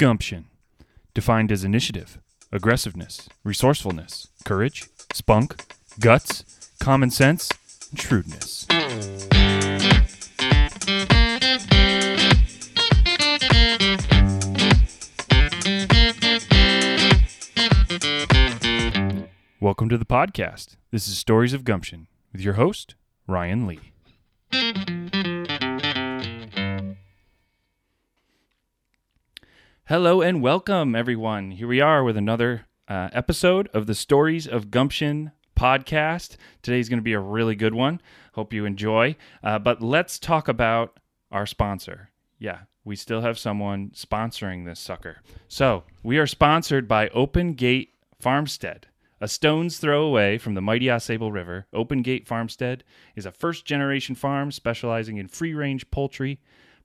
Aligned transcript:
Gumption, 0.00 0.46
defined 1.12 1.52
as 1.52 1.62
initiative, 1.62 2.18
aggressiveness, 2.50 3.28
resourcefulness, 3.44 4.28
courage, 4.46 4.86
spunk, 5.12 5.62
guts, 6.00 6.72
common 6.80 7.10
sense, 7.10 7.50
and 7.90 8.00
shrewdness. 8.00 8.66
Welcome 19.60 19.90
to 19.90 19.98
the 19.98 20.06
podcast. 20.08 20.76
This 20.90 21.08
is 21.08 21.18
Stories 21.18 21.52
of 21.52 21.64
Gumption 21.64 22.06
with 22.32 22.40
your 22.40 22.54
host, 22.54 22.94
Ryan 23.26 23.66
Lee. 23.66 23.92
Hello 29.90 30.22
and 30.22 30.40
welcome, 30.40 30.94
everyone. 30.94 31.50
Here 31.50 31.66
we 31.66 31.80
are 31.80 32.04
with 32.04 32.16
another 32.16 32.68
uh, 32.86 33.08
episode 33.12 33.68
of 33.74 33.88
the 33.88 33.94
Stories 33.96 34.46
of 34.46 34.70
Gumption 34.70 35.32
podcast. 35.58 36.36
Today's 36.62 36.88
going 36.88 37.00
to 37.00 37.02
be 37.02 37.14
a 37.14 37.18
really 37.18 37.56
good 37.56 37.74
one. 37.74 38.00
Hope 38.34 38.52
you 38.52 38.64
enjoy. 38.66 39.16
Uh, 39.42 39.58
but 39.58 39.82
let's 39.82 40.20
talk 40.20 40.46
about 40.46 41.00
our 41.32 41.44
sponsor. 41.44 42.10
Yeah, 42.38 42.58
we 42.84 42.94
still 42.94 43.22
have 43.22 43.36
someone 43.36 43.90
sponsoring 43.90 44.64
this 44.64 44.78
sucker. 44.78 45.22
So 45.48 45.82
we 46.04 46.18
are 46.18 46.26
sponsored 46.28 46.86
by 46.86 47.08
Open 47.08 47.54
Gate 47.54 47.94
Farmstead. 48.20 48.86
A 49.20 49.26
stone's 49.26 49.78
throw 49.78 50.04
away 50.04 50.38
from 50.38 50.54
the 50.54 50.62
mighty 50.62 50.86
Ausable 50.86 51.32
River, 51.32 51.66
Open 51.72 52.02
Gate 52.02 52.28
Farmstead 52.28 52.84
is 53.16 53.26
a 53.26 53.32
first 53.32 53.64
generation 53.64 54.14
farm 54.14 54.52
specializing 54.52 55.16
in 55.16 55.26
free 55.26 55.52
range 55.52 55.90
poultry, 55.90 56.38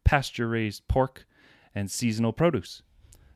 pasture 0.03 0.47
raised 0.47 0.87
pork, 0.87 1.27
and 1.75 1.91
seasonal 1.91 2.33
produce. 2.33 2.81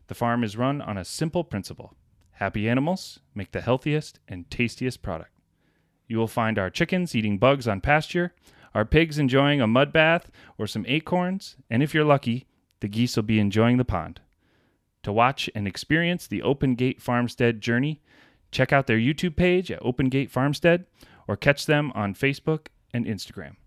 The 0.09 0.15
farm 0.15 0.43
is 0.43 0.57
run 0.57 0.81
on 0.81 0.97
a 0.97 1.05
simple 1.05 1.43
principle 1.43 1.93
happy 2.31 2.67
animals 2.67 3.19
make 3.35 3.51
the 3.51 3.61
healthiest 3.61 4.19
and 4.27 4.49
tastiest 4.49 5.03
product. 5.03 5.31
You 6.07 6.17
will 6.17 6.27
find 6.27 6.57
our 6.57 6.71
chickens 6.71 7.13
eating 7.13 7.37
bugs 7.37 7.67
on 7.67 7.79
pasture, 7.79 8.33
our 8.73 8.85
pigs 8.85 9.19
enjoying 9.19 9.61
a 9.61 9.67
mud 9.67 9.93
bath 9.93 10.31
or 10.57 10.65
some 10.65 10.83
acorns, 10.87 11.57
and 11.69 11.83
if 11.83 11.93
you're 11.93 12.03
lucky, 12.03 12.47
the 12.79 12.87
geese 12.87 13.15
will 13.15 13.23
be 13.23 13.39
enjoying 13.39 13.77
the 13.77 13.85
pond. 13.85 14.19
To 15.03 15.13
watch 15.13 15.47
and 15.53 15.67
experience 15.67 16.25
the 16.25 16.41
Open 16.41 16.73
Gate 16.73 16.99
Farmstead 16.99 17.61
journey, 17.61 18.01
check 18.51 18.73
out 18.73 18.87
their 18.87 18.97
YouTube 18.97 19.35
page 19.35 19.69
at 19.69 19.85
Open 19.85 20.09
Gate 20.09 20.31
Farmstead 20.31 20.87
or 21.27 21.37
catch 21.37 21.67
them 21.67 21.91
on 21.93 22.15
Facebook 22.15 22.67
and 22.91 23.05
Instagram. 23.05 23.57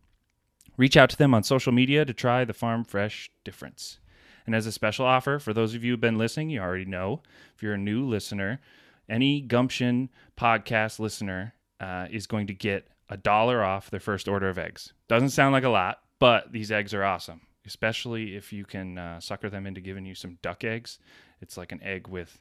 Reach 0.77 0.97
out 0.97 1.11
to 1.11 1.17
them 1.17 1.35
on 1.35 1.45
social 1.45 1.73
media 1.73 2.05
to 2.05 2.13
try 2.13 2.45
the 2.45 2.53
Farm 2.53 2.83
Fresh 2.83 3.31
difference. 3.45 4.01
And 4.47 4.55
as 4.55 4.67
a 4.67 4.73
special 4.73 5.07
offer, 5.07 5.39
for 5.39 5.53
those 5.53 5.75
of 5.75 5.85
you 5.85 5.93
who've 5.93 6.01
been 6.01 6.19
listening, 6.19 6.51
you 6.51 6.61
already 6.61 6.85
know. 6.85 7.23
If 7.55 7.62
you're 7.62 7.75
a 7.75 7.79
new 7.79 8.07
listener, 8.07 8.61
any 9.09 9.41
Gumption 9.41 10.11
podcast 10.37 10.98
listener 10.98 11.55
uh, 11.81 12.07
is 12.11 12.27
going 12.27 12.47
to 12.48 12.55
get 12.55 12.89
a 13.09 13.17
dollar 13.17 13.63
off 13.63 13.91
their 13.91 14.01
first 14.01 14.29
order 14.29 14.48
of 14.48 14.59
eggs. 14.59 14.93
Doesn't 15.09 15.31
sound 15.31 15.53
like 15.53 15.65
a 15.65 15.69
lot, 15.69 16.01
but 16.19 16.53
these 16.53 16.73
eggs 16.73 16.95
are 16.95 17.05
awesome, 17.05 17.43
especially 17.67 18.37
if 18.37 18.53
you 18.53 18.65
can 18.65 18.98
uh, 18.98 19.20
sucker 19.20 19.51
them 19.51 19.67
into 19.67 19.81
giving 19.81 20.07
you 20.07 20.15
some 20.15 20.39
duck 20.43 20.65
eggs. 20.65 20.98
It's 21.41 21.57
like 21.57 21.73
an 21.73 21.83
egg 21.83 22.09
with 22.09 22.41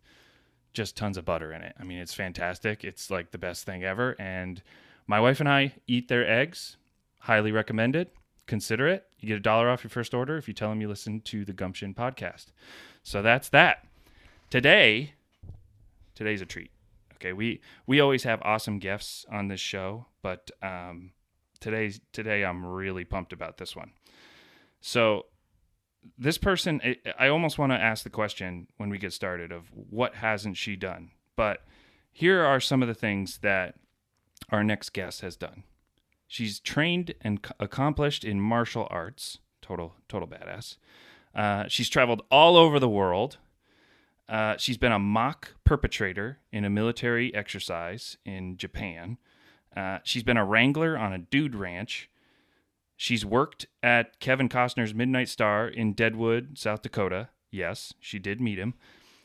just 0.73 0.95
tons 0.95 1.17
of 1.17 1.25
butter 1.25 1.51
in 1.51 1.61
it. 1.61 1.75
I 1.79 1.83
mean, 1.83 1.99
it's 1.99 2.13
fantastic. 2.13 2.83
It's 2.83 3.11
like 3.11 3.31
the 3.31 3.37
best 3.37 3.65
thing 3.65 3.83
ever. 3.83 4.15
And 4.19 4.61
my 5.07 5.19
wife 5.19 5.39
and 5.39 5.49
I 5.49 5.73
eat 5.87 6.07
their 6.07 6.27
eggs. 6.29 6.77
Highly 7.19 7.51
recommended 7.51 8.09
consider 8.47 8.87
it. 8.87 9.05
You 9.19 9.29
get 9.29 9.37
a 9.37 9.41
dollar 9.41 9.69
off 9.69 9.83
your 9.83 9.89
first 9.89 10.13
order 10.13 10.37
if 10.37 10.47
you 10.47 10.53
tell 10.53 10.69
them 10.69 10.81
you 10.81 10.87
listen 10.87 11.21
to 11.21 11.45
the 11.45 11.53
Gumption 11.53 11.93
podcast. 11.93 12.47
So 13.03 13.21
that's 13.21 13.49
that. 13.49 13.85
Today, 14.49 15.13
today's 16.15 16.41
a 16.41 16.45
treat. 16.45 16.71
Okay, 17.15 17.33
we 17.33 17.61
we 17.85 17.99
always 17.99 18.23
have 18.23 18.41
awesome 18.41 18.79
guests 18.79 19.25
on 19.31 19.47
this 19.47 19.59
show, 19.59 20.07
but 20.21 20.49
um, 20.61 21.11
today's 21.59 22.01
today 22.11 22.43
I'm 22.43 22.65
really 22.65 23.05
pumped 23.05 23.31
about 23.31 23.57
this 23.57 23.75
one. 23.75 23.91
So 24.81 25.27
this 26.17 26.37
person, 26.37 26.81
I, 26.83 26.97
I 27.17 27.27
almost 27.27 27.59
want 27.59 27.71
to 27.71 27.77
ask 27.77 28.03
the 28.03 28.09
question 28.09 28.67
when 28.77 28.89
we 28.89 28.97
get 28.97 29.13
started 29.13 29.51
of 29.51 29.71
what 29.71 30.15
hasn't 30.15 30.57
she 30.57 30.75
done? 30.75 31.11
But 31.35 31.63
here 32.11 32.43
are 32.43 32.59
some 32.59 32.81
of 32.81 32.87
the 32.87 32.95
things 32.95 33.37
that 33.39 33.75
our 34.49 34.63
next 34.63 34.89
guest 34.91 35.21
has 35.21 35.35
done. 35.35 35.63
She's 36.31 36.61
trained 36.61 37.13
and 37.19 37.45
accomplished 37.59 38.23
in 38.23 38.39
martial 38.39 38.87
arts. 38.89 39.39
Total, 39.61 39.95
total 40.07 40.29
badass. 40.29 40.77
Uh, 41.35 41.65
she's 41.67 41.89
traveled 41.89 42.21
all 42.31 42.55
over 42.55 42.79
the 42.79 42.87
world. 42.87 43.37
Uh, 44.29 44.55
she's 44.55 44.77
been 44.77 44.93
a 44.93 44.97
mock 44.97 45.55
perpetrator 45.65 46.39
in 46.49 46.63
a 46.63 46.69
military 46.69 47.35
exercise 47.35 48.15
in 48.23 48.55
Japan. 48.55 49.17
Uh, 49.75 49.97
she's 50.05 50.23
been 50.23 50.37
a 50.37 50.45
wrangler 50.45 50.97
on 50.97 51.11
a 51.11 51.17
dude 51.17 51.53
ranch. 51.53 52.09
She's 52.95 53.25
worked 53.25 53.65
at 53.83 54.17
Kevin 54.21 54.47
Costner's 54.47 54.95
Midnight 54.95 55.27
Star 55.27 55.67
in 55.67 55.91
Deadwood, 55.91 56.57
South 56.57 56.81
Dakota. 56.81 57.27
Yes, 57.51 57.93
she 57.99 58.19
did 58.19 58.39
meet 58.39 58.57
him. 58.57 58.75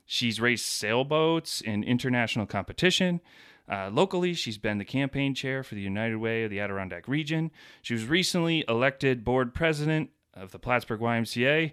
She's 0.06 0.40
raced 0.40 0.66
sailboats 0.66 1.60
in 1.60 1.84
international 1.84 2.46
competition. 2.46 3.20
Uh, 3.68 3.90
locally, 3.92 4.32
she's 4.32 4.58
been 4.58 4.78
the 4.78 4.84
campaign 4.84 5.34
chair 5.34 5.62
for 5.62 5.74
the 5.74 5.80
United 5.80 6.16
Way 6.16 6.44
of 6.44 6.50
the 6.50 6.60
Adirondack 6.60 7.08
region. 7.08 7.50
She 7.82 7.94
was 7.94 8.06
recently 8.06 8.64
elected 8.68 9.24
board 9.24 9.54
president 9.54 10.10
of 10.34 10.52
the 10.52 10.58
Plattsburgh 10.58 11.00
YMCA. 11.00 11.72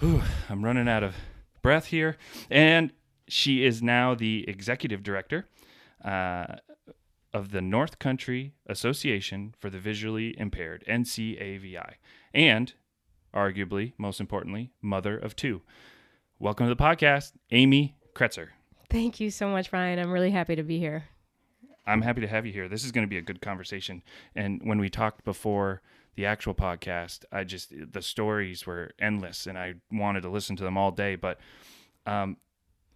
Whew, 0.00 0.22
I'm 0.48 0.64
running 0.64 0.88
out 0.88 1.02
of 1.02 1.14
breath 1.62 1.86
here. 1.86 2.16
And 2.50 2.92
she 3.28 3.64
is 3.64 3.82
now 3.82 4.14
the 4.14 4.44
executive 4.48 5.02
director 5.02 5.48
uh, 6.04 6.56
of 7.32 7.50
the 7.50 7.60
North 7.60 7.98
Country 7.98 8.54
Association 8.66 9.54
for 9.58 9.70
the 9.70 9.78
Visually 9.78 10.38
Impaired, 10.38 10.84
NCAVI, 10.88 11.94
and 12.34 12.72
arguably, 13.34 13.92
most 13.98 14.20
importantly, 14.20 14.72
mother 14.80 15.16
of 15.16 15.36
two. 15.36 15.62
Welcome 16.38 16.66
to 16.68 16.74
the 16.74 16.82
podcast, 16.82 17.32
Amy 17.50 17.96
Kretzer. 18.14 18.48
Thank 18.90 19.20
you 19.20 19.30
so 19.30 19.48
much, 19.48 19.72
Ryan. 19.72 19.98
I'm 19.98 20.10
really 20.10 20.30
happy 20.30 20.56
to 20.56 20.62
be 20.62 20.78
here. 20.78 21.04
I'm 21.88 22.02
happy 22.02 22.20
to 22.20 22.28
have 22.28 22.44
you 22.44 22.52
here. 22.52 22.68
This 22.68 22.84
is 22.84 22.92
going 22.92 23.06
to 23.06 23.10
be 23.10 23.16
a 23.16 23.22
good 23.22 23.40
conversation. 23.40 24.02
And 24.36 24.60
when 24.62 24.78
we 24.78 24.90
talked 24.90 25.24
before 25.24 25.80
the 26.16 26.26
actual 26.26 26.54
podcast, 26.54 27.24
I 27.32 27.44
just 27.44 27.72
the 27.92 28.02
stories 28.02 28.66
were 28.66 28.90
endless, 29.00 29.46
and 29.46 29.56
I 29.56 29.74
wanted 29.90 30.22
to 30.22 30.28
listen 30.28 30.54
to 30.56 30.64
them 30.64 30.76
all 30.76 30.90
day. 30.90 31.16
But 31.16 31.38
um, 32.06 32.36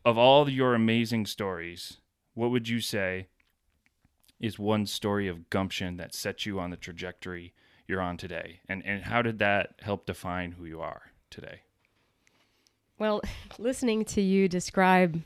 of 0.05 0.19
all 0.19 0.49
your 0.49 0.75
amazing 0.75 1.27
stories, 1.27 1.99
what 2.35 2.51
would 2.51 2.69
you 2.69 2.81
say 2.81 3.29
is 4.39 4.59
one 4.59 4.87
story 4.87 5.29
of 5.29 5.49
gumption 5.49 5.97
that 5.97 6.15
set 6.15 6.45
you 6.45 6.61
on 6.61 6.71
the 6.71 6.77
trajectory 6.77 7.55
you're 7.89 8.01
on 8.01 8.17
today? 8.17 8.61
And 8.69 8.85
and 8.85 9.05
how 9.05 9.23
did 9.23 9.39
that 9.39 9.77
help 9.81 10.05
define 10.05 10.53
who 10.53 10.67
you 10.67 10.81
are 10.81 11.13
today? 11.31 11.63
Well, 12.99 13.23
listening 13.59 14.05
to 14.07 14.21
you 14.21 14.49
describe 14.49 15.23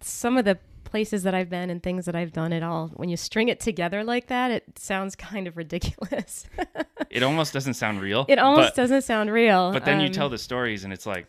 some 0.00 0.36
of 0.36 0.44
the 0.44 0.58
places 0.94 1.24
that 1.24 1.34
I've 1.34 1.50
been 1.50 1.70
and 1.70 1.82
things 1.82 2.04
that 2.04 2.14
I've 2.14 2.30
done 2.30 2.52
at 2.52 2.62
all. 2.62 2.92
When 2.94 3.08
you 3.08 3.16
string 3.16 3.48
it 3.48 3.58
together 3.58 4.04
like 4.04 4.28
that, 4.28 4.52
it 4.52 4.78
sounds 4.78 5.16
kind 5.30 5.48
of 5.48 5.56
ridiculous. 5.56 6.46
it 7.10 7.24
almost 7.24 7.52
doesn't 7.52 7.74
sound 7.74 8.00
real. 8.00 8.26
It 8.28 8.38
almost 8.38 8.76
but, 8.76 8.82
doesn't 8.82 9.02
sound 9.02 9.32
real. 9.32 9.72
But 9.72 9.84
then 9.84 9.98
um, 9.98 10.04
you 10.04 10.08
tell 10.08 10.28
the 10.28 10.38
stories 10.38 10.84
and 10.84 10.92
it's 10.92 11.04
like, 11.04 11.26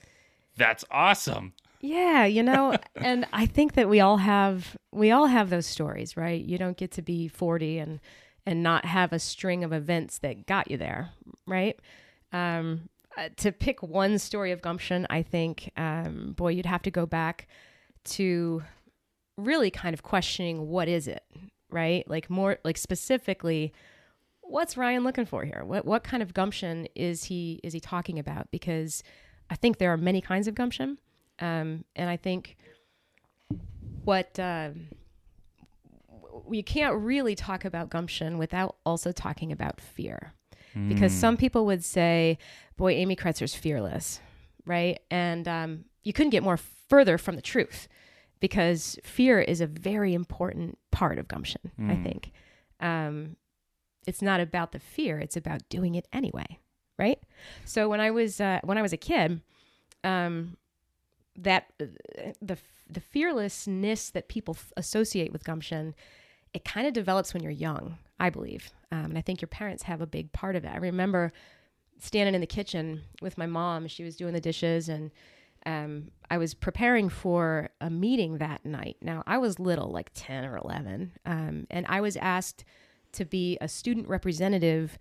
that's 0.56 0.86
awesome. 0.92 1.54
Yeah, 1.82 2.26
you 2.26 2.44
know, 2.44 2.78
and 2.96 3.26
I 3.34 3.48
think 3.48 3.74
that 3.74 3.90
we 3.90 4.02
all 4.02 4.18
have 4.18 4.78
we 4.92 5.10
all 5.10 5.26
have 5.26 5.50
those 5.50 5.66
stories, 5.66 6.16
right? 6.16 6.46
You 6.46 6.60
don't 6.60 6.78
get 6.78 6.92
to 6.92 7.02
be 7.02 7.28
40 7.28 7.80
and 7.80 8.00
and 8.46 8.62
not 8.62 8.86
have 8.86 9.14
a 9.14 9.18
string 9.18 9.64
of 9.64 9.74
events 9.74 10.20
that 10.20 10.46
got 10.46 10.70
you 10.70 10.78
there, 10.78 11.10
right? 11.48 11.80
Um, 12.32 12.90
uh, 13.18 13.30
to 13.38 13.52
pick 13.52 13.82
one 13.82 14.20
story 14.20 14.52
of 14.52 14.62
gumption, 14.62 15.08
I 15.10 15.24
think, 15.24 15.72
um, 15.76 16.34
boy, 16.38 16.50
you'd 16.50 16.68
have 16.68 16.84
to 16.84 16.92
go 16.92 17.08
back 17.08 17.48
to 18.04 18.62
really 19.38 19.72
kind 19.72 19.94
of 19.94 20.04
questioning 20.04 20.68
what 20.68 20.88
is 20.88 21.08
it, 21.08 21.24
right? 21.70 22.08
Like 22.10 22.30
more 22.30 22.58
like 22.64 22.78
specifically 22.78 23.74
what's 24.48 24.78
Ryan 24.78 25.04
looking 25.04 25.26
for 25.26 25.44
here? 25.44 25.64
What 25.66 25.86
what 25.86 26.04
kind 26.04 26.24
of 26.24 26.34
gumption 26.34 26.88
is 26.96 27.26
he 27.26 27.60
is 27.64 27.74
he 27.74 27.80
talking 27.80 28.20
about? 28.20 28.50
Because 28.52 29.04
I 29.50 29.56
think 29.56 29.78
there 29.78 29.92
are 29.92 29.98
many 29.98 30.22
kinds 30.22 30.48
of 30.48 30.56
gumption, 30.56 30.98
um, 31.40 31.84
and 31.96 32.10
I 32.10 32.18
think 32.18 32.58
what 34.04 34.40
uh, 34.40 34.70
we 36.46 36.64
can't 36.64 36.96
really 36.98 37.36
talk 37.36 37.66
about 37.66 37.90
gumption 37.90 38.38
without 38.38 38.78
also 38.86 39.12
talking 39.12 39.52
about 39.52 39.82
fear, 39.82 40.34
mm. 40.76 40.88
because 40.90 41.12
hmm. 41.12 41.20
some 41.20 41.38
people 41.38 41.66
would 41.66 41.84
say, 41.84 42.38
"Boy, 42.78 42.94
Amy 42.94 43.16
Kretzer's 43.16 43.56
fearless," 43.56 44.20
right? 44.66 45.00
And 45.12 45.48
um, 45.48 45.86
you 46.04 46.14
couldn't 46.14 46.32
get 46.32 46.44
more 46.44 46.58
further 46.58 47.18
from 47.18 47.36
the 47.36 47.42
truth 47.42 47.88
because 48.46 48.96
fear 49.04 49.42
is 49.42 49.60
a 49.60 49.66
very 49.66 50.14
important 50.14 50.78
part 50.92 51.18
of 51.18 51.28
gumption, 51.28 51.72
mm. 51.82 51.92
I 51.92 52.04
think. 52.04 52.32
Um, 52.80 53.38
it's 54.06 54.22
not 54.22 54.40
about 54.40 54.72
the 54.72 54.78
fear, 54.78 55.18
it's 55.18 55.36
about 55.36 55.68
doing 55.68 55.96
it 55.96 56.08
anyway, 56.14 56.60
right? 57.00 57.18
So 57.66 57.90
when 57.90 58.00
I 58.00 58.12
was 58.12 58.40
uh, 58.40 58.60
when 58.64 58.78
I 58.78 58.84
was 58.84 58.94
a 58.94 58.98
kid, 58.98 59.42
um, 60.04 60.58
that 61.36 61.74
uh, 61.82 61.86
the 62.40 62.60
the 62.88 63.00
fearlessness 63.00 64.12
that 64.12 64.30
people 64.30 64.56
f- 64.56 64.72
associate 64.78 65.34
with 65.34 65.44
gumption, 65.44 65.96
it 66.54 66.64
kind 66.64 66.86
of 66.86 66.94
develops 66.94 67.34
when 67.34 67.42
you're 67.42 67.52
young, 67.52 67.98
I 68.20 68.30
believe, 68.30 68.70
um, 68.92 69.06
and 69.06 69.18
I 69.18 69.22
think 69.22 69.42
your 69.42 69.48
parents 69.48 69.82
have 69.82 70.02
a 70.02 70.08
big 70.08 70.32
part 70.34 70.56
of 70.56 70.66
it. 70.66 70.72
I 70.72 70.78
remember 70.78 71.34
standing 71.98 72.36
in 72.36 72.42
the 72.42 72.48
kitchen 72.48 73.02
with 73.24 73.40
my 73.40 73.48
mom; 73.48 73.88
she 73.88 74.04
was 74.04 74.16
doing 74.16 74.36
the 74.36 74.40
dishes, 74.40 74.88
and 74.88 75.10
um, 75.66 76.12
I 76.30 76.38
was 76.38 76.54
preparing 76.54 77.10
for 77.10 77.70
a 77.82 77.90
meeting 77.90 78.38
that 78.40 78.66
night. 78.66 78.98
Now 79.02 79.24
I 79.26 79.38
was 79.38 79.60
little, 79.60 79.90
like 79.92 80.12
ten 80.14 80.46
or 80.46 80.58
eleven, 80.58 81.12
um, 81.26 81.68
and 81.70 81.86
I 81.88 82.02
was 82.02 82.18
asked 82.18 82.64
to 83.14 83.26
be 83.26 83.58
a 83.62 83.68
student 83.68 84.08
representative 84.08 84.98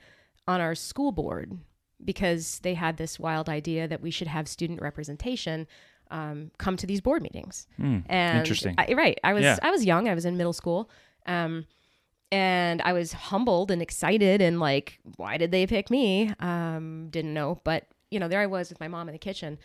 on 0.46 0.60
our 0.60 0.74
school 0.74 1.12
board 1.12 1.58
because 2.04 2.60
they 2.60 2.74
had 2.74 2.96
this 2.96 3.18
wild 3.18 3.48
idea 3.48 3.88
that 3.88 4.00
we 4.00 4.10
should 4.10 4.28
have 4.28 4.46
student 4.46 4.80
representation 4.82 5.66
um, 6.10 6.50
come 6.58 6.76
to 6.76 6.86
these 6.86 7.00
board 7.00 7.22
meetings. 7.22 7.66
Hmm, 7.76 8.00
And 8.06 8.38
interesting. 8.38 8.74
I, 8.76 8.92
right, 8.92 9.18
I 9.24 9.32
was 9.32 9.42
Yeah. 9.42 9.58
I 9.62 9.70
was 9.70 9.84
young. 9.84 10.08
I 10.08 10.14
was 10.14 10.24
in 10.24 10.36
middle 10.36 10.52
school, 10.52 10.90
um, 11.26 11.64
and 12.30 12.82
I 12.82 12.92
was 12.92 13.12
humbled 13.12 13.70
and 13.70 13.80
excited 13.80 14.42
and 14.42 14.60
like, 14.60 14.98
why 15.16 15.36
did 15.38 15.50
they 15.50 15.66
pick 15.66 15.90
me? 15.90 16.32
Um, 16.40 17.08
didn't 17.10 17.32
know, 17.34 17.60
but 17.64 17.86
you 18.10 18.20
know, 18.20 18.28
there 18.28 18.40
I 18.40 18.46
was 18.46 18.68
with 18.68 18.80
my 18.80 18.88
mom 18.88 19.08
in 19.08 19.12
the 19.12 19.18
kitchen, 19.18 19.58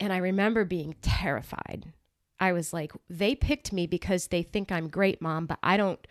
and 0.00 0.12
I 0.12 0.16
remember 0.18 0.64
being 0.64 0.94
terrified. 1.02 1.92
I 2.40 2.52
was 2.52 2.72
like, 2.72 2.92
they 3.08 3.34
picked 3.34 3.72
me 3.72 3.86
because 3.86 4.26
they 4.28 4.42
think 4.42 4.70
I'm 4.72 4.88
great, 4.88 5.20
mom, 5.22 5.46
but 5.46 5.58
I 5.62 5.76
don't. 5.76 6.04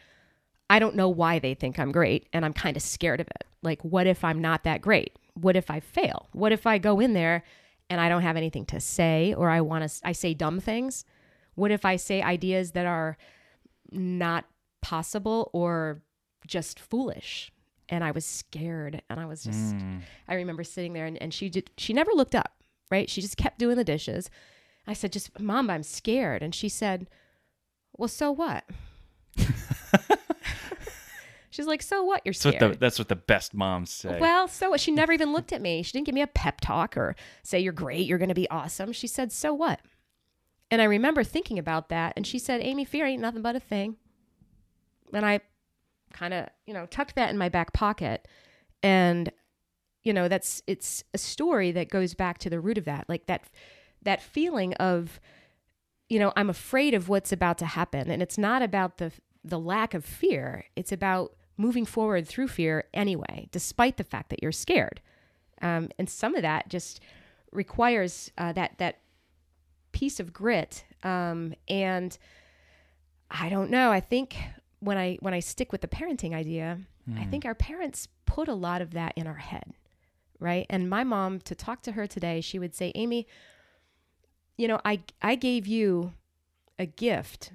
I 0.69 0.79
don't 0.79 0.95
know 0.95 1.09
why 1.09 1.39
they 1.39 1.53
think 1.53 1.77
I'm 1.77 1.91
great, 1.91 2.27
and 2.33 2.43
I'm 2.45 2.53
kind 2.53 2.75
of 2.77 2.81
scared 2.81 3.19
of 3.19 3.27
it. 3.27 3.45
Like, 3.61 3.81
what 3.83 4.07
if 4.07 4.23
I'm 4.23 4.41
not 4.41 4.63
that 4.63 4.81
great? 4.81 5.19
What 5.35 5.55
if 5.55 5.69
I 5.69 5.79
fail? 5.81 6.29
What 6.31 6.51
if 6.51 6.65
I 6.65 6.77
go 6.77 6.99
in 6.99 7.13
there 7.13 7.43
and 7.89 7.99
I 7.99 8.07
don't 8.09 8.21
have 8.23 8.37
anything 8.37 8.65
to 8.67 8.79
say, 8.79 9.33
or 9.37 9.49
I 9.49 9.61
want 9.61 9.87
to, 9.87 10.07
I 10.07 10.13
say 10.13 10.33
dumb 10.33 10.59
things? 10.59 11.05
What 11.55 11.69
if 11.69 11.85
I 11.85 11.97
say 11.97 12.21
ideas 12.23 12.71
that 12.71 12.85
are 12.87 13.17
not 13.91 14.45
possible 14.81 15.49
or 15.53 16.01
just 16.47 16.79
foolish? 16.79 17.51
And 17.89 18.03
I 18.03 18.11
was 18.11 18.25
scared, 18.25 19.01
and 19.09 19.19
I 19.19 19.25
was 19.25 19.43
just, 19.43 19.73
Hmm. 19.75 19.97
I 20.27 20.35
remember 20.35 20.63
sitting 20.63 20.93
there, 20.93 21.05
and, 21.05 21.21
and 21.21 21.33
she 21.33 21.49
did, 21.49 21.69
she 21.77 21.93
never 21.93 22.11
looked 22.13 22.33
up, 22.33 22.53
right? 22.91 23.09
She 23.09 23.21
just 23.21 23.37
kept 23.37 23.59
doing 23.59 23.75
the 23.77 23.83
dishes. 23.83 24.29
I 24.85 24.93
said, 24.93 25.11
just, 25.13 25.39
Mom, 25.39 25.69
I'm 25.69 25.83
scared. 25.83 26.43
And 26.43 26.53
she 26.53 26.69
said, 26.69 27.07
Well, 27.97 28.09
so 28.09 28.31
what? 28.31 28.65
She's 31.49 31.67
like, 31.67 31.83
So 31.83 32.03
what? 32.03 32.21
You're 32.25 32.33
That's 32.33 32.45
what 32.45 32.55
scared. 32.55 32.73
the 32.73 32.77
that's 32.79 32.97
what 32.99 33.09
the 33.09 33.15
best 33.15 33.53
moms 33.53 33.91
say. 33.91 34.17
Well, 34.19 34.47
so 34.47 34.71
what? 34.71 34.79
She 34.79 34.91
never 34.91 35.13
even 35.13 35.33
looked 35.33 35.53
at 35.53 35.61
me. 35.61 35.83
She 35.83 35.91
didn't 35.91 36.07
give 36.07 36.15
me 36.15 36.21
a 36.23 36.27
pep 36.27 36.59
talk 36.61 36.97
or 36.97 37.15
say, 37.43 37.59
You're 37.59 37.73
great. 37.73 38.07
You're 38.07 38.17
going 38.17 38.29
to 38.29 38.35
be 38.35 38.49
awesome. 38.49 38.91
She 38.91 39.05
said, 39.07 39.31
So 39.31 39.53
what? 39.53 39.79
And 40.71 40.81
I 40.81 40.85
remember 40.85 41.23
thinking 41.23 41.59
about 41.59 41.89
that. 41.89 42.13
And 42.15 42.25
she 42.25 42.39
said, 42.39 42.61
Amy, 42.61 42.85
fear 42.85 43.05
ain't 43.05 43.21
nothing 43.21 43.43
but 43.43 43.55
a 43.55 43.59
thing. 43.59 43.97
And 45.13 45.23
I 45.23 45.41
kind 46.11 46.33
of, 46.33 46.47
you 46.65 46.73
know, 46.73 46.87
tucked 46.87 47.15
that 47.15 47.29
in 47.29 47.37
my 47.37 47.49
back 47.49 47.71
pocket. 47.71 48.27
And, 48.81 49.31
you 50.03 50.13
know, 50.13 50.27
that's, 50.27 50.61
it's 50.67 51.03
a 51.13 51.17
story 51.17 51.71
that 51.71 51.89
goes 51.89 52.13
back 52.13 52.37
to 52.39 52.49
the 52.49 52.59
root 52.59 52.77
of 52.77 52.85
that. 52.85 53.05
Like 53.07 53.25
that, 53.27 53.43
that 54.01 54.21
feeling 54.21 54.73
of, 54.75 55.19
you 56.09 56.19
know, 56.19 56.33
I'm 56.35 56.49
afraid 56.49 56.93
of 56.93 57.09
what's 57.09 57.31
about 57.31 57.57
to 57.59 57.65
happen. 57.65 58.09
And 58.09 58.21
it's 58.21 58.37
not 58.37 58.61
about 58.61 58.97
the, 58.97 59.11
the 59.43 59.59
lack 59.59 59.93
of 59.93 60.05
fear. 60.05 60.65
It's 60.75 60.91
about 60.91 61.35
moving 61.57 61.85
forward 61.85 62.27
through 62.27 62.47
fear 62.47 62.85
anyway, 62.93 63.47
despite 63.51 63.97
the 63.97 64.03
fact 64.03 64.29
that 64.29 64.41
you're 64.41 64.51
scared. 64.51 65.01
Um, 65.61 65.89
and 65.97 66.09
some 66.09 66.35
of 66.35 66.41
that 66.41 66.67
just 66.67 66.99
requires 67.51 68.31
uh, 68.37 68.51
that 68.53 68.77
that 68.79 68.99
piece 69.91 70.19
of 70.19 70.33
grit. 70.33 70.83
Um, 71.03 71.53
and 71.67 72.17
I 73.29 73.49
don't 73.49 73.69
know. 73.69 73.91
I 73.91 73.99
think 73.99 74.35
when 74.79 74.97
I 74.97 75.17
when 75.21 75.33
I 75.33 75.39
stick 75.39 75.71
with 75.71 75.81
the 75.81 75.87
parenting 75.87 76.33
idea, 76.33 76.79
I 77.17 77.25
think 77.25 77.45
our 77.45 77.55
parents 77.55 78.07
put 78.25 78.47
a 78.47 78.53
lot 78.53 78.81
of 78.81 78.91
that 78.91 79.13
in 79.15 79.27
our 79.27 79.35
head, 79.35 79.73
right? 80.39 80.65
And 80.69 80.89
my 80.89 81.03
mom, 81.03 81.39
to 81.41 81.55
talk 81.55 81.81
to 81.83 81.93
her 81.93 82.07
today, 82.07 82.41
she 82.41 82.59
would 82.59 82.75
say, 82.75 82.91
"Amy, 82.95 83.27
you 84.57 84.67
know, 84.67 84.79
I 84.85 85.01
I 85.21 85.35
gave 85.35 85.67
you 85.67 86.13
a 86.77 86.85
gift 86.85 87.51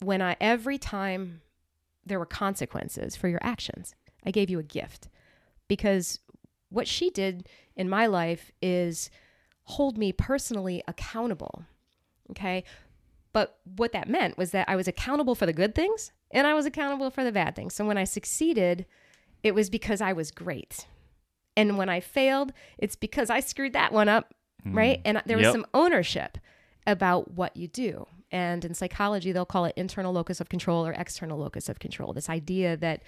when 0.00 0.20
I 0.22 0.36
every 0.40 0.78
time 0.78 1.40
there 2.04 2.18
were 2.18 2.26
consequences 2.26 3.16
for 3.16 3.28
your 3.28 3.40
actions. 3.42 3.94
I 4.24 4.30
gave 4.30 4.48
you 4.48 4.58
a 4.58 4.64
gift 4.64 5.08
because 5.68 6.20
what 6.68 6.88
she 6.88 7.10
did 7.10 7.48
in 7.74 7.88
my 7.88 8.06
life 8.06 8.52
is 8.62 9.10
hold 9.64 9.98
me 9.98 10.12
personally 10.12 10.82
accountable. 10.86 11.64
Okay? 12.30 12.64
But 13.32 13.58
what 13.76 13.92
that 13.92 14.08
meant 14.08 14.38
was 14.38 14.52
that 14.52 14.68
I 14.68 14.76
was 14.76 14.88
accountable 14.88 15.34
for 15.34 15.46
the 15.46 15.52
good 15.52 15.74
things 15.74 16.12
and 16.30 16.46
I 16.46 16.54
was 16.54 16.66
accountable 16.66 17.10
for 17.10 17.24
the 17.24 17.32
bad 17.32 17.54
things. 17.54 17.74
So 17.74 17.84
when 17.84 17.98
I 17.98 18.04
succeeded, 18.04 18.86
it 19.42 19.54
was 19.54 19.68
because 19.68 20.00
I 20.00 20.12
was 20.12 20.30
great. 20.30 20.86
And 21.56 21.78
when 21.78 21.88
I 21.88 22.00
failed, 22.00 22.52
it's 22.78 22.96
because 22.96 23.30
I 23.30 23.40
screwed 23.40 23.72
that 23.72 23.92
one 23.92 24.08
up, 24.08 24.34
right? 24.64 25.00
And 25.04 25.22
there 25.26 25.36
was 25.36 25.44
Yep. 25.44 25.52
some 25.52 25.66
ownership 25.74 26.38
about 26.86 27.32
what 27.32 27.56
you 27.56 27.68
do. 27.68 28.06
And 28.30 28.64
in 28.64 28.74
psychology, 28.74 29.32
they'll 29.32 29.44
call 29.46 29.64
it 29.64 29.72
internal 29.76 30.12
locus 30.12 30.40
of 30.40 30.48
control 30.48 30.86
or 30.86 30.92
external 30.92 31.38
locus 31.38 31.68
of 31.68 31.78
control. 31.78 32.12
This 32.12 32.28
idea 32.28 32.76
that 32.76 33.02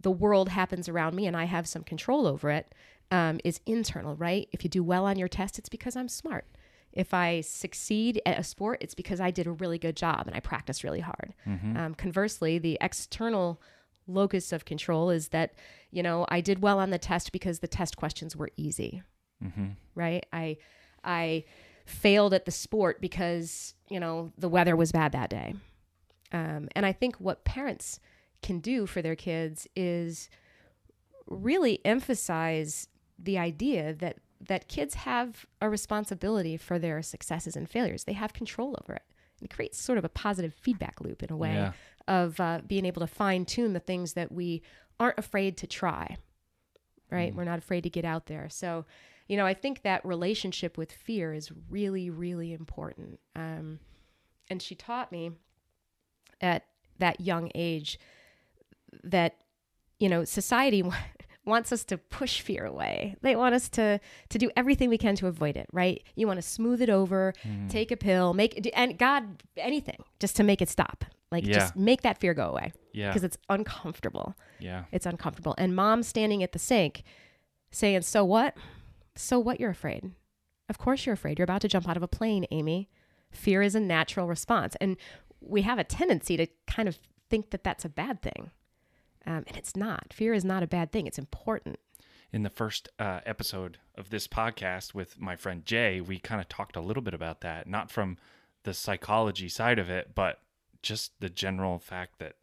the 0.00 0.10
world 0.10 0.48
happens 0.48 0.88
around 0.88 1.14
me 1.14 1.26
and 1.26 1.36
I 1.36 1.44
have 1.44 1.66
some 1.68 1.84
control 1.84 2.26
over 2.26 2.50
it 2.50 2.74
um, 3.10 3.38
is 3.44 3.60
internal, 3.66 4.16
right? 4.16 4.48
If 4.52 4.64
you 4.64 4.70
do 4.70 4.82
well 4.82 5.04
on 5.04 5.18
your 5.18 5.28
test, 5.28 5.58
it's 5.58 5.68
because 5.68 5.94
I'm 5.96 6.08
smart. 6.08 6.46
If 6.92 7.12
I 7.12 7.42
succeed 7.42 8.20
at 8.24 8.38
a 8.38 8.42
sport, 8.44 8.78
it's 8.80 8.94
because 8.94 9.20
I 9.20 9.30
did 9.30 9.46
a 9.46 9.52
really 9.52 9.78
good 9.78 9.96
job 9.96 10.26
and 10.26 10.34
I 10.34 10.40
practiced 10.40 10.82
really 10.84 11.00
hard. 11.00 11.34
Um, 11.76 11.94
conversely, 11.94 12.58
the 12.58 12.78
external 12.80 13.60
locus 14.06 14.52
of 14.52 14.64
control 14.64 15.10
is 15.10 15.28
that, 15.28 15.54
you 15.90 16.02
know, 16.02 16.26
I 16.28 16.40
did 16.40 16.60
well 16.62 16.78
on 16.78 16.90
the 16.90 16.98
test 16.98 17.32
because 17.32 17.60
the 17.60 17.68
test 17.68 17.96
questions 17.96 18.36
were 18.36 18.50
easy 18.56 19.02
right? 19.94 20.24
I 20.32 20.56
I 21.02 21.44
failed 21.84 22.32
at 22.32 22.46
the 22.46 22.50
sport 22.50 23.00
because 23.00 23.74
you 23.90 24.00
know 24.00 24.32
the 24.38 24.48
weather 24.48 24.74
was 24.76 24.90
bad 24.92 25.12
that 25.12 25.28
day, 25.28 25.54
um, 26.32 26.68
and 26.74 26.86
I 26.86 26.92
think 26.92 27.16
what 27.16 27.44
parents 27.44 28.00
can 28.42 28.60
do 28.60 28.86
for 28.86 29.02
their 29.02 29.16
kids 29.16 29.66
is 29.76 30.30
really 31.26 31.80
emphasize 31.84 32.88
the 33.18 33.38
idea 33.38 33.94
that 33.94 34.18
that 34.48 34.68
kids 34.68 34.94
have 34.94 35.46
a 35.60 35.68
responsibility 35.68 36.56
for 36.56 36.78
their 36.78 37.02
successes 37.02 37.56
and 37.56 37.68
failures. 37.68 38.04
They 38.04 38.12
have 38.12 38.32
control 38.32 38.76
over 38.82 38.94
it. 38.94 39.02
It 39.42 39.50
creates 39.50 39.78
sort 39.78 39.98
of 39.98 40.04
a 40.04 40.08
positive 40.08 40.54
feedback 40.54 41.00
loop 41.00 41.22
in 41.22 41.30
a 41.32 41.36
way 41.36 41.54
Yeah. 41.54 41.72
Of 42.06 42.38
uh, 42.40 42.60
being 42.66 42.84
able 42.84 43.00
to 43.00 43.06
fine 43.06 43.44
tune 43.44 43.72
the 43.72 43.80
things 43.80 44.12
that 44.12 44.30
we 44.32 44.62
aren't 45.00 45.18
afraid 45.18 45.56
to 45.58 45.66
try 45.66 46.16
right? 47.14 47.34
We're 47.34 47.44
not 47.44 47.58
afraid 47.58 47.82
to 47.82 47.90
get 47.90 48.04
out 48.04 48.26
there. 48.26 48.48
So, 48.50 48.84
you 49.28 49.36
know, 49.36 49.46
I 49.46 49.54
think 49.54 49.82
that 49.82 50.04
relationship 50.04 50.76
with 50.76 50.92
fear 50.92 51.32
is 51.32 51.50
really, 51.70 52.10
really 52.10 52.52
important. 52.52 53.20
Um, 53.34 53.78
and 54.50 54.60
she 54.60 54.74
taught 54.74 55.12
me 55.12 55.32
at 56.40 56.64
that 56.98 57.20
young 57.20 57.50
age 57.54 57.98
that, 59.02 59.36
you 59.98 60.08
know, 60.08 60.24
society 60.24 60.82
wants 61.46 61.72
us 61.72 61.84
to 61.84 61.98
push 61.98 62.40
fear 62.40 62.64
away. 62.64 63.16
They 63.22 63.36
want 63.36 63.54
us 63.54 63.68
to 63.70 64.00
to 64.30 64.38
do 64.38 64.50
everything 64.56 64.88
we 64.88 64.98
can 64.98 65.14
to 65.16 65.26
avoid 65.26 65.56
it, 65.56 65.66
right? 65.72 66.02
You 66.16 66.26
want 66.26 66.38
to 66.38 66.42
smooth 66.42 66.82
it 66.82 66.90
over, 66.90 67.32
take 67.68 67.90
a 67.90 67.96
pill, 67.96 68.34
make 68.34 68.70
and 68.74 68.98
God 68.98 69.42
anything 69.56 70.04
just 70.20 70.36
to 70.36 70.42
make 70.42 70.60
it 70.62 70.68
stop. 70.68 71.04
Like 71.34 71.46
Yeah. 71.46 71.58
just 71.58 71.76
make 71.76 72.02
that 72.02 72.18
fear 72.18 72.32
go 72.34 72.48
away 72.48 72.72
Yeah. 72.92 73.08
because 73.10 73.24
it's 73.24 73.36
uncomfortable. 73.48 74.34
Yeah. 74.58 74.84
It's 74.92 75.06
uncomfortable. 75.06 75.54
And 75.58 75.74
mom 75.76 76.02
standing 76.02 76.42
at 76.42 76.52
the 76.52 76.58
sink 76.58 77.02
saying, 77.70 78.02
So 78.02 78.24
what? 78.24 78.56
So 79.16 79.38
what 79.38 79.60
you're 79.60 79.70
afraid? 79.70 80.12
Of 80.68 80.78
course 80.78 81.04
you're 81.04 81.12
afraid. 81.14 81.38
You're 81.38 81.44
about 81.44 81.60
to 81.62 81.68
jump 81.68 81.88
out 81.88 81.96
of 81.96 82.02
a 82.02 82.08
plane, 82.08 82.46
Amy. 82.50 82.88
Fear 83.30 83.62
is 83.62 83.74
a 83.74 83.80
natural 83.80 84.26
response. 84.28 84.76
And 84.80 84.96
we 85.40 85.62
have 85.62 85.78
a 85.78 85.84
tendency 85.84 86.36
to 86.36 86.46
kind 86.66 86.88
of 86.88 86.98
think 87.28 87.50
that 87.50 87.64
that's 87.64 87.84
a 87.84 87.88
bad 87.88 88.22
thing. 88.22 88.50
Um, 89.26 89.44
and 89.46 89.56
it's 89.56 89.74
not. 89.76 90.12
Fear 90.12 90.34
is 90.34 90.44
not 90.44 90.62
a 90.62 90.66
bad 90.66 90.92
thing. 90.92 91.06
It's 91.06 91.18
important. 91.18 91.78
in 92.32 92.42
the 92.42 92.50
first 92.50 92.88
uh, 92.98 93.20
episode 93.24 93.78
of 93.94 94.10
this 94.10 94.26
podcast 94.26 94.92
with 94.92 95.20
my 95.20 95.36
friend 95.36 95.64
Jay, 95.64 96.00
we 96.00 96.18
kind 96.18 96.40
of 96.40 96.48
talked 96.48 96.74
a 96.74 96.80
little 96.80 97.02
bit 97.02 97.14
about 97.14 97.42
that, 97.42 97.68
not 97.68 97.92
from 97.92 98.18
the 98.64 98.74
psychology 98.74 99.48
side 99.48 99.78
of 99.78 99.88
it, 99.88 100.16
but 100.16 100.40
just 100.84 101.12
the 101.20 101.28
general 101.28 101.78
fact 101.78 102.18
that 102.18 102.34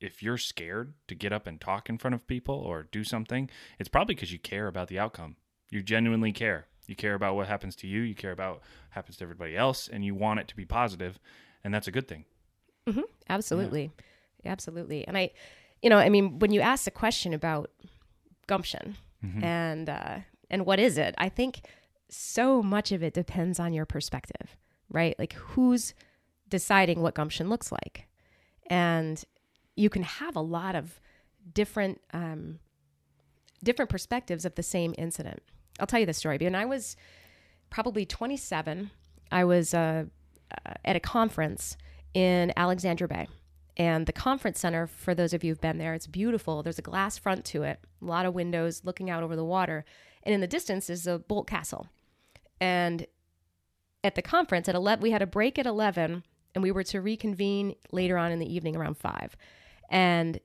if 0.00 0.22
you're 0.22 0.36
scared 0.38 0.92
to 1.08 1.14
get 1.14 1.32
up 1.32 1.46
and 1.46 1.60
talk 1.60 1.88
in 1.88 1.96
front 1.98 2.14
of 2.14 2.26
people 2.26 2.54
or 2.54 2.82
do 2.84 3.02
something, 3.02 3.48
it's 3.78 3.88
probably 3.88 4.14
because 4.14 4.32
you 4.32 4.38
care 4.38 4.66
about 4.68 4.88
the 4.88 4.98
outcome. 4.98 5.36
You 5.70 5.82
genuinely 5.82 6.32
care. 6.32 6.66
You 6.86 6.94
care 6.94 7.14
about 7.14 7.34
what 7.34 7.48
happens 7.48 7.74
to 7.76 7.86
you, 7.88 8.02
you 8.02 8.14
care 8.14 8.30
about 8.30 8.56
what 8.56 8.62
happens 8.90 9.16
to 9.16 9.24
everybody 9.24 9.56
else, 9.56 9.88
and 9.88 10.04
you 10.04 10.14
want 10.14 10.38
it 10.40 10.46
to 10.48 10.56
be 10.56 10.64
positive, 10.64 11.18
and 11.64 11.72
that's 11.74 11.88
a 11.88 11.90
good 11.90 12.06
thing. 12.06 12.24
hmm 12.88 13.00
Absolutely. 13.28 13.90
Absolutely. 14.44 15.04
And 15.08 15.16
I, 15.18 15.30
you 15.82 15.90
know, 15.90 15.98
I 15.98 16.08
mean, 16.08 16.38
when 16.38 16.52
you 16.52 16.60
ask 16.60 16.84
the 16.84 16.90
question 16.92 17.34
about 17.34 17.70
gumption 18.46 18.96
and, 19.42 19.88
uh, 19.88 20.18
and 20.50 20.64
what 20.64 20.78
is 20.78 20.96
it, 20.98 21.14
I 21.18 21.28
think 21.28 21.62
so 22.08 22.62
much 22.62 22.92
of 22.92 23.02
it 23.02 23.12
depends 23.14 23.58
on 23.58 23.72
your 23.72 23.86
perspective. 23.86 24.56
right? 24.88 25.18
Like 25.18 25.32
who's 25.32 25.94
deciding 26.48 27.00
what 27.00 27.14
gumption 27.14 27.48
looks 27.48 27.72
like? 27.72 28.06
And 28.68 29.22
you 29.76 29.90
can 29.90 30.02
have 30.02 30.36
a 30.36 30.40
lot 30.40 30.74
of 30.74 31.00
different 31.52 32.00
um, 32.12 32.58
different 33.62 33.90
perspectives 33.90 34.44
of 34.44 34.54
the 34.54 34.62
same 34.62 34.94
incident. 34.98 35.42
I'll 35.80 35.86
tell 35.86 36.00
you 36.00 36.06
the 36.06 36.14
story. 36.14 36.38
When 36.40 36.54
I 36.54 36.64
was 36.64 36.96
probably 37.70 38.06
27, 38.06 38.90
I 39.30 39.44
was 39.44 39.74
uh, 39.74 40.04
uh, 40.64 40.74
at 40.84 40.96
a 40.96 41.00
conference 41.00 41.76
in 42.14 42.52
Alexandria 42.56 43.08
Bay. 43.08 43.28
And 43.76 44.06
the 44.06 44.12
conference 44.12 44.58
center, 44.58 44.86
for 44.86 45.14
those 45.14 45.34
of 45.34 45.44
you 45.44 45.50
who've 45.50 45.60
been 45.60 45.78
there, 45.78 45.92
it's 45.92 46.06
beautiful. 46.06 46.62
There's 46.62 46.78
a 46.78 46.82
glass 46.82 47.18
front 47.18 47.44
to 47.46 47.62
it, 47.62 47.78
a 48.00 48.04
lot 48.04 48.24
of 48.24 48.34
windows 48.34 48.82
looking 48.84 49.10
out 49.10 49.22
over 49.22 49.36
the 49.36 49.44
water. 49.44 49.84
And 50.22 50.34
in 50.34 50.40
the 50.40 50.46
distance 50.46 50.88
is 50.88 51.04
the 51.04 51.20
Boldt 51.20 51.46
Castle. 51.46 51.88
And 52.58 53.06
at 54.02 54.14
the 54.14 54.22
conference 54.22 54.68
at 54.68 54.74
11, 54.74 55.02
we 55.02 55.10
had 55.10 55.20
a 55.20 55.26
break 55.26 55.58
at 55.58 55.66
11 55.66 56.24
and 56.56 56.62
we 56.62 56.72
were 56.72 56.82
to 56.82 57.00
reconvene 57.02 57.74
later 57.92 58.16
on 58.16 58.32
in 58.32 58.38
the 58.38 58.52
evening 58.52 58.76
around 58.76 58.96
5. 58.96 59.36
And 59.90 60.40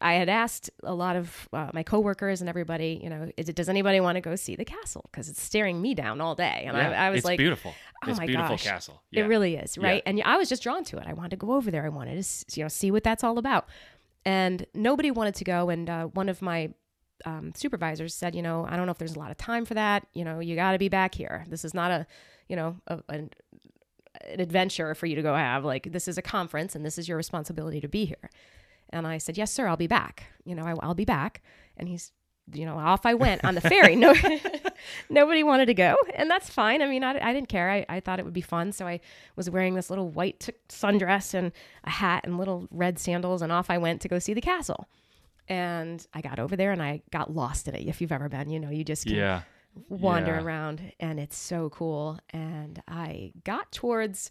I 0.00 0.14
had 0.14 0.28
asked 0.28 0.70
a 0.84 0.94
lot 0.94 1.16
of 1.16 1.48
uh, 1.52 1.70
my 1.74 1.82
coworkers 1.82 2.40
and 2.40 2.48
everybody, 2.48 3.00
you 3.02 3.10
know, 3.10 3.28
is 3.36 3.46
does 3.46 3.68
anybody 3.68 3.98
want 3.98 4.14
to 4.14 4.20
go 4.20 4.36
see 4.36 4.54
the 4.54 4.64
castle? 4.64 5.08
Because 5.10 5.28
it's 5.28 5.42
staring 5.42 5.82
me 5.82 5.92
down 5.94 6.20
all 6.20 6.36
day. 6.36 6.62
And 6.66 6.76
Yeah, 6.76 6.90
I, 6.90 7.06
I 7.06 7.10
was 7.10 7.18
it's 7.18 7.24
like, 7.24 7.38
beautiful. 7.38 7.74
oh 8.04 8.10
it's 8.10 8.18
my 8.20 8.26
beautiful 8.26 8.50
gosh. 8.54 8.62
castle. 8.64 9.02
it 9.10 9.22
really 9.22 9.56
is, 9.56 9.76
Yeah. 9.76 9.86
right? 9.88 10.02
And 10.06 10.22
I 10.24 10.36
was 10.36 10.48
just 10.48 10.62
drawn 10.62 10.84
to 10.84 10.98
it. 10.98 11.04
I 11.08 11.14
wanted 11.14 11.30
to 11.32 11.36
go 11.36 11.54
over 11.54 11.70
there. 11.72 11.84
I 11.84 11.88
wanted 11.88 12.22
to, 12.22 12.56
you 12.56 12.64
know, 12.64 12.68
see 12.68 12.92
what 12.92 13.02
that's 13.02 13.24
all 13.24 13.38
about. 13.38 13.66
And 14.24 14.66
nobody 14.72 15.10
wanted 15.10 15.34
to 15.36 15.44
go. 15.44 15.68
And 15.68 15.90
uh, 15.90 16.04
one 16.06 16.28
of 16.28 16.40
my 16.42 16.72
um, 17.24 17.52
supervisors 17.56 18.14
said, 18.14 18.36
you 18.36 18.42
know, 18.42 18.64
I 18.68 18.76
don't 18.76 18.86
know 18.86 18.92
if 18.92 18.98
there's 18.98 19.16
a 19.16 19.18
lot 19.18 19.32
of 19.32 19.36
time 19.36 19.64
for 19.64 19.74
that. 19.74 20.06
You 20.12 20.24
know, 20.24 20.38
you 20.38 20.54
got 20.54 20.72
to 20.72 20.78
be 20.78 20.88
back 20.88 21.14
here. 21.14 21.44
This 21.48 21.64
is 21.64 21.74
not 21.74 21.90
a, 21.90 22.06
you 22.48 22.54
know, 22.54 22.76
a, 22.86 23.00
an, 23.08 23.30
an 24.24 24.40
adventure 24.40 24.94
for 24.94 25.06
you 25.06 25.16
to 25.16 25.22
go 25.22 25.34
have. 25.34 25.64
Like 25.64 25.92
this 25.92 26.08
is 26.08 26.18
a 26.18 26.22
conference, 26.22 26.74
and 26.74 26.84
this 26.84 26.98
is 26.98 27.08
your 27.08 27.16
responsibility 27.16 27.80
to 27.80 27.88
be 27.88 28.04
here. 28.04 28.30
And 28.90 29.06
I 29.06 29.18
said, 29.18 29.36
yes, 29.36 29.50
sir. 29.50 29.66
I'll 29.66 29.76
be 29.76 29.88
back. 29.88 30.24
You 30.44 30.54
know, 30.54 30.64
I, 30.64 30.74
I'll 30.80 30.94
be 30.94 31.04
back. 31.04 31.42
And 31.76 31.88
he's, 31.88 32.12
you 32.52 32.64
know, 32.64 32.78
off 32.78 33.04
I 33.04 33.14
went 33.14 33.44
on 33.44 33.54
the 33.56 33.60
ferry. 33.60 33.96
No, 33.96 34.14
nobody 35.10 35.42
wanted 35.42 35.66
to 35.66 35.74
go, 35.74 35.96
and 36.14 36.30
that's 36.30 36.48
fine. 36.48 36.80
I 36.82 36.86
mean, 36.86 37.02
I, 37.02 37.18
I 37.20 37.32
didn't 37.32 37.48
care. 37.48 37.70
I, 37.70 37.84
I 37.88 38.00
thought 38.00 38.20
it 38.20 38.24
would 38.24 38.34
be 38.34 38.40
fun, 38.40 38.72
so 38.72 38.86
I 38.86 39.00
was 39.34 39.50
wearing 39.50 39.74
this 39.74 39.90
little 39.90 40.08
white 40.08 40.48
sundress 40.68 41.34
and 41.34 41.50
a 41.84 41.90
hat 41.90 42.22
and 42.24 42.38
little 42.38 42.68
red 42.70 42.98
sandals, 42.98 43.42
and 43.42 43.50
off 43.50 43.68
I 43.70 43.78
went 43.78 44.00
to 44.02 44.08
go 44.08 44.18
see 44.18 44.34
the 44.34 44.40
castle. 44.40 44.88
And 45.48 46.04
I 46.14 46.20
got 46.20 46.38
over 46.38 46.56
there, 46.56 46.72
and 46.72 46.82
I 46.82 47.02
got 47.10 47.34
lost 47.34 47.68
in 47.68 47.74
it. 47.74 47.86
If 47.86 48.00
you've 48.00 48.12
ever 48.12 48.28
been, 48.28 48.50
you 48.50 48.60
know, 48.60 48.70
you 48.70 48.84
just 48.84 49.06
can 49.06 49.16
Yeah. 49.16 49.42
Wander 49.88 50.34
Yeah. 50.34 50.42
around 50.42 50.92
and 51.00 51.20
it's 51.20 51.36
so 51.36 51.68
cool. 51.70 52.18
And 52.30 52.82
i 52.88 53.32
got 53.44 53.70
towards 53.72 54.30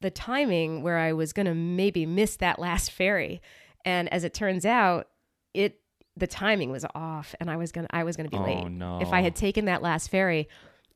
the 0.00 0.10
timing 0.10 0.82
where 0.82 0.98
i 0.98 1.12
was 1.12 1.32
going 1.32 1.46
to 1.46 1.54
maybe 1.54 2.04
miss 2.06 2.36
that 2.36 2.58
last 2.58 2.90
ferry. 2.90 3.40
And 3.84 4.12
as 4.12 4.24
it 4.24 4.34
turns 4.34 4.66
out 4.66 5.08
it 5.54 5.80
the 6.16 6.26
timing 6.26 6.70
was 6.70 6.84
off 6.94 7.34
and 7.40 7.50
i 7.50 7.56
was 7.56 7.72
going 7.72 7.86
to 7.86 7.94
i 7.96 8.02
was 8.04 8.16
going 8.16 8.28
to 8.28 8.30
be 8.30 8.36
Oh, 8.42 8.44
late. 8.44 8.68
no. 8.70 9.00
if 9.00 9.12
i 9.12 9.20
had 9.20 9.36
taken 9.36 9.66
that 9.66 9.82
last 9.82 10.08
ferry 10.10 10.48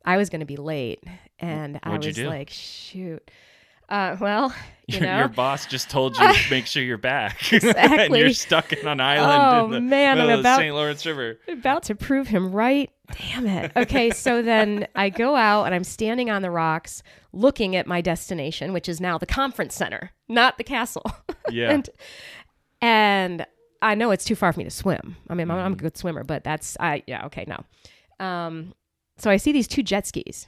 i 0.04 0.16
was 0.16 0.30
going 0.30 0.40
to 0.40 0.46
be 0.46 0.56
late. 0.56 1.02
And 1.38 1.78
i 1.82 1.90
What'd 1.90 2.16
you 2.16 2.24
was 2.24 2.30
like 2.30 2.50
shoot 2.50 3.30
uh, 3.90 4.16
well 4.20 4.54
you 4.86 4.98
Your, 4.98 5.06
know 5.06 5.18
your 5.18 5.28
boss 5.28 5.66
just 5.66 5.88
told 5.90 6.16
you 6.16 6.32
to 6.32 6.38
make 6.50 6.66
sure 6.66 6.82
you're 6.82 6.98
back. 6.98 7.38
and 7.52 7.62
Exactly. 7.64 8.18
you're 8.20 8.32
stuck 8.32 8.72
in 8.72 8.86
an 8.88 9.00
island 9.00 9.42
Oh, 9.42 9.64
in 9.66 9.70
the 9.72 9.80
man, 9.80 10.18
I'm 10.20 10.28
of 10.30 10.40
about- 10.40 10.56
the 10.56 10.62
St. 10.62 10.74
Lawrence 10.74 11.06
River. 11.06 11.38
about 11.48 11.82
to 11.84 11.94
prove 11.94 12.26
him 12.28 12.50
right. 12.52 12.90
Damn 13.18 13.46
it. 13.46 13.72
Okay, 13.76 14.10
so 14.10 14.40
then 14.42 14.86
I 14.94 15.10
go 15.10 15.34
out 15.36 15.64
and 15.64 15.74
I'm 15.74 15.82
standing 15.84 16.30
on 16.30 16.42
the 16.42 16.50
rocks 16.50 17.02
looking 17.32 17.74
at 17.76 17.86
my 17.86 18.00
destination, 18.00 18.72
which 18.72 18.88
is 18.88 19.00
now 19.00 19.18
the 19.18 19.26
conference 19.26 19.74
center, 19.74 20.12
not 20.28 20.58
the 20.58 20.64
castle. 20.64 21.04
Yeah. 21.50 21.70
and 21.72 21.90
and 22.80 23.46
I 23.82 23.94
know 23.94 24.10
it's 24.10 24.24
too 24.24 24.34
far 24.36 24.52
for 24.52 24.58
me 24.58 24.64
to 24.64 24.70
swim. 24.70 25.16
I 25.28 25.34
mean, 25.34 25.50
I'm, 25.50 25.58
I'm 25.58 25.72
a 25.72 25.76
good 25.76 25.96
swimmer, 25.96 26.22
but 26.24 26.44
that's 26.44 26.76
I 26.78 27.02
yeah, 27.06 27.26
okay, 27.26 27.44
no. 27.48 28.24
Um 28.24 28.74
so 29.18 29.30
I 29.30 29.36
see 29.36 29.52
these 29.52 29.66
two 29.68 29.82
jet 29.82 30.06
skis 30.06 30.46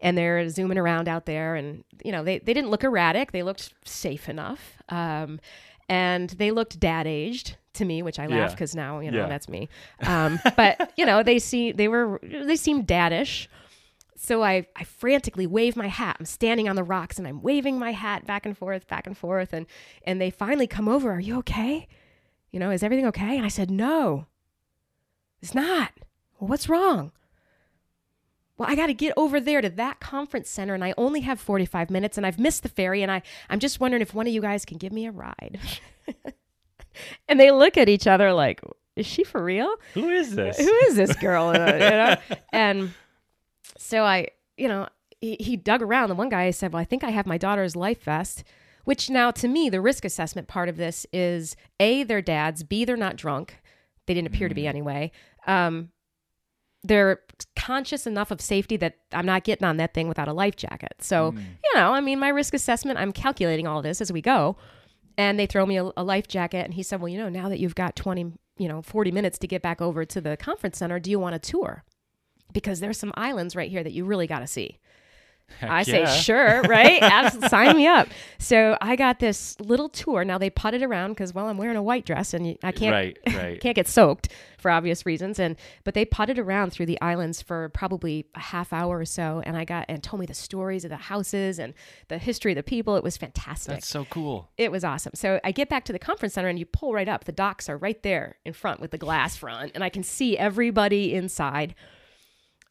and 0.00 0.16
they're 0.16 0.48
zooming 0.48 0.78
around 0.78 1.08
out 1.08 1.26
there 1.26 1.54
and 1.54 1.84
you 2.04 2.12
know, 2.12 2.22
they 2.24 2.38
they 2.38 2.52
didn't 2.54 2.70
look 2.70 2.84
erratic. 2.84 3.32
They 3.32 3.42
looked 3.42 3.72
safe 3.84 4.28
enough. 4.28 4.74
Um 4.88 5.40
and 5.88 6.30
they 6.30 6.50
looked 6.50 6.78
dad 6.80 7.06
aged 7.06 7.56
to 7.74 7.84
me, 7.84 8.02
which 8.02 8.18
I 8.18 8.26
Yeah. 8.26 8.36
laugh 8.40 8.50
because 8.52 8.74
now 8.74 9.00
you 9.00 9.10
know 9.10 9.20
Yeah. 9.20 9.28
that's 9.28 9.48
me. 9.48 9.68
Um, 10.06 10.40
but 10.56 10.92
you 10.96 11.06
know 11.06 11.22
they 11.22 11.38
see 11.38 11.72
they 11.72 11.88
were 11.88 12.20
they 12.22 12.56
seemed 12.56 12.86
daddish. 12.86 13.48
So 14.18 14.42
I 14.42 14.66
I 14.74 14.84
frantically 14.84 15.46
wave 15.46 15.76
my 15.76 15.88
hat. 15.88 16.16
I'm 16.18 16.26
standing 16.26 16.68
on 16.68 16.76
the 16.76 16.82
rocks 16.82 17.18
and 17.18 17.28
I'm 17.28 17.42
waving 17.42 17.78
my 17.78 17.92
hat 17.92 18.26
back 18.26 18.46
and 18.46 18.56
forth, 18.56 18.88
back 18.88 19.06
and 19.06 19.16
forth, 19.16 19.52
and 19.52 19.66
and 20.04 20.20
they 20.20 20.30
finally 20.30 20.66
come 20.66 20.88
over. 20.88 21.12
Are 21.12 21.20
you 21.20 21.38
okay? 21.38 21.86
You 22.50 22.58
know, 22.60 22.70
is 22.70 22.82
everything 22.82 23.06
okay? 23.06 23.36
And 23.36 23.44
I 23.44 23.48
said, 23.48 23.70
No, 23.70 24.26
it's 25.42 25.54
not. 25.54 25.92
Well, 26.40 26.48
what's 26.48 26.68
wrong? 26.68 27.12
Well, 28.58 28.68
I 28.70 28.74
got 28.74 28.86
to 28.86 28.94
get 28.94 29.12
over 29.16 29.38
there 29.38 29.60
to 29.60 29.68
that 29.70 30.00
conference 30.00 30.48
center, 30.48 30.74
and 30.74 30.82
I 30.82 30.94
only 30.96 31.20
have 31.20 31.38
45 31.38 31.90
minutes, 31.90 32.16
and 32.16 32.26
I've 32.26 32.38
missed 32.38 32.62
the 32.62 32.68
ferry, 32.68 33.02
and 33.02 33.12
I, 33.12 33.22
I'm 33.50 33.58
just 33.58 33.80
wondering 33.80 34.00
if 34.00 34.14
one 34.14 34.26
of 34.26 34.32
you 34.32 34.40
guys 34.40 34.64
can 34.64 34.78
give 34.78 34.92
me 34.92 35.06
a 35.06 35.10
ride. 35.10 35.58
and 37.28 37.38
they 37.38 37.50
look 37.50 37.76
at 37.76 37.88
each 37.88 38.06
other 38.06 38.32
like, 38.32 38.60
is 38.96 39.04
she 39.04 39.24
for 39.24 39.42
real? 39.42 39.74
Who 39.92 40.08
is 40.08 40.34
this? 40.34 40.58
Who 40.58 40.72
is 40.86 40.96
this 40.96 41.14
girl? 41.16 41.48
Uh, 41.48 41.72
you 41.72 41.78
know? 41.78 42.16
And 42.52 42.94
so 43.76 44.04
I, 44.04 44.28
you 44.56 44.68
know, 44.68 44.88
he, 45.20 45.36
he 45.38 45.56
dug 45.56 45.82
around. 45.82 46.08
The 46.08 46.14
one 46.14 46.30
guy 46.30 46.50
said, 46.50 46.72
Well, 46.72 46.80
I 46.80 46.84
think 46.84 47.04
I 47.04 47.10
have 47.10 47.26
my 47.26 47.36
daughter's 47.36 47.76
life 47.76 48.02
vest, 48.02 48.42
which 48.84 49.10
now 49.10 49.30
to 49.32 49.48
me, 49.48 49.68
the 49.68 49.82
risk 49.82 50.04
assessment 50.06 50.48
part 50.48 50.70
of 50.70 50.78
this 50.78 51.06
is 51.12 51.56
A, 51.78 52.02
they're 52.04 52.22
dads, 52.22 52.62
B, 52.62 52.86
they're 52.86 52.96
not 52.96 53.16
drunk. 53.16 53.60
They 54.06 54.14
didn't 54.14 54.28
appear 54.28 54.48
to 54.48 54.54
be 54.54 54.66
anyway. 54.66 55.10
Um, 55.46 55.90
they're 56.86 57.20
conscious 57.56 58.06
enough 58.06 58.30
of 58.30 58.40
safety 58.40 58.76
that 58.76 58.98
I'm 59.12 59.26
not 59.26 59.44
getting 59.44 59.66
on 59.66 59.76
that 59.78 59.94
thing 59.94 60.08
without 60.08 60.28
a 60.28 60.32
life 60.32 60.56
jacket. 60.56 60.94
So, 61.00 61.32
mm. 61.32 61.38
you 61.38 61.70
know, 61.74 61.92
I 61.92 62.00
mean, 62.00 62.18
my 62.18 62.28
risk 62.28 62.54
assessment, 62.54 62.98
I'm 62.98 63.12
calculating 63.12 63.66
all 63.66 63.82
this 63.82 64.00
as 64.00 64.12
we 64.12 64.22
go. 64.22 64.56
And 65.18 65.38
they 65.38 65.46
throw 65.46 65.64
me 65.64 65.78
a, 65.78 65.90
a 65.96 66.04
life 66.04 66.28
jacket. 66.28 66.64
And 66.64 66.74
he 66.74 66.82
said, 66.82 67.00
Well, 67.00 67.08
you 67.08 67.18
know, 67.18 67.30
now 67.30 67.48
that 67.48 67.58
you've 67.58 67.74
got 67.74 67.96
20, 67.96 68.32
you 68.58 68.68
know, 68.68 68.82
40 68.82 69.12
minutes 69.12 69.38
to 69.38 69.46
get 69.46 69.62
back 69.62 69.80
over 69.80 70.04
to 70.04 70.20
the 70.20 70.36
conference 70.36 70.78
center, 70.78 70.98
do 70.98 71.10
you 71.10 71.18
want 71.18 71.34
a 71.34 71.38
tour? 71.38 71.84
Because 72.52 72.80
there's 72.80 72.98
some 72.98 73.12
islands 73.16 73.56
right 73.56 73.70
here 73.70 73.82
that 73.82 73.92
you 73.92 74.04
really 74.04 74.26
got 74.26 74.40
to 74.40 74.46
see. 74.46 74.78
Heck 75.58 75.70
I 75.70 75.82
say, 75.84 76.04
sure, 76.06 76.62
right? 76.62 77.00
Abs- 77.02 77.48
Sign 77.48 77.76
me 77.76 77.86
up. 77.86 78.08
So 78.38 78.76
I 78.80 78.94
got 78.96 79.20
this 79.20 79.58
little 79.60 79.88
tour. 79.88 80.24
Now 80.24 80.38
they 80.38 80.50
putted 80.50 80.82
around 80.82 81.12
because, 81.12 81.32
well, 81.32 81.46
I'm 81.48 81.56
wearing 81.56 81.76
a 81.76 81.82
white 81.82 82.04
dress 82.04 82.34
and 82.34 82.58
I 82.62 82.72
can't 82.72 82.92
Right, 82.92 83.18
right. 83.34 83.60
can't 83.60 83.74
get 83.76 83.88
soaked 83.88 84.28
for 84.58 84.70
obvious 84.70 85.06
reasons. 85.06 85.38
And 85.38 85.56
but 85.84 85.94
they 85.94 86.04
putted 86.04 86.38
around 86.38 86.72
through 86.72 86.86
the 86.86 87.00
islands 87.00 87.40
for 87.40 87.68
probably 87.70 88.26
a 88.34 88.40
half 88.40 88.72
hour 88.72 88.98
or 88.98 89.04
so, 89.04 89.40
and 89.46 89.56
I 89.56 89.64
got 89.64 89.86
and 89.88 90.02
told 90.02 90.20
me 90.20 90.26
the 90.26 90.34
stories 90.34 90.84
of 90.84 90.90
the 90.90 90.96
houses 90.96 91.58
and 91.58 91.72
the 92.08 92.18
history 92.18 92.52
of 92.52 92.56
the 92.56 92.62
people. 92.62 92.96
It 92.96 93.04
was 93.04 93.16
fantastic. 93.16 93.74
That's 93.74 93.86
so 93.88 94.04
cool. 94.06 94.50
it 94.58 94.70
was 94.70 94.84
awesome. 94.84 95.12
So 95.14 95.40
I 95.44 95.52
get 95.52 95.68
back 95.68 95.84
to 95.86 95.92
the 95.92 95.98
conference 95.98 96.34
center 96.34 96.48
and 96.48 96.58
you 96.58 96.66
pull 96.66 96.92
right 96.92 97.08
up. 97.08 97.24
The 97.24 97.32
docks 97.32 97.68
are 97.68 97.76
right 97.78 98.02
there 98.02 98.36
in 98.44 98.52
front 98.52 98.80
with 98.80 98.90
the 98.90 98.98
glass 98.98 99.36
front, 99.36 99.72
and 99.74 99.82
I 99.82 99.88
can 99.88 100.02
see 100.02 100.36
everybody 100.36 101.14
inside. 101.14 101.74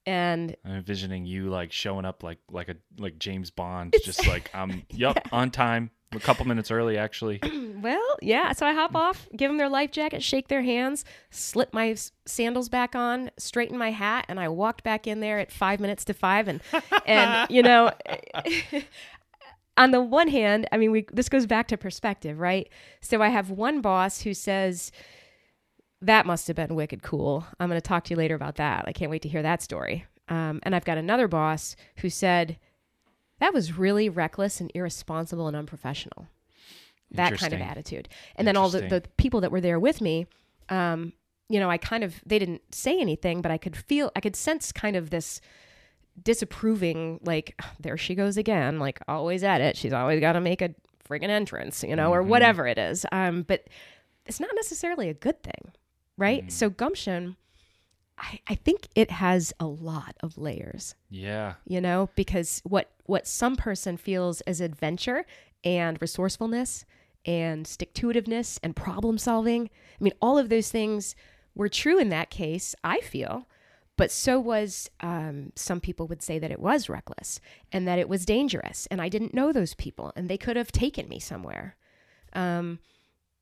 And 0.06 0.56
I'm 0.64 0.76
envisioning 0.76 1.26
you 1.26 1.50
like 1.50 1.72
showing 1.72 2.06
up 2.06 2.22
like 2.22 2.40
like 2.52 2.70
a 2.70 2.76
like 2.98 3.18
James 3.18 3.50
Bond, 3.50 3.96
just 4.04 4.28
like 4.28 4.52
I'm 4.54 4.84
yup 4.92 5.28
on 5.32 5.50
time, 5.50 5.90
a 6.16 6.20
couple 6.20 6.46
minutes 6.46 6.72
early 6.72 6.98
actually. 6.98 7.40
Well, 7.76 8.18
yeah. 8.20 8.54
So 8.54 8.66
I 8.66 8.74
hop 8.74 8.94
mm. 8.94 9.00
off, 9.00 9.28
give 9.36 9.48
them 9.50 9.58
their 9.58 9.70
life 9.70 9.92
jacket, 9.92 10.24
shake 10.24 10.48
their 10.48 10.64
hands, 10.64 11.06
slip 11.30 11.72
my 11.72 11.96
sandals 12.26 12.68
back 12.68 12.96
on, 12.96 13.30
straighten 13.38 13.78
my 13.78 13.92
hat, 13.92 14.26
and 14.28 14.40
I 14.40 14.48
walked 14.48 14.84
back 14.84 15.06
in 15.06 15.20
there 15.20 15.38
at 15.38 15.52
five 15.52 15.80
minutes 15.80 16.04
to 16.06 16.14
five. 16.14 16.48
And 16.48 16.62
and 17.06 17.48
you 17.52 17.62
know, 17.62 17.92
on 19.78 19.92
the 19.92 20.02
one 20.02 20.30
hand, 20.30 20.68
I 20.72 20.78
mean, 20.78 20.90
we 20.90 21.06
this 21.12 21.30
goes 21.30 21.46
back 21.46 21.68
to 21.68 21.78
perspective, 21.78 22.40
right? 22.40 22.68
So 23.02 23.22
I 23.22 23.28
have 23.28 23.52
one 23.52 23.82
boss 23.82 24.22
who 24.22 24.34
says. 24.34 24.92
That 26.06 26.26
must 26.26 26.48
have 26.48 26.56
been 26.56 26.76
wicked 26.76 27.02
cool. 27.02 27.46
I'm 27.60 27.68
going 27.70 27.82
to 27.82 27.88
talk 27.88 28.04
to 28.06 28.12
you 28.12 28.18
later 28.18 28.36
about 28.36 28.56
that. 28.56 28.86
I 28.88 28.94
can't 28.94 29.10
wait 29.12 29.22
to 29.24 29.30
hear 29.30 29.42
that 29.42 29.62
story. 29.62 30.06
Um, 30.30 30.60
and 30.64 30.76
I've 30.76 30.86
got 30.86 30.98
another 30.98 31.28
boss 31.28 31.76
who 31.98 32.10
said, 32.10 32.58
That 33.40 33.54
was 33.54 33.78
really 33.78 34.08
reckless 34.10 34.60
and 34.62 34.72
irresponsible 34.76 35.48
and 35.48 35.56
unprofessional 35.58 36.28
that 37.12 37.30
kind 37.40 37.54
of 37.54 37.60
attitude. 37.62 38.10
And 38.36 38.48
then 38.48 38.58
all 38.58 38.70
the, 38.70 38.80
the 38.90 39.04
people 39.18 39.42
that 39.42 39.52
were 39.52 39.62
there 39.62 39.80
with 39.80 40.02
me, 40.02 40.26
um, 40.70 41.14
you 41.48 41.60
know, 41.60 41.70
I 41.70 41.78
kind 41.78 42.04
of, 42.04 42.16
they 42.26 42.40
didn't 42.40 42.62
say 42.74 43.00
anything, 43.00 43.42
but 43.42 43.52
I 43.52 43.58
could 43.58 43.76
feel, 43.76 44.12
I 44.16 44.20
could 44.20 44.36
sense 44.36 44.72
kind 44.72 44.96
of 44.96 45.12
this 45.12 45.40
disapproving, 46.22 47.20
like, 47.24 47.60
there 47.80 47.98
she 47.98 48.16
goes 48.16 48.38
again, 48.38 48.80
like 48.80 49.00
always 49.08 49.44
at 49.44 49.62
it. 49.62 49.78
She's 49.78 49.94
always 49.94 50.20
got 50.20 50.34
to 50.34 50.42
make 50.42 50.62
a 50.62 50.74
friggin' 51.08 51.30
entrance, 51.30 51.84
you 51.84 51.96
know, 51.96 52.12
or 52.12 52.22
Mm-hmm. 52.22 52.30
whatever 52.30 52.68
it 52.68 52.78
is. 52.78 53.06
Um, 53.12 53.44
but 53.44 53.68
it's 54.26 54.40
not 54.40 54.50
necessarily 54.56 55.10
a 55.10 55.14
good 55.14 55.42
thing, 55.44 55.72
right? 56.18 56.46
Mm. 56.48 56.52
So 56.52 56.70
gumption 56.70 57.36
I, 58.18 58.40
I 58.48 58.56
think 58.56 58.88
it 58.96 59.12
has 59.12 59.52
a 59.60 59.66
lot 59.66 60.16
of 60.22 60.38
layers 60.38 60.96
Yeah. 61.10 61.56
you 61.68 61.82
know 61.82 62.10
because 62.16 62.62
what 62.64 62.90
what 63.06 63.28
some 63.28 63.56
person 63.58 63.98
feels 63.98 64.40
as 64.42 64.62
adventure 64.62 65.26
and 65.66 66.02
resourcefulness 66.02 66.86
and 67.26 67.68
stick 67.68 67.94
to 67.96 68.08
itiveness 68.08 68.58
and 68.64 68.74
problem 68.74 69.18
solving 69.18 69.70
i 70.00 70.04
mean 70.04 70.14
all 70.22 70.38
of 70.38 70.48
those 70.48 70.70
things 70.72 71.14
were 71.56 71.68
true 71.68 72.00
in 72.00 72.08
that 72.10 72.30
case 72.30 72.74
i 72.86 73.02
feel 73.02 73.48
but 73.98 74.12
so 74.12 74.40
was 74.40 74.90
um, 75.02 75.52
some 75.56 75.80
people 75.82 76.08
would 76.08 76.22
say 76.22 76.38
that 76.40 76.52
it 76.52 76.60
was 76.60 76.88
reckless 76.90 77.42
and 77.72 77.86
that 77.88 78.00
it 78.00 78.08
was 78.08 78.26
dangerous 78.26 78.88
and 78.90 79.02
i 79.02 79.10
didn't 79.10 79.34
know 79.34 79.52
those 79.52 79.74
people 79.74 80.14
and 80.16 80.30
they 80.30 80.38
could 80.38 80.56
have 80.56 80.72
taken 80.72 81.10
me 81.10 81.20
somewhere 81.20 81.76
um, 82.32 82.80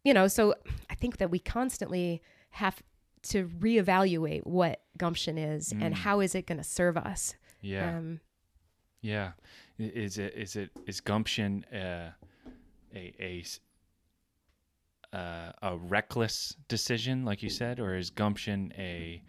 you 0.04 0.16
know 0.16 0.28
so 0.28 0.56
i 0.90 0.96
think 0.96 1.18
that 1.18 1.30
we 1.30 1.38
constantly 1.38 2.24
have 2.54 2.82
to 3.24 3.48
reevaluate 3.48 4.46
what 4.46 4.82
gumption 4.98 5.38
is 5.38 5.74
and 5.80 5.96
how 5.96 6.20
is 6.20 6.36
it 6.36 6.46
going 6.46 6.58
to 6.58 6.64
serve 6.64 6.98
us 6.98 7.36
Yeah. 7.62 7.98
um, 7.98 8.20
Yeah, 9.02 9.32
is 9.78 10.18
it 10.18 10.34
is 10.36 10.56
it 10.56 10.70
is 10.86 11.02
gumption 11.02 11.66
uh, 11.74 12.12
a 12.96 13.44
uh, 15.12 15.52
a 15.62 15.78
reckless 15.78 16.56
decision, 16.68 17.24
like 17.24 17.44
you 17.44 17.50
said, 17.50 17.80
or 17.80 17.96
is 17.96 18.10
gumption 18.10 18.74
a 18.78 19.22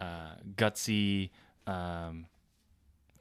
uh, 0.00 0.34
gutsy, 0.56 1.30
um, 1.66 2.26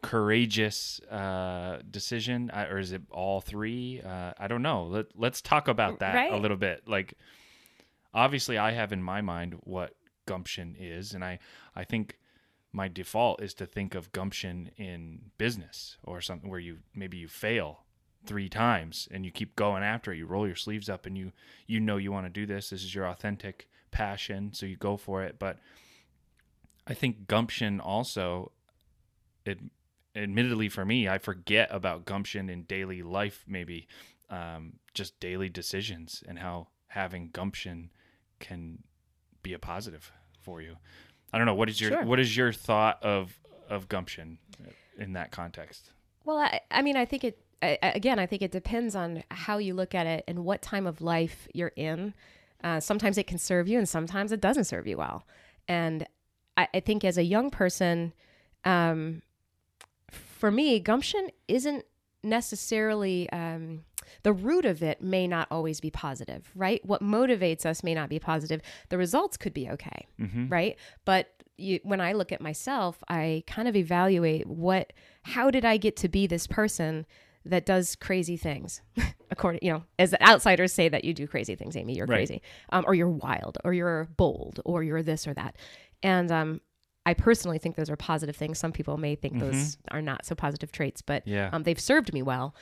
courageous 0.02 1.00
uh, 1.10 1.80
decision, 1.90 2.52
or 2.54 2.78
is 2.78 2.92
it 2.92 3.02
all 3.12 3.42
three? 3.42 4.02
Uh, 4.02 4.34
I 4.38 4.48
don't 4.48 4.62
know. 4.62 4.86
Let 4.86 5.08
Let's 5.16 5.42
talk 5.42 5.68
about 5.68 6.00
that 6.00 6.14
a 6.32 6.38
little 6.38 6.58
bit. 6.58 6.88
Like, 6.88 7.16
obviously, 8.14 8.58
I 8.58 8.72
have 8.72 8.92
in 8.92 9.04
my 9.04 9.22
mind 9.22 9.56
what 9.62 9.96
gumption 10.26 10.76
is, 10.80 11.14
and 11.14 11.24
I 11.24 11.40
I 11.76 11.84
think 11.84 12.18
my 12.72 12.88
default 12.88 13.42
is 13.42 13.54
to 13.56 13.66
think 13.66 13.96
of 13.96 14.12
gumption 14.12 14.72
in 14.78 15.20
business 15.38 15.98
or 16.04 16.22
something 16.22 16.50
where 16.50 16.60
you 16.60 16.80
maybe 16.96 17.18
you 17.18 17.28
fail 17.28 17.84
three 18.26 18.48
times 18.48 19.08
and 19.12 19.26
you 19.26 19.32
keep 19.32 19.56
going 19.56 19.84
after 19.84 20.14
it. 20.14 20.18
You 20.18 20.26
roll 20.26 20.48
your 20.48 20.56
sleeves 20.56 20.90
up 20.90 21.06
and 21.06 21.18
you 21.18 21.32
you 21.68 21.80
know 21.80 21.98
you 21.98 22.12
want 22.12 22.26
to 22.26 22.30
do 22.30 22.46
this. 22.46 22.70
This 22.70 22.84
is 22.84 22.96
your 22.96 23.08
authentic 23.08 23.68
passion 23.92 24.54
so 24.54 24.66
you 24.66 24.78
go 24.78 24.98
for 24.98 25.24
it. 25.24 25.38
But 25.38 25.58
i 26.88 26.94
think 26.94 27.28
gumption 27.28 27.80
also 27.80 28.52
it 29.46 29.60
admittedly 30.16 30.70
for 30.70 30.86
me 30.86 31.08
i 31.08 31.18
forget 31.18 31.70
about 31.72 32.06
gumption 32.06 32.50
in 32.50 32.64
daily 32.64 33.02
life 33.02 33.46
maybe 33.48 33.88
um, 34.30 34.74
just 34.94 35.20
daily 35.20 35.50
decisions 35.50 36.24
and 36.28 36.40
how 36.40 36.68
having 36.88 37.30
gumption 37.32 37.90
can 38.42 38.80
be 39.44 39.54
a 39.54 39.60
positive 39.60 40.12
for 40.42 40.62
you 40.62 40.76
i 41.32 41.38
don't 41.38 41.48
know 41.48 41.54
what 41.56 41.70
is 41.70 41.80
your 41.80 41.92
Sure. 41.92 42.04
what 42.04 42.20
is 42.20 42.36
your 42.36 42.52
thought 42.52 43.02
of 43.04 43.40
of 43.70 43.88
gumption 43.88 44.38
in 44.98 45.14
that 45.14 45.32
context 45.32 45.92
Well, 46.26 46.38
I, 46.38 46.60
I 46.70 46.82
mean, 46.82 46.98
I 46.98 47.06
think 47.06 47.24
it, 47.24 47.40
I, 47.64 47.78
again, 47.82 48.20
I 48.20 48.26
think 48.28 48.42
it 48.42 48.52
depends 48.52 48.96
on 48.96 49.24
how 49.32 49.58
you 49.58 49.74
look 49.74 49.96
at 49.96 50.06
it 50.06 50.24
and 50.28 50.44
what 50.46 50.62
time 50.62 50.86
of 50.86 51.02
life 51.02 51.48
you're 51.54 51.72
in. 51.76 52.14
Uh, 52.64 52.80
sometimes 52.80 53.18
it 53.18 53.26
can 53.28 53.38
serve 53.40 53.68
you 53.68 53.78
and 53.80 53.88
sometimes 53.90 54.32
it 54.32 54.42
doesn't 54.42 54.66
serve 54.66 54.86
you 54.86 54.98
well. 54.98 55.26
And 55.68 56.06
I, 56.58 56.68
I 56.76 56.80
think 56.82 57.04
as 57.06 57.18
a 57.18 57.24
young 57.24 57.50
person, 57.50 58.14
um, 58.66 59.22
for 60.12 60.52
me, 60.52 60.80
gumption 60.80 61.30
isn't 61.48 61.86
necessarily 62.24 63.30
um, 63.32 63.84
the 64.24 64.34
root 64.34 64.66
of 64.66 64.82
it 64.84 65.02
may 65.02 65.28
not 65.28 65.48
always 65.52 65.80
be 65.80 65.90
positive, 65.92 66.50
right? 66.56 66.84
What 66.86 67.02
motivates 67.02 67.66
us 67.66 67.84
may 67.84 67.94
not 67.94 68.10
be 68.10 68.20
positive. 68.20 68.62
The 68.90 68.98
results 68.98 69.38
could 69.38 69.54
be 69.54 69.70
okay, 69.70 70.08
right? 70.50 70.78
But 71.06 71.30
you, 71.58 71.80
when 71.84 72.02
I 72.02 72.14
look 72.14 72.32
at 72.32 72.42
myself, 72.42 73.04
I 73.08 73.44
kind 73.48 73.68
of 73.68 73.76
evaluate 73.76 74.48
what, 74.48 74.94
how 75.24 75.52
did 75.52 75.64
I 75.66 75.78
get 75.78 75.96
to 75.98 76.10
be 76.10 76.26
this 76.28 76.48
person 76.48 77.06
that 77.46 77.66
does 77.66 77.96
crazy 77.96 78.38
things? 78.38 78.82
According, 79.32 79.60
you 79.64 79.72
know, 79.72 79.84
as 80.00 80.14
outsiders 80.22 80.74
say 80.74 80.90
that 80.90 81.04
you 81.06 81.14
do 81.14 81.28
crazy 81.28 81.56
things, 81.56 81.76
Amy, 81.78 81.96
you're 81.96 82.06
Right. 82.06 82.18
crazy, 82.18 82.42
um, 82.72 82.84
or 82.88 82.94
you're 82.96 83.10
wild, 83.10 83.58
or 83.64 83.74
you're 83.74 84.10
bold, 84.18 84.60
or 84.66 84.84
you're 84.84 85.02
this 85.04 85.28
or 85.28 85.34
that, 85.36 85.56
and 86.04 86.32
um, 86.32 86.62
I 87.06 87.14
personally 87.16 87.58
think 87.58 87.76
those 87.78 87.90
are 87.90 87.96
positive 87.96 88.36
things. 88.36 88.60
Some 88.60 88.72
people 88.72 88.98
may 88.98 89.16
think 89.16 89.40
those 89.40 89.78
are 89.90 90.02
not 90.04 90.24
so 90.26 90.36
positive 90.36 90.72
traits, 90.72 91.02
but 91.02 91.28
Yeah. 91.28 91.50
um, 91.52 91.64
they've 91.64 91.80
served 91.80 92.14
me 92.14 92.22
well. 92.22 92.54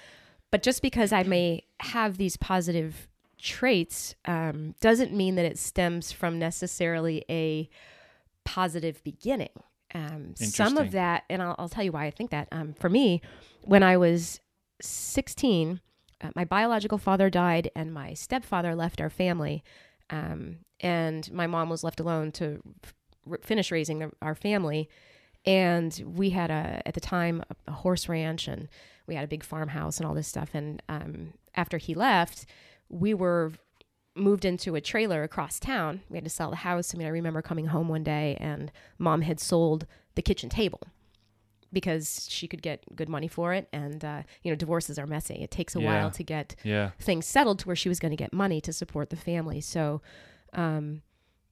But 0.51 0.63
just 0.63 0.81
because 0.81 1.11
I 1.11 1.23
may 1.23 1.65
have 1.79 2.17
these 2.17 2.37
positive 2.37 3.07
traits 3.37 4.15
um, 4.25 4.75
doesn't 4.81 5.13
mean 5.13 5.35
that 5.35 5.45
it 5.45 5.57
stems 5.57 6.11
from 6.11 6.39
necessarily 6.39 7.23
a 7.29 7.69
positive 8.43 9.03
beginning. 9.03 9.49
Um, 9.93 10.35
some 10.35 10.77
of 10.77 10.91
that, 10.91 11.23
and 11.29 11.41
I'll, 11.41 11.55
I'll 11.57 11.69
tell 11.69 11.83
you 11.83 11.91
why 11.91 12.05
I 12.05 12.11
think 12.11 12.31
that. 12.31 12.47
Um, 12.51 12.73
for 12.73 12.89
me, 12.89 13.21
when 13.63 13.81
I 13.81 13.97
was 13.97 14.39
16, 14.81 15.81
uh, 16.21 16.29
my 16.35 16.45
biological 16.45 16.97
father 16.97 17.29
died, 17.29 17.71
and 17.75 17.93
my 17.93 18.13
stepfather 18.13 18.75
left 18.75 19.01
our 19.01 19.09
family. 19.09 19.63
Um, 20.09 20.59
and 20.79 21.31
my 21.31 21.47
mom 21.47 21.69
was 21.69 21.83
left 21.83 21.99
alone 21.99 22.31
to 22.33 22.61
r- 23.29 23.39
finish 23.41 23.71
raising 23.71 23.99
the, 23.99 24.11
our 24.21 24.35
family. 24.35 24.89
And 25.45 26.03
we 26.05 26.31
had 26.31 26.51
a, 26.51 26.81
at 26.85 26.93
the 26.93 26.99
time, 26.99 27.43
a, 27.49 27.71
a 27.71 27.73
horse 27.73 28.09
ranch, 28.09 28.47
and 28.47 28.67
we 29.09 29.15
had 29.15 29.25
a 29.25 29.27
big 29.27 29.43
farmhouse 29.43 29.97
and 29.97 30.05
all 30.07 30.13
this 30.13 30.27
stuff. 30.27 30.51
And 30.53 30.81
um, 30.87 31.33
after 31.55 31.77
he 31.77 31.93
left, 31.93 32.45
we 32.87 33.13
were 33.13 33.51
moved 34.15 34.45
into 34.45 34.75
a 34.75 34.81
trailer 34.81 35.23
across 35.23 35.59
town. 35.59 36.01
We 36.09 36.17
had 36.17 36.23
to 36.23 36.29
sell 36.29 36.49
the 36.51 36.57
house. 36.57 36.93
I 36.93 36.97
mean, 36.97 37.07
I 37.07 37.11
remember 37.11 37.41
coming 37.41 37.67
home 37.67 37.89
one 37.89 38.03
day 38.03 38.37
and 38.39 38.71
mom 38.97 39.21
had 39.21 39.39
sold 39.39 39.85
the 40.15 40.21
kitchen 40.21 40.49
table 40.49 40.81
because 41.71 42.27
she 42.29 42.47
could 42.47 42.61
get 42.61 42.83
good 42.95 43.09
money 43.09 43.27
for 43.27 43.53
it. 43.53 43.67
And, 43.71 44.03
uh, 44.03 44.23
you 44.43 44.51
know, 44.51 44.55
divorces 44.55 44.97
are 44.97 45.05
messy. 45.05 45.35
It 45.35 45.51
takes 45.51 45.75
a 45.75 45.79
Yeah. 45.81 45.85
while 46.01 46.11
to 46.11 46.23
get 46.23 46.55
yeah 46.63 46.91
things 46.99 47.25
settled 47.25 47.59
to 47.59 47.67
where 47.67 47.75
she 47.75 47.89
was 47.89 47.99
going 47.99 48.11
to 48.11 48.15
get 48.17 48.33
money 48.33 48.59
to 48.61 48.73
support 48.73 49.09
the 49.09 49.15
family. 49.15 49.61
So, 49.61 50.01
um, 50.53 51.01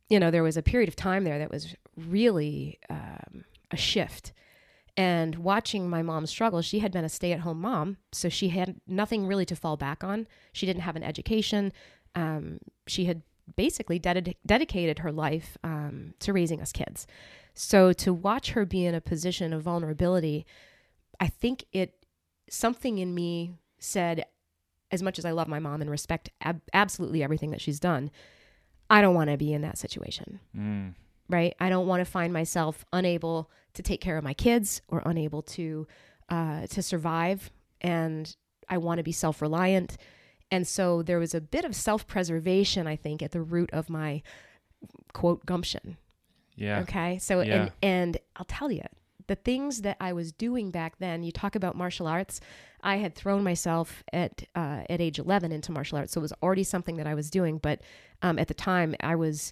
you 0.10 0.20
know, 0.20 0.32
there 0.32 0.44
was 0.44 0.58
a 0.58 0.64
period 0.64 0.90
of 0.90 0.96
time 0.96 1.24
there 1.24 1.38
that 1.40 1.52
was 1.52 1.76
really 1.96 2.80
um, 2.90 3.46
a 3.72 3.78
shift. 3.78 4.32
And 4.98 5.36
watching 5.36 5.90
my 5.90 6.02
mom 6.02 6.26
struggle, 6.26 6.64
she 6.64 6.80
had 6.80 6.92
been 6.92 7.06
a 7.06 7.10
stay 7.10 7.32
at 7.32 7.42
home 7.42 7.62
mom. 7.62 7.98
So 8.12 8.30
she 8.30 8.50
had 8.50 8.82
nothing 8.88 9.28
really 9.28 9.46
to 9.46 9.56
fall 9.56 9.78
back 9.78 10.04
on. 10.04 10.28
She 10.54 10.66
didn't 10.66 10.82
have 10.82 10.96
an 10.96 11.04
education. 11.04 11.72
Um, 12.16 12.58
she 12.88 13.06
had 13.06 13.22
basically 13.56 14.00
ded- 14.00 14.36
dedicated 14.46 15.00
her 15.00 15.12
life 15.12 15.56
um, 15.64 16.16
to 16.20 16.34
raising 16.34 16.62
us 16.62 16.72
kids. 16.72 17.06
So 17.54 17.94
to 17.94 18.12
watch 18.12 18.52
her 18.52 18.66
be 18.66 18.86
in 18.86 18.96
a 18.96 19.02
position 19.02 19.54
of 19.54 19.62
vulnerability, 19.62 20.46
I 21.20 21.28
think 21.28 21.66
it 21.72 22.06
something 22.50 22.98
in 22.98 23.14
me 23.14 23.54
said, 23.80 24.26
as 24.92 25.04
much 25.04 25.20
as 25.20 25.26
I 25.26 25.32
love 25.32 25.48
my 25.48 25.60
mom 25.60 25.82
and 25.82 25.90
respect 25.90 26.30
ab- 26.42 26.62
absolutely 26.74 27.22
everything 27.22 27.52
that 27.52 27.62
she's 27.62 27.80
done, 27.80 28.10
I 28.90 29.02
don't 29.02 29.16
want 29.16 29.30
to 29.30 29.38
be 29.38 29.54
in 29.54 29.62
that 29.62 29.78
situation. 29.78 30.40
Mm. 30.56 30.94
Right? 31.30 31.54
I 31.60 31.70
don't 31.70 31.88
want 31.88 32.02
to 32.02 32.06
find 32.06 32.32
myself 32.32 32.86
unable 32.94 33.50
to 33.74 33.84
take 33.84 34.02
care 34.02 34.18
of 34.18 34.24
my 34.24 34.34
kids 34.34 34.82
or 34.88 35.02
unable 35.06 35.42
to 35.44 35.88
uh, 36.30 36.68
to 36.68 36.82
survive, 36.82 37.52
and 37.82 38.36
I 38.70 38.78
want 38.78 38.98
to 39.00 39.04
be 39.04 39.12
self 39.12 39.42
reliant. 39.42 39.98
And 40.50 40.66
so 40.66 41.02
there 41.04 41.20
was 41.20 41.36
a 41.36 41.42
bit 41.42 41.66
of 41.66 41.76
self 41.76 42.08
preservation, 42.08 42.88
I 42.88 42.96
think, 42.96 43.22
at 43.22 43.32
the 43.32 43.42
root 43.42 43.70
of 43.74 43.90
my 43.90 44.22
quote 45.14 45.46
gumption. 45.46 45.98
yeah 46.56 46.80
Okay. 46.82 47.18
So 47.20 47.42
Yeah. 47.42 47.56
and 47.56 47.72
and 47.82 48.18
I'll 48.36 48.46
tell 48.46 48.72
you, 48.72 48.84
the 49.28 49.36
things 49.36 49.82
that 49.82 49.98
I 50.00 50.14
was 50.14 50.32
doing 50.32 50.72
back 50.72 51.00
then, 51.00 51.24
you 51.24 51.32
talk 51.32 51.56
about 51.56 51.76
martial 51.76 52.08
arts, 52.08 52.40
I 52.82 52.98
had 52.98 53.16
thrown 53.16 53.44
myself 53.44 54.04
at 54.14 54.44
uh, 54.56 54.84
at 54.90 55.02
age 55.02 55.20
11 55.20 55.52
into 55.52 55.72
martial 55.72 55.98
arts. 55.98 56.14
So 56.14 56.22
it 56.22 56.24
was 56.24 56.34
already 56.42 56.64
something 56.64 56.96
that 56.98 57.08
I 57.08 57.14
was 57.14 57.30
doing, 57.30 57.58
but 57.58 57.82
um, 58.22 58.40
at 58.40 58.48
the 58.48 58.54
time 58.54 58.96
I 59.02 59.16
was 59.16 59.52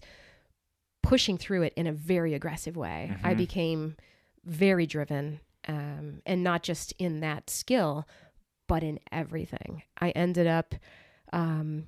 pushing 1.05 1.37
through 1.37 1.63
it 1.63 1.73
in 1.75 1.87
a 1.87 1.91
very 1.93 2.33
aggressive 2.33 2.75
way. 2.75 3.15
I 3.23 3.33
became 3.33 3.95
very 4.43 4.85
driven 4.85 5.39
um, 5.67 6.21
and 6.25 6.43
not 6.43 6.63
just 6.63 6.93
in 6.99 7.19
that 7.21 7.49
skill, 7.49 8.07
but 8.67 8.83
in 8.83 8.99
everything. 9.11 9.83
I 9.99 10.09
ended 10.11 10.47
up 10.47 10.75
um, 11.33 11.87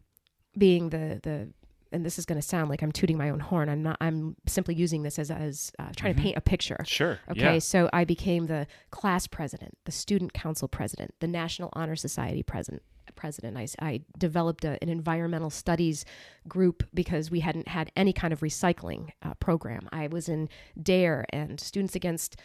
being 0.58 0.90
the 0.90 1.20
the 1.24 1.50
and 1.92 2.06
this 2.06 2.20
is 2.20 2.26
going 2.26 2.40
to 2.40 2.46
sound 2.46 2.70
like 2.70 2.82
I'm 2.82 2.92
tooting 2.92 3.18
my 3.18 3.30
own 3.30 3.40
horn. 3.40 3.70
I'm 3.70 3.82
not. 3.82 3.98
I'm 4.02 4.36
simply 4.46 4.76
using 4.76 5.04
this 5.04 5.18
as 5.18 5.32
as 5.32 5.72
uh, 5.80 5.90
trying 5.96 6.16
to 6.16 6.22
paint 6.22 6.38
a 6.38 6.42
picture. 6.42 6.84
sure 6.86 7.20
Okay, 7.32 7.54
yeah 7.54 7.60
so 7.60 7.90
I 7.94 8.04
became 8.04 8.48
the 8.48 8.68
class 8.92 9.26
president, 9.28 9.78
the 9.86 9.92
student 9.92 10.34
council 10.34 10.68
president, 10.68 11.14
the 11.20 11.28
National 11.28 11.70
Honor 11.74 11.96
Society 11.96 12.44
president. 12.44 12.84
President, 13.16 13.58
I, 13.58 13.68
I 13.80 14.02
developed 14.18 14.66
a, 14.66 14.78
an 14.82 14.90
environmental 14.90 15.50
studies 15.50 16.06
group 16.48 16.84
because 16.94 17.32
we 17.32 17.40
hadn't 17.42 17.68
had 17.68 17.92
any 17.96 18.14
kind 18.14 18.34
of 18.34 18.42
recycling 18.42 19.10
uh, 19.24 19.34
program. 19.36 19.88
I 19.92 20.08
was 20.08 20.30
in 20.30 20.50
DARE 20.82 21.26
and 21.30 21.60
Students 21.60 21.96
Against 21.96 22.38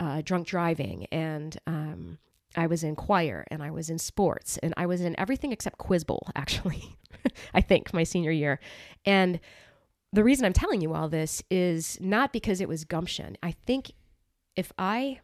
uh, 0.00 0.22
Drunk 0.22 0.46
Driving, 0.46 1.06
and 1.12 1.56
um, 1.66 2.18
I 2.56 2.66
was 2.66 2.82
in 2.84 2.96
choir, 2.96 3.44
and 3.50 3.62
I 3.62 3.70
was 3.70 3.90
in 3.90 3.98
sports, 3.98 4.58
and 4.62 4.74
I 4.76 4.86
was 4.86 5.00
in 5.00 5.18
everything 5.18 5.52
except 5.52 5.78
Quiz 5.78 6.04
Bowl, 6.04 6.28
actually, 6.34 6.96
I 7.54 7.60
think, 7.60 7.92
my 7.92 8.04
senior 8.04 8.32
year. 8.32 8.60
And 9.04 9.40
the 10.12 10.24
reason 10.24 10.44
I'm 10.44 10.52
telling 10.52 10.80
you 10.80 10.94
all 10.94 11.08
this 11.08 11.42
is 11.50 11.98
not 12.00 12.32
because 12.32 12.60
it 12.60 12.68
was 12.68 12.84
gumption. 12.84 13.36
I 13.42 13.52
think 13.52 13.92
if 14.56 14.72
I, 14.78 15.20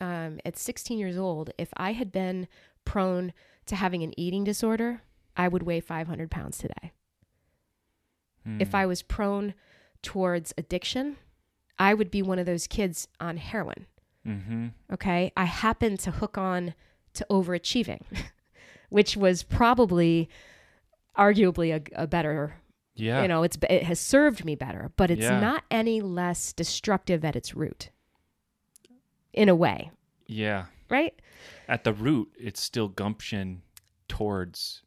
um, 0.00 0.40
at 0.44 0.56
16 0.56 0.98
years 0.98 1.16
old, 1.16 1.50
if 1.58 1.68
I 1.76 1.92
had 1.92 2.10
been 2.10 2.48
prone 2.84 3.32
to 3.68 3.76
having 3.76 4.02
an 4.02 4.18
eating 4.18 4.44
disorder, 4.44 5.02
I 5.36 5.48
would 5.48 5.62
weigh 5.62 5.80
500 5.80 6.30
pounds 6.30 6.58
today. 6.58 6.92
If 8.58 8.70
Hmm. 8.70 8.76
I 8.76 8.86
was 8.86 9.02
prone 9.02 9.54
towards 10.02 10.54
addiction, 10.56 11.16
I 11.78 11.94
would 11.94 12.10
be 12.10 12.22
one 12.22 12.38
of 12.38 12.46
those 12.46 12.66
kids 12.66 13.08
on 13.20 13.36
heroin. 13.36 13.86
Mm-hmm. 14.26 14.68
Okay. 14.92 15.32
I 15.36 15.44
happened 15.44 16.00
to 16.00 16.10
hook 16.12 16.38
on 16.38 16.74
to 17.14 17.26
overachieving, 17.30 18.00
which 18.90 19.16
was 19.16 19.42
probably 19.42 20.28
arguably 21.16 21.74
a, 21.74 22.02
a 22.02 22.06
better, 22.06 22.54
Yeah. 22.94 23.22
you 23.22 23.28
know, 23.28 23.42
it's, 23.42 23.58
it 23.68 23.82
has 23.84 24.00
served 24.00 24.44
me 24.44 24.54
better, 24.54 24.92
but 24.96 25.10
it's 25.10 25.22
Yeah. 25.22 25.40
not 25.40 25.64
any 25.70 26.00
less 26.00 26.52
destructive 26.52 27.24
at 27.24 27.36
its 27.36 27.54
root 27.54 27.90
in 29.32 29.48
a 29.48 29.54
way, 29.54 29.90
yeah. 30.28 30.66
right? 30.88 31.20
At 31.66 31.82
the 31.84 31.92
root, 31.92 32.30
it's 32.38 32.60
still 32.62 32.88
gumption 32.88 33.62
towards 34.08 34.82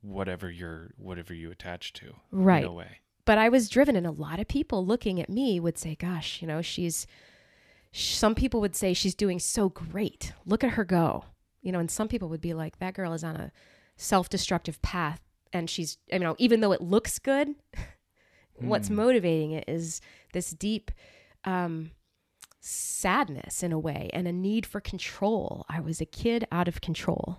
whatever 0.00 0.50
you're 0.50 0.92
whatever 0.96 1.34
you 1.34 1.50
attach 1.50 1.92
to. 1.94 2.14
Right. 2.30 2.62
In 2.62 2.68
a 2.68 2.72
way. 2.72 3.00
but 3.24 3.38
I 3.38 3.48
was 3.48 3.68
driven, 3.68 3.96
and 3.96 4.06
a 4.06 4.10
lot 4.10 4.38
of 4.40 4.46
people 4.48 4.84
looking 4.86 5.20
at 5.20 5.28
me 5.28 5.58
would 5.60 5.76
say, 5.78 5.94
"Gosh, 5.94 6.40
you 6.42 6.48
know, 6.48 6.62
she's." 6.62 7.06
Some 7.90 8.34
people 8.34 8.60
would 8.60 8.76
say 8.76 8.92
she's 8.92 9.14
doing 9.14 9.38
so 9.38 9.70
great. 9.70 10.32
Look 10.44 10.62
at 10.62 10.70
her 10.72 10.84
go, 10.84 11.24
you 11.62 11.72
know. 11.72 11.78
And 11.80 11.90
some 11.90 12.06
people 12.06 12.28
would 12.28 12.40
be 12.40 12.54
like, 12.54 12.78
"That 12.78 12.94
girl 12.94 13.12
is 13.14 13.24
on 13.24 13.34
a 13.36 13.50
self-destructive 13.96 14.80
path, 14.82 15.20
and 15.52 15.68
she's, 15.68 15.98
you 16.12 16.18
know, 16.20 16.36
even 16.38 16.60
though 16.60 16.72
it 16.72 16.80
looks 16.82 17.18
good, 17.18 17.54
what's 18.54 18.88
Hmm. 18.88 18.94
motivating 18.96 19.52
it 19.52 19.64
is 19.66 20.00
this 20.32 20.50
deep 20.50 20.90
um, 21.44 21.90
sadness 22.60 23.62
in 23.62 23.72
a 23.72 23.78
way, 23.78 24.10
and 24.12 24.26
a 24.28 24.32
need 24.32 24.66
for 24.66 24.80
control. 24.80 25.64
I 25.68 25.80
was 25.80 26.00
a 26.00 26.06
kid 26.06 26.46
out 26.50 26.68
of 26.68 26.80
control." 26.80 27.38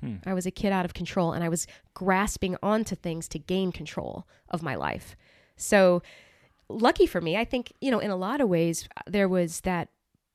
Hmm. 0.00 0.16
I 0.26 0.34
was 0.34 0.46
a 0.46 0.50
kid 0.50 0.72
out 0.72 0.84
of 0.84 0.94
control 0.94 1.32
and 1.32 1.44
I 1.44 1.48
was 1.48 1.66
grasping 1.94 2.56
onto 2.62 2.96
things 2.96 3.28
to 3.28 3.38
gain 3.38 3.70
control 3.70 4.26
of 4.48 4.60
my 4.62 4.74
life. 4.74 5.16
So, 5.56 6.02
lucky 6.68 7.06
for 7.06 7.20
me, 7.20 7.36
I 7.36 7.44
think, 7.44 7.72
you 7.80 7.90
know, 7.90 8.00
in 8.00 8.10
a 8.10 8.16
lot 8.16 8.40
of 8.40 8.48
ways, 8.48 8.88
there 9.06 9.28
was 9.28 9.60
that 9.60 9.90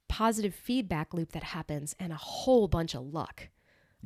positive 0.08 0.56
feedback 0.56 1.14
loop 1.14 1.34
that 1.34 1.44
happens 1.44 1.96
and 2.00 2.14
a 2.14 2.18
whole 2.18 2.70
bunch 2.70 2.96
of 2.96 3.14
luck. 3.14 3.50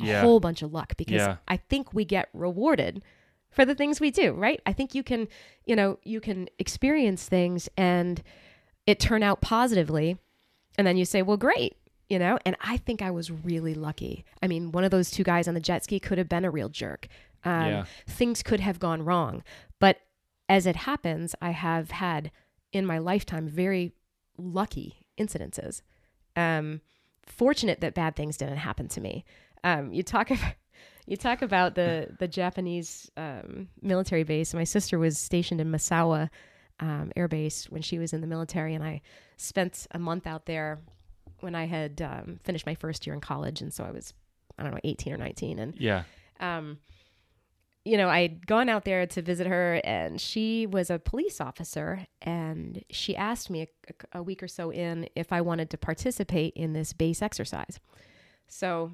A 0.02 0.06
Yeah. 0.06 0.22
whole 0.22 0.40
bunch 0.40 0.64
of 0.64 0.74
luck 0.74 0.98
because 0.98 1.16
Yeah. 1.22 1.38
I 1.48 1.58
think 1.58 1.94
we 1.94 2.06
get 2.06 2.30
rewarded 2.34 3.04
for 3.52 3.64
the 3.66 3.76
things 3.76 4.00
we 4.00 4.10
do, 4.10 4.32
right? 4.32 4.60
I 4.66 4.74
think 4.74 4.96
you 4.96 5.04
can, 5.04 5.28
you 5.66 5.76
know, 5.76 6.00
you 6.04 6.20
can 6.22 6.48
experience 6.58 7.28
things 7.30 7.70
and 7.78 8.24
it 8.88 9.00
turn 9.00 9.24
out 9.24 9.42
positively 9.42 10.18
and 10.78 10.86
then 10.88 10.98
you 10.98 11.06
say, 11.06 11.22
"Well, 11.22 11.38
great." 11.38 11.78
You 12.10 12.20
know, 12.20 12.38
and 12.46 12.58
I 12.60 12.76
think 12.78 13.02
I 13.02 13.10
was 13.12 13.32
really 13.32 13.74
lucky. 13.74 14.26
I 14.44 14.48
mean, 14.48 14.72
one 14.74 14.84
of 14.84 14.92
those 14.92 15.10
two 15.12 15.24
guys 15.24 15.48
on 15.48 15.54
the 15.54 15.62
jet 15.62 15.84
ski 15.86 15.98
could 16.00 16.18
have 16.18 16.28
been 16.28 16.44
a 16.44 16.52
real 16.52 16.68
jerk. 16.68 17.08
Um, 17.46 17.68
Yeah. 17.68 17.86
Things 18.06 18.44
could 18.44 18.60
have 18.60 18.80
gone 18.80 19.04
wrong. 19.04 19.44
But 19.80 19.98
as 20.50 20.66
it 20.66 20.76
happens, 20.76 21.36
I 21.42 21.52
have 21.52 21.92
had 21.92 22.32
in 22.74 22.86
my 22.86 22.98
lifetime 22.98 23.48
very 23.48 23.94
lucky 24.38 25.06
incidences. 25.18 25.82
Um, 26.36 26.82
fortunate 27.26 27.80
that 27.80 27.94
bad 27.94 28.16
things 28.18 28.36
didn't 28.36 28.58
happen 28.58 28.88
to 28.90 29.00
me. 29.02 29.24
Um, 29.64 29.94
you 29.94 30.04
talk 30.04 30.32
about 30.32 30.56
you 31.08 31.16
talk 31.16 31.42
about 31.42 31.76
the 31.76 32.10
the 32.20 32.28
Japanese 32.28 33.10
um, 33.16 33.70
military 33.82 34.24
base. 34.24 34.54
My 34.54 34.66
sister 34.66 35.00
was 35.00 35.18
stationed 35.18 35.62
in 35.62 35.72
Misawa 35.72 36.30
um, 36.82 37.12
Air 37.16 37.28
Base 37.28 37.66
when 37.70 37.82
she 37.82 37.98
was 38.00 38.12
in 38.14 38.22
the 38.22 38.28
military, 38.28 38.74
and 38.76 38.84
I 38.84 39.02
spent 39.38 39.88
a 39.92 40.00
month 40.00 40.28
out 40.28 40.46
there 40.46 40.80
when 41.40 41.56
I 41.56 41.66
had 41.66 42.02
um, 42.02 42.40
finished 42.44 42.66
my 42.66 42.76
first 42.76 43.06
year 43.08 43.14
in 43.14 43.22
college, 43.22 43.62
and 43.62 43.74
so 43.74 43.84
I 43.84 43.92
was 43.92 44.14
I 44.58 44.64
don't 44.64 44.74
know 44.74 44.80
eighteen 44.84 45.14
or 45.14 45.18
nineteen, 45.18 45.58
and 45.60 45.76
Yeah. 45.80 46.04
um, 46.40 46.80
you 47.84 47.98
know, 47.98 48.10
I'd 48.10 48.46
gone 48.46 48.70
out 48.70 48.86
there 48.86 49.08
to 49.08 49.22
visit 49.24 49.48
her, 49.48 49.82
and 49.84 50.22
she 50.22 50.68
was 50.68 50.92
a 50.92 51.00
police 51.00 51.42
officer, 51.42 52.06
and 52.22 52.84
she 52.92 53.16
asked 53.16 53.50
me 53.50 53.68
a, 54.14 54.20
a 54.20 54.24
week 54.24 54.44
or 54.44 54.48
so 54.48 54.72
in 54.72 55.08
if 55.16 55.32
I 55.34 55.42
wanted 55.42 55.72
to 55.72 55.78
participate 55.80 56.54
in 56.56 56.74
this 56.74 56.94
base 56.94 57.24
exercise. 57.24 57.80
So 58.48 58.92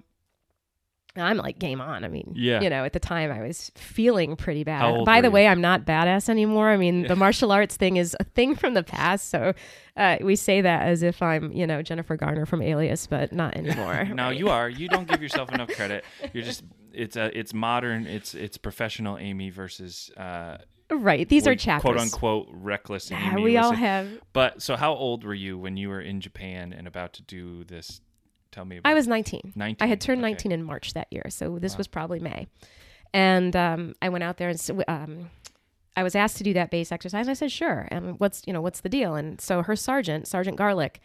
I'm 1.26 1.38
like, 1.38 1.60
game 1.60 1.82
on. 1.82 2.04
I 2.04 2.08
mean, 2.08 2.32
Yeah. 2.36 2.62
you 2.62 2.70
know, 2.70 2.84
at 2.86 2.94
the 2.94 3.00
time 3.00 3.32
I 3.32 3.42
was 3.42 3.72
feeling 3.76 4.36
pretty 4.36 4.64
bad. 4.64 5.06
By 5.06 5.22
the 5.22 5.28
you? 5.28 5.32
way, 5.32 5.48
I'm 5.48 5.62
not 5.62 5.86
badass 5.86 6.30
anymore. 6.30 6.70
I 6.70 6.78
mean, 6.78 7.08
the 7.08 7.16
martial 7.16 7.52
arts 7.52 7.76
thing 7.78 7.98
is 7.98 8.16
a 8.20 8.24
thing 8.24 8.56
from 8.56 8.74
the 8.74 8.84
past. 8.84 9.30
So 9.30 9.54
uh, 9.96 10.18
we 10.22 10.36
say 10.36 10.62
that 10.62 10.88
as 10.88 11.04
if 11.04 11.22
I'm, 11.22 11.52
you 11.52 11.66
know, 11.68 11.82
Jennifer 11.82 12.16
Garner 12.16 12.46
from 12.46 12.62
Alias, 12.62 13.08
but 13.08 13.32
not 13.34 13.56
anymore. 13.58 14.06
No, 14.14 14.28
right? 14.28 14.38
you 14.38 14.50
are. 14.58 14.70
You 14.70 14.88
don't 14.90 15.08
give 15.08 15.22
yourself 15.22 15.52
enough 15.54 15.70
credit. 15.70 16.04
You're 16.34 16.44
just 16.44 16.64
it's 16.94 17.16
a 17.16 17.38
it's 17.38 17.54
modern. 17.54 18.08
It's 18.08 18.34
it's 18.34 18.58
professional 18.58 19.18
Amy 19.18 19.50
versus 19.50 20.10
uh 20.18 20.58
Right. 20.90 21.28
These 21.28 21.48
are 21.48 21.56
chapters. 21.56 21.84
quote 21.84 21.98
unquote 22.00 22.48
reckless 22.50 23.12
Yeah, 23.12 23.36
we 23.36 23.58
all 23.58 23.74
have. 23.74 24.08
But 24.32 24.62
so 24.62 24.78
how 24.78 24.94
old 24.94 25.26
were 25.26 25.34
you 25.34 25.58
when 25.58 25.76
you 25.76 25.90
were 25.90 26.00
in 26.00 26.22
Japan 26.22 26.72
and 26.72 26.88
about 26.88 27.12
to 27.14 27.22
do 27.24 27.66
this? 27.66 28.00
Tell 28.58 28.66
me 28.66 28.82
I 28.84 28.96
was 28.96 29.08
19. 29.08 29.54
19. 29.56 29.78
I 29.80 29.88
had 29.88 30.02
turned 30.02 30.20
Okay. 30.22 30.32
19 30.32 30.52
in 30.52 30.64
March 30.64 30.96
that 30.96 31.08
year, 31.12 31.26
so 31.30 31.60
this 31.60 31.74
Wow. 31.74 31.78
was 31.78 31.88
probably 31.88 32.20
May. 32.20 32.48
And 33.14 33.56
um, 33.56 33.94
I 34.02 34.10
went 34.10 34.24
out 34.24 34.38
there 34.38 34.50
and 34.50 34.84
um, 34.88 35.30
I 35.96 36.02
was 36.02 36.16
asked 36.16 36.38
to 36.38 36.44
do 36.44 36.54
that 36.54 36.72
base 36.72 36.92
exercise. 36.92 37.28
And 37.28 37.30
I 37.30 37.36
said, 37.36 37.52
sure. 37.52 37.88
And 37.92 38.20
what's 38.20 38.42
you 38.48 38.54
know 38.54 38.62
what's 38.62 38.82
the 38.82 38.90
deal? 38.90 39.14
And 39.14 39.40
so 39.40 39.62
her 39.62 39.76
sergeant, 39.76 40.28
Sergeant 40.28 40.58
Garlic, 40.58 41.02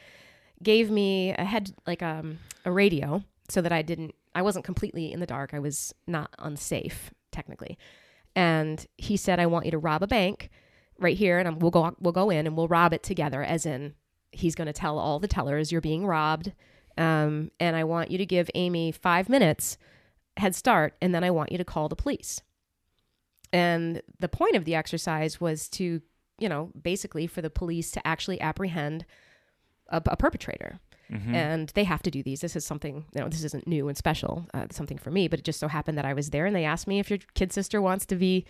gave 0.63 0.91
me 0.91 1.35
a 1.35 1.45
head 1.45 1.75
like 1.87 2.03
um, 2.03 2.39
a 2.65 2.73
radio 2.73 3.23
so 3.51 3.61
that 3.61 3.71
I 3.71 3.83
didn't 3.83 4.15
I 4.35 4.41
wasn't 4.41 4.65
completely 4.65 5.13
in 5.13 5.21
the 5.21 5.27
dark. 5.27 5.53
I 5.53 5.59
was 5.59 5.95
not 6.07 6.31
unsafe 6.39 7.13
technically. 7.33 7.77
And 8.35 8.87
he 8.97 9.19
said, 9.19 9.39
I 9.41 9.45
want 9.47 9.67
you 9.67 9.73
to 9.73 9.79
rob 9.79 10.03
a 10.03 10.07
bank 10.07 10.49
right 10.99 11.19
here, 11.19 11.39
and 11.39 11.47
I'm, 11.47 11.59
we'll 11.59 11.71
go 11.71 11.95
we'll 12.01 12.15
go 12.15 12.31
in 12.31 12.47
and 12.47 12.57
we'll 12.57 12.69
rob 12.69 12.95
it 12.95 13.03
together. 13.03 13.43
As 13.43 13.67
in, 13.67 13.93
he's 14.31 14.55
going 14.55 14.69
to 14.69 14.73
tell 14.73 14.99
all 14.99 15.19
the 15.19 15.29
tellers 15.29 15.71
you're 15.71 15.83
being 15.83 16.07
robbed 16.07 16.53
um, 16.99 17.51
and 17.61 17.77
I 17.77 17.85
want 17.85 18.11
you 18.11 18.19
to 18.19 18.27
give 18.27 18.51
Amy 18.55 18.93
five 18.93 19.29
minutes 19.29 19.79
head 20.37 20.55
start, 20.55 20.95
and 21.03 21.15
then 21.15 21.25
I 21.25 21.31
want 21.31 21.53
you 21.53 21.59
to 21.59 21.65
call 21.65 21.89
the 21.89 21.97
police. 21.97 22.41
And 23.53 24.01
the 24.19 24.29
point 24.29 24.57
of 24.57 24.65
the 24.65 24.75
exercise 24.75 25.41
was 25.41 25.69
to, 25.71 26.01
you 26.39 26.49
know, 26.49 26.71
basically 26.81 27.27
for 27.27 27.43
the 27.43 27.51
police 27.51 27.91
to 27.93 28.07
actually 28.07 28.41
apprehend 28.41 29.05
a, 29.89 30.01
a 30.07 30.17
perpetrator. 30.17 30.81
Mhm. 31.11 31.35
And 31.35 31.69
they 31.75 31.85
have 31.85 32.03
to 32.05 32.11
do 32.11 32.23
these. 32.23 32.41
This 32.41 32.57
is 32.57 32.65
something, 32.65 33.05
you 33.15 33.21
know, 33.21 33.29
this 33.29 33.45
isn't 33.45 33.67
new 33.67 33.89
and 33.89 33.99
special, 33.99 34.47
uh, 34.55 34.67
something 34.71 34.97
for 34.97 35.11
me, 35.11 35.29
but 35.29 35.41
it 35.41 35.45
just 35.45 35.61
so 35.61 35.69
happened 35.69 35.99
that 35.99 36.07
I 36.07 36.15
was 36.15 36.31
there 36.31 36.47
and 36.47 36.57
they 36.57 36.65
asked 36.65 36.87
me 36.87 36.99
if 36.99 37.11
your 37.11 37.19
kid 37.35 37.53
sister 37.53 37.83
wants 37.83 38.07
to 38.07 38.17
be 38.17 38.47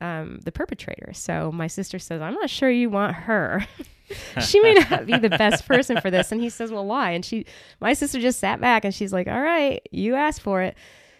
um, 0.00 0.38
the 0.44 0.52
perpetrator. 0.52 1.12
So 1.12 1.50
my 1.50 1.66
sister 1.66 1.98
says, 1.98 2.20
I'm 2.22 2.34
not 2.34 2.50
sure 2.50 2.70
you 2.70 2.90
want 2.90 3.16
her. 3.16 3.66
she 4.40 4.60
may 4.60 4.74
not 4.74 5.06
be 5.06 5.16
the 5.18 5.30
best 5.30 5.66
person 5.66 6.00
for 6.00 6.10
this. 6.10 6.30
And 6.32 6.40
he 6.40 6.50
says, 6.50 6.70
Well, 6.70 6.86
why? 6.86 7.12
And 7.12 7.24
she, 7.24 7.46
my 7.80 7.92
sister 7.94 8.20
just 8.20 8.38
sat 8.38 8.60
back 8.60 8.84
and 8.84 8.94
she's 8.94 9.12
like, 9.12 9.28
All 9.28 9.40
right, 9.40 9.80
you 9.90 10.14
asked 10.14 10.42
for 10.42 10.62
it. 10.62 10.76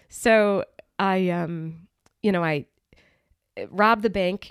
So 0.08 0.64
I, 0.98 1.30
um, 1.30 1.86
you 2.22 2.32
know, 2.32 2.44
I 2.44 2.66
robbed 3.70 4.02
the 4.02 4.10
bank 4.10 4.50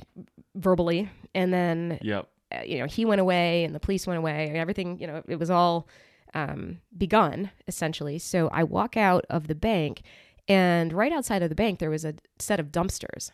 verbally 0.55 1.09
and 1.35 1.53
then 1.53 1.99
Yep. 2.01 2.27
uh, 2.55 2.61
you 2.63 2.79
know, 2.79 2.85
he 2.85 3.05
went 3.05 3.21
away 3.21 3.63
and 3.63 3.73
the 3.73 3.79
police 3.79 4.07
went 4.07 4.17
away 4.17 4.47
and 4.47 4.57
everything, 4.57 4.99
you 4.99 5.07
know, 5.07 5.21
it 5.27 5.37
was 5.39 5.49
all 5.49 5.87
um, 6.33 6.79
begun 6.97 7.51
essentially. 7.67 8.17
So 8.19 8.49
I 8.49 8.63
walk 8.63 8.97
out 8.97 9.25
of 9.29 9.47
the 9.47 9.55
bank 9.55 10.01
and 10.47 10.91
right 10.91 11.11
outside 11.11 11.41
of 11.43 11.49
the 11.49 11.55
bank, 11.55 11.79
there 11.79 11.89
was 11.89 12.03
a 12.03 12.15
set 12.39 12.59
of 12.59 12.71
dumpsters. 12.71 13.31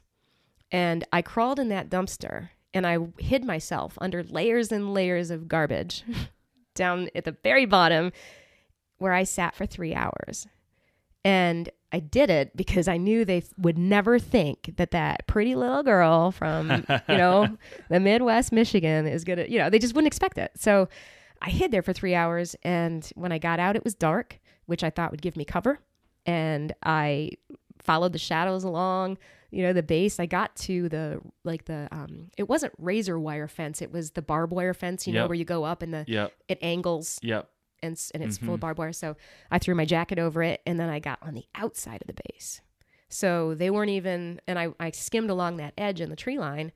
And 0.71 1.03
I 1.11 1.21
crawled 1.23 1.59
in 1.59 1.69
that 1.69 1.89
dumpster 1.89 2.49
and 2.73 2.85
I 2.85 2.99
hid 3.17 3.43
myself 3.43 3.97
under 3.99 4.23
layers 4.23 4.71
and 4.71 4.93
layers 4.93 5.31
of 5.31 5.47
garbage 5.47 6.03
down 6.75 7.09
at 7.15 7.25
the 7.25 7.35
very 7.43 7.65
bottom 7.65 8.11
where 8.97 9.13
I 9.13 9.23
sat 9.23 9.55
for 9.55 9.65
three 9.65 9.93
hours. 9.95 10.47
And 11.25 11.69
I 11.91 11.99
did 11.99 12.29
it 12.29 12.55
because 12.55 12.87
I 12.87 12.97
knew 12.97 13.25
they 13.25 13.43
would 13.57 13.77
never 13.77 14.19
think 14.19 14.75
that 14.77 14.91
that 14.91 15.25
pretty 15.27 15.55
little 15.55 15.83
girl 15.83 16.31
from, 16.31 16.69
you 16.69 17.17
know, 17.17 17.57
the 17.89 17.99
Midwest 17.99 18.51
Michigan 18.51 19.07
is 19.07 19.23
going 19.23 19.39
to, 19.39 19.51
you 19.51 19.57
know, 19.57 19.69
they 19.69 19.79
just 19.79 19.95
wouldn't 19.95 20.07
expect 20.07 20.37
it. 20.37 20.51
So 20.55 20.87
I 21.41 21.49
hid 21.49 21.71
there 21.71 21.81
for 21.81 21.93
three 21.93 22.13
hours. 22.13 22.55
And 22.63 23.09
when 23.15 23.31
I 23.31 23.39
got 23.39 23.59
out, 23.59 23.75
it 23.75 23.83
was 23.83 23.95
dark, 23.95 24.39
which 24.67 24.83
I 24.83 24.89
thought 24.89 25.11
would 25.11 25.21
give 25.21 25.35
me 25.35 25.45
cover. 25.45 25.79
And 26.25 26.73
I 26.83 27.31
followed 27.81 28.13
the 28.13 28.19
shadows 28.19 28.63
along, 28.63 29.17
you 29.51 29.63
know, 29.63 29.73
the 29.73 29.83
base. 29.83 30.19
I 30.19 30.25
got 30.25 30.55
to 30.57 30.89
the, 30.89 31.19
like 31.43 31.65
the, 31.65 31.87
um, 31.91 32.29
it 32.37 32.47
wasn't 32.49 32.73
razor 32.77 33.19
wire 33.19 33.47
fence. 33.47 33.81
It 33.81 33.91
was 33.91 34.11
the 34.11 34.21
barbed 34.21 34.53
wire 34.53 34.73
fence, 34.73 35.07
you 35.07 35.13
know, 35.13 35.27
where 35.27 35.35
you 35.35 35.45
go 35.45 35.63
up 35.63 35.81
and 35.81 35.93
the, 35.93 36.05
Yep. 36.07 36.33
it 36.47 36.59
angles 36.61 37.19
Yep. 37.23 37.49
and, 37.81 37.99
and 38.13 38.23
it's 38.23 38.37
full 38.37 38.49
Mhm. 38.49 38.53
of 38.55 38.59
barbed 38.59 38.77
wire. 38.79 38.93
So 38.93 39.15
I 39.49 39.57
threw 39.59 39.73
my 39.75 39.85
jacket 39.85 40.19
over 40.19 40.43
it 40.43 40.61
and 40.65 40.79
then 40.79 40.89
I 40.89 40.99
got 40.99 41.19
on 41.21 41.33
the 41.33 41.45
outside 41.55 42.01
of 42.01 42.07
the 42.07 42.21
base. 42.31 42.61
So 43.09 43.55
they 43.55 43.69
weren't 43.71 43.89
even, 43.89 44.39
and 44.47 44.59
I, 44.59 44.67
I 44.79 44.91
skimmed 44.91 45.29
along 45.31 45.57
that 45.57 45.73
edge 45.77 45.99
in 45.99 46.09
the 46.11 46.15
tree 46.15 46.37
line 46.37 46.71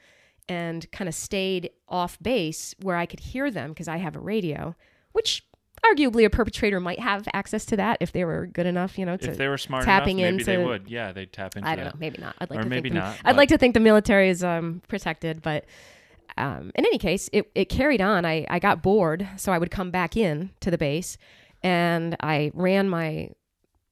and 0.49 0.91
kind 0.91 1.07
of 1.07 1.13
stayed 1.13 1.69
off 1.87 2.17
base 2.21 2.73
where 2.81 2.95
I 2.97 3.05
could 3.05 3.19
hear 3.19 3.51
them 3.51 3.69
because 3.69 3.87
I 3.87 3.97
have 3.97 4.15
a 4.15 4.19
radio, 4.19 4.75
which 5.11 5.45
arguably 5.85 6.25
a 6.25 6.29
perpetrator 6.29 6.79
might 6.79 6.99
have 6.99 7.27
access 7.33 7.65
to 7.65 7.77
that 7.77 7.97
if 7.99 8.11
they 8.11 8.25
were 8.25 8.47
good 8.47 8.65
enough, 8.65 8.97
you 8.97 9.05
know, 9.05 9.17
to 9.17 9.31
if 9.31 9.37
they 9.37 9.47
were 9.47 9.57
smart 9.57 9.85
tapping 9.85 10.19
enough, 10.19 10.31
maybe 10.31 10.43
they 10.43 10.57
would. 10.57 10.89
Yeah, 10.89 11.11
they'd 11.11 11.31
tap 11.31 11.55
into 11.55 11.67
I 11.67 11.75
don't 11.75 11.85
that. 11.85 11.95
know, 11.95 11.99
maybe 11.99 12.17
not. 12.19 12.35
I'd 12.39 12.49
like 12.49 12.59
Or 12.59 12.63
to 12.63 12.69
maybe 12.69 12.89
think 12.89 12.95
the, 12.95 13.07
not, 13.09 13.17
I'd 13.25 13.35
like 13.37 13.49
to 13.49 13.57
think 13.57 13.73
the 13.73 13.79
military 13.79 14.29
is 14.29 14.43
um, 14.43 14.81
protected, 14.87 15.41
but 15.41 15.65
um, 16.37 16.71
in 16.75 16.85
any 16.85 16.97
case, 16.97 17.29
it, 17.33 17.49
it 17.53 17.65
carried 17.65 18.01
on. 18.01 18.25
I, 18.25 18.45
I 18.49 18.59
got 18.59 18.81
bored, 18.81 19.27
so 19.37 19.51
I 19.51 19.57
would 19.57 19.71
come 19.71 19.91
back 19.91 20.17
in 20.17 20.51
to 20.61 20.71
the 20.71 20.77
base, 20.77 21.17
and 21.61 22.15
I 22.21 22.51
ran 22.53 22.89
my 22.89 23.29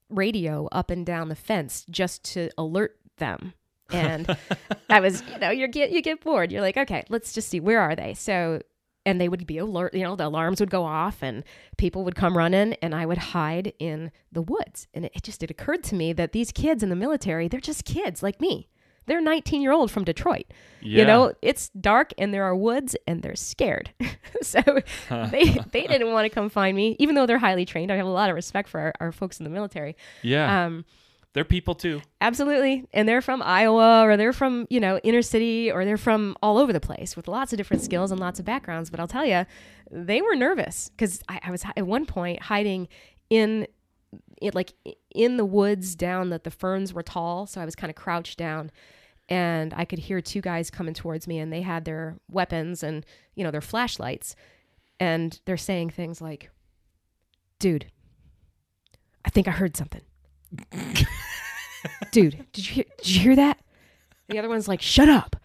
radio 0.10 0.68
up 0.72 0.90
and 0.90 1.06
down 1.06 1.30
the 1.30 1.36
fence 1.36 1.86
just 1.90 2.24
to 2.34 2.50
alert 2.58 2.98
them. 3.18 3.54
And 3.92 4.36
I 4.90 5.00
was, 5.00 5.24
you 5.32 5.38
know, 5.40 5.50
you 5.52 5.68
get 5.68 5.92
you 5.92 6.02
get 6.02 6.22
bored. 6.22 6.52
You're 6.52 6.62
like, 6.62 6.78
okay, 6.78 7.04
let's 7.10 7.34
just 7.34 7.50
see 7.50 7.60
where 7.60 7.80
are 7.80 7.96
they. 7.96 8.14
So, 8.14 8.62
and 9.06 9.20
they 9.20 9.30
would 9.30 9.48
be 9.48 9.58
alert. 9.58 9.94
You 9.94 10.04
know, 10.04 10.16
the 10.16 10.28
alarms 10.28 10.60
would 10.60 10.70
go 10.70 10.84
off, 10.84 11.22
and 11.22 11.44
people 11.78 12.04
would 12.04 12.16
come 12.16 12.38
running, 12.38 12.74
and 12.82 12.94
I 12.94 13.06
would 13.06 13.18
hide 13.18 13.74
in 13.80 14.12
the 14.32 14.42
woods. 14.42 14.88
And 14.94 15.06
it, 15.06 15.12
it 15.16 15.24
just 15.24 15.44
it 15.44 15.52
occurred 15.52 15.84
to 15.86 15.96
me 15.96 16.14
that 16.14 16.32
these 16.32 16.52
kids 16.52 16.84
in 16.84 16.90
the 16.90 16.96
military, 16.96 17.48
they're 17.48 17.60
just 17.60 17.86
kids 17.86 18.22
like 18.22 18.40
me. 18.40 18.68
They're 19.08 19.22
19 19.22 19.62
year 19.62 19.72
old 19.72 19.90
from 19.92 20.04
Detroit. 20.04 20.46
Yeah. 20.80 21.00
You 21.00 21.06
know, 21.06 21.34
it's 21.42 21.70
dark 21.70 22.14
and 22.18 22.34
there 22.34 22.44
are 22.44 22.56
woods 22.56 22.96
and 23.08 23.22
they're 23.22 23.36
scared. 23.36 23.92
so 24.42 24.62
they 25.10 25.58
they 25.72 25.88
didn't 25.88 26.12
want 26.12 26.26
to 26.26 26.30
come 26.30 26.50
find 26.50 26.78
me, 26.78 26.96
even 27.00 27.16
though 27.16 27.26
they're 27.26 27.40
highly 27.40 27.66
trained. 27.66 27.92
I 27.92 27.96
have 27.96 28.06
a 28.06 28.10
lot 28.10 28.30
of 28.30 28.36
respect 28.36 28.70
for 28.70 28.80
our, 28.80 28.94
our 29.00 29.12
folks 29.12 29.40
in 29.40 29.44
the 29.44 29.50
military. 29.50 29.96
Yeah. 30.22 30.66
Um, 30.66 30.86
They're 31.34 31.46
people 31.46 31.76
too. 31.76 32.02
Absolutely. 32.20 32.86
And 32.94 33.08
they're 33.08 33.22
from 33.22 33.42
Iowa 33.42 34.02
or 34.04 34.18
they're 34.18 34.34
from, 34.34 34.68
you 34.70 34.80
know, 34.80 35.00
inner 35.00 35.22
city 35.22 35.72
or 35.72 35.86
they're 35.86 35.98
from 35.98 36.36
all 36.44 36.58
over 36.58 36.74
the 36.74 36.82
place 36.82 37.16
with 37.16 37.28
lots 37.28 37.54
of 37.54 37.58
different 37.58 37.84
skills 37.84 38.12
and 38.12 38.20
lots 38.20 38.40
of 38.40 38.46
backgrounds. 38.46 38.90
But 38.90 39.00
I'll 39.00 39.08
tell 39.08 39.26
you, 39.26 39.46
they 39.90 40.22
were 40.22 40.36
nervous 40.36 40.90
because 40.90 41.22
I, 41.30 41.40
I 41.44 41.52
was 41.52 41.64
at 41.76 41.88
one 41.88 42.06
point 42.06 42.42
hiding 42.42 42.90
in 43.30 43.68
it 44.42 44.54
like 44.54 44.74
in 45.16 45.38
the 45.38 45.46
woods 45.46 45.96
down 45.96 46.32
that 46.32 46.44
the 46.44 46.52
ferns 46.52 46.94
were 46.94 47.04
tall. 47.04 47.48
So 47.48 47.62
I 47.62 47.66
was 47.66 47.76
kind 47.76 47.90
of 47.90 47.96
crouched 47.96 48.38
down 48.38 48.70
and 49.30 49.74
I 49.74 49.86
could 49.86 50.00
hear 50.00 50.20
two 50.20 50.42
guys 50.42 50.70
coming 50.70 50.94
towards 50.94 51.28
me 51.28 51.40
and 51.40 51.54
they 51.54 51.62
had 51.62 51.86
their 51.86 52.18
weapons 52.30 52.84
and, 52.84 53.06
you 53.36 53.46
know, 53.46 53.52
their 53.52 53.62
flashlights. 53.62 54.36
And 55.00 55.40
they're 55.46 55.56
saying 55.56 55.92
things 55.92 56.20
like, 56.20 56.50
dude, 57.58 57.86
I 59.24 59.30
think 59.30 59.48
I 59.48 59.52
heard 59.52 59.78
something 59.78 60.02
dude, 62.12 62.46
did 62.54 62.68
you 62.68 62.74
hear, 62.76 62.84
did 62.98 63.08
you 63.08 63.20
hear 63.20 63.36
that? 63.36 63.60
The 64.30 64.40
other 64.40 64.50
one's 64.50 64.68
like, 64.68 64.82
shut 64.82 65.10
up, 65.10 65.36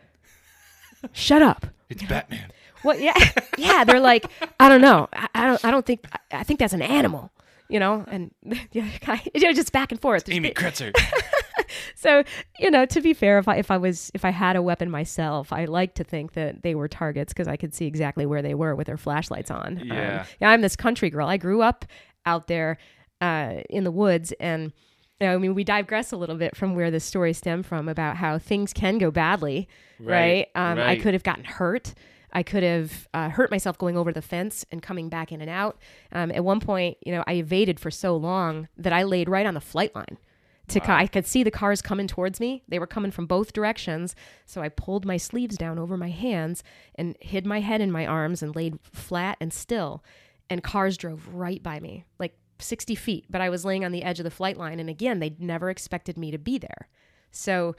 shut 1.12 1.42
up. 1.42 1.66
It's 1.88 2.02
Batman. 2.02 2.50
Well, 2.84 2.98
yeah, 2.98 3.14
yeah. 3.56 3.84
They're 3.84 4.00
like, 4.00 4.26
I 4.60 4.68
don't 4.68 4.80
know. 4.80 5.08
I, 5.12 5.28
I 5.34 5.46
don't. 5.46 5.64
I 5.64 5.70
don't 5.70 5.84
think. 5.86 6.04
I, 6.12 6.38
I 6.38 6.42
think 6.44 6.58
that's 6.60 6.72
an 6.72 6.82
animal. 6.82 7.30
You 7.68 7.80
know, 7.80 8.04
and 8.08 8.30
the 8.44 8.80
other 8.80 8.90
guy, 9.04 9.22
you 9.34 9.40
know, 9.40 9.52
just 9.52 9.72
back 9.72 9.90
and 9.90 10.00
forth. 10.00 10.28
Amy 10.28 10.50
Kretzer. 10.52 10.92
So, 11.96 12.22
you 12.60 12.70
know, 12.70 12.86
to 12.86 13.00
be 13.00 13.12
fair, 13.12 13.38
if 13.38 13.48
I 13.48 13.56
if 13.56 13.70
I 13.70 13.76
was 13.76 14.10
if 14.14 14.24
I 14.24 14.30
had 14.30 14.54
a 14.54 14.62
weapon 14.62 14.90
myself, 14.90 15.52
I 15.52 15.64
like 15.64 15.94
to 15.94 16.04
think 16.04 16.34
that 16.34 16.62
they 16.62 16.74
were 16.74 16.86
targets 16.86 17.32
because 17.32 17.48
I 17.48 17.56
could 17.56 17.74
see 17.74 17.86
exactly 17.86 18.24
where 18.24 18.40
they 18.40 18.54
were 18.54 18.74
with 18.76 18.86
their 18.86 18.96
flashlights 18.96 19.50
on. 19.50 19.78
Um, 19.80 19.86
Yeah. 19.88 20.26
yeah, 20.40 20.50
I'm 20.50 20.60
this 20.60 20.76
country 20.76 21.10
girl. 21.10 21.26
I 21.26 21.38
grew 21.38 21.62
up 21.62 21.84
out 22.24 22.46
there 22.46 22.78
uh, 23.20 23.56
in 23.68 23.82
the 23.84 23.90
woods, 23.90 24.32
and 24.38 24.72
I 25.20 25.36
mean, 25.38 25.54
we 25.54 25.64
digress 25.64 26.12
a 26.12 26.16
little 26.16 26.36
bit 26.36 26.56
from 26.56 26.74
where 26.74 26.90
this 26.90 27.04
story 27.04 27.32
stemmed 27.32 27.64
from 27.66 27.88
about 27.88 28.16
how 28.16 28.38
things 28.38 28.72
can 28.72 28.98
go 28.98 29.10
badly, 29.10 29.68
right? 29.98 30.48
Right, 30.54 30.72
Um, 30.72 30.78
I 30.78 30.96
could 30.96 31.14
have 31.14 31.22
gotten 31.22 31.44
hurt. 31.44 31.94
I 32.32 32.42
could 32.42 32.62
have 32.62 33.08
uh, 33.14 33.30
hurt 33.30 33.50
myself 33.50 33.78
going 33.78 33.96
over 33.96 34.12
the 34.12 34.20
fence 34.20 34.66
and 34.70 34.82
coming 34.82 35.08
back 35.08 35.32
in 35.32 35.40
and 35.40 35.48
out. 35.48 35.78
Um, 36.12 36.30
at 36.32 36.44
one 36.44 36.60
point, 36.60 36.98
you 37.04 37.12
know, 37.12 37.24
I 37.26 37.34
evaded 37.34 37.80
for 37.80 37.90
so 37.90 38.14
long 38.14 38.68
that 38.76 38.92
I 38.92 39.04
laid 39.04 39.28
right 39.28 39.46
on 39.46 39.54
the 39.54 39.60
flight 39.60 39.94
line. 39.94 40.18
To 40.68 40.80
ca- 40.80 40.96
I 40.96 41.06
could 41.06 41.26
see 41.26 41.44
the 41.44 41.50
cars 41.52 41.80
coming 41.80 42.08
towards 42.08 42.40
me. 42.40 42.64
They 42.68 42.80
were 42.80 42.88
coming 42.88 43.12
from 43.12 43.26
both 43.26 43.52
directions. 43.52 44.16
So 44.46 44.60
I 44.60 44.68
pulled 44.68 45.06
my 45.06 45.16
sleeves 45.16 45.56
down 45.56 45.78
over 45.78 45.96
my 45.96 46.10
hands 46.10 46.64
and 46.96 47.16
hid 47.20 47.46
my 47.46 47.60
head 47.60 47.80
in 47.80 47.90
my 47.92 48.04
arms 48.04 48.42
and 48.42 48.54
laid 48.54 48.80
flat 48.82 49.36
and 49.40 49.52
still. 49.52 50.02
And 50.50 50.62
cars 50.64 50.96
drove 50.96 51.28
right 51.32 51.62
by 51.62 51.78
me, 51.78 52.04
like 52.18 52.36
60 52.58 52.94
feet. 52.94 53.26
But 53.28 53.40
I 53.40 53.48
was 53.48 53.64
laying 53.64 53.84
on 53.84 53.92
the 53.92 54.02
edge 54.02 54.20
of 54.20 54.24
the 54.24 54.30
flight 54.30 54.56
line. 54.56 54.80
And 54.80 54.88
again, 54.88 55.20
they'd 55.20 55.40
never 55.40 55.70
expected 55.70 56.16
me 56.16 56.30
to 56.30 56.38
be 56.38 56.58
there. 56.58 56.88
So 57.30 57.76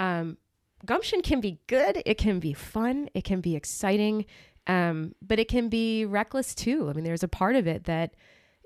um, 0.00 0.36
gumption 0.84 1.22
can 1.22 1.40
be 1.40 1.60
good. 1.66 2.02
It 2.06 2.18
can 2.18 2.40
be 2.40 2.52
fun. 2.52 3.08
It 3.14 3.24
can 3.24 3.40
be 3.40 3.56
exciting. 3.56 4.26
Um, 4.66 5.14
but 5.20 5.38
it 5.38 5.48
can 5.48 5.68
be 5.68 6.04
reckless 6.04 6.54
too. 6.54 6.88
I 6.88 6.92
mean, 6.92 7.04
there's 7.04 7.24
a 7.24 7.28
part 7.28 7.56
of 7.56 7.66
it 7.66 7.84
that, 7.84 8.14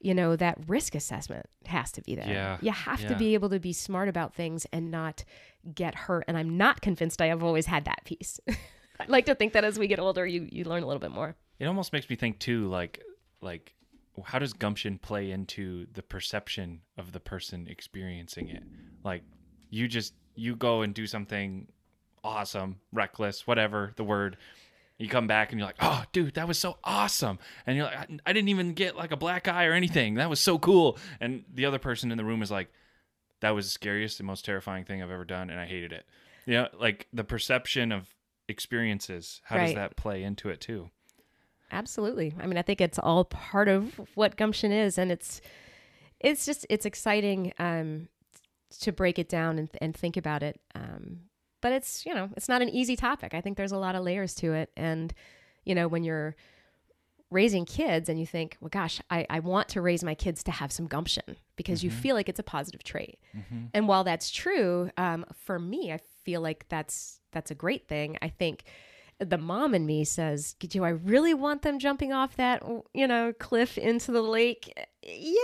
you 0.00 0.14
know, 0.14 0.36
that 0.36 0.58
risk 0.66 0.94
assessment 0.94 1.46
has 1.64 1.90
to 1.92 2.02
be 2.02 2.14
there. 2.14 2.28
Yeah. 2.28 2.58
You 2.60 2.70
have 2.70 3.06
to 3.06 3.16
be 3.16 3.34
able 3.34 3.48
to 3.50 3.58
be 3.58 3.72
smart 3.72 4.08
about 4.08 4.34
things 4.34 4.66
and 4.72 4.90
not 4.90 5.24
get 5.74 5.94
hurt. 5.94 6.24
And 6.28 6.36
I'm 6.36 6.56
not 6.56 6.82
convinced 6.82 7.22
I 7.22 7.26
have 7.26 7.42
always 7.42 7.66
had 7.66 7.86
that 7.86 8.04
piece. 8.04 8.38
I'd 9.00 9.08
like 9.08 9.26
to 9.26 9.34
think 9.34 9.54
that 9.54 9.64
as 9.64 9.78
we 9.78 9.86
get 9.86 9.98
older, 9.98 10.26
you, 10.26 10.48
you 10.50 10.64
learn 10.64 10.82
a 10.82 10.86
little 10.86 11.00
bit 11.00 11.10
more. 11.10 11.34
It 11.58 11.66
almost 11.66 11.92
makes 11.92 12.08
me 12.08 12.16
think 12.16 12.38
too, 12.38 12.68
like 12.68 13.02
like 13.40 13.74
how 14.24 14.38
does 14.38 14.52
gumption 14.52 14.98
play 14.98 15.30
into 15.30 15.86
the 15.92 16.02
perception 16.02 16.80
of 16.96 17.12
the 17.12 17.20
person 17.20 17.66
experiencing 17.68 18.48
it? 18.48 18.62
Like 19.04 19.22
you 19.70 19.88
just 19.88 20.14
you 20.34 20.56
go 20.56 20.82
and 20.82 20.94
do 20.94 21.06
something 21.06 21.66
awesome, 22.22 22.80
reckless, 22.92 23.46
whatever 23.46 23.92
the 23.96 24.04
word. 24.04 24.36
You 24.98 25.08
come 25.08 25.26
back 25.26 25.52
and 25.52 25.58
you're 25.58 25.66
like, 25.68 25.76
"Oh, 25.80 26.04
dude, 26.12 26.34
that 26.34 26.48
was 26.48 26.58
so 26.58 26.78
awesome!" 26.82 27.38
And 27.66 27.76
you're 27.76 27.84
like, 27.84 27.98
"I, 27.98 28.06
I 28.24 28.32
didn't 28.32 28.48
even 28.48 28.72
get 28.72 28.96
like 28.96 29.12
a 29.12 29.16
black 29.16 29.46
eye 29.46 29.66
or 29.66 29.72
anything. 29.72 30.14
That 30.14 30.30
was 30.30 30.40
so 30.40 30.58
cool." 30.58 30.98
And 31.20 31.44
the 31.52 31.66
other 31.66 31.78
person 31.78 32.10
in 32.10 32.16
the 32.16 32.24
room 32.24 32.40
is 32.40 32.50
like, 32.50 32.72
"That 33.40 33.50
was 33.50 33.66
the 33.66 33.72
scariest 33.72 34.20
and 34.20 34.26
most 34.26 34.46
terrifying 34.46 34.84
thing 34.84 35.02
I've 35.02 35.10
ever 35.10 35.26
done, 35.26 35.50
and 35.50 35.60
I 35.60 35.66
hated 35.66 35.92
it." 35.92 36.06
You 36.46 36.54
know, 36.54 36.68
like 36.78 37.08
the 37.12 37.24
perception 37.24 37.92
of 37.92 38.08
experiences. 38.48 39.42
How 39.44 39.58
does 39.58 39.74
that 39.74 39.96
play 39.96 40.22
into 40.22 40.48
it 40.48 40.60
too? 40.62 40.90
Absolutely. 41.70 42.34
I 42.40 42.46
mean, 42.46 42.58
I 42.58 42.62
think 42.62 42.80
it's 42.80 42.98
all 42.98 43.24
part 43.24 43.68
of 43.68 44.00
what 44.14 44.36
gumption 44.36 44.72
is, 44.72 44.98
and 44.98 45.10
it's 45.10 45.40
it's 46.20 46.46
just 46.46 46.66
it's 46.70 46.86
exciting 46.86 47.52
um, 47.58 48.08
to 48.80 48.92
break 48.92 49.18
it 49.18 49.28
down 49.28 49.58
and, 49.58 49.68
and 49.80 49.96
think 49.96 50.16
about 50.16 50.42
it. 50.42 50.60
Um, 50.74 51.20
but 51.60 51.72
it's 51.72 52.06
you 52.06 52.14
know 52.14 52.30
it's 52.36 52.48
not 52.48 52.62
an 52.62 52.68
easy 52.68 52.96
topic. 52.96 53.34
I 53.34 53.40
think 53.40 53.56
there's 53.56 53.72
a 53.72 53.78
lot 53.78 53.94
of 53.94 54.04
layers 54.04 54.34
to 54.36 54.52
it, 54.52 54.70
and 54.76 55.12
you 55.64 55.74
know 55.74 55.88
when 55.88 56.04
you're 56.04 56.36
raising 57.30 57.64
kids 57.64 58.08
and 58.08 58.20
you 58.20 58.26
think, 58.26 58.56
well, 58.60 58.68
gosh, 58.68 59.00
I, 59.10 59.26
I 59.28 59.40
want 59.40 59.68
to 59.70 59.80
raise 59.80 60.04
my 60.04 60.14
kids 60.14 60.44
to 60.44 60.52
have 60.52 60.70
some 60.70 60.86
gumption 60.86 61.36
because 61.56 61.82
you 61.82 61.90
feel 61.90 62.14
like 62.14 62.28
it's 62.28 62.38
a 62.38 62.44
positive 62.44 62.84
trait. 62.84 63.18
And 63.74 63.88
while 63.88 64.04
that's 64.04 64.30
true, 64.30 64.90
um, 64.96 65.24
for 65.44 65.58
me, 65.58 65.92
I 65.92 65.98
feel 66.24 66.40
like 66.40 66.66
that's 66.68 67.20
that's 67.32 67.50
a 67.50 67.54
great 67.54 67.88
thing. 67.88 68.16
I 68.22 68.28
think 68.28 68.62
the 69.18 69.38
mom 69.38 69.74
in 69.74 69.86
me 69.86 70.04
says, 70.04 70.54
"Do 70.54 70.84
I 70.84 70.90
really 70.90 71.34
want 71.34 71.62
them 71.62 71.78
jumping 71.78 72.12
off 72.12 72.36
that 72.36 72.62
you 72.94 73.06
know 73.06 73.32
cliff 73.32 73.78
into 73.78 74.12
the 74.12 74.22
lake?" 74.22 74.72
Yeah, 75.02 75.40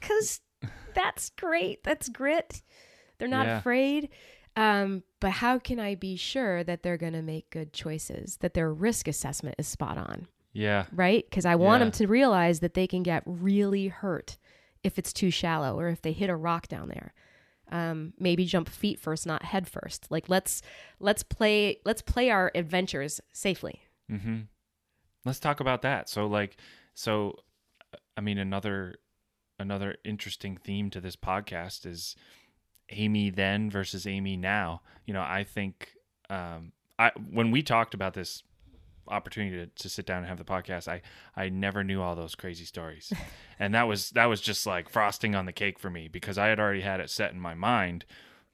because 0.00 0.40
that's 0.94 1.30
great. 1.30 1.84
That's 1.84 2.08
grit. 2.08 2.62
They're 3.18 3.28
not 3.28 3.46
Yeah. 3.46 3.58
afraid. 3.58 4.08
Um, 4.56 5.04
but 5.20 5.30
how 5.30 5.58
can 5.58 5.78
I 5.78 5.94
be 5.94 6.16
sure 6.16 6.64
that 6.64 6.82
they're 6.82 6.96
going 6.96 7.12
to 7.12 7.22
make 7.22 7.50
good 7.50 7.72
choices? 7.72 8.38
That 8.38 8.54
their 8.54 8.72
risk 8.72 9.06
assessment 9.06 9.54
is 9.58 9.68
spot 9.68 9.96
on, 9.96 10.26
Yeah. 10.52 10.86
right? 10.92 11.24
Because 11.28 11.44
I 11.44 11.54
want 11.54 11.80
Yeah. 11.80 11.84
them 11.84 11.92
to 11.92 12.06
realize 12.06 12.60
that 12.60 12.74
they 12.74 12.86
can 12.86 13.02
get 13.02 13.22
really 13.26 13.88
hurt 13.88 14.38
if 14.82 14.98
it's 14.98 15.12
too 15.12 15.30
shallow 15.30 15.78
or 15.78 15.88
if 15.88 16.02
they 16.02 16.12
hit 16.12 16.30
a 16.30 16.36
rock 16.36 16.66
down 16.66 16.88
there 16.88 17.12
um, 17.70 18.12
maybe 18.18 18.44
jump 18.44 18.68
feet 18.68 18.98
first, 18.98 19.26
not 19.26 19.44
head 19.44 19.68
first. 19.68 20.06
Like 20.10 20.28
let's 20.28 20.62
let's 20.98 21.22
play 21.22 21.78
let's 21.84 22.02
play 22.02 22.30
our 22.30 22.50
adventures 22.54 23.20
safely. 23.32 23.80
Mm-hmm. 24.10 24.40
Let's 25.24 25.38
talk 25.38 25.60
about 25.60 25.82
that. 25.82 26.08
So, 26.08 26.26
like, 26.26 26.56
so, 26.94 27.36
I 28.16 28.20
mean, 28.20 28.38
another 28.38 28.96
another 29.58 29.96
interesting 30.04 30.56
theme 30.56 30.90
to 30.90 31.00
this 31.00 31.16
podcast 31.16 31.86
is 31.86 32.16
Amy 32.90 33.30
then 33.30 33.70
versus 33.70 34.06
Amy 34.06 34.36
now. 34.36 34.82
You 35.06 35.14
know, 35.14 35.22
I 35.22 35.44
think 35.44 35.90
um, 36.30 36.72
I 36.98 37.12
when 37.30 37.50
we 37.50 37.62
talked 37.62 37.94
about 37.94 38.14
this 38.14 38.42
opportunity 39.08 39.56
to, 39.56 39.66
to 39.66 39.88
sit 39.88 40.06
down 40.06 40.18
and 40.18 40.26
have 40.26 40.38
the 40.38 40.44
podcast, 40.44 40.88
I 40.88 41.02
I 41.36 41.48
never 41.48 41.84
knew 41.84 42.00
all 42.00 42.14
those 42.14 42.34
crazy 42.34 42.64
stories, 42.64 43.12
and 43.58 43.74
that 43.74 43.88
was 43.88 44.10
that 44.10 44.26
was 44.26 44.40
just 44.40 44.66
like 44.66 44.88
frosting 44.88 45.34
on 45.34 45.46
the 45.46 45.52
cake 45.52 45.78
for 45.78 45.90
me 45.90 46.08
because 46.08 46.38
I 46.38 46.48
had 46.48 46.60
already 46.60 46.82
had 46.82 47.00
it 47.00 47.10
set 47.10 47.32
in 47.32 47.40
my 47.40 47.54
mind 47.54 48.04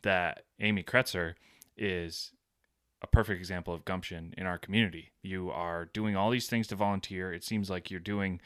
that 0.03 0.45
Amy 0.61 0.83
Kretzer 0.83 1.35
is 1.77 2.33
a 3.03 3.07
perfect 3.07 3.39
example 3.39 3.75
of 3.75 3.85
gumption 3.85 4.35
in 4.39 4.47
our 4.47 4.59
community. 4.59 5.13
You 5.23 5.51
are 5.51 5.85
doing 5.85 6.17
all 6.17 6.31
these 6.31 6.47
things 6.47 6.67
to 6.69 6.77
volunteer. 6.77 7.33
It 7.33 7.45
seems 7.45 7.69
like 7.69 7.91
you're 7.91 8.01
doing 8.01 8.41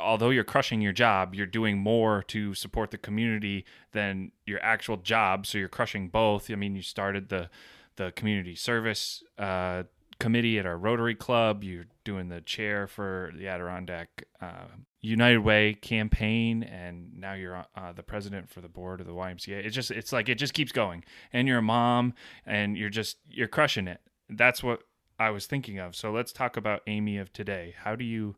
although 0.00 0.30
you're 0.30 0.44
crushing 0.44 0.80
your 0.80 0.92
job, 0.92 1.34
you're 1.34 1.46
doing 1.46 1.78
more 1.78 2.22
to 2.22 2.54
support 2.54 2.90
the 2.90 2.98
community 2.98 3.64
than 3.92 4.32
your 4.46 4.62
actual 4.62 4.96
job. 4.98 5.46
So 5.46 5.58
you're 5.58 5.68
crushing 5.68 6.08
both. 6.08 6.50
I 6.50 6.54
mean, 6.56 6.76
you 6.76 6.82
started 6.82 7.28
the 7.28 7.48
the 7.96 8.12
community 8.12 8.54
service 8.54 9.24
uh, 9.38 9.82
committee 10.20 10.58
at 10.58 10.66
our 10.66 10.76
Rotary 10.76 11.14
Club. 11.14 11.62
You're 11.64 11.86
doing 12.04 12.28
the 12.28 12.40
chair 12.40 12.86
for 12.86 13.32
the 13.36 13.48
Adirondack 13.48 14.24
uh, 14.40 14.66
United 15.00 15.38
Way 15.38 15.74
campaign, 15.74 16.62
and 16.62 17.12
now 17.14 17.34
you're 17.34 17.64
uh, 17.76 17.92
the 17.92 18.02
president 18.02 18.48
for 18.48 18.60
the 18.60 18.68
board 18.68 19.00
of 19.00 19.06
the 19.06 19.12
YMCA. 19.12 19.64
It's 19.64 19.74
just 19.74 19.90
it's 19.90 20.12
like 20.12 20.28
it 20.28 20.36
just 20.36 20.54
keeps 20.54 20.72
going, 20.72 21.04
and 21.32 21.46
you're 21.46 21.58
a 21.58 21.62
mom, 21.62 22.14
and 22.44 22.76
you're 22.76 22.90
just 22.90 23.18
you're 23.28 23.48
crushing 23.48 23.88
it. 23.88 24.00
That's 24.28 24.62
what 24.62 24.82
I 25.18 25.30
was 25.30 25.46
thinking 25.46 25.78
of. 25.78 25.96
So 25.96 26.10
let's 26.10 26.32
talk 26.32 26.56
about 26.56 26.82
Amy 26.86 27.18
of 27.18 27.32
today. 27.32 27.74
How 27.78 27.96
do 27.96 28.04
you 28.04 28.36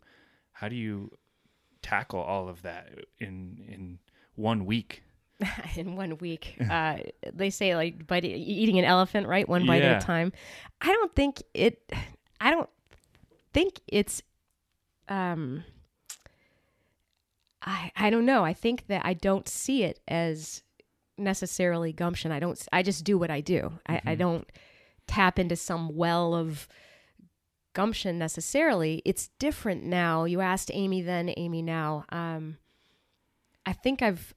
how 0.52 0.68
do 0.68 0.76
you 0.76 1.12
tackle 1.82 2.20
all 2.20 2.48
of 2.48 2.62
that 2.62 2.90
in 3.18 3.64
in 3.66 3.98
one 4.34 4.66
week? 4.66 5.02
in 5.76 5.96
one 5.96 6.18
week. 6.18 6.56
Uh, 6.70 6.98
they 7.32 7.50
say 7.50 7.74
like 7.74 8.06
bite, 8.06 8.24
eating 8.24 8.78
an 8.78 8.84
elephant, 8.84 9.26
right? 9.26 9.48
One 9.48 9.66
bite 9.66 9.82
Yeah. 9.82 9.92
at 9.96 10.02
a 10.02 10.06
time. 10.06 10.32
I 10.80 10.88
don't 10.92 11.14
think 11.14 11.42
it. 11.54 11.80
I 12.40 12.50
don't 12.50 12.68
think 13.52 13.80
it's. 13.86 14.22
Um. 15.08 15.64
I 17.62 17.90
I 17.96 18.10
don't 18.10 18.24
know. 18.26 18.44
I 18.44 18.52
think 18.54 18.86
that 18.86 19.04
I 19.04 19.14
don't 19.14 19.48
see 19.48 19.82
it 19.84 20.00
as 20.08 20.62
necessarily 21.18 21.92
gumption. 21.92 22.32
I 22.32 22.38
don't. 22.38 22.60
I 22.72 22.82
just 22.82 23.04
do 23.04 23.18
what 23.18 23.30
I 23.30 23.40
do. 23.40 23.72
I, 23.86 24.00
I 24.06 24.14
don't 24.14 24.48
tap 25.06 25.38
into 25.38 25.56
some 25.56 25.94
well 25.96 26.34
of 26.34 26.68
gumption 27.74 28.18
necessarily. 28.18 29.02
It's 29.04 29.28
different 29.38 29.84
now. 29.84 30.24
You 30.24 30.40
asked 30.40 30.70
Amy 30.72 31.02
then, 31.02 31.32
Amy 31.36 31.62
now. 31.62 32.04
Um, 32.10 32.56
I 33.66 33.72
think 33.72 34.00
I've 34.02 34.34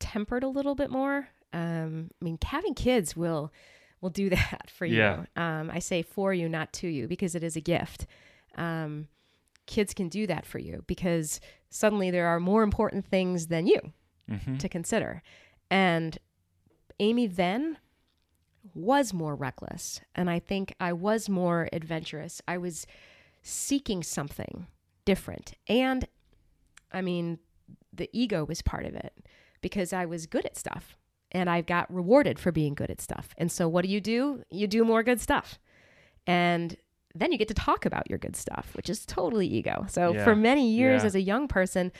tempered 0.00 0.42
a 0.42 0.48
little 0.48 0.74
bit 0.74 0.90
more. 0.90 1.28
Um, 1.52 2.10
I 2.20 2.24
mean, 2.24 2.38
having 2.44 2.74
kids 2.74 3.14
will 3.16 3.52
will 4.00 4.10
do 4.10 4.30
that 4.38 4.70
for 4.74 4.86
you. 4.86 4.96
Yeah. 4.98 5.24
Um, 5.36 5.70
I 5.70 5.78
say 5.78 6.02
for 6.02 6.32
you, 6.34 6.48
not 6.48 6.72
to 6.74 6.88
you, 6.88 7.06
because 7.06 7.34
it 7.34 7.44
is 7.44 7.54
a 7.56 7.60
gift. 7.60 8.06
Um, 8.56 9.08
kids 9.66 9.94
can 9.94 10.08
do 10.08 10.26
that 10.26 10.44
for 10.46 10.58
you 10.58 10.82
because 10.88 11.40
suddenly 11.68 12.10
there 12.10 12.26
are 12.26 12.40
more 12.40 12.62
important 12.64 13.06
things 13.06 13.46
than 13.46 13.66
you 13.66 13.80
Mm-hmm. 14.30 14.58
to 14.58 14.68
consider. 14.68 15.22
And 15.72 16.16
Amy 17.00 17.26
then 17.26 17.78
was 18.74 19.12
more 19.12 19.34
reckless. 19.34 20.00
And 20.14 20.30
I 20.30 20.38
think 20.38 20.72
I 20.78 20.92
was 20.92 21.28
more 21.28 21.68
adventurous. 21.72 22.40
I 22.46 22.56
was 22.58 22.86
seeking 23.42 24.02
something 24.04 24.68
different. 25.04 25.54
And 25.66 26.06
I 26.92 27.00
mean, 27.00 27.38
the 27.92 28.08
ego 28.12 28.44
was 28.44 28.62
part 28.62 28.84
of 28.86 28.94
it 28.94 29.12
because 29.60 29.92
I 29.92 30.04
was 30.06 30.26
good 30.26 30.44
at 30.46 30.56
stuff 30.56 30.96
and 31.32 31.48
I 31.50 31.60
got 31.60 31.92
rewarded 31.92 32.38
for 32.38 32.50
being 32.52 32.74
good 32.74 32.90
at 32.90 33.00
stuff. 33.00 33.34
And 33.38 33.50
so 33.52 33.68
what 33.68 33.84
do 33.84 33.90
you 33.90 34.00
do? 34.00 34.42
You 34.50 34.66
do 34.66 34.84
more 34.84 35.02
good 35.02 35.20
stuff. 35.20 35.58
And 36.26 36.76
then 37.14 37.32
you 37.32 37.38
get 37.38 37.48
to 37.48 37.54
talk 37.54 37.84
about 37.86 38.08
your 38.08 38.18
good 38.18 38.36
stuff, 38.36 38.70
which 38.74 38.88
is 38.88 39.04
totally 39.04 39.46
ego. 39.46 39.86
So 39.88 40.12
Yeah. 40.14 40.24
for 40.24 40.36
many 40.36 40.70
years 40.70 41.02
Yeah. 41.02 41.06
as 41.06 41.14
a 41.14 41.20
young 41.20 41.48
person, 41.48 41.92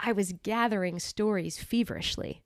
I 0.00 0.12
was 0.12 0.32
gathering 0.42 0.98
stories 0.98 1.58
feverishly. 1.58 2.42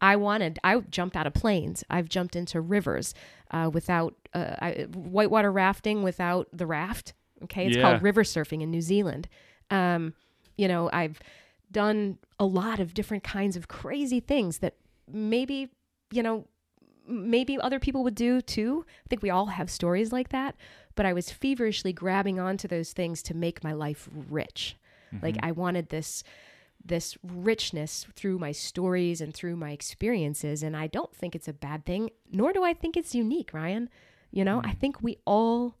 I 0.00 0.16
wanted, 0.16 0.58
I 0.62 0.78
jumped 0.80 1.16
out 1.16 1.26
of 1.26 1.34
planes. 1.34 1.84
I've 1.90 2.08
jumped 2.08 2.36
into 2.36 2.60
rivers 2.60 3.14
uh, 3.50 3.70
without 3.72 4.14
uh, 4.34 4.54
I, 4.60 4.72
whitewater 4.94 5.50
rafting 5.50 6.02
without 6.02 6.48
the 6.52 6.66
raft. 6.66 7.14
Okay. 7.44 7.66
It's 7.66 7.76
Yeah. 7.76 7.82
called 7.82 8.02
river 8.02 8.22
surfing 8.24 8.62
in 8.62 8.70
New 8.70 8.80
Zealand. 8.82 9.28
Um, 9.70 10.14
you 10.56 10.68
know, 10.68 10.88
I've 10.92 11.18
done 11.70 12.18
a 12.38 12.44
lot 12.44 12.80
of 12.80 12.94
different 12.94 13.24
kinds 13.24 13.56
of 13.56 13.68
crazy 13.68 14.20
things 14.20 14.58
that 14.58 14.74
maybe, 15.10 15.68
you 16.10 16.22
know, 16.22 16.46
maybe 17.06 17.58
other 17.58 17.78
people 17.78 18.04
would 18.04 18.14
do 18.14 18.40
too. 18.40 18.84
I 18.88 19.08
think 19.08 19.22
we 19.22 19.30
all 19.30 19.46
have 19.46 19.70
stories 19.70 20.12
like 20.12 20.28
that. 20.30 20.54
But 20.94 21.06
I 21.06 21.12
was 21.12 21.30
feverishly 21.30 21.92
grabbing 21.92 22.38
onto 22.38 22.68
those 22.68 22.92
things 22.92 23.22
to 23.24 23.34
make 23.34 23.62
my 23.62 23.72
life 23.72 24.08
rich. 24.12 24.76
Like 25.22 25.36
mm-hmm. 25.36 25.46
I 25.46 25.52
wanted 25.52 25.88
this 25.88 26.22
this 26.84 27.18
richness 27.22 28.06
through 28.14 28.38
my 28.38 28.52
stories 28.52 29.20
and 29.20 29.34
through 29.34 29.56
my 29.56 29.72
experiences 29.72 30.62
and 30.62 30.76
I 30.76 30.86
don't 30.86 31.14
think 31.14 31.34
it's 31.34 31.48
a 31.48 31.52
bad 31.52 31.84
thing 31.84 32.10
nor 32.30 32.52
do 32.52 32.62
I 32.62 32.72
think 32.72 32.96
it's 32.96 33.16
unique 33.16 33.52
Ryan 33.52 33.90
you 34.30 34.44
know 34.44 34.60
I 34.60 34.68
mm-hmm. 34.68 34.78
think 34.78 35.02
we 35.02 35.18
all 35.26 35.74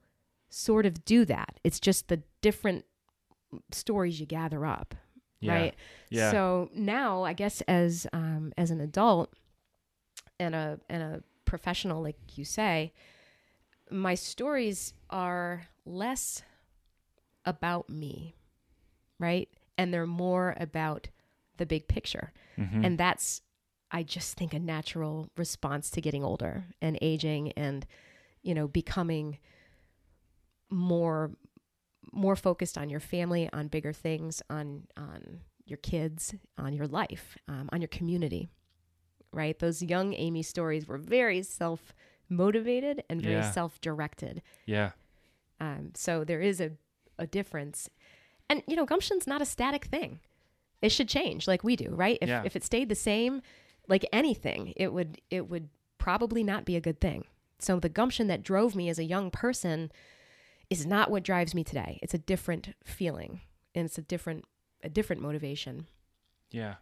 sort 0.50 0.86
of 0.86 1.04
do 1.04 1.24
that 1.26 1.60
it's 1.62 1.78
just 1.78 2.08
the 2.08 2.22
different 2.42 2.84
stories 3.70 4.18
you 4.18 4.26
gather 4.26 4.66
up 4.66 4.94
Yeah. 5.40 5.54
right 5.54 5.74
Yeah. 6.10 6.30
so 6.30 6.70
now 6.74 7.22
I 7.24 7.32
guess 7.32 7.60
as 7.62 8.06
um 8.12 8.52
as 8.56 8.70
an 8.70 8.80
adult 8.80 9.32
and 10.40 10.54
a 10.54 10.80
and 10.88 11.02
a 11.02 11.22
professional 11.44 12.02
like 12.02 12.36
you 12.36 12.44
say 12.44 12.92
my 13.90 14.14
stories 14.14 14.92
are 15.10 15.68
less 15.86 16.42
about 17.46 17.88
me 17.88 18.34
right 19.18 19.48
and 19.78 19.92
they're 19.94 20.06
more 20.06 20.54
about 20.60 21.08
the 21.56 21.64
big 21.66 21.88
picture 21.88 22.32
Mhm. 22.58 22.84
and 22.84 22.98
that's 22.98 23.40
i 23.90 24.02
just 24.02 24.36
think 24.36 24.52
a 24.52 24.58
natural 24.58 25.30
response 25.36 25.90
to 25.90 26.00
getting 26.02 26.22
older 26.22 26.64
and 26.82 26.98
aging 27.00 27.52
and 27.52 27.86
you 28.42 28.54
know 28.54 28.68
becoming 28.68 29.38
more 30.70 31.30
more 32.12 32.36
focused 32.36 32.76
on 32.78 32.88
your 32.90 33.00
family 33.00 33.48
on 33.52 33.68
bigger 33.68 33.92
things 33.92 34.42
on 34.50 34.84
on 34.96 35.40
your 35.66 35.76
kids 35.78 36.34
on 36.56 36.72
your 36.72 36.86
life 36.86 37.36
um, 37.48 37.68
on 37.72 37.80
your 37.80 37.88
community 37.88 38.48
right 39.32 39.58
those 39.58 39.82
young 39.82 40.14
amy 40.14 40.42
stories 40.42 40.86
were 40.88 40.98
very 40.98 41.42
self 41.42 41.94
motivated 42.28 43.02
and 43.10 43.20
very 43.22 43.34
Yeah. 43.34 43.50
self 43.50 43.80
directed 43.80 44.42
yeah. 44.66 44.92
um, 45.60 45.90
so 45.94 46.24
there 46.24 46.40
is 46.40 46.60
a, 46.60 46.72
a 47.18 47.26
difference. 47.26 47.88
And, 48.50 48.62
you 48.66 48.76
know, 48.76 48.86
gumption's 48.86 49.26
not 49.26 49.42
a 49.42 49.44
static 49.46 49.86
thing. 49.86 50.20
It 50.80 50.90
should 50.90 51.08
change 51.08 51.46
like 51.46 51.62
we 51.64 51.76
do, 51.76 51.90
right? 51.90 52.16
If, 52.22 52.28
Yeah. 52.28 52.42
if 52.46 52.54
it 52.56 52.64
stayed 52.64 52.88
the 52.88 52.94
same, 52.94 53.42
like 53.88 54.06
anything, 54.12 54.72
it 54.76 54.92
would, 54.92 55.20
it 55.30 55.48
would 55.50 55.68
probably 55.98 56.42
not 56.42 56.64
be 56.64 56.76
a 56.76 56.80
good 56.80 57.00
thing. 57.00 57.24
So 57.58 57.78
the 57.80 57.88
gumption 57.90 58.26
that 58.28 58.42
drove 58.42 58.74
me 58.76 58.88
as 58.88 58.98
a 58.98 59.04
young 59.04 59.30
person 59.30 59.90
is 60.70 60.86
not 60.86 61.10
what 61.10 61.22
drives 61.22 61.54
me 61.54 61.64
today. 61.64 61.98
It's 62.02 62.14
a 62.14 62.18
different 62.18 62.74
feeling 62.84 63.40
and 63.74 63.86
it's 63.86 63.98
a 63.98 64.02
different, 64.02 64.44
a 64.82 64.88
different 64.88 65.22
motivation. 65.22 65.86
Yeah. 66.50 66.74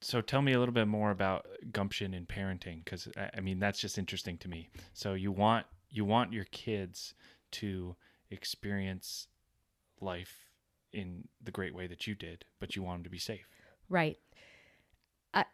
So 0.00 0.20
tell 0.20 0.42
me 0.42 0.52
a 0.52 0.58
little 0.58 0.74
bit 0.74 0.88
more 0.88 1.10
about 1.10 1.46
gumption 1.70 2.12
in 2.12 2.26
parenting, 2.26 2.84
because 2.84 3.08
I 3.16 3.30
I 3.36 3.40
mean 3.40 3.60
that's 3.60 3.80
just 3.80 3.98
interesting 3.98 4.36
to 4.38 4.48
me. 4.48 4.68
So 4.94 5.14
you 5.14 5.30
want 5.30 5.66
you 5.90 6.04
want 6.04 6.32
your 6.32 6.46
kids 6.46 7.14
to 7.52 7.94
experience 8.30 9.28
life 10.00 10.50
in 10.92 11.28
the 11.40 11.52
great 11.52 11.74
way 11.74 11.86
that 11.86 12.06
you 12.06 12.14
did, 12.16 12.44
but 12.58 12.74
you 12.74 12.82
want 12.82 12.98
them 12.98 13.04
to 13.04 13.10
be 13.10 13.18
safe. 13.18 13.46
Right. 13.88 14.18
Uh, 15.32 15.44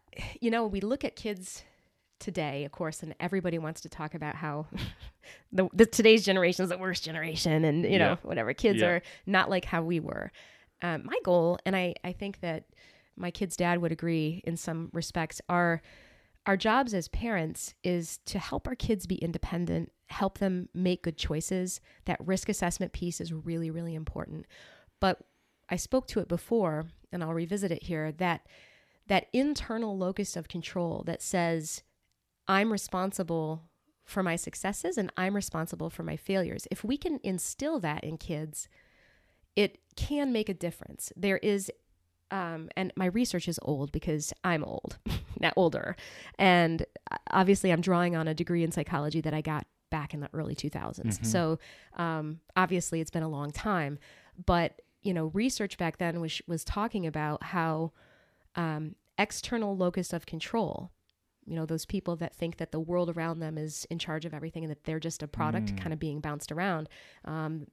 you 0.40 0.50
know, 0.50 0.66
we 0.66 0.80
look 0.80 1.04
at 1.04 1.14
kids 1.14 1.62
today, 2.18 2.64
of 2.64 2.72
course, 2.72 3.02
and 3.02 3.14
everybody 3.20 3.58
wants 3.58 3.80
to 3.82 3.88
talk 3.88 4.14
about 4.14 4.34
how 4.34 4.66
the, 5.52 5.68
the 5.72 5.86
today's 5.86 6.24
generation 6.24 6.62
is 6.64 6.70
the 6.70 6.78
worst 6.78 7.04
generation, 7.04 7.64
and 7.64 7.84
you 7.84 7.98
know, 7.98 8.10
Yeah. 8.10 8.16
whatever. 8.22 8.52
Kids 8.54 8.80
Yeah. 8.80 8.88
are 8.88 9.02
not 9.26 9.50
like 9.50 9.64
how 9.64 9.82
we 9.82 10.00
were. 10.00 10.30
Um, 10.82 11.02
my 11.04 11.18
goal, 11.24 11.58
and 11.66 11.74
I, 11.74 11.94
I 12.04 12.12
think 12.12 12.40
that 12.40 12.64
my 13.16 13.30
kid's 13.30 13.56
dad 13.56 13.80
would 13.82 13.90
agree 13.92 14.42
in 14.44 14.56
some 14.56 14.90
respects, 14.92 15.40
are 15.48 15.82
our 16.46 16.56
jobs 16.56 16.94
as 16.94 17.08
parents 17.08 17.74
is 17.82 18.18
to 18.26 18.38
help 18.38 18.66
our 18.68 18.74
kids 18.76 19.06
be 19.06 19.16
independent, 19.16 19.92
help 20.06 20.38
them 20.38 20.68
make 20.72 21.02
good 21.02 21.18
choices. 21.18 21.80
That 22.06 22.20
risk 22.24 22.48
assessment 22.48 22.92
piece 22.92 23.20
is 23.20 23.32
really, 23.32 23.70
really 23.70 23.94
important. 23.94 24.46
But 25.00 25.20
I 25.68 25.76
spoke 25.76 26.06
to 26.08 26.20
it 26.20 26.28
before, 26.28 26.86
and 27.12 27.22
I'll 27.22 27.34
revisit 27.34 27.70
it 27.72 27.82
here. 27.82 28.12
That 28.12 28.46
that 29.08 29.26
internal 29.32 29.96
locus 29.98 30.36
of 30.36 30.48
control 30.48 31.02
that 31.06 31.20
says, 31.22 31.82
I'm 32.48 32.72
responsible 32.72 33.62
for 34.04 34.22
my 34.22 34.36
successes 34.36 34.96
and 34.96 35.12
I'm 35.16 35.36
responsible 35.36 35.90
for 35.90 36.02
my 36.02 36.16
failures. 36.16 36.66
If 36.70 36.82
we 36.82 36.96
can 36.96 37.20
instill 37.22 37.78
that 37.80 38.02
in 38.02 38.16
kids, 38.16 38.68
it 39.54 39.78
can 39.96 40.32
make 40.32 40.48
a 40.48 40.54
difference. 40.54 41.12
There 41.14 41.36
is, 41.38 41.70
um, 42.30 42.70
and 42.76 42.90
my 42.96 43.06
research 43.06 43.48
is 43.48 43.60
old 43.62 43.92
because 43.92 44.32
I'm 44.44 44.64
old, 44.64 44.98
now 45.40 45.52
older. 45.56 45.94
And 46.38 46.86
obviously, 47.30 47.70
I'm 47.70 47.82
drawing 47.82 48.16
on 48.16 48.26
a 48.28 48.34
degree 48.34 48.64
in 48.64 48.72
psychology 48.72 49.20
that 49.20 49.34
I 49.34 49.42
got 49.42 49.66
back 49.90 50.14
in 50.14 50.20
the 50.20 50.28
early 50.32 50.54
2000s. 50.54 51.24
So 51.26 51.58
um, 51.96 52.40
obviously, 52.56 53.00
it's 53.00 53.10
been 53.10 53.22
a 53.22 53.28
long 53.28 53.50
time. 53.50 53.98
But, 54.46 54.80
you 55.02 55.12
know, 55.12 55.26
research 55.34 55.76
back 55.76 55.98
then 55.98 56.20
was, 56.20 56.40
was 56.46 56.64
talking 56.64 57.06
about 57.06 57.42
how 57.42 57.92
um, 58.54 58.94
external 59.18 59.76
locus 59.76 60.12
of 60.12 60.24
control, 60.26 60.92
you 61.48 61.54
know, 61.54 61.66
those 61.66 61.86
people 61.86 62.14
that 62.16 62.34
think 62.34 62.58
that 62.58 62.72
the 62.72 62.80
world 62.80 63.08
around 63.16 63.40
them 63.40 63.56
is 63.56 63.86
in 63.90 63.98
charge 63.98 64.24
of 64.24 64.34
everything 64.34 64.64
and 64.64 64.70
that 64.70 64.84
they're 64.84 65.00
just 65.00 65.22
a 65.22 65.28
product 65.28 65.76
kind 65.76 65.92
of 65.92 65.98
being 65.98 66.20
bounced 66.20 66.52
around, 66.52 66.88
um, 67.24 67.66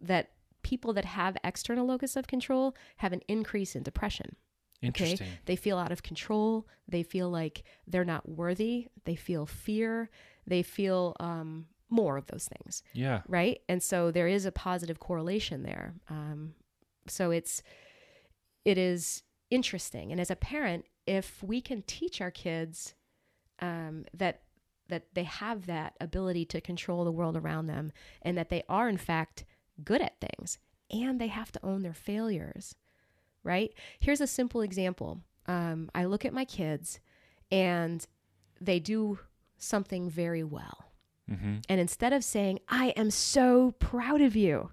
that 0.00 0.30
people 0.62 0.92
that 0.92 1.04
have 1.04 1.36
external 1.44 1.86
locus 1.86 2.16
of 2.16 2.26
control 2.26 2.74
have 2.96 3.12
an 3.12 3.20
increase 3.28 3.76
in 3.76 3.82
depression. 3.82 4.36
Interesting. 4.82 5.28
They 5.44 5.56
feel 5.56 5.78
out 5.78 5.92
of 5.92 6.02
control. 6.02 6.66
They 6.88 7.02
feel 7.02 7.30
like 7.30 7.64
they're 7.86 8.04
not 8.04 8.28
worthy. 8.28 8.88
They 9.04 9.14
feel 9.14 9.46
fear. 9.46 10.10
They 10.46 10.62
feel 10.62 11.14
um, 11.20 11.66
more 11.90 12.16
of 12.16 12.26
those 12.26 12.48
things, 12.48 12.82
Yeah. 12.94 13.20
right? 13.28 13.60
And 13.68 13.82
so 13.82 14.10
there 14.10 14.26
is 14.28 14.46
a 14.46 14.52
positive 14.52 14.98
correlation 14.98 15.62
there. 15.62 15.94
Um, 16.08 16.54
so 17.06 17.30
it's 17.30 17.62
it 18.64 18.76
is 18.78 19.22
interesting. 19.50 20.12
And 20.12 20.20
as 20.20 20.30
a 20.30 20.36
parent, 20.36 20.84
if 21.06 21.42
we 21.42 21.60
can 21.60 21.82
teach 21.82 22.20
our 22.20 22.30
kids 22.30 22.94
um, 23.60 24.04
that 24.14 24.42
that 24.88 25.04
they 25.14 25.24
have 25.24 25.66
that 25.66 25.94
ability 26.00 26.44
to 26.44 26.60
control 26.60 27.04
the 27.04 27.12
world 27.12 27.36
around 27.36 27.66
them, 27.66 27.92
and 28.22 28.36
that 28.36 28.48
they 28.48 28.62
are 28.68 28.88
in 28.88 28.96
fact 28.96 29.44
good 29.84 30.02
at 30.02 30.20
things, 30.20 30.58
and 30.90 31.20
they 31.20 31.28
have 31.28 31.52
to 31.52 31.64
own 31.64 31.82
their 31.82 31.94
failures, 31.94 32.74
right? 33.44 33.72
Here's 34.00 34.20
a 34.20 34.26
simple 34.26 34.62
example. 34.62 35.20
Um, 35.46 35.90
I 35.94 36.04
look 36.04 36.24
at 36.24 36.32
my 36.32 36.44
kids, 36.44 37.00
and 37.50 38.04
they 38.60 38.80
do 38.80 39.18
something 39.58 40.10
very 40.10 40.42
well. 40.42 40.92
Mm-hmm. 41.30 41.58
And 41.68 41.80
instead 41.80 42.12
of 42.12 42.24
saying, 42.24 42.58
I 42.68 42.88
am 42.90 43.10
so 43.10 43.72
proud 43.78 44.20
of 44.20 44.34
you, 44.34 44.70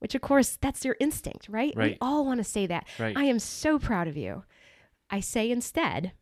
which 0.00 0.14
of 0.14 0.20
course 0.20 0.58
that's 0.60 0.84
your 0.84 0.96
instinct, 0.98 1.48
right? 1.48 1.74
We 1.76 1.98
all 2.00 2.26
want 2.26 2.38
to 2.38 2.44
say 2.44 2.66
that. 2.66 2.86
Right. 2.98 3.16
I 3.16 3.24
am 3.24 3.38
so 3.38 3.78
proud 3.78 4.08
of 4.08 4.16
you. 4.16 4.44
I 5.10 5.20
say 5.20 5.50
instead, 5.50 6.12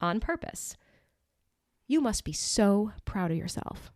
on 0.00 0.18
purpose, 0.18 0.76
you 1.90 2.00
must 2.00 2.22
be 2.24 2.32
so 2.32 2.92
proud 3.04 3.30
of 3.32 3.36
yourself. 3.36 3.90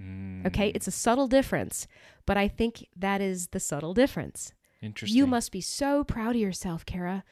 Mm, 0.00 0.44
Okay. 0.46 0.68
It's 0.74 0.88
a 0.88 0.90
subtle 0.90 1.28
difference, 1.28 1.86
but 2.26 2.36
I 2.36 2.48
think 2.48 2.88
that 2.96 3.20
is 3.20 3.48
the 3.48 3.60
subtle 3.60 3.94
difference. 3.94 4.52
Interesting. 4.82 5.16
You 5.16 5.26
must 5.26 5.52
be 5.52 5.60
so 5.60 6.02
proud 6.04 6.34
of 6.34 6.40
yourself, 6.42 6.84
Kara. 6.84 7.22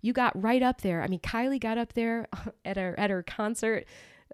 You 0.00 0.12
got 0.12 0.40
right 0.40 0.62
up 0.62 0.80
there. 0.80 1.02
I 1.02 1.06
mean, 1.06 1.20
Kylie 1.20 1.60
got 1.60 1.78
up 1.78 1.92
there 1.94 2.26
at 2.64 2.76
her 2.76 2.98
at 2.98 3.10
her 3.10 3.22
concert 3.22 3.84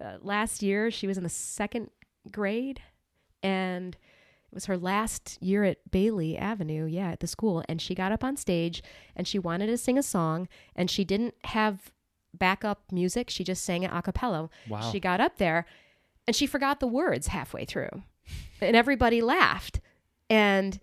uh, 0.00 0.16
last 0.22 0.62
year. 0.62 0.90
She 0.90 1.06
was 1.06 1.18
in 1.18 1.22
the 1.22 1.28
second 1.28 1.90
grade, 2.32 2.80
and 3.42 3.94
it 3.94 4.54
was 4.54 4.64
her 4.66 4.78
last 4.78 5.36
year 5.42 5.64
at 5.64 5.90
Bailey 5.90 6.38
Avenue, 6.38 6.86
yeah, 6.86 7.10
at 7.10 7.20
the 7.20 7.26
school. 7.26 7.62
And 7.68 7.80
she 7.80 7.94
got 7.94 8.12
up 8.12 8.24
on 8.24 8.36
stage 8.36 8.82
and 9.16 9.28
she 9.28 9.38
wanted 9.38 9.66
to 9.66 9.76
sing 9.76 9.98
a 9.98 10.02
song, 10.02 10.48
and 10.74 10.90
she 10.90 11.04
didn't 11.04 11.34
have 11.44 11.92
backup 12.38 12.90
music. 12.92 13.30
She 13.30 13.44
just 13.44 13.64
sang 13.64 13.82
it 13.82 13.90
a 13.92 14.02
cappella. 14.02 14.48
Wow. 14.68 14.90
She 14.92 15.00
got 15.00 15.20
up 15.20 15.38
there, 15.38 15.66
and 16.26 16.34
she 16.34 16.46
forgot 16.46 16.80
the 16.80 16.86
words 16.86 17.28
halfway 17.28 17.64
through, 17.64 18.02
and 18.60 18.74
everybody 18.76 19.20
laughed. 19.22 19.80
And 20.30 20.78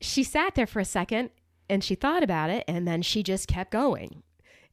she 0.00 0.22
sat 0.22 0.54
there 0.54 0.66
for 0.66 0.80
a 0.80 0.84
second 0.84 1.30
and 1.68 1.82
she 1.82 1.94
thought 1.94 2.22
about 2.22 2.50
it 2.50 2.62
and 2.68 2.86
then 2.86 3.00
she 3.00 3.22
just 3.22 3.48
kept 3.48 3.70
going. 3.70 4.22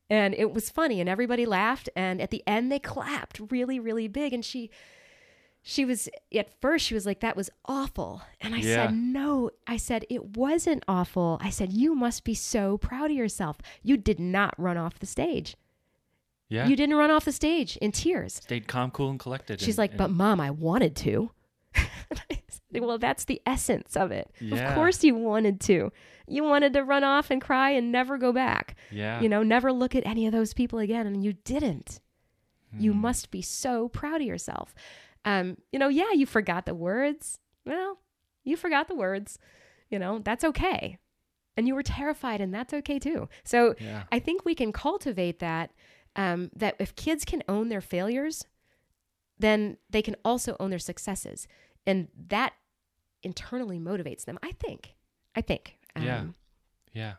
And 0.09 0.33
it 0.35 0.53
was 0.53 0.69
funny 0.69 0.99
and 0.99 1.09
everybody 1.09 1.45
laughed 1.45 1.89
and 1.95 2.21
at 2.21 2.29
the 2.29 2.43
end 2.45 2.69
they 2.69 2.77
clapped 2.79 3.39
really 3.49 3.79
really 3.79 4.09
big 4.09 4.33
and 4.33 4.43
she 4.43 4.69
she 5.61 5.85
was 5.85 6.09
at 6.35 6.49
first 6.59 6.85
she 6.85 6.93
was 6.93 7.05
like 7.05 7.21
that 7.21 7.37
was 7.37 7.49
awful. 7.65 8.21
And 8.41 8.53
I 8.53 8.57
Yeah. 8.57 8.87
said 8.87 8.93
no. 8.95 9.49
I 9.65 9.77
said 9.77 10.05
it 10.09 10.35
wasn't 10.35 10.83
awful. 10.89 11.37
I 11.41 11.49
said 11.49 11.71
you 11.71 11.95
must 11.95 12.25
be 12.25 12.35
so 12.35 12.77
proud 12.77 13.09
of 13.09 13.17
yourself. 13.17 13.57
You 13.81 13.95
did 13.95 14.19
not 14.19 14.53
run 14.57 14.75
off 14.77 14.99
the 14.99 15.05
stage. 15.05 15.55
Yeah. 16.53 16.67
You 16.67 16.75
didn't 16.75 16.95
run 16.95 17.11
off 17.11 17.25
the 17.25 17.31
stage 17.31 17.77
in 17.77 17.91
tears. 17.91 18.33
stayed 18.35 18.67
calm, 18.67 18.91
cool, 18.91 19.09
and 19.09 19.19
collected. 19.19 19.59
She's 19.59 19.69
and- 19.75 19.83
like, 19.83 19.91
and- 19.91 19.97
but 19.97 20.09
mom, 20.11 20.39
I 20.39 20.51
wanted 20.51 20.95
to. 21.07 21.31
And 22.09 22.21
I 22.29 22.41
said, 22.49 22.81
well, 22.81 22.97
that's 22.99 23.25
the 23.25 23.41
essence 23.45 23.95
of 23.95 24.11
it. 24.11 24.29
Yeah. 24.39 24.69
Of 24.69 24.75
course 24.75 25.03
you 25.03 25.15
wanted 25.15 25.59
to. 25.61 25.91
You 26.27 26.43
wanted 26.43 26.73
to 26.73 26.83
run 26.83 27.03
off 27.03 27.31
and 27.31 27.41
cry 27.41 27.71
and 27.71 27.91
never 27.91 28.17
go 28.19 28.31
back. 28.31 28.75
yeah. 28.91 29.19
You 29.21 29.29
know, 29.29 29.41
never 29.41 29.71
look 29.73 29.95
at 29.95 30.05
any 30.05 30.27
of 30.27 30.31
those 30.33 30.53
people 30.53 30.77
again. 30.79 31.07
And 31.07 31.23
you 31.23 31.33
didn't. 31.33 31.99
You 32.77 32.91
Hmm. 32.91 33.01
must 33.01 33.31
be 33.31 33.41
so 33.41 33.87
proud 33.87 34.21
of 34.21 34.27
yourself. 34.27 34.75
Um, 35.25 35.57
you 35.71 35.79
know, 35.79 35.87
yeah, 35.87 36.11
you 36.13 36.25
forgot 36.27 36.65
the 36.67 36.75
words. 36.75 37.39
Well, 37.65 37.99
you 38.43 38.55
forgot 38.57 38.87
the 38.87 38.95
words. 38.95 39.39
You 39.89 39.97
know, 39.97 40.19
that's 40.19 40.43
okay. 40.43 40.97
And 41.57 41.67
you 41.67 41.73
were 41.75 41.83
terrified, 41.83 42.41
and 42.41 42.53
that's 42.53 42.73
okay 42.73 42.99
too. 42.99 43.27
So 43.43 43.75
Yeah. 43.79 44.03
I 44.11 44.19
think 44.19 44.43
we 44.45 44.53
can 44.55 44.71
cultivate 44.71 45.39
that. 45.39 45.71
Um, 46.15 46.51
that 46.55 46.75
if 46.79 46.95
kids 46.95 47.25
can 47.25 47.43
own 47.47 47.69
their 47.69 47.81
failures, 47.81 48.45
then 49.39 49.77
they 49.89 50.01
can 50.01 50.15
also 50.23 50.55
own 50.59 50.69
their 50.69 50.79
successes, 50.79 51.47
and 51.87 52.07
that 52.27 52.53
internally 53.23 53.79
motivates 53.79 54.25
them. 54.25 54.37
I 54.43 54.51
think. 54.51 54.95
I 55.35 55.41
think. 55.41 55.77
Um, 55.95 56.03
Yeah. 56.03 56.25
Yeah. 56.93 57.13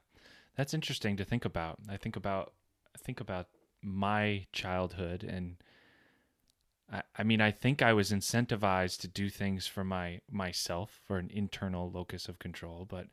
That's 0.56 0.74
interesting 0.74 1.16
to 1.16 1.24
think 1.24 1.44
about. 1.44 1.78
I 1.88 1.96
think 1.96 2.16
about 2.16 2.52
I 2.94 2.98
think 2.98 3.20
about 3.20 3.48
my 3.82 4.46
childhood 4.52 5.24
and 5.24 5.56
I, 6.90 7.02
I 7.18 7.22
mean 7.22 7.40
I 7.40 7.50
think 7.50 7.82
I 7.82 7.92
was 7.92 8.12
incentivized 8.12 9.00
to 9.00 9.08
do 9.08 9.28
things 9.28 9.66
for 9.66 9.84
my 9.84 10.20
myself 10.30 11.00
for 11.06 11.18
an 11.18 11.30
internal 11.32 11.90
locus 11.90 12.28
of 12.28 12.38
control, 12.38 12.86
but 12.88 13.08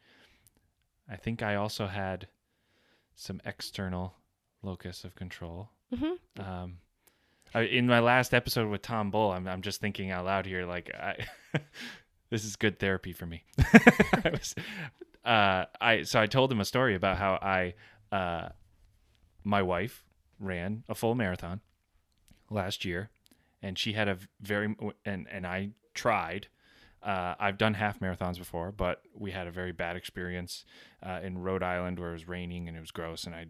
I 1.10 1.16
think 1.16 1.42
I 1.42 1.56
also 1.56 1.88
had 1.88 2.28
some 3.16 3.42
external 3.44 4.16
locus 4.64 5.04
of 5.04 5.16
control. 5.16 5.70
mhm. 5.94 6.18
Um, 6.40 6.78
I, 7.54 7.62
in 7.62 7.86
my 7.88 8.00
last 8.00 8.34
episode 8.34 8.70
with 8.70 8.82
Tom 8.82 9.12
Bull, 9.12 9.32
I'm 9.32 9.48
I'm 9.48 9.62
just 9.62 9.82
thinking 9.82 10.10
out 10.12 10.26
loud 10.26 10.46
here. 10.46 10.66
Like, 10.66 10.90
I, 10.94 11.18
this 12.30 12.46
is 12.46 12.56
good 12.56 12.80
therapy 12.80 13.12
for 13.14 13.26
me. 13.26 13.44
I 13.60 14.30
was, 14.32 14.56
uh, 15.26 15.66
I 15.82 16.04
so 16.04 16.20
I 16.22 16.28
told 16.28 16.52
him 16.52 16.62
a 16.62 16.66
story 16.66 16.96
about 16.96 17.18
how 17.18 17.34
I, 17.42 17.74
uh, 18.12 18.50
my 19.44 19.62
wife 19.62 20.06
ran 20.40 20.84
a 20.88 20.96
full 20.96 21.14
marathon 21.16 21.60
last 22.50 22.86
year, 22.86 23.10
and 23.62 23.78
she 23.78 23.94
had 23.94 24.08
a 24.08 24.18
very 24.42 24.74
and 25.06 25.28
and 25.30 25.46
I 25.46 25.72
tried. 25.94 26.48
Uh, 27.04 27.34
I've 27.40 27.58
done 27.58 27.74
half 27.74 28.00
marathons 28.00 28.38
before, 28.38 28.72
but 28.72 29.02
we 29.16 29.32
had 29.32 29.48
a 29.48 29.52
very 29.52 29.72
bad 29.72 29.96
experience 29.96 30.66
uh, 31.02 31.20
in 31.24 31.40
Rhode 31.40 31.64
Island 31.64 32.00
where 32.00 32.10
it 32.10 32.14
was 32.14 32.28
raining 32.28 32.68
and 32.68 32.78
it 32.78 32.80
was 32.80 32.92
gross, 32.92 33.24
and 33.26 33.34
I 33.36 33.48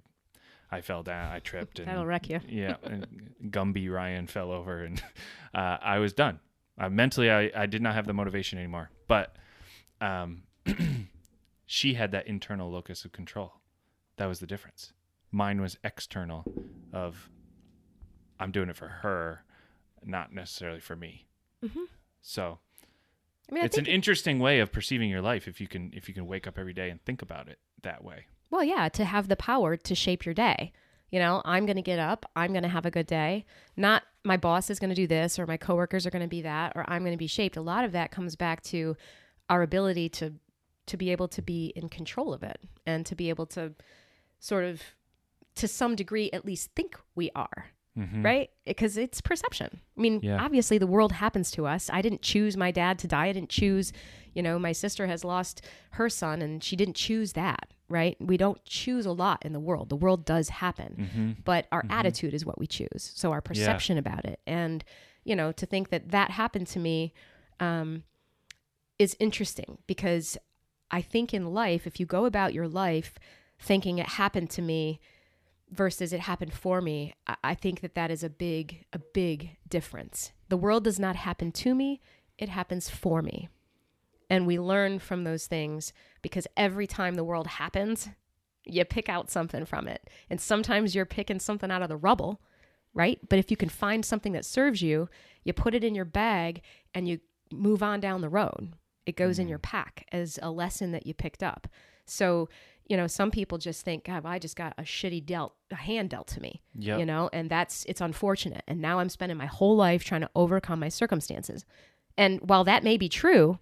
I 0.72 0.82
fell 0.82 1.03
down, 1.03 1.32
I 1.32 1.39
tripped, 1.39 1.80
and 1.80 1.88
That'll 1.88 2.05
wreck 2.05 2.30
you. 2.30 2.39
yeah, 2.47 2.78
and 2.84 3.34
Gumby 3.49 3.91
Ryan 3.91 4.28
fell 4.28 4.51
over, 4.51 4.84
and 4.84 5.01
uh, 5.53 5.78
I 5.82 5.99
was 5.99 6.13
done. 6.13 6.39
Uh, 6.80 6.89
mentally, 6.89 7.30
I, 7.30 7.51
I 7.55 7.65
did 7.65 7.82
not 7.82 7.93
have 7.93 8.07
the 8.07 8.13
motivation 8.13 8.57
anymore. 8.57 8.89
But 9.07 9.36
um, 9.99 10.43
she 11.65 11.95
had 11.95 12.11
that 12.11 12.28
internal 12.28 12.72
locus 12.72 13.03
of 13.05 13.11
control. 13.11 13.53
That 14.17 14.28
was 14.28 14.39
the 14.39 14.47
difference. 14.47 14.93
Mine 15.32 15.61
was 15.61 15.78
external, 15.84 16.45
of 16.93 17.30
I'm 18.39 18.51
doing 18.51 18.69
it 18.69 18.76
for 18.76 18.88
her, 18.88 19.43
not 20.03 20.34
necessarily 20.34 20.80
for 20.80 20.95
me. 20.95 21.28
Mhm. 21.63 21.86
So 22.22 22.59
I 23.49 23.55
mean, 23.55 23.65
it's 23.65 23.78
an 23.78 23.86
interesting 23.86 24.39
way 24.39 24.59
of 24.59 24.72
perceiving 24.72 25.09
your 25.09 25.22
life 25.22 25.47
if 25.47 25.59
you 25.61 25.67
can 25.67 25.91
if 25.93 26.07
you 26.07 26.13
can 26.13 26.28
wake 26.28 26.47
up 26.47 26.57
every 26.57 26.74
day 26.74 26.89
and 26.89 27.03
think 27.03 27.22
about 27.22 27.47
it 27.47 27.59
that 27.84 28.03
way. 28.03 28.26
Well, 28.52 28.64
yeah, 28.64 28.89
to 28.89 29.06
have 29.06 29.28
the 29.28 29.36
power 29.36 29.76
to 29.78 29.95
shape 29.95 30.26
your 30.26 30.36
day. 30.36 30.74
You 31.10 31.20
know, 31.20 31.41
I'm 31.43 31.66
going 31.66 31.76
to 31.78 31.82
get 31.82 31.99
up, 31.99 32.26
I'm 32.36 32.52
going 32.54 32.64
to 32.64 32.70
have 32.70 32.86
a 32.86 32.91
good 32.91 33.08
day. 33.08 33.45
Not 33.76 34.04
my 34.24 34.38
boss 34.38 34.70
is 34.70 34.80
going 34.80 34.91
to 34.91 34.95
do 34.95 35.08
this 35.08 35.39
or 35.39 35.45
my 35.47 35.58
coworkers 35.58 36.06
are 36.06 36.10
going 36.12 36.22
to 36.22 36.28
be 36.28 36.41
that 36.43 36.74
or 36.76 36.86
I'm 36.89 37.02
going 37.04 37.12
to 37.14 37.18
be 37.18 37.28
shaped. 37.28 37.58
A 37.58 37.62
lot 37.62 37.84
of 37.84 37.91
that 37.93 38.12
comes 38.12 38.36
back 38.36 38.62
to 38.64 38.95
our 39.49 39.62
ability 39.62 40.10
to 40.10 40.34
to 40.88 40.97
be 40.97 41.12
able 41.12 41.28
to 41.30 41.41
be 41.41 41.68
in 41.76 41.88
control 41.89 42.34
of 42.34 42.43
it 42.43 42.60
and 42.86 43.06
to 43.06 43.16
be 43.16 43.30
able 43.30 43.45
to 43.45 43.74
sort 44.39 44.64
of 44.66 44.82
to 45.56 45.68
some 45.68 45.95
degree 45.95 46.30
at 46.32 46.43
least 46.45 46.72
think 46.76 46.97
we 47.16 47.30
are. 47.36 47.68
Mhm. 47.97 48.24
Right? 48.24 48.49
Because 48.66 48.97
it's 48.97 49.20
perception. 49.22 49.80
I 49.97 50.02
mean, 50.02 50.22
Yeah. 50.24 50.41
obviously 50.43 50.78
the 50.78 50.88
world 50.88 51.12
happens 51.14 51.52
to 51.52 51.66
us. 51.68 51.89
I 51.91 52.02
didn't 52.02 52.22
choose 52.22 52.56
my 52.58 52.72
dad 52.72 52.97
to 52.99 53.08
die. 53.08 53.28
I 53.28 53.34
didn't 53.34 53.49
choose, 53.49 53.91
you 54.34 54.41
know, 54.41 54.58
my 54.58 54.72
sister 54.72 55.08
has 55.08 55.24
lost 55.26 55.62
her 55.91 56.10
son 56.10 56.41
and 56.41 56.64
she 56.64 56.76
didn't 56.78 56.95
choose 56.95 57.34
that, 57.34 57.74
right? 57.92 58.16
We 58.20 58.38
don't 58.38 58.64
choose 58.66 59.06
a 59.06 59.12
lot 59.12 59.44
in 59.46 59.54
the 59.54 59.60
world. 59.60 59.89
The 59.89 59.96
world 59.96 60.26
does 60.26 60.50
happen, 60.50 61.10
Mhm. 61.14 61.44
but 61.44 61.68
our 61.72 61.86
attitude 61.89 62.34
is 62.34 62.46
what 62.46 62.58
we 62.60 62.68
choose. 62.68 63.12
So 63.16 63.32
our 63.32 63.42
perception 63.42 63.98
about 63.98 64.26
it. 64.26 64.39
And, 64.48 64.84
you 65.24 65.36
know, 65.36 65.52
to 65.52 65.66
think 65.66 65.89
that 65.89 66.10
that 66.10 66.32
happened 66.32 66.68
to 66.68 66.80
me 66.80 67.14
um, 67.60 68.04
is 68.98 69.16
interesting 69.20 69.78
because 69.88 70.38
I 70.89 71.02
think 71.02 71.34
in 71.34 71.54
life, 71.54 71.86
if 71.86 72.00
you 72.00 72.06
go 72.06 72.26
about 72.26 72.54
your 72.54 72.68
life 72.68 73.16
thinking 73.60 74.00
it 74.00 74.08
happened 74.10 74.50
to 74.52 74.62
me, 74.62 75.00
versus 75.70 76.12
it 76.12 76.20
happened 76.20 76.52
for 76.54 76.82
me 76.82 77.14
I- 77.28 77.38
i 77.46 77.54
think 77.56 77.80
that 77.80 77.96
that 77.96 78.12
is 78.12 78.26
a 78.26 78.30
big 78.30 78.84
a 78.92 79.00
big 79.00 79.56
difference 79.70 80.34
the 80.50 80.58
world 80.58 80.84
does 80.84 81.00
not 81.00 81.16
happen 81.16 81.50
to 81.54 81.74
me 81.74 82.02
it 82.38 82.50
happens 82.50 82.89
for 82.89 83.22
me 83.22 83.48
and 84.32 84.48
we 84.48 84.58
learn 84.58 84.98
from 84.98 85.24
those 85.24 85.46
things 85.46 85.92
because 86.22 86.48
every 86.56 86.88
time 86.88 87.16
the 87.16 87.24
world 87.24 87.46
happens 87.46 88.10
you 88.66 88.86
pick 88.86 89.10
out 89.10 89.30
something 89.30 89.66
from 89.66 89.88
it 89.88 90.10
and 90.30 90.40
sometimes 90.40 90.96
you're 90.96 91.06
picking 91.06 91.40
something 91.40 91.70
out 91.70 91.82
of 91.82 91.90
the 91.90 91.98
rubble 91.98 92.42
right 92.94 93.20
but 93.30 93.38
if 93.38 93.52
you 93.52 93.58
can 93.58 93.70
find 93.70 94.06
something 94.06 94.32
that 94.34 94.46
serves 94.46 94.82
you 94.82 95.10
you 95.44 95.54
put 95.54 95.76
it 95.76 95.84
in 95.84 95.94
your 95.94 96.06
bag 96.06 96.62
and 96.96 97.08
you 97.08 97.20
move 97.52 97.84
on 97.84 98.00
down 98.00 98.22
the 98.22 98.30
road 98.30 98.74
it 99.06 99.16
goes 99.16 99.38
in 99.38 99.48
your 99.48 99.60
mm-hmm. 99.60 99.78
pack 99.78 100.06
as 100.12 100.40
a 100.42 100.50
lesson 100.50 100.92
that 100.92 101.06
you 101.06 101.14
picked 101.14 101.44
up 101.44 101.68
so 102.06 102.48
you 102.92 102.98
know, 102.98 103.08
some 103.08 103.32
people 103.32 103.58
just 103.58 103.86
think, 103.86 104.04
God, 104.04 104.26
well, 104.26 104.34
I 104.34 104.40
just 104.40 104.58
got 104.58 104.74
a 104.78 104.82
shitty 104.82 105.26
dealt, 105.26 105.54
a 105.72 105.76
hand 105.76 106.10
dealt 106.10 106.28
to 106.30 106.42
me, 106.42 106.62
Yep. 106.78 107.00
you 107.00 107.06
know, 107.06 107.30
and 107.32 107.50
that's, 107.50 107.86
it's 107.86 108.02
unfortunate. 108.02 108.64
And 108.68 108.82
now 108.82 109.00
I'm 109.00 109.08
spending 109.08 109.38
my 109.38 109.46
whole 109.46 109.78
life 109.78 110.04
trying 110.04 110.22
to 110.22 110.30
overcome 110.36 110.82
my 110.82 110.90
circumstances. 110.90 111.64
And 112.18 112.42
while 112.42 112.66
that 112.66 112.84
may 112.84 112.98
be 112.98 113.08
true, 113.08 113.60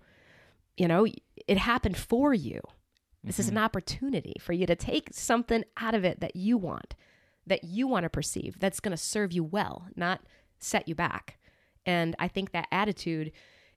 you 0.78 0.88
know, 0.88 1.06
it 1.48 1.58
happened 1.58 1.98
for 1.98 2.34
you. 2.34 2.62
This 3.24 3.38
is 3.40 3.50
an 3.50 3.58
opportunity 3.58 4.36
for 4.40 4.54
you 4.54 4.66
to 4.66 4.76
take 4.78 5.10
something 5.12 5.66
out 5.78 5.94
of 5.94 6.06
it 6.06 6.22
that 6.22 6.38
you 6.38 6.58
want, 6.58 6.96
that 7.46 7.66
you 7.66 7.86
want 7.86 8.04
to 8.04 8.10
perceive, 8.10 8.58
that's 8.60 8.80
going 8.80 8.92
to 8.96 8.98
serve 8.98 9.34
you 9.34 9.44
well, 9.44 9.88
not 9.96 10.22
set 10.60 10.88
you 10.88 10.96
back. 10.96 11.38
And 11.86 12.16
I 12.18 12.30
think 12.30 12.52
that 12.54 12.68
attitude 12.72 13.34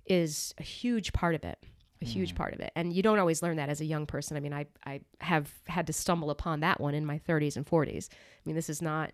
is 0.07 0.55
a 0.59 0.63
huge 0.63 1.13
part 1.13 1.35
of 1.35 1.43
it, 1.45 1.59
a 2.01 2.05
huge 2.05 2.37
part 2.37 2.55
of 2.55 2.61
it. 2.61 2.71
And 2.77 2.93
you 2.93 3.03
don't 3.03 3.19
always 3.19 3.43
learn 3.43 3.57
that 3.57 3.69
as 3.69 3.81
a 3.81 3.85
young 3.85 4.07
person. 4.07 4.37
I 4.37 4.41
mean, 4.41 4.53
I, 4.53 4.67
I 4.87 5.01
have 5.21 5.53
had 5.67 5.89
to 5.89 5.93
stumble 5.93 6.31
upon 6.31 6.61
that 6.61 6.81
one 6.81 6.95
in 6.95 7.05
my 7.05 7.19
30s 7.19 7.57
and 7.57 7.67
40s. 7.67 8.09
I 8.13 8.15
mean, 8.47 8.55
this 8.55 8.71
is 8.71 8.81
not, 8.81 9.11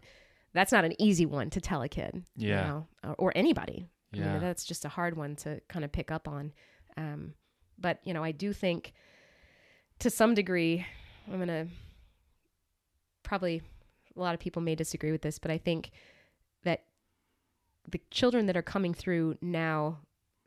that's 0.53 0.73
not 0.73 0.85
an 0.85 0.93
easy 1.01 1.25
one 1.25 1.49
to 1.51 1.61
tell 1.61 1.81
a 1.83 1.89
kid, 1.89 2.23
you 2.37 2.49
Yeah. 2.51 2.67
know, 2.67 2.87
or, 3.03 3.15
or 3.19 3.33
anybody. 3.35 3.89
I 4.13 4.17
mean, 4.19 4.41
that's 4.41 4.65
just 4.65 4.85
a 4.85 4.89
hard 4.91 5.17
one 5.17 5.37
to 5.37 5.61
kind 5.69 5.85
of 5.87 5.93
pick 5.93 6.11
up 6.11 6.29
on. 6.29 6.53
Um, 6.99 7.35
but, 7.79 8.01
you 8.05 8.13
know, 8.15 8.25
I 8.25 8.33
do 8.33 8.53
think 8.53 8.93
to 10.01 10.11
some 10.11 10.35
degree, 10.35 10.85
I'm 11.27 11.37
going 11.37 11.49
to 11.49 11.67
probably, 13.23 13.63
a 14.17 14.21
lot 14.21 14.35
of 14.35 14.41
people 14.41 14.63
may 14.63 14.75
disagree 14.75 15.13
with 15.13 15.23
this, 15.23 15.39
but 15.39 15.51
I 15.51 15.59
think 15.59 15.91
that 16.65 16.85
the 17.91 18.01
children 18.11 18.47
that 18.47 18.57
are 18.57 18.63
coming 18.63 18.95
through 18.95 19.37
now, 19.41 19.99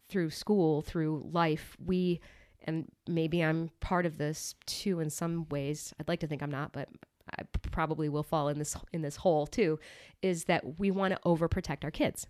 through 0.10 0.30
school, 0.30 0.82
through 0.82 1.30
life, 1.32 1.76
we, 1.84 2.20
and 2.66 2.88
maybe 3.08 3.44
I'm 3.44 3.70
part 3.80 4.06
of 4.06 4.18
this 4.18 4.56
too 4.66 5.00
in 5.00 5.10
some 5.10 5.48
ways. 5.50 5.94
I'd 6.00 6.08
like 6.08 6.20
to 6.20 6.28
think 6.28 6.44
I'm 6.44 6.52
not, 6.52 6.72
but 6.74 6.90
I 7.38 7.44
probably 7.72 8.10
will 8.10 8.24
fall 8.24 8.50
in 8.50 8.60
this 8.60 8.76
in 8.92 9.02
this 9.02 9.16
hole 9.16 9.48
too. 9.48 9.80
Is 10.22 10.46
that 10.46 10.80
we 10.80 10.92
want 10.92 11.14
to 11.14 11.20
overprotect 11.26 11.84
our 11.84 11.92
kids. 11.92 12.28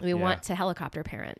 We 0.00 0.08
Yeah. 0.08 0.14
want 0.14 0.42
to 0.44 0.54
helicopter 0.54 1.02
parent 1.02 1.38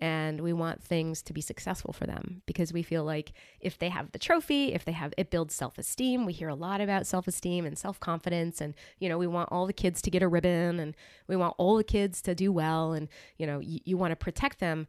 and 0.00 0.40
we 0.40 0.52
want 0.52 0.82
things 0.82 1.22
to 1.22 1.32
be 1.32 1.40
successful 1.40 1.92
for 1.92 2.06
them 2.06 2.42
because 2.46 2.72
we 2.72 2.82
feel 2.82 3.04
like 3.04 3.32
if 3.60 3.78
they 3.78 3.88
have 3.88 4.12
the 4.12 4.18
trophy, 4.18 4.72
if 4.72 4.84
they 4.84 4.92
have 4.92 5.14
it 5.16 5.30
builds 5.30 5.54
self-esteem. 5.54 6.26
We 6.26 6.32
hear 6.32 6.48
a 6.48 6.54
lot 6.54 6.80
about 6.80 7.06
self-esteem 7.06 7.64
and 7.64 7.78
self-confidence 7.78 8.60
and 8.60 8.74
you 8.98 9.08
know, 9.08 9.18
we 9.18 9.26
want 9.26 9.50
all 9.52 9.66
the 9.66 9.72
kids 9.72 10.02
to 10.02 10.10
get 10.10 10.22
a 10.22 10.28
ribbon 10.28 10.80
and 10.80 10.96
we 11.28 11.36
want 11.36 11.54
all 11.58 11.76
the 11.76 11.84
kids 11.84 12.20
to 12.22 12.34
do 12.34 12.52
well 12.52 12.92
and 12.92 13.08
you 13.38 13.46
know, 13.46 13.60
you, 13.60 13.80
you 13.84 13.96
want 13.96 14.12
to 14.12 14.16
protect 14.16 14.60
them 14.60 14.86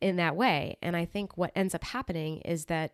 in 0.00 0.16
that 0.16 0.36
way. 0.36 0.76
And 0.82 0.96
I 0.96 1.04
think 1.04 1.36
what 1.36 1.52
ends 1.56 1.74
up 1.74 1.84
happening 1.84 2.38
is 2.38 2.66
that 2.66 2.92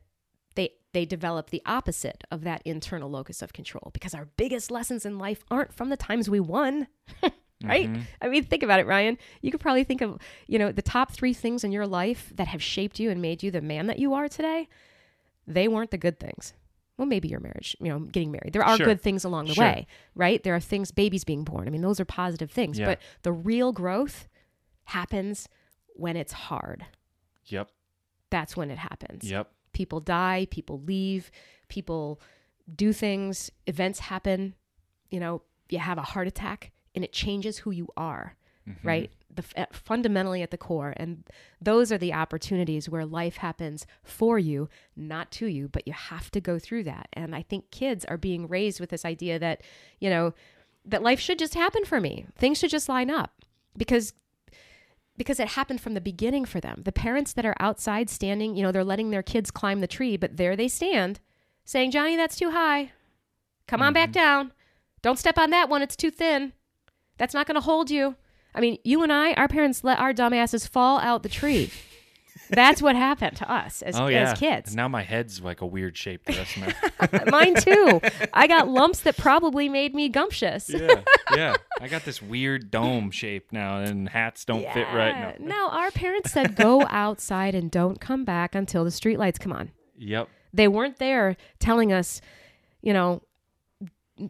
they 0.55 0.71
they 0.93 1.05
develop 1.05 1.51
the 1.51 1.63
opposite 1.67 2.25
of 2.31 2.43
that 2.43 2.63
internal 2.65 3.11
locus 3.11 3.43
of 3.43 3.53
control 3.53 3.91
because 3.93 4.15
our 4.15 4.29
biggest 4.37 4.71
lessons 4.71 5.07
in 5.07 5.19
life 5.19 5.45
aren't 5.51 5.73
from 5.73 5.89
the 5.89 5.97
times 5.97 6.29
we 6.29 6.41
won. 6.41 6.89
right? 7.63 7.89
Mm-hmm. 7.89 8.03
I 8.23 8.29
mean, 8.29 8.45
think 8.45 8.63
about 8.63 8.81
it, 8.81 8.87
Ryan. 8.87 9.19
You 9.43 9.51
could 9.51 9.61
probably 9.61 9.85
think 9.85 10.01
of, 10.01 10.19
you 10.47 10.59
know, 10.59 10.73
the 10.73 10.83
top 10.83 11.13
3 11.13 11.33
things 11.33 11.65
in 11.65 11.73
your 11.73 11.87
life 11.87 12.33
that 12.37 12.49
have 12.49 12.63
shaped 12.63 12.99
you 12.99 13.11
and 13.11 13.21
made 13.21 13.43
you 13.43 13.51
the 13.51 13.61
man 13.61 13.87
that 13.87 13.99
you 13.99 14.15
are 14.15 14.29
today. 14.29 14.69
They 15.47 15.69
weren't 15.69 15.91
the 15.91 15.99
good 15.99 16.19
things. 16.19 16.55
Well, 16.97 17.07
maybe 17.07 17.29
your 17.29 17.41
marriage, 17.41 17.77
you 17.81 17.89
know, 17.89 17.99
getting 18.01 18.31
married. 18.31 18.53
There 18.53 18.63
are 18.65 18.77
Sure. 18.77 18.85
good 18.87 19.01
things 19.01 19.25
along 19.25 19.47
the 19.47 19.55
Sure. 19.55 19.65
way, 19.65 19.87
right? 20.15 20.43
There 20.43 20.55
are 20.55 20.61
things, 20.61 20.91
babies 20.93 21.25
being 21.25 21.45
born. 21.45 21.67
I 21.67 21.71
mean, 21.71 21.81
those 21.81 21.99
are 21.99 22.05
positive 22.05 22.51
things. 22.51 22.79
Yeah. 22.79 22.87
But 22.87 23.01
the 23.23 23.33
real 23.33 23.73
growth 23.73 24.29
happens 24.85 25.49
when 25.95 26.17
it's 26.17 26.33
hard. 26.33 26.87
Yep. 27.47 27.71
That's 28.29 28.57
when 28.57 28.71
it 28.71 28.79
happens 28.79 29.31
Yep. 29.31 29.51
people 29.73 30.01
die, 30.01 30.47
people 30.51 30.81
leave, 30.83 31.31
people 31.69 32.21
do 32.73 32.93
things, 32.93 33.51
events 33.67 33.99
happen, 34.01 34.55
you 35.11 35.19
know, 35.21 35.43
you 35.69 35.79
have 35.79 35.99
a 35.99 36.03
heart 36.03 36.29
attack 36.29 36.71
and 36.95 37.05
it 37.05 37.13
changes 37.13 37.59
who 37.59 37.71
you 37.71 37.89
are, 37.97 38.37
mm-hmm. 38.69 38.87
right? 38.87 39.11
The 39.33 39.45
fundamentally 39.73 40.43
at 40.43 40.51
the 40.51 40.59
core 40.59 40.93
and 40.97 41.25
those 41.61 41.93
are 41.93 41.99
the 41.99 42.13
opportunities 42.13 42.89
where 42.89 43.07
life 43.07 43.37
happens 43.37 43.87
for 44.03 44.39
you, 44.39 44.69
not 44.97 45.31
to 45.33 45.47
you, 45.47 45.69
but 45.69 45.87
you 45.87 45.93
have 45.93 46.31
to 46.33 46.41
go 46.41 46.59
through 46.59 46.85
that. 46.85 47.09
And 47.13 47.35
I 47.35 47.43
think 47.43 47.71
kids 47.71 48.05
are 48.07 48.17
being 48.17 48.49
raised 48.49 48.81
with 48.81 48.91
this 48.91 49.05
idea 49.05 49.39
that, 49.39 49.63
you 50.01 50.11
know, 50.11 50.35
that 50.85 51.03
life 51.03 51.21
should 51.21 51.39
just 51.39 51.55
happen 51.55 51.85
for 51.85 52.01
me. 52.01 52.27
Things 52.37 52.59
should 52.59 52.71
just 52.71 52.89
line 52.89 53.11
up 53.11 53.45
because 53.77 54.15
because 55.17 55.39
it 55.39 55.49
happened 55.49 55.83
from 55.83 55.93
the 55.93 56.01
beginning 56.01 56.47
for 56.47 56.61
them. 56.61 56.81
The 56.83 56.93
parents 56.93 57.35
that 57.35 57.45
are 57.45 57.57
outside 57.61 58.09
standing, 58.09 58.57
you 58.57 58.63
know, 58.63 58.73
they're 58.73 58.83
letting 58.83 59.11
their 59.11 59.23
kids 59.23 59.51
climb 59.51 59.81
the 59.81 59.87
tree, 59.87 60.17
but 60.17 60.39
there 60.39 60.57
they 60.57 60.69
stand 60.69 61.21
saying, 61.67 61.91
Johnny, 61.91 62.17
that's 62.17 62.37
too 62.37 62.51
high. 62.51 62.93
Come 63.67 63.83
on 63.83 63.93
back 63.93 64.09
mm-hmm. 64.09 64.15
down. 64.15 64.53
Don't 65.03 65.19
step 65.19 65.39
on 65.39 65.51
that 65.51 65.69
one. 65.69 65.83
It's 65.83 65.95
too 65.95 66.11
thin. 66.11 66.55
That's 67.21 67.35
not 67.35 67.47
going 67.47 67.57
to 67.57 67.61
hold 67.61 67.91
you. 67.91 68.17
I 68.55 68.61
mean, 68.61 68.79
you 68.83 69.03
and 69.03 69.13
I, 69.13 69.35
our 69.35 69.47
parents 69.47 69.85
let 69.85 69.99
our 69.99 70.15
dumbasses 70.15 70.67
fall 70.67 70.99
out 71.01 71.23
the 71.23 71.29
tree. 71.29 71.71
That's 72.49 72.81
what 72.81 72.97
happened 72.97 73.37
to 73.37 73.53
us 73.53 73.83
as, 73.83 73.95
Oh 74.01 74.07
yeah. 74.07 74.33
as 74.33 74.39
kids. 74.39 74.71
And 74.71 74.77
now 74.77 74.89
my 74.89 75.03
head's 75.03 75.41
like 75.43 75.61
a 75.61 75.67
weird 75.67 75.97
shape 75.99 76.25
the 76.25 76.33
rest 76.33 76.57
of 76.57 76.63
my 76.63 77.25
Mine 77.31 77.55
too. 77.57 78.01
I 78.33 78.47
got 78.47 78.69
lumps 78.69 79.01
that 79.01 79.19
probably 79.19 79.69
made 79.69 79.95
me 79.95 80.09
gumptious. 80.11 80.71
Yeah. 80.71 81.03
Yeah. 81.37 81.55
I 81.79 81.89
got 81.89 82.05
this 82.07 82.23
weird 82.23 82.71
dome 82.71 83.11
shape 83.11 83.53
now 83.53 83.81
and 83.81 84.09
hats 84.09 84.47
don't 84.47 84.63
fit 84.73 84.87
right 84.95 85.09
Yeah. 85.15 85.35
now. 85.39 85.47
No, 85.47 85.69
our 85.71 85.91
parents 85.91 86.33
said 86.33 86.57
go 86.57 86.87
outside 86.89 87.55
and 87.55 87.71
don't 87.71 88.01
come 88.01 88.25
back 88.25 88.55
until 88.55 88.83
the 88.83 88.91
streetlights 88.91 89.39
come 89.39 89.53
on. 89.53 89.71
Yep. 89.99 90.29
They 90.55 90.69
weren't 90.69 90.97
there 90.99 91.37
telling 91.61 91.93
us, 91.93 92.21
you 92.83 92.93
know, 92.95 93.23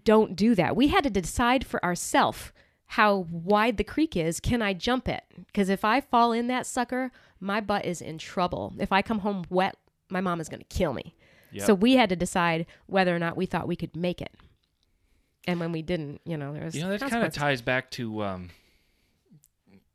don't 0.05 0.37
do 0.37 0.55
that. 0.57 0.77
We 0.77 0.89
had 0.89 1.05
to 1.05 1.11
decide 1.11 1.65
for 1.67 1.83
ourselves 1.85 2.53
how 2.91 3.29
wide 3.31 3.77
the 3.77 3.85
creek 3.85 4.17
is. 4.17 4.41
Can 4.41 4.63
I 4.63 4.73
jump 4.73 5.09
it? 5.09 5.23
Because 5.47 5.69
if 5.69 5.85
I 5.85 6.01
fall 6.01 6.33
in 6.33 6.49
that 6.49 6.67
sucker, 6.67 7.13
my 7.39 7.61
butt 7.61 7.85
is 7.85 8.03
in 8.03 8.19
trouble. 8.19 8.75
If 8.81 8.91
I 8.91 9.01
come 9.01 9.21
home 9.21 9.45
wet, 9.49 9.77
my 10.09 10.21
mom 10.21 10.41
is 10.41 10.49
going 10.49 10.59
to 10.59 10.77
kill 10.77 10.93
me. 10.93 11.15
Yep. 11.53 11.67
So 11.67 11.75
we 11.75 11.95
had 11.95 12.09
to 12.09 12.17
decide 12.17 12.67
whether 12.87 13.15
or 13.15 13.21
not 13.21 13.37
we 13.37 13.47
thought 13.47 13.69
we 13.69 13.77
could 13.77 13.95
make 13.95 14.21
it. 14.21 14.35
And 15.47 15.61
when 15.61 15.71
we 15.71 15.83
didn't, 15.83 16.21
you 16.25 16.37
know, 16.37 16.53
there 16.53 16.65
was 16.65 16.75
You 16.75 16.83
know, 16.83 16.91
that 16.91 17.09
kind 17.09 17.25
of 17.25 17.33
ties 17.33 17.63
back 17.63 17.93
to 17.93 18.25
um, 18.25 18.51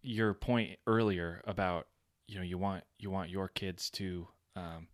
your 0.02 0.34
point 0.34 0.80
earlier 0.88 1.42
about 1.46 1.88
you 2.28 2.38
know 2.38 2.44
you 2.44 2.58
want 2.58 2.86
you 2.98 3.12
want 3.12 3.30
your 3.30 3.50
kids 3.50 3.90
to 3.92 4.26
um, 4.56 4.88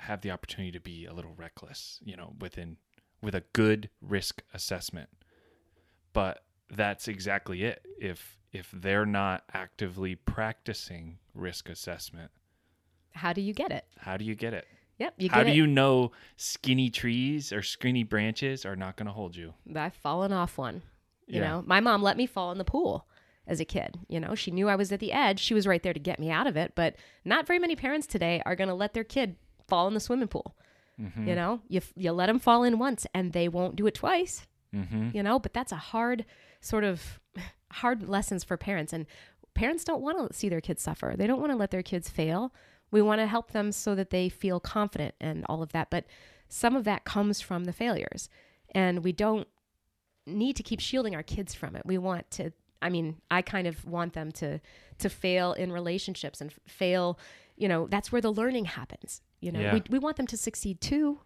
have 0.00 0.20
the 0.22 0.32
opportunity 0.32 0.72
to 0.72 0.80
be 0.80 1.06
a 1.06 1.12
little 1.12 1.34
reckless, 1.36 2.00
you 2.04 2.16
know, 2.16 2.34
within 2.40 2.76
with 3.22 3.36
a 3.36 3.44
good 3.52 3.88
risk 4.02 4.42
assessment. 4.52 5.10
But 6.12 6.42
that's 6.70 7.08
exactly 7.08 7.64
it. 7.64 7.84
If 8.00 8.38
if 8.52 8.70
they're 8.72 9.06
not 9.06 9.44
actively 9.52 10.14
practicing 10.14 11.18
risk 11.34 11.68
assessment, 11.68 12.30
How 13.12 13.32
do 13.32 13.40
you 13.40 13.52
get 13.52 13.70
it? 13.70 13.84
how 13.98 14.16
do 14.16 14.24
you 14.24 14.34
get 14.34 14.54
it? 14.54 14.66
Yep, 14.98 15.14
you 15.18 15.28
How 15.30 15.42
do 15.44 15.50
it. 15.50 15.54
you 15.54 15.66
know 15.66 16.12
skinny 16.36 16.90
trees 16.90 17.52
or 17.52 17.62
skinny 17.62 18.02
branches 18.02 18.64
are 18.66 18.74
not 18.76 18.96
going 18.96 19.06
to 19.06 19.12
hold 19.12 19.36
you? 19.36 19.54
I've 19.76 19.94
fallen 19.94 20.32
off 20.32 20.58
one. 20.58 20.82
You 21.26 21.40
Yeah. 21.40 21.48
know, 21.48 21.62
my 21.66 21.78
mom 21.80 22.02
let 22.02 22.16
me 22.16 22.26
fall 22.26 22.50
in 22.52 22.58
the 22.58 22.64
pool 22.64 23.06
as 23.46 23.60
a 23.60 23.64
kid. 23.64 23.96
You 24.08 24.18
know, 24.18 24.34
she 24.34 24.50
knew 24.50 24.68
I 24.68 24.74
was 24.76 24.90
at 24.90 24.98
the 24.98 25.12
edge. 25.12 25.38
She 25.40 25.54
was 25.54 25.66
right 25.66 25.82
there 25.82 25.92
to 25.92 26.00
get 26.00 26.18
me 26.18 26.30
out 26.30 26.46
of 26.48 26.56
it. 26.56 26.72
But 26.74 26.96
not 27.24 27.46
very 27.46 27.58
many 27.60 27.76
parents 27.76 28.06
today 28.08 28.42
are 28.44 28.56
going 28.56 28.68
to 28.68 28.74
let 28.74 28.92
their 28.94 29.04
kid 29.04 29.36
fall 29.68 29.86
in 29.88 29.94
the 29.94 30.00
swimming 30.00 30.28
pool. 30.28 30.56
Mm-hmm. 31.00 31.28
You 31.28 31.34
know, 31.36 31.60
you 31.68 31.80
you 31.94 32.10
let 32.12 32.26
them 32.26 32.40
fall 32.40 32.64
in 32.64 32.78
once, 32.78 33.06
and 33.14 33.32
they 33.32 33.46
won't 33.48 33.76
do 33.76 33.86
it 33.86 33.94
twice. 33.94 34.46
Mm-hmm. 34.74 35.10
You 35.14 35.22
know, 35.22 35.38
but 35.38 35.52
that's 35.52 35.70
a 35.70 35.76
hard 35.76 36.24
sort 36.60 36.84
of 36.84 37.20
hard 37.72 38.08
lessons 38.08 38.44
for 38.44 38.56
parents, 38.56 38.92
and 38.92 39.06
parents 39.54 39.84
don't 39.84 40.02
want 40.02 40.28
to 40.30 40.36
see 40.36 40.48
their 40.48 40.60
kids 40.60 40.82
suffer. 40.82 41.14
They 41.16 41.26
don't 41.26 41.40
want 41.40 41.52
to 41.52 41.56
let 41.56 41.70
their 41.70 41.82
kids 41.82 42.08
fail. 42.08 42.52
We 42.90 43.02
want 43.02 43.20
to 43.20 43.26
help 43.26 43.52
them 43.52 43.72
so 43.72 43.94
that 43.94 44.10
they 44.10 44.28
feel 44.28 44.60
confident 44.60 45.14
and 45.20 45.44
all 45.48 45.62
of 45.62 45.72
that. 45.72 45.90
But 45.90 46.04
some 46.48 46.74
of 46.76 46.84
that 46.84 47.04
comes 47.04 47.40
from 47.40 47.64
the 47.64 47.72
failures, 47.72 48.28
and 48.74 49.04
we 49.04 49.12
don't 49.12 49.46
need 50.26 50.56
to 50.56 50.62
keep 50.62 50.80
shielding 50.80 51.14
our 51.14 51.22
kids 51.22 51.54
from 51.54 51.74
it. 51.76 51.82
We 51.84 51.98
want 51.98 52.30
to 52.32 52.52
I 52.80 52.90
mean, 52.90 53.16
I 53.28 53.42
kind 53.42 53.66
of 53.66 53.84
want 53.84 54.12
them 54.12 54.30
to 54.32 54.60
to 54.98 55.08
fail 55.08 55.52
in 55.52 55.72
relationships 55.72 56.40
and 56.40 56.52
fail, 56.66 57.18
you 57.56 57.66
know, 57.68 57.86
that's 57.88 58.12
where 58.12 58.20
the 58.20 58.32
learning 58.32 58.66
happens. 58.66 59.20
You 59.40 59.52
know, 59.52 59.60
Yeah. 59.60 59.74
we 59.74 59.82
we 59.90 59.98
want 59.98 60.16
them 60.16 60.26
to 60.28 60.36
succeed 60.36 60.80
too, 60.80 61.20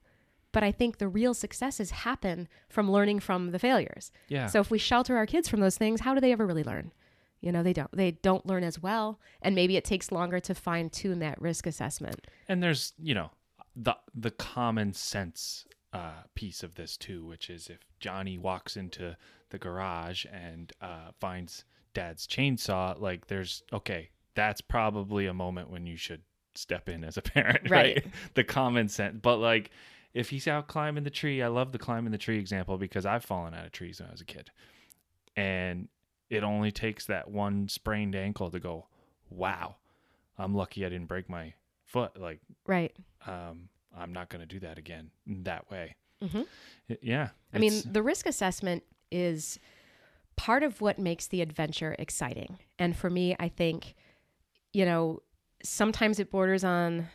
but 0.53 0.63
I 0.63 0.71
think 0.73 0.99
the 0.99 1.09
real 1.09 1.35
successes 1.35 1.91
happen 1.91 2.49
from 2.69 2.91
learning 2.91 3.21
from 3.21 3.51
the 3.51 3.59
failures. 3.59 4.13
Yeah. 4.29 4.47
So 4.47 4.61
if 4.61 4.71
we 4.71 4.79
shelter 4.79 5.17
our 5.17 5.27
kids 5.27 5.49
from 5.49 5.61
those 5.61 5.77
things, 5.79 6.01
how 6.03 6.15
do 6.15 6.21
they 6.21 6.33
ever 6.33 6.47
really 6.47 6.65
learn? 6.65 6.93
You 7.41 7.51
know, 7.51 7.63
they 7.63 7.73
don't 7.73 7.91
they 7.93 8.13
don't 8.13 8.47
learn 8.47 8.63
as 8.63 8.81
well, 8.81 9.19
and 9.41 9.55
maybe 9.55 9.77
it 9.77 9.85
takes 9.85 10.13
longer 10.13 10.39
to 10.41 10.55
fine 10.55 10.91
tune 10.91 11.19
that 11.19 11.41
risk 11.43 11.67
assessment. 11.67 12.27
and 12.49 12.63
there's 12.63 12.93
you 13.03 13.15
know 13.15 13.31
the 13.75 13.97
the 14.15 14.31
common 14.31 14.93
sense 14.93 15.65
uh, 15.93 16.23
piece 16.35 16.63
of 16.63 16.77
this 16.77 16.97
too, 16.97 17.25
which 17.25 17.51
is 17.51 17.69
if 17.69 17.81
Johnny 18.01 18.39
walks 18.39 18.77
into 18.77 19.17
the 19.51 19.59
garage 19.59 20.25
and 20.33 20.73
uh, 20.81 21.11
finds 21.21 21.65
Dad's 21.95 22.27
chainsaw, 22.27 22.99
like 23.01 23.27
there's 23.27 23.63
okay, 23.73 24.11
that's 24.35 24.61
probably 24.61 25.27
a 25.27 25.35
moment 25.35 25.69
when 25.69 25.85
you 25.87 25.97
should 25.97 26.23
step 26.55 26.89
in 26.89 27.03
as 27.03 27.17
a 27.17 27.23
parent, 27.23 27.63
right? 27.71 27.97
Right. 27.97 28.07
the 28.35 28.45
common 28.45 28.89
sense, 28.89 29.19
but 29.21 29.39
like 29.39 29.71
if 30.15 30.31
he's 30.31 30.47
out 30.47 30.69
climbing 30.69 31.05
the 31.05 31.11
tree, 31.11 31.43
I 31.43 31.49
love 31.49 31.73
the 31.73 31.79
climbing 31.79 32.13
the 32.13 32.19
tree 32.19 32.39
example 32.39 32.77
because 32.79 33.07
I've 33.07 33.25
fallen 33.25 33.55
out 33.55 33.65
of 33.67 33.73
trees 33.73 34.01
when 34.01 34.09
I 34.09 34.13
was 34.13 34.21
a 34.21 34.27
kid. 34.27 34.51
And 35.37 35.89
it 36.29 36.43
only 36.43 36.71
takes 36.71 37.07
that 37.07 37.31
one 37.31 37.69
sprained 37.69 38.15
ankle 38.15 38.51
to 38.51 38.61
go, 38.61 38.87
wow, 39.31 39.77
I'm 40.39 40.55
lucky 40.55 40.85
I 40.85 40.89
didn't 40.89 41.07
break 41.09 41.29
my 41.29 41.55
foot. 41.85 42.19
Like, 42.21 42.41
Right. 42.67 42.95
um, 43.27 43.69
I'm 43.97 44.13
not 44.13 44.29
going 44.29 44.41
to 44.41 44.47
do 44.47 44.61
that 44.61 44.79
again 44.79 45.11
that 45.27 45.71
way. 45.71 45.97
Mm-hmm. 46.23 46.43
Yeah. 47.01 47.31
I 47.53 47.59
mean, 47.59 47.83
the 47.85 48.03
risk 48.03 48.27
assessment 48.27 48.85
is 49.11 49.59
part 50.37 50.63
of 50.63 50.81
what 50.81 50.99
makes 50.99 51.27
the 51.27 51.43
adventure 51.43 51.95
exciting. 51.99 52.59
And 52.79 52.97
for 52.97 53.11
me, 53.11 53.37
I 53.39 53.49
think, 53.49 53.95
you 54.73 54.85
know, 54.85 55.21
sometimes 55.63 56.19
it 56.19 56.31
borders 56.31 56.65
on 56.65 57.09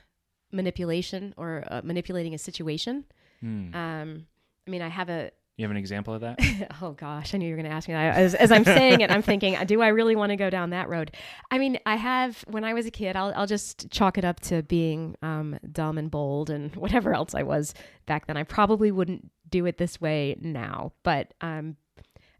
manipulation 0.51 1.33
or 1.37 1.63
uh, 1.67 1.81
manipulating 1.83 2.33
a 2.33 2.37
situation. 2.37 3.05
Hmm. 3.41 3.73
Um, 3.73 4.27
I 4.65 4.69
mean, 4.69 4.81
I 4.81 4.87
have 4.89 5.09
a, 5.09 5.31
you 5.57 5.65
have 5.65 5.71
an 5.71 5.77
example 5.77 6.13
of 6.13 6.21
that? 6.21 6.39
oh 6.81 6.91
gosh, 6.91 7.33
I 7.33 7.39
knew 7.39 7.47
you 7.47 7.55
were 7.55 7.61
going 7.61 7.69
to 7.69 7.75
ask 7.75 7.87
me 7.87 7.95
that. 7.95 8.15
As, 8.15 8.35
as 8.35 8.51
I'm 8.51 8.63
saying 8.63 9.01
it, 9.01 9.09
I'm 9.09 9.23
thinking, 9.23 9.57
do 9.65 9.81
I 9.81 9.87
really 9.87 10.15
want 10.15 10.29
to 10.29 10.35
go 10.35 10.51
down 10.51 10.69
that 10.69 10.87
road? 10.87 11.15
I 11.49 11.57
mean, 11.57 11.79
I 11.83 11.95
have, 11.95 12.43
when 12.47 12.63
I 12.63 12.75
was 12.75 12.85
a 12.85 12.91
kid, 12.91 13.15
I'll, 13.15 13.33
I'll 13.35 13.47
just 13.47 13.89
chalk 13.89 14.19
it 14.19 14.25
up 14.25 14.39
to 14.41 14.61
being 14.61 15.15
um, 15.23 15.57
dumb 15.71 15.97
and 15.97 16.11
bold 16.11 16.51
and 16.51 16.75
whatever 16.75 17.13
else 17.13 17.33
I 17.33 17.41
was 17.41 17.73
back 18.05 18.27
then. 18.27 18.37
I 18.37 18.43
probably 18.43 18.91
wouldn't 18.91 19.31
do 19.49 19.65
it 19.65 19.79
this 19.79 19.99
way 19.99 20.37
now. 20.39 20.93
But 21.01 21.33
um, 21.41 21.75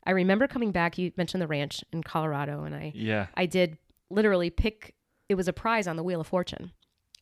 I 0.06 0.12
remember 0.12 0.48
coming 0.48 0.72
back, 0.72 1.00
you 1.00 1.12
mentioned 1.18 1.42
the 1.42 1.48
ranch 1.48 1.84
in 1.92 2.04
Colorado, 2.04 2.66
and 2.66 2.76
I, 2.76 2.92
yeah. 2.94 3.28
I 3.36 3.48
did 3.48 3.80
literally 4.12 4.52
pick, 4.52 4.94
it 5.28 5.34
was 5.34 5.48
a 5.48 5.54
prize 5.54 5.88
on 5.88 5.96
the 5.96 6.04
Wheel 6.04 6.22
of 6.22 6.28
Fortune. 6.28 6.72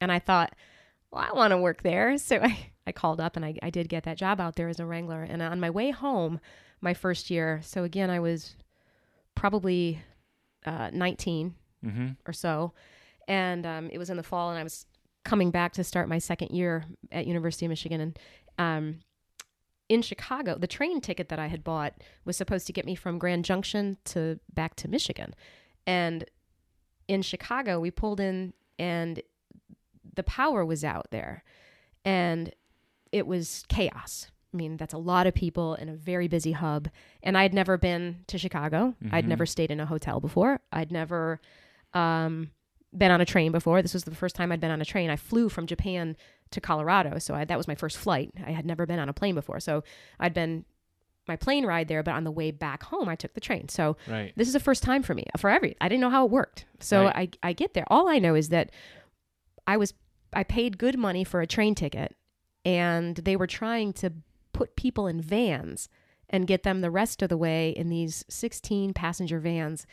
And 0.02 0.12
I 0.12 0.20
thought, 0.20 0.54
well, 1.12 1.26
I 1.32 1.36
want 1.36 1.52
to 1.52 1.58
work 1.58 1.82
there. 1.84 2.18
So 2.26 2.38
I, 2.42 2.72
I 2.88 2.92
called 2.92 3.20
up 3.20 3.36
and 3.36 3.46
I, 3.46 3.56
I 3.64 3.70
did 3.70 3.90
get 3.90 4.04
that 4.04 4.18
job 4.18 4.40
out 4.40 4.56
there 4.56 4.68
as 4.70 4.80
a 4.80 4.86
wrangler. 4.86 5.24
And 5.24 5.42
on 5.42 5.60
my 5.60 5.70
way 5.70 5.92
home, 5.92 6.40
my 6.82 6.94
first 6.94 7.30
year, 7.30 7.62
so 7.64 7.84
again, 7.84 8.10
I 8.10 8.20
was 8.20 8.56
probably 9.36 10.02
uh, 10.66 10.90
19 10.94 11.56
Mm-hmm. 11.86 12.08
or 12.26 12.34
so. 12.34 12.74
And 13.28 13.64
um, 13.66 13.90
it 13.92 14.00
was 14.00 14.10
in 14.10 14.18
the 14.18 14.24
fall, 14.24 14.50
and 14.50 14.58
I 14.58 14.64
was 14.64 14.88
coming 15.24 15.52
back 15.52 15.74
to 15.74 15.84
start 15.84 16.10
my 16.10 16.18
second 16.18 16.50
year 16.50 16.84
at 17.12 17.28
University 17.28 17.66
of 17.68 17.70
Michigan. 17.70 18.02
And 18.02 18.20
um, 18.58 19.00
in 19.88 20.02
Chicago, 20.02 20.58
the 20.58 20.66
train 20.66 21.00
ticket 21.00 21.30
that 21.30 21.38
I 21.38 21.46
had 21.46 21.64
bought 21.64 21.94
was 22.24 22.38
supposed 22.38 22.66
to 22.68 22.74
get 22.74 22.88
me 22.88 22.96
from 22.96 23.20
Grand 23.20 23.46
Junction 23.46 23.98
to 24.06 24.40
back 24.52 24.76
to 24.78 24.88
Michigan. 24.88 25.36
And 25.86 26.26
in 27.08 27.22
Chicago, 27.22 27.80
we 27.80 27.92
pulled 27.92 28.20
in, 28.20 28.54
and 28.80 29.22
the 30.16 30.24
power 30.24 30.66
was 30.66 30.84
out 30.84 31.08
there, 31.12 31.44
and 32.04 32.54
it 33.12 33.28
was 33.28 33.64
chaos. 33.70 34.28
I 34.54 34.58
mean, 34.58 34.78
that's 34.78 34.94
a 34.94 34.98
lot 34.98 35.28
of 35.28 35.34
people 35.34 35.76
in 35.76 35.90
a 35.90 35.96
very 35.96 36.28
busy 36.30 36.54
hub. 36.54 36.88
And 37.22 37.38
I'd 37.38 37.54
never 37.54 37.78
been 37.78 38.24
to 38.28 38.38
Chicago. 38.38 38.96
I'd 39.12 39.26
Mhm. 39.26 39.30
never 39.30 39.46
stayed 39.46 39.70
in 39.70 39.80
a 39.82 39.86
hotel 39.86 40.20
before. 40.22 40.62
I'd 40.72 40.92
never 40.92 41.42
um, 41.94 42.52
been 42.98 43.12
on 43.12 43.22
a 43.22 43.26
train 43.26 43.52
before. 43.54 43.82
This 43.82 43.94
was 43.94 44.04
the 44.04 44.14
first 44.16 44.36
time 44.36 44.52
I'd 44.52 44.60
been 44.60 44.72
on 44.72 44.82
a 44.82 44.86
train. 44.86 45.10
I 45.10 45.16
flew 45.18 45.48
from 45.50 45.66
Japan 45.66 46.16
to 46.52 46.60
Colorado, 46.62 47.20
so 47.20 47.34
I, 47.34 47.46
that 47.46 47.58
was 47.58 47.68
my 47.70 47.76
first 47.76 47.96
flight. 47.98 48.32
I 48.46 48.52
had 48.52 48.66
never 48.66 48.86
been 48.86 49.00
on 49.00 49.08
a 49.10 49.14
plane 49.14 49.36
before, 49.36 49.60
so 49.62 49.84
I'd 50.20 50.34
been 50.34 50.66
my 51.28 51.36
plane 51.38 51.66
ride 51.66 51.88
there, 51.88 52.04
but 52.04 52.14
on 52.14 52.24
the 52.26 52.32
way 52.32 52.52
back 52.52 52.84
home, 52.84 53.08
I 53.10 53.16
took 53.16 53.34
the 53.34 53.40
train. 53.42 53.68
So 53.70 53.96
Right. 54.10 54.32
this 54.36 54.48
is 54.48 54.54
the 54.54 54.60
first 54.60 54.84
time 54.84 55.04
for 55.04 55.14
me 55.14 55.26
for 55.38 55.50
every. 55.50 55.76
I 55.82 55.88
didn't 55.90 56.02
know 56.02 56.10
how 56.10 56.26
it 56.26 56.32
worked, 56.32 56.66
so 56.80 57.06
Right. 57.06 57.38
I 57.44 57.50
I 57.50 57.54
get 57.54 57.74
there. 57.74 57.86
All 57.88 58.08
I 58.10 58.20
know 58.20 58.36
is 58.36 58.50
that 58.50 58.72
I 59.66 59.78
was 59.78 59.94
I 60.36 60.44
paid 60.44 60.78
good 60.78 60.98
money 61.00 61.24
for 61.24 61.42
a 61.42 61.48
train 61.48 61.74
ticket, 61.76 62.16
and 62.64 63.16
they 63.16 63.36
were 63.36 63.48
trying 63.48 63.94
to 63.94 64.12
put 64.54 64.76
people 64.76 65.08
in 65.08 65.22
vans 65.22 65.90
and 66.30 66.48
get 66.48 66.64
them 66.64 66.82
the 66.82 66.92
rest 66.92 67.22
of 67.22 67.30
the 67.30 67.38
way 67.38 67.70
in 67.70 67.90
these 67.90 68.26
16 68.30 68.94
passenger 68.94 69.40
vans. 69.40 69.86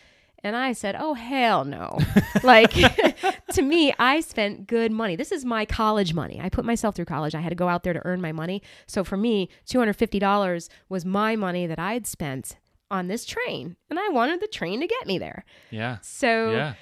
And 0.45 0.57
I 0.57 0.73
said, 0.73 0.97
"Oh 0.99 1.15
hell 1.15 1.65
no!" 1.65 1.99
like 2.43 2.73
to 3.53 3.63
me, 3.63 3.95
I 3.99 4.21
spent 4.21 4.67
good 4.67 4.91
money. 4.91 5.15
This 5.15 5.31
is 5.31 5.45
my 5.45 5.65
college 5.65 6.15
money. 6.15 6.41
I 6.43 6.49
put 6.49 6.65
myself 6.65 6.97
through 6.97 7.05
college. 7.05 7.37
I 7.37 7.41
had 7.41 7.51
to 7.51 7.55
go 7.55 7.69
out 7.69 7.85
there 7.85 7.93
to 7.93 8.05
earn 8.05 8.21
my 8.21 8.33
money. 8.33 8.61
So 8.89 9.05
for 9.05 9.17
me, 9.17 9.49
two 9.67 9.79
hundred 9.79 9.93
fifty 9.95 10.19
dollars 10.19 10.69
was 10.89 11.05
my 11.05 11.37
money 11.37 11.69
that 11.69 11.79
I 11.79 11.93
had 11.93 12.09
spent 12.09 12.57
on 12.91 13.07
this 13.07 13.25
train, 13.25 13.77
and 13.89 14.01
I 14.01 14.09
wanted 14.09 14.41
the 14.41 14.49
train 14.49 14.81
to 14.81 14.87
get 14.89 15.07
me 15.07 15.17
there. 15.17 15.45
Yeah. 15.71 15.99
So 16.03 16.51
Yeah. 16.51 16.75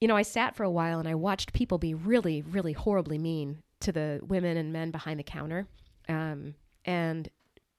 You 0.00 0.08
know, 0.08 0.16
I 0.16 0.22
sat 0.22 0.54
for 0.56 0.62
a 0.64 0.70
while 0.70 0.98
and 0.98 1.08
I 1.08 1.14
watched 1.14 1.52
people 1.52 1.78
be 1.78 1.94
really, 1.94 2.42
really 2.42 2.72
horribly 2.72 3.18
mean 3.18 3.62
to 3.80 3.92
the 3.92 4.20
women 4.22 4.56
and 4.56 4.72
men 4.72 4.90
behind 4.90 5.18
the 5.18 5.24
counter. 5.24 5.66
Um, 6.08 6.54
and 6.84 7.28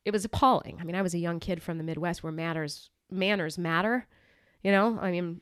it 0.06 0.12
was 0.12 0.26
appalling. 0.26 0.78
I 0.80 0.84
mean, 0.84 0.96
I 0.96 1.02
was 1.02 1.14
a 1.14 1.20
young 1.20 1.40
kid 1.40 1.62
from 1.62 1.78
the 1.78 1.84
Midwest 1.84 2.24
where 2.24 2.32
matters 2.32 2.90
manners 3.12 3.58
matter. 3.58 4.08
You 4.64 4.72
know, 4.72 4.98
I 5.00 5.12
mean, 5.12 5.42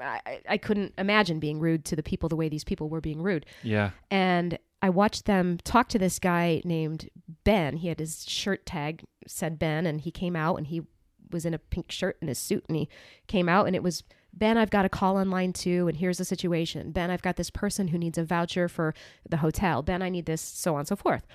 I, 0.00 0.20
I- 0.26 0.40
I 0.50 0.56
couldn't 0.58 0.94
imagine 0.98 1.38
being 1.40 1.60
rude 1.60 1.84
to 1.86 1.96
the 1.96 2.02
people 2.02 2.28
the 2.28 2.36
way 2.36 2.48
these 2.48 2.64
people 2.64 2.88
were 2.88 3.00
being 3.00 3.22
rude. 3.22 3.46
Yeah. 3.62 3.90
And 4.10 4.58
I 4.82 4.90
watched 4.90 5.24
them 5.26 5.58
talk 5.64 5.88
to 5.90 5.98
this 5.98 6.18
guy 6.18 6.60
named 6.64 7.08
Ben. 7.44 7.76
He 7.78 7.88
had 7.88 7.98
his 8.00 8.24
shirt 8.28 8.66
tag 8.66 9.04
said 9.26 9.58
Ben, 9.58 9.86
and 9.86 10.00
he 10.00 10.10
came 10.10 10.36
out 10.36 10.56
and 10.56 10.66
he 10.66 10.82
was 11.30 11.46
in 11.46 11.54
a 11.54 11.58
pink 11.58 11.90
shirt 11.90 12.16
and 12.20 12.28
a 12.28 12.34
suit, 12.34 12.64
and 12.68 12.76
he 12.76 12.88
came 13.26 13.48
out 13.48 13.66
and 13.66 13.74
it 13.74 13.82
was 13.82 14.02
Ben. 14.38 14.58
I've 14.58 14.70
got 14.70 14.84
a 14.84 14.88
call 14.88 15.16
on 15.16 15.30
line 15.30 15.52
two, 15.52 15.88
and 15.88 15.96
here's 15.96 16.18
the 16.18 16.24
situation. 16.24 16.90
Ben, 16.90 17.10
I've 17.10 17.22
got 17.22 17.36
this 17.36 17.50
person 17.50 17.88
who 17.88 17.98
needs 17.98 18.18
a 18.18 18.24
voucher 18.24 18.68
for 18.68 18.94
the 19.28 19.38
hotel. 19.38 19.82
Ben, 19.82 20.02
I 20.02 20.08
need 20.08 20.26
this, 20.26 20.40
so 20.40 20.74
on 20.74 20.80
and 20.80 20.88
so 20.88 20.96
forth. 20.96 21.26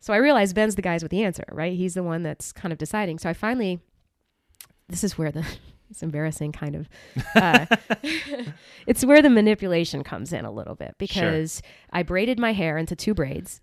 So 0.00 0.14
I 0.14 0.16
realized 0.16 0.54
Ben's 0.54 0.74
the 0.74 0.82
guy's 0.82 1.02
with 1.02 1.10
the 1.10 1.22
answer, 1.22 1.44
right? 1.52 1.74
He's 1.74 1.94
the 1.94 2.02
one 2.02 2.22
that's 2.22 2.52
kind 2.52 2.72
of 2.72 2.78
deciding. 2.78 3.18
So 3.18 3.28
I 3.28 3.34
finally, 3.34 3.80
this 4.88 5.04
is 5.04 5.18
where 5.18 5.30
the 5.30 5.46
it's 5.90 6.02
embarrassing 6.02 6.52
kind 6.52 6.76
of 6.76 6.88
uh, 7.34 7.66
it's 8.86 9.04
where 9.04 9.20
the 9.20 9.28
manipulation 9.28 10.04
comes 10.04 10.32
in 10.32 10.44
a 10.44 10.50
little 10.50 10.76
bit 10.76 10.94
because 10.98 11.62
I 11.92 12.04
braided 12.04 12.38
my 12.38 12.52
hair 12.52 12.78
into 12.78 12.94
two 12.94 13.12
braids 13.12 13.60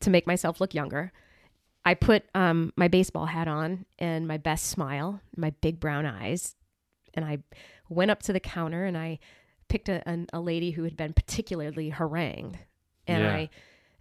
to 0.00 0.10
make 0.10 0.26
myself 0.26 0.60
look 0.60 0.74
younger. 0.74 1.12
I 1.84 1.94
put 1.94 2.24
um, 2.34 2.72
my 2.76 2.88
baseball 2.88 3.26
hat 3.26 3.48
on 3.48 3.86
and 3.98 4.28
my 4.28 4.36
best 4.36 4.66
smile, 4.66 5.20
my 5.36 5.50
big 5.62 5.80
brown 5.80 6.04
eyes, 6.04 6.54
and 7.18 7.24
I 7.26 7.38
went 7.90 8.10
up 8.10 8.22
to 8.22 8.32
the 8.32 8.40
counter 8.40 8.84
and 8.84 8.96
I 8.96 9.18
picked 9.68 9.88
a, 9.90 10.06
an, 10.08 10.26
a 10.32 10.40
lady 10.40 10.70
who 10.70 10.84
had 10.84 10.96
been 10.96 11.12
particularly 11.12 11.90
harangued, 11.90 12.58
and 13.06 13.22
Yeah. 13.22 13.34
I 13.34 13.50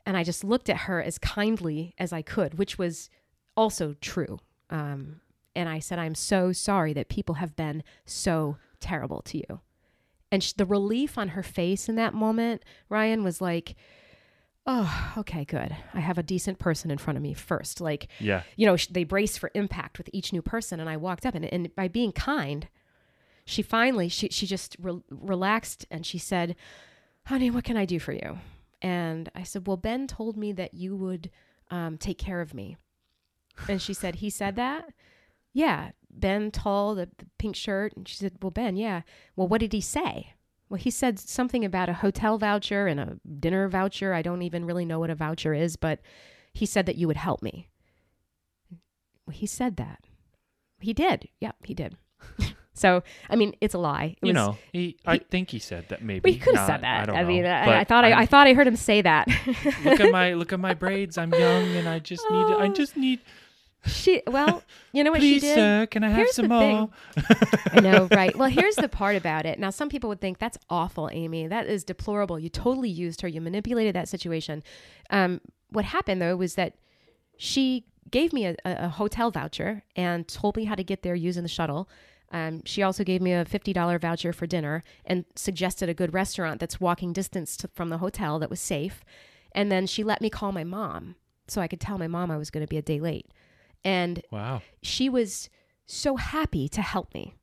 and 0.05 0.15
I 0.15 0.24
just 0.24 0.43
looked 0.45 0.70
at 0.70 0.78
her 0.88 1.01
as 1.03 1.18
kindly 1.18 1.93
as 1.97 2.13
I 2.13 2.22
could, 2.22 2.57
which 2.57 2.78
was 2.78 3.09
also 3.57 3.93
true. 3.99 4.39
Um, 4.70 5.20
and 5.55 5.68
I 5.68 5.80
said, 5.80 5.99
"I'm 5.99 6.15
so 6.15 6.53
sorry 6.53 6.93
that 6.93 7.09
people 7.09 7.36
have 7.36 7.55
been 7.55 7.84
so 8.05 8.57
terrible 8.80 9.22
to 9.24 9.38
you." 9.38 9.59
And 10.32 10.43
sh- 10.43 10.53
the 10.53 10.65
relief 10.65 11.18
on 11.18 11.30
her 11.30 11.43
face 11.43 11.89
in 11.89 11.95
that 11.95 12.13
moment, 12.13 12.63
Ryan, 12.89 13.24
was 13.24 13.41
like, 13.41 13.76
"Oh, 14.65 15.13
okay, 15.18 15.45
good. 15.45 15.76
I 15.93 15.99
have 16.01 16.18
a 16.18 16.24
decent 16.24 16.59
person 16.59 16.91
in 16.91 16.97
front 16.97 17.18
of 17.18 17.24
me 17.24 17.34
first. 17.34 17.80
Like, 17.82 18.07
Yeah. 18.20 18.43
you 18.57 18.65
know, 18.65 18.76
they 18.91 19.03
brace 19.05 19.38
for 19.38 19.49
impact 19.53 19.97
with 19.97 20.09
each 20.13 20.34
new 20.34 20.41
person. 20.41 20.80
And 20.80 20.89
I 20.89 20.97
walked 20.97 21.26
up, 21.26 21.36
and, 21.36 21.45
and 21.45 21.74
by 21.76 21.88
being 21.88 22.11
kind, 22.11 22.68
she 23.47 23.61
finally 23.61 24.09
she 24.09 24.27
she 24.29 24.45
just 24.45 24.75
re- 24.77 25.01
relaxed 25.09 25.85
and 25.89 26.05
she 26.05 26.17
said, 26.17 26.55
"Honey, 27.25 27.49
what 27.49 27.63
can 27.63 27.77
I 27.77 27.85
do 27.85 27.97
for 27.97 28.11
you?" 28.11 28.39
And 28.81 29.29
I 29.33 29.43
said, 29.43 29.65
"Well, 29.65 29.77
Ben 29.77 30.05
told 30.05 30.35
me 30.35 30.51
that 30.51 30.73
you 30.73 30.97
would 30.97 31.31
um, 31.71 31.97
take 31.97 32.17
care 32.17 32.41
of 32.41 32.53
me." 32.53 32.75
And 33.69 33.81
she 33.81 33.93
said, 33.93 34.15
"He 34.15 34.29
said 34.29 34.57
that." 34.57 34.93
Yeah, 35.53 35.91
Ben 36.11 36.51
tall, 36.51 36.93
the, 36.93 37.09
the 37.17 37.25
pink 37.39 37.55
shirt. 37.55 37.95
And 37.95 38.05
she 38.05 38.17
said, 38.17 38.33
"Well, 38.41 38.51
Ben, 38.51 38.75
yeah. 38.75 39.01
Well, 39.37 39.47
what 39.47 39.61
did 39.61 39.71
he 39.71 39.81
say?" 39.81 40.33
Well, 40.67 40.77
he 40.77 40.91
said 40.91 41.17
something 41.17 41.63
about 41.63 41.87
a 41.87 41.93
hotel 41.93 42.37
voucher 42.37 42.87
and 42.87 42.99
a 42.99 43.17
dinner 43.39 43.69
voucher. 43.69 44.13
I 44.13 44.21
don't 44.21 44.41
even 44.41 44.65
really 44.65 44.83
know 44.83 44.99
what 44.99 45.09
a 45.09 45.15
voucher 45.15 45.53
is, 45.53 45.77
but 45.77 46.01
he 46.53 46.65
said 46.65 46.85
that 46.85 46.97
you 46.97 47.07
would 47.07 47.15
help 47.15 47.41
me. 47.41 47.69
Well, 49.25 49.33
he 49.33 49.45
said 49.45 49.77
that. 49.77 50.03
He 50.81 50.93
did. 50.93 51.29
Yeah, 51.39 51.53
he 51.63 51.73
did. 51.73 51.95
so, 52.78 53.03
I 53.30 53.36
mean, 53.36 53.55
it's 53.61 53.73
a 53.73 53.78
lie. 53.80 54.15
It 54.21 54.28
you 54.28 54.34
was- 54.34 54.36
know, 54.36 54.57
he, 54.71 54.97
I 55.05 55.17
think 55.17 55.49
he 55.49 55.59
said 55.59 55.89
that 55.89 56.01
maybe. 56.03 56.21
well, 56.30 56.34
he 56.34 56.39
could 56.39 56.55
have 56.55 56.67
said 56.67 56.82
that. 56.82 57.03
I, 57.03 57.05
don't 57.05 57.15
I, 57.17 57.23
mean, 57.23 57.43
know. 57.43 57.49
I, 57.49 57.80
I 57.80 57.84
thought 57.84 58.05
I, 58.05 58.11
I'm- 58.11 58.28
thought 58.28 58.47
I 58.47 58.53
heard 58.53 58.67
him 58.67 58.75
say 58.75 59.01
that. 59.01 59.28
look 59.84 59.99
at 59.99 60.11
my 60.11 60.34
look 60.41 60.53
at 60.53 60.59
my 60.59 60.73
braids. 60.73 61.17
I'm 61.17 61.34
young 61.34 61.63
and 61.75 61.88
I 61.89 61.99
just 61.99 62.23
need 62.30 62.45
I 62.45 62.67
Oh. 62.67 62.73
just 62.73 62.95
need 62.97 63.19
she 63.86 64.21
well, 64.28 64.63
you 64.91 65.03
know 65.03 65.11
what 65.11 65.19
please 65.21 65.36
she 65.41 65.47
did. 65.47 65.55
sir, 65.55 65.88
can 65.89 66.03
I 66.03 66.09
have 66.09 66.17
Here's 66.17 66.34
some 66.36 66.47
more? 66.49 66.89
I 67.71 67.80
know, 67.80 68.07
right? 68.11 68.36
Well, 68.36 68.49
here's 68.49 68.75
the 68.75 68.89
part 68.89 69.15
about 69.15 69.45
it. 69.45 69.59
Now, 69.59 69.69
some 69.69 69.88
people 69.88 70.09
would 70.09 70.19
think 70.19 70.39
that's 70.39 70.57
awful, 70.69 71.09
Amy. 71.13 71.47
That 71.47 71.67
is 71.67 71.84
deplorable. 71.86 72.38
You 72.38 72.49
totally 72.49 72.89
used 72.89 73.21
her. 73.21 73.28
You 73.30 73.39
manipulated 73.39 73.95
that 73.95 74.09
situation. 74.09 74.61
Um, 75.09 75.39
what 75.69 75.86
happened 75.86 76.21
though 76.21 76.36
was 76.36 76.55
that 76.55 76.73
she 77.38 77.86
gave 78.11 78.34
me 78.34 78.45
a, 78.45 78.55
a 78.65 78.71
a 78.86 78.89
hotel 78.89 79.32
voucher 79.32 79.84
and 79.95 80.28
told 80.28 80.57
me 80.57 80.65
how 80.65 80.75
to 80.75 80.84
get 80.84 81.03
there 81.03 81.15
using 81.15 81.43
the 81.43 81.49
shuttle. 81.49 81.88
Um, 82.32 82.61
she 82.65 82.84
also 82.84 83.03
gave 83.03 83.21
me 83.21 83.32
a 83.34 83.45
fifty 83.45 83.71
dollar 83.73 83.97
voucher 83.99 84.34
for 84.34 84.45
dinner 84.47 84.84
and 85.05 85.25
suggested 85.36 85.88
a 85.89 85.93
good 85.93 86.13
restaurant 86.13 86.59
that's 86.59 86.80
walking 86.82 87.13
distance 87.13 87.55
to, 87.57 87.69
from 87.69 87.89
the 87.89 87.99
hotel 87.99 88.38
that 88.39 88.49
was 88.49 88.59
safe. 88.59 89.03
And 89.53 89.71
then 89.71 89.88
she 89.88 90.03
let 90.03 90.21
me 90.21 90.30
call 90.30 90.51
my 90.51 90.63
mom 90.65 91.15
so 91.47 91.61
I 91.61 91.67
could 91.67 91.80
tell 91.80 91.97
my 91.97 92.07
mom 92.07 92.30
I 92.30 92.38
was 92.38 92.49
going 92.49 92.65
to 92.65 92.69
be 92.69 92.78
a 92.78 92.82
day 92.82 92.99
late. 92.99 93.28
And 93.86 94.21
Wow. 94.32 94.61
she 94.82 95.07
was 95.09 95.49
so 95.86 96.17
happy 96.17 96.67
to 96.69 96.82
help 96.82 97.13
me. 97.13 97.36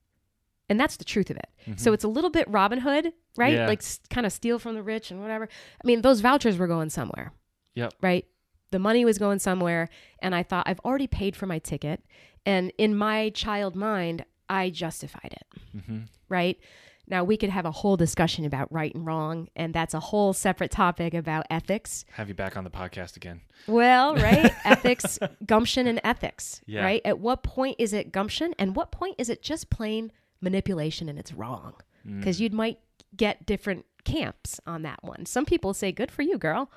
And 0.69 0.79
that's 0.79 0.97
the 0.97 1.05
truth 1.05 1.31
of 1.31 1.37
it. 1.39 1.79
So 1.79 1.93
it's 1.95 2.05
a 2.05 2.09
little 2.09 2.31
bit 2.31 2.47
Robin 2.49 2.81
Hood, 2.81 3.13
right? 3.37 3.53
Mm-hmm. 3.53 3.57
Yeah. 3.63 3.67
Like 3.67 3.79
s- 3.81 4.01
kind 4.11 4.27
of 4.27 4.33
steal 4.33 4.59
from 4.59 4.75
the 4.75 4.83
rich 4.83 5.11
and 5.11 5.21
whatever. 5.23 5.45
I 5.83 5.87
mean, 5.87 6.03
those 6.03 6.21
vouchers 6.21 6.59
were 6.59 6.67
going 6.67 6.91
somewhere. 6.91 7.33
Yep. 7.75 7.95
Right? 8.03 8.27
The 8.71 8.79
money 8.79 9.05
was 9.07 9.19
going 9.19 9.39
somewhere. 9.39 9.89
And 10.21 10.35
I 10.35 10.43
thought, 10.43 10.69
I've 10.69 10.81
already 10.81 11.07
paid 11.07 11.37
for 11.37 11.47
my 11.47 11.59
ticket. 11.59 12.03
And 12.47 12.73
in 12.77 12.95
my 12.97 13.31
child 13.31 13.75
mind, 13.77 14.25
I 14.49 14.71
justified 14.71 15.33
it. 15.33 15.47
Mm-hmm. 15.77 15.99
Right? 16.29 16.59
Now, 17.07 17.23
we 17.23 17.37
could 17.37 17.51
have 17.51 17.67
a 17.67 17.71
whole 17.71 17.99
discussion 17.99 18.47
about 18.47 18.73
right 18.73 18.95
and 18.95 19.05
wrong. 19.05 19.49
And 19.55 19.75
that's 19.75 19.93
a 19.93 20.01
whole 20.01 20.33
separate 20.33 20.71
topic 20.71 21.13
about 21.13 21.45
ethics. 21.51 22.07
Have 22.13 22.29
you 22.29 22.35
back 22.35 22.57
on 22.57 22.65
the 22.65 22.71
podcast 22.71 23.17
again? 23.17 23.43
Well, 23.67 24.15
right? 24.29 24.51
ethics, 24.65 25.19
gumption, 25.45 25.87
and 25.87 26.01
ethics. 26.03 26.63
Yeah. 26.67 26.83
Right? 26.83 27.03
At 27.05 27.19
what 27.19 27.43
point 27.43 27.77
is 27.79 27.93
it 27.93 28.11
gumption? 28.11 28.55
And 28.59 28.75
what 28.75 28.91
point 28.91 29.17
is 29.19 29.29
it 29.29 29.43
just 29.43 29.69
plain 29.69 30.13
manipulation 30.41 31.09
and 31.11 31.19
it's 31.19 31.33
wrong? 31.33 31.75
Mm. 32.09 32.21
Because 32.21 32.41
you 32.41 32.49
might 32.51 32.79
get 33.15 33.45
different 33.45 33.85
camps 34.05 34.59
on 34.67 34.83
that 34.83 35.03
one. 35.03 35.27
Some 35.27 35.45
people 35.45 35.75
say, 35.75 35.93
good 35.93 36.11
for 36.11 36.23
you, 36.23 36.39
girl. 36.39 36.71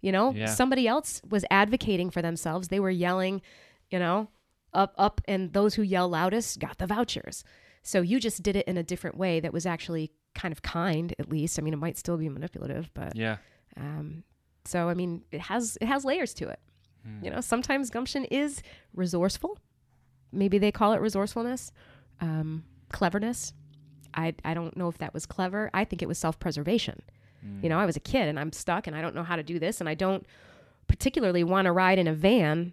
You 0.00 0.12
know, 0.12 0.32
Yeah. 0.32 0.46
somebody 0.46 0.88
else 0.88 1.20
was 1.28 1.44
advocating 1.50 2.10
for 2.10 2.22
themselves. 2.22 2.68
They 2.68 2.80
were 2.80 2.90
yelling, 2.90 3.42
you 3.90 3.98
know, 3.98 4.28
up, 4.74 4.94
up, 4.98 5.20
and 5.28 5.52
those 5.52 5.74
who 5.74 5.82
yell 5.82 6.08
loudest 6.08 6.58
got 6.58 6.78
the 6.78 6.86
vouchers. 6.86 7.44
So 7.82 8.00
you 8.00 8.18
just 8.18 8.42
did 8.42 8.56
it 8.56 8.66
in 8.66 8.76
a 8.76 8.82
different 8.82 9.16
way 9.16 9.40
that 9.40 9.52
was 9.52 9.66
actually 9.66 10.10
kind 10.34 10.52
of 10.52 10.62
kind, 10.62 11.14
at 11.18 11.28
least. 11.28 11.58
I 11.58 11.62
mean, 11.62 11.74
it 11.74 11.78
might 11.78 11.98
still 11.98 12.16
be 12.16 12.28
manipulative, 12.28 12.90
but 12.94 13.14
Yeah. 13.14 13.36
um, 13.76 14.24
so 14.64 14.88
I 14.88 14.94
mean, 14.94 15.22
it 15.30 15.42
has 15.42 15.76
it 15.80 15.86
has 15.86 16.04
layers 16.04 16.32
to 16.34 16.48
it. 16.48 16.58
You 17.22 17.30
know, 17.30 17.42
sometimes 17.42 17.90
gumption 17.90 18.24
is 18.24 18.62
resourceful. 18.94 19.58
Maybe 20.32 20.56
they 20.56 20.72
call 20.72 20.94
it 20.94 21.00
resourcefulness, 21.02 21.70
um, 22.20 22.64
cleverness. 22.90 23.52
I 24.14 24.34
I 24.42 24.54
don't 24.54 24.74
know 24.76 24.88
if 24.88 24.96
that 24.98 25.12
was 25.12 25.26
clever. 25.26 25.68
I 25.74 25.84
think 25.84 26.00
it 26.00 26.08
was 26.08 26.16
self 26.18 26.38
preservation. 26.38 27.02
You 27.62 27.68
know, 27.68 27.78
I 27.78 27.84
was 27.84 27.94
a 27.94 28.00
kid 28.00 28.26
and 28.28 28.40
I'm 28.40 28.52
stuck 28.52 28.86
and 28.86 28.96
I 28.96 29.02
don't 29.02 29.14
know 29.14 29.22
how 29.22 29.36
to 29.36 29.42
do 29.42 29.58
this 29.58 29.80
and 29.80 29.88
I 29.88 29.92
don't 29.94 30.24
particularly 30.86 31.44
want 31.44 31.66
to 31.66 31.72
ride 31.72 31.98
in 31.98 32.06
a 32.06 32.14
van 32.14 32.72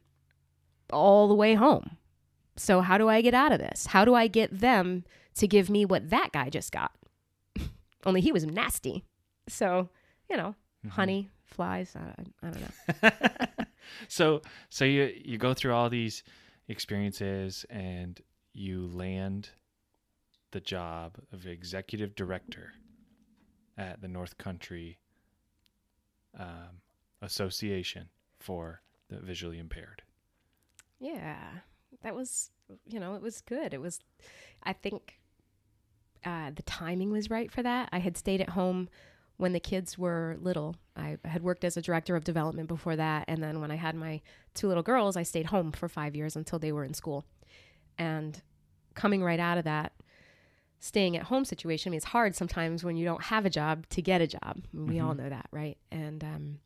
all 0.92 1.28
the 1.28 1.36
way 1.36 1.54
home. 1.56 1.98
So 2.58 2.82
how 2.82 2.98
do 2.98 3.08
I 3.10 3.22
get 3.22 3.34
out 3.34 3.52
of 3.52 3.60
this? 3.60 3.88
How 3.88 4.06
do 4.06 4.14
I 4.14 4.28
get 4.28 4.60
them 4.60 5.04
to 5.36 5.48
give 5.48 5.70
me 5.70 5.86
what 5.86 6.10
that 6.10 6.32
guy 6.32 6.50
just 6.50 6.72
got? 6.72 6.92
Only 8.06 8.22
he 8.22 8.32
was 8.32 8.46
nasty. 8.46 9.04
So, 9.48 9.89
you 10.30 10.38
know, 10.38 10.56
honey, 10.89 11.30
flies, 11.46 11.96
I, 11.96 12.48
I 12.48 12.52
don't 12.52 12.62
know. 12.62 13.10
So 14.08 14.42
so 14.70 14.86
you 14.86 15.14
you 15.24 15.38
go 15.38 15.54
through 15.54 15.74
all 15.74 15.89
these 15.89 16.24
experiences 16.68 17.66
and 17.70 18.20
you 18.54 18.88
land 18.88 19.50
the 20.52 20.60
job 20.60 21.18
of 21.32 21.46
executive 21.46 22.16
director 22.16 22.74
at 23.78 24.02
the 24.02 24.08
North 24.08 24.38
Country 24.38 25.00
um, 26.38 26.82
Association 27.22 28.10
for 28.39 28.82
the 29.10 29.20
Visually 29.20 29.60
Impaired. 29.60 30.02
Yeah, 31.02 31.38
that 32.04 32.16
was, 32.16 32.52
you 32.86 32.99
know, 32.99 33.16
it 33.16 33.22
was 33.24 33.41
good. 33.41 33.74
It 33.74 33.82
was, 33.82 33.99
I 34.62 34.74
think 34.74 35.18
uh, 36.24 36.52
the 36.56 36.62
timing 36.62 37.12
was 37.12 37.32
right 37.32 37.52
for 37.52 37.64
that. 37.64 37.89
I 37.91 37.97
had 37.97 38.18
stayed 38.18 38.39
at 38.39 38.49
home 38.49 38.88
when 39.38 39.54
the 39.54 39.60
kids 39.60 39.97
were 39.97 40.38
little. 40.39 40.76
I 40.95 41.18
had 41.26 41.41
worked 41.41 41.64
as 41.64 41.76
a 41.76 41.82
director 41.82 42.16
of 42.16 42.24
development 42.24 42.68
before 42.68 42.95
that. 42.95 43.26
And 43.28 43.41
then 43.41 43.60
when 43.60 43.72
I 43.72 43.76
had 43.76 43.95
my 43.95 44.22
two 44.54 44.68
little 44.68 44.84
girls, 44.84 45.18
I 45.18 45.24
stayed 45.24 45.47
home 45.47 45.72
for 45.72 45.89
five 45.89 46.16
years 46.16 46.36
until 46.36 46.60
they 46.60 46.72
were 46.72 46.84
in 46.84 46.93
school. 46.93 47.26
And 47.97 48.39
coming 48.93 49.24
right 49.24 49.39
out 49.39 49.58
of 49.58 49.64
that, 49.64 49.93
staying 50.80 51.18
at 51.18 51.24
home 51.24 51.45
situation, 51.45 51.89
I 51.89 51.91
mean, 51.91 51.97
it's 51.97 52.06
hard 52.06 52.36
sometimes 52.36 52.84
when 52.84 52.95
you 52.95 53.06
don't 53.06 53.24
have 53.24 53.47
a 53.47 53.49
job 53.49 53.88
to 53.89 54.04
get 54.04 54.22
a 54.22 54.28
job. 54.28 54.62
We 54.72 54.99
all 54.99 55.16
know 55.16 55.30
that, 55.30 55.47
right? 55.52 55.78
And 55.91 56.24
um, 56.24 56.60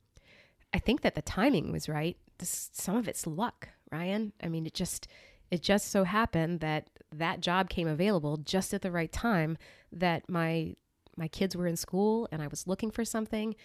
I 0.73 0.79
think 0.79 1.01
that 1.01 1.15
the 1.15 1.21
timing 1.21 1.71
was 1.71 1.88
right. 1.88 2.17
This, 2.39 2.69
some 2.73 2.97
of 2.97 3.07
it's 3.07 3.25
luck, 3.25 3.69
Ryan. 3.91 4.33
I 4.41 4.47
mean, 4.49 4.65
it 4.65 4.73
just 4.73 5.07
it 5.51 5.61
just 5.61 5.89
so 5.91 6.03
happened 6.03 6.59
that 6.61 6.89
that 7.13 7.39
job 7.39 7.69
came 7.69 7.88
available 7.88 8.38
just 8.38 8.73
at 8.73 8.81
the 8.81 8.91
right 8.91 9.11
time 9.11 9.57
that 9.91 10.29
my 10.29 10.75
my 11.17 11.27
kids 11.27 11.55
were 11.55 11.67
in 11.67 11.75
school 11.77 12.27
and 12.31 12.41
I 12.41 12.47
was 12.47 12.67
looking 12.67 12.91
for 12.91 13.05
something 13.05 13.55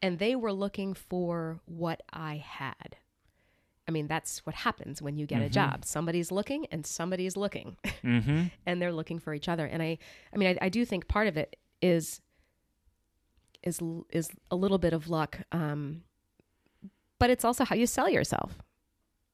and 0.00 0.18
they 0.18 0.36
were 0.36 0.52
looking 0.52 0.94
for 0.94 1.60
what 1.64 2.02
I 2.12 2.36
had. 2.36 2.96
I 3.88 3.90
mean, 3.90 4.06
that's 4.06 4.38
what 4.46 4.54
happens 4.54 5.02
when 5.02 5.16
you 5.16 5.26
get 5.26 5.42
a 5.42 5.48
job. 5.48 5.84
Somebody's 5.84 6.30
looking 6.30 6.66
and 6.70 6.86
somebody's 6.86 7.36
looking 7.36 7.76
Mm-hmm. 8.04 8.44
and 8.66 8.80
they're 8.82 8.92
looking 8.92 9.18
for 9.18 9.32
each 9.34 9.48
other. 9.48 9.64
And 9.66 9.82
I, 9.82 9.98
I 10.32 10.36
mean, 10.36 10.56
I, 10.60 10.66
I 10.66 10.68
do 10.68 10.84
think 10.84 11.06
part 11.08 11.26
of 11.28 11.36
it 11.36 11.56
is, 11.80 12.20
is, 13.62 13.80
is 14.10 14.28
a 14.50 14.56
little 14.56 14.78
bit 14.78 14.92
of 14.92 15.08
luck. 15.08 15.38
Um, 15.50 16.02
but 17.18 17.30
it's 17.30 17.44
also 17.44 17.64
how 17.64 17.74
you 17.76 17.86
sell 17.86 18.08
yourself, 18.08 18.58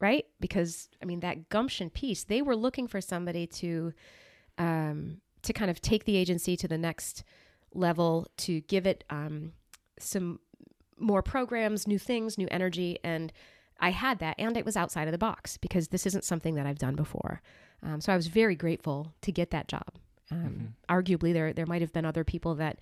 right? 0.00 0.24
Because 0.40 0.88
I 1.02 1.04
mean, 1.04 1.20
that 1.20 1.48
gumption 1.48 1.90
piece, 1.90 2.24
they 2.24 2.42
were 2.42 2.56
looking 2.56 2.86
for 2.88 3.00
somebody 3.00 3.46
to, 3.46 3.92
um, 4.58 5.20
to 5.42 5.52
kind 5.52 5.70
of 5.70 5.80
take 5.80 6.04
the 6.04 6.16
agency 6.16 6.56
to 6.56 6.68
the 6.68 6.78
next 6.78 7.24
level, 7.74 8.26
to 8.38 8.60
give 8.62 8.86
it, 8.86 9.04
um, 9.10 9.52
some 9.98 10.40
more 10.98 11.22
programs, 11.22 11.86
new 11.86 11.98
things, 11.98 12.38
new 12.38 12.48
energy. 12.50 12.98
And 13.04 13.32
I 13.80 13.90
had 13.90 14.18
that, 14.18 14.34
and 14.38 14.56
it 14.56 14.64
was 14.64 14.76
outside 14.76 15.06
of 15.06 15.12
the 15.12 15.18
box 15.18 15.56
because 15.56 15.88
this 15.88 16.06
isn't 16.06 16.24
something 16.24 16.54
that 16.56 16.66
I've 16.66 16.78
done 16.78 16.96
before. 16.96 17.40
Um, 17.82 18.00
so 18.00 18.12
I 18.12 18.16
was 18.16 18.26
very 18.26 18.56
grateful 18.56 19.12
to 19.22 19.30
get 19.30 19.50
that 19.50 19.68
job. 19.68 19.98
Um, 20.30 20.74
Arguably, 20.88 21.32
there 21.32 21.52
there 21.52 21.66
might 21.66 21.80
have 21.80 21.92
been 21.92 22.04
other 22.04 22.24
people 22.24 22.56
that 22.56 22.80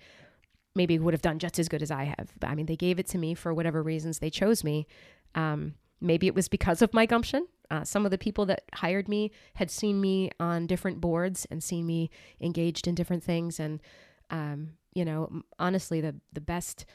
maybe 0.75 0.99
would 0.99 1.13
have 1.13 1.21
done 1.21 1.39
just 1.39 1.59
as 1.59 1.69
good 1.69 1.81
as 1.81 1.91
I 1.91 2.03
have. 2.05 2.33
But 2.39 2.49
I 2.49 2.55
mean, 2.55 2.65
they 2.65 2.75
gave 2.75 2.99
it 2.99 3.07
to 3.07 3.17
me 3.17 3.33
for 3.33 3.53
whatever 3.53 3.81
reasons 3.81 4.19
they 4.19 4.29
chose 4.29 4.63
me. 4.63 4.87
Um, 5.35 5.75
maybe 6.01 6.27
it 6.27 6.35
was 6.35 6.47
because 6.47 6.81
of 6.81 6.93
my 6.93 7.05
gumption. 7.05 7.47
Uh, 7.69 7.83
some 7.83 8.05
of 8.05 8.11
the 8.11 8.17
people 8.17 8.45
that 8.45 8.63
hired 8.73 9.09
me 9.09 9.31
had 9.55 9.69
seen 9.69 9.99
me 9.99 10.31
on 10.39 10.67
different 10.67 11.01
boards 11.01 11.45
and 11.51 11.63
seen 11.63 11.85
me 11.85 12.09
engaged 12.39 12.87
in 12.87 12.95
different 12.95 13.23
things. 13.23 13.59
And 13.59 13.81
um, 14.29 14.71
you 14.93 15.05
know, 15.05 15.43
honestly, 15.59 16.01
the 16.01 16.15
the 16.33 16.41
best 16.41 16.85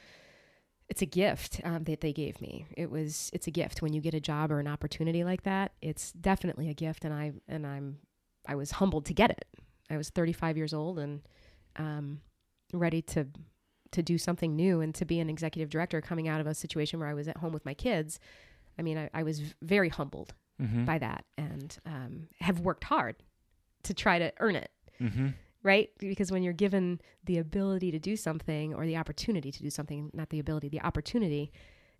it's 0.88 1.00
a 1.00 1.07
gift 1.07 1.61
um, 1.64 1.84
that 1.84 2.03
they 2.03 2.12
gave 2.12 2.40
me. 2.40 2.66
It 2.76 2.90
was 2.90 3.30
it's 3.32 3.46
a 3.46 3.50
gift 3.50 3.80
when 3.80 3.94
you 3.94 4.00
get 4.00 4.12
a 4.12 4.20
job 4.20 4.53
or 4.53 4.61
an 4.61 4.68
opportunity 4.68 5.24
like 5.24 5.42
that. 5.44 5.72
It's 5.80 6.12
definitely 6.12 6.68
a 6.68 6.74
gift, 6.74 7.05
and 7.05 7.14
I 7.14 7.32
and 7.48 7.66
I'm 7.66 7.98
I 8.46 8.57
was 8.57 8.72
humbled 8.72 9.07
to 9.07 9.14
get 9.14 9.30
it. 9.30 9.46
I 9.90 9.96
was 9.96 10.11
35 10.11 10.57
years 10.57 10.74
old 10.74 10.98
and 10.98 11.22
um, 11.76 12.20
ready 12.72 13.03
to 13.03 13.26
to 13.92 14.03
do 14.03 14.18
something 14.18 14.57
new 14.57 14.80
and 14.80 14.94
to 14.94 15.05
be 15.05 15.20
an 15.20 15.30
executive 15.30 15.70
director 15.70 16.00
coming 16.00 16.28
out 16.28 16.40
of 16.40 16.46
a 16.46 16.55
situation 16.55 16.98
where 16.98 17.09
I 17.09 17.14
was 17.14 17.28
at 17.28 17.38
home 17.38 17.53
with 17.53 17.64
my 17.64 17.74
kids. 17.74 18.18
I 18.78 18.82
mean, 18.82 18.98
I, 18.98 19.10
I 19.14 19.22
was 19.22 19.40
very 19.62 19.88
humbled 19.88 20.34
Mm-hmm. 20.60 20.84
by 20.84 20.98
that 20.98 21.24
and 21.36 21.76
um, 21.86 22.28
have 22.40 22.60
worked 22.60 22.84
hard 22.84 23.16
to 23.84 23.94
try 23.94 24.18
to 24.20 24.32
earn 24.38 24.54
it 24.54 24.70
Mm-hmm. 25.00 25.28
right? 25.64 25.88
Because 25.98 26.30
when 26.30 26.44
you're 26.44 26.52
given 26.52 27.00
the 27.24 27.38
ability 27.38 27.90
to 27.90 27.98
do 27.98 28.14
something 28.16 28.72
or 28.74 28.86
the 28.86 28.96
opportunity 28.96 29.50
to 29.50 29.58
do 29.62 29.70
something, 29.70 30.10
not 30.12 30.28
the 30.28 30.38
ability, 30.38 30.68
the 30.68 30.80
opportunity, 30.82 31.50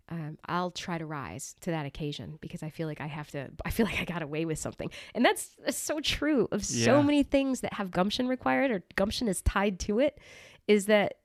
um, 0.07 0.37
I'll 0.45 0.71
try 0.71 0.97
to 0.97 1.05
rise 1.05 1.55
to 1.61 1.71
that 1.71 1.85
occasion 1.85 2.37
because 2.39 2.63
I 2.63 2.69
feel 2.69 2.87
like 2.87 3.01
I 3.01 3.07
have 3.07 3.29
to, 3.31 3.49
I 3.65 3.69
feel 3.71 3.85
like 3.91 3.99
I 3.99 4.05
got 4.05 4.21
away 4.21 4.45
with 4.45 4.59
something. 4.59 4.89
And 5.13 5.25
that's, 5.25 5.49
that's 5.65 5.77
so 5.77 5.99
true 5.99 6.47
of 6.53 6.63
so 6.63 7.03
many 7.03 7.23
things 7.23 7.61
that 7.61 7.73
have 7.73 7.91
gumption 7.91 8.27
required 8.29 8.71
or 8.71 8.83
gumption 8.95 9.27
is 9.27 9.41
tied 9.41 9.79
to 9.79 9.99
it 9.99 10.19
is 10.67 10.85
that, 10.85 11.15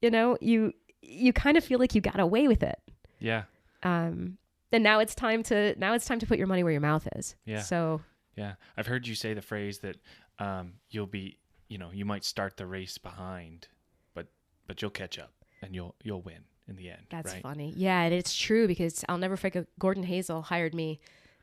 you 0.00 0.10
know, 0.10 0.38
you, 0.40 0.72
you 1.02 1.32
kind 1.34 1.58
of 1.58 1.64
feel 1.64 1.78
like 1.80 1.94
you 1.94 2.00
got 2.00 2.20
away 2.20 2.48
with 2.48 2.62
it. 2.62 2.78
Yeah. 3.18 3.42
Um, 3.82 4.38
and 4.72 4.84
now 4.84 5.00
it's 5.00 5.14
time 5.14 5.42
to, 5.44 5.78
now 5.78 5.94
it's 5.94 6.04
time 6.04 6.18
to 6.18 6.26
put 6.26 6.38
your 6.38 6.46
money 6.46 6.62
where 6.62 6.72
your 6.72 6.80
mouth 6.80 7.06
is. 7.16 7.36
Yeah. 7.44 7.62
So 7.62 8.00
Yeah. 8.36 8.54
I've 8.76 8.86
heard 8.86 9.06
you 9.06 9.14
say 9.14 9.34
the 9.34 9.42
phrase 9.42 9.78
that 9.80 9.96
um, 10.38 10.74
you'll 10.90 11.06
be, 11.06 11.38
you 11.68 11.78
know, 11.78 11.90
you 11.92 12.04
might 12.04 12.24
start 12.24 12.56
the 12.56 12.66
race 12.66 12.98
behind, 12.98 13.68
but 14.14 14.26
but 14.66 14.80
you'll 14.80 14.90
catch 14.90 15.18
up 15.18 15.32
and 15.62 15.74
you'll 15.74 15.94
you'll 16.02 16.22
win 16.22 16.44
in 16.68 16.76
the 16.76 16.90
end. 16.90 17.02
That's 17.10 17.32
right? 17.32 17.42
funny. 17.42 17.72
Yeah, 17.76 18.02
and 18.02 18.14
it's 18.14 18.34
true 18.34 18.66
because 18.66 19.04
I'll 19.08 19.18
never 19.18 19.36
forget 19.36 19.66
Gordon 19.78 20.04
Hazel 20.04 20.42
hired 20.42 20.74
me 20.74 21.00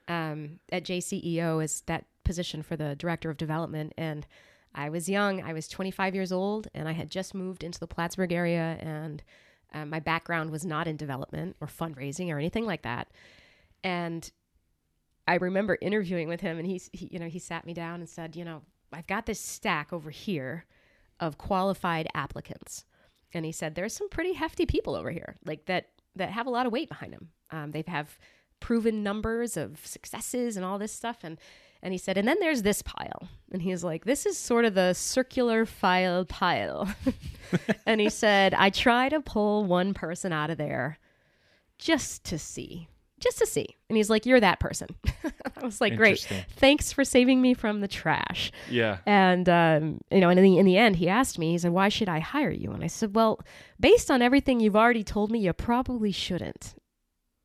um, 0.07 0.59
at 0.71 0.84
JCEO 0.84 1.63
as 1.63 1.82
that 1.82 2.05
position 2.23 2.61
for 2.61 2.76
the 2.76 2.95
director 2.95 3.30
of 3.30 3.38
development. 3.38 3.93
And 3.97 4.26
I 4.73 4.89
was 4.89 5.07
young, 5.09 5.41
I 5.41 5.53
was 5.53 5.67
25 5.67 6.15
years 6.15 6.32
old, 6.32 6.67
and 6.73 6.88
I 6.88 6.91
had 6.91 7.09
just 7.09 7.34
moved 7.34 7.63
into 7.63 7.80
the 7.80 7.88
Plattsburgh 7.88 8.32
area. 8.32 8.78
And 8.80 9.23
um, 9.76 9.89
my 9.89 9.99
background 9.99 10.49
was 10.49 10.65
not 10.65 10.88
in 10.88 10.97
development 10.97 11.55
or 11.61 11.67
fundraising 11.67 12.30
or 12.32 12.39
anything 12.39 12.65
like 12.65 12.82
that. 12.82 13.09
And 13.84 14.30
I 15.28 15.36
remember 15.36 15.78
interviewing 15.82 16.28
with 16.28 16.41
him, 16.41 16.57
and 16.57 16.65
he's, 16.65 16.89
he, 16.93 17.09
you 17.11 17.19
know, 17.19 17.28
he 17.28 17.39
sat 17.39 17.65
me 17.65 17.73
down 17.73 17.99
and 17.99 18.09
said, 18.09 18.36
you 18.36 18.45
know, 18.45 18.61
I've 18.91 19.07
got 19.07 19.26
this 19.26 19.39
stack 19.39 19.91
over 19.91 20.09
here 20.09 20.65
of 21.19 21.38
qualified 21.38 22.07
applicants 22.13 22.86
and 23.34 23.45
he 23.45 23.51
said 23.51 23.76
there's 23.76 23.95
some 23.95 24.09
pretty 24.09 24.34
hefty 24.34 24.65
people 24.65 24.95
over 24.95 25.11
here 25.11 25.36
like 25.45 25.65
that 25.65 25.89
that 26.15 26.32
have 26.32 26.47
a 26.47 26.49
lot 26.49 26.65
of 26.65 26.71
weight 26.71 26.89
behind 26.89 27.13
them 27.13 27.30
um, 27.51 27.71
they 27.71 27.84
have 27.88 28.17
proven 28.59 29.03
numbers 29.03 29.57
of 29.57 29.85
successes 29.85 30.55
and 30.57 30.65
all 30.65 30.77
this 30.77 30.91
stuff 30.91 31.19
and 31.23 31.37
and 31.83 31.93
he 31.93 31.97
said 31.97 32.17
and 32.17 32.27
then 32.27 32.37
there's 32.39 32.63
this 32.63 32.81
pile. 32.81 33.27
And 33.51 33.61
he's 33.61 33.83
like 33.83 34.05
this 34.05 34.25
is 34.25 34.37
sort 34.37 34.65
of 34.65 34.73
the 34.73 34.93
circular 34.93 35.65
file 35.65 36.25
pile. 36.25 36.89
And 37.85 38.01
he 38.01 38.09
said 38.09 38.55
i 38.55 38.71
try 38.71 39.07
to 39.07 39.21
pull 39.21 39.65
one 39.65 39.93
person 39.93 40.33
out 40.33 40.49
of 40.49 40.57
there 40.57 40.97
just 41.77 42.23
to 42.25 42.39
see 42.39 42.87
just 43.19 43.37
to 43.39 43.45
see. 43.45 43.75
And 43.89 43.97
he's 43.97 44.09
like 44.09 44.25
you're 44.25 44.39
that 44.39 44.59
person. 44.59 44.89
I 45.23 45.63
was 45.63 45.79
like 45.79 45.95
great. 45.95 46.27
Thanks 46.57 46.91
for 46.91 47.03
saving 47.03 47.41
me 47.41 47.53
from 47.53 47.81
the 47.81 47.87
trash. 47.87 48.51
Yeah. 48.69 48.97
and 49.05 49.47
um, 49.47 50.01
you 50.11 50.19
know, 50.19 50.29
and 50.29 50.39
in 50.39 50.43
the 50.43 50.57
in 50.57 50.65
the 50.65 50.77
end, 50.77 50.97
he 50.97 51.07
asked 51.07 51.39
me, 51.39 51.51
he 51.51 51.57
said, 51.57 51.71
"Why 51.71 51.89
should 51.89 52.09
I 52.09 52.19
hire 52.19 52.51
you?" 52.51 52.71
And 52.71 52.83
I 52.83 52.87
said, 52.87 53.15
"Well, 53.15 53.39
based 53.79 54.11
on 54.11 54.21
everything 54.21 54.59
you've 54.59 54.75
already 54.75 55.03
told 55.03 55.31
me, 55.31 55.39
you 55.39 55.53
probably 55.53 56.11
shouldn't 56.11 56.75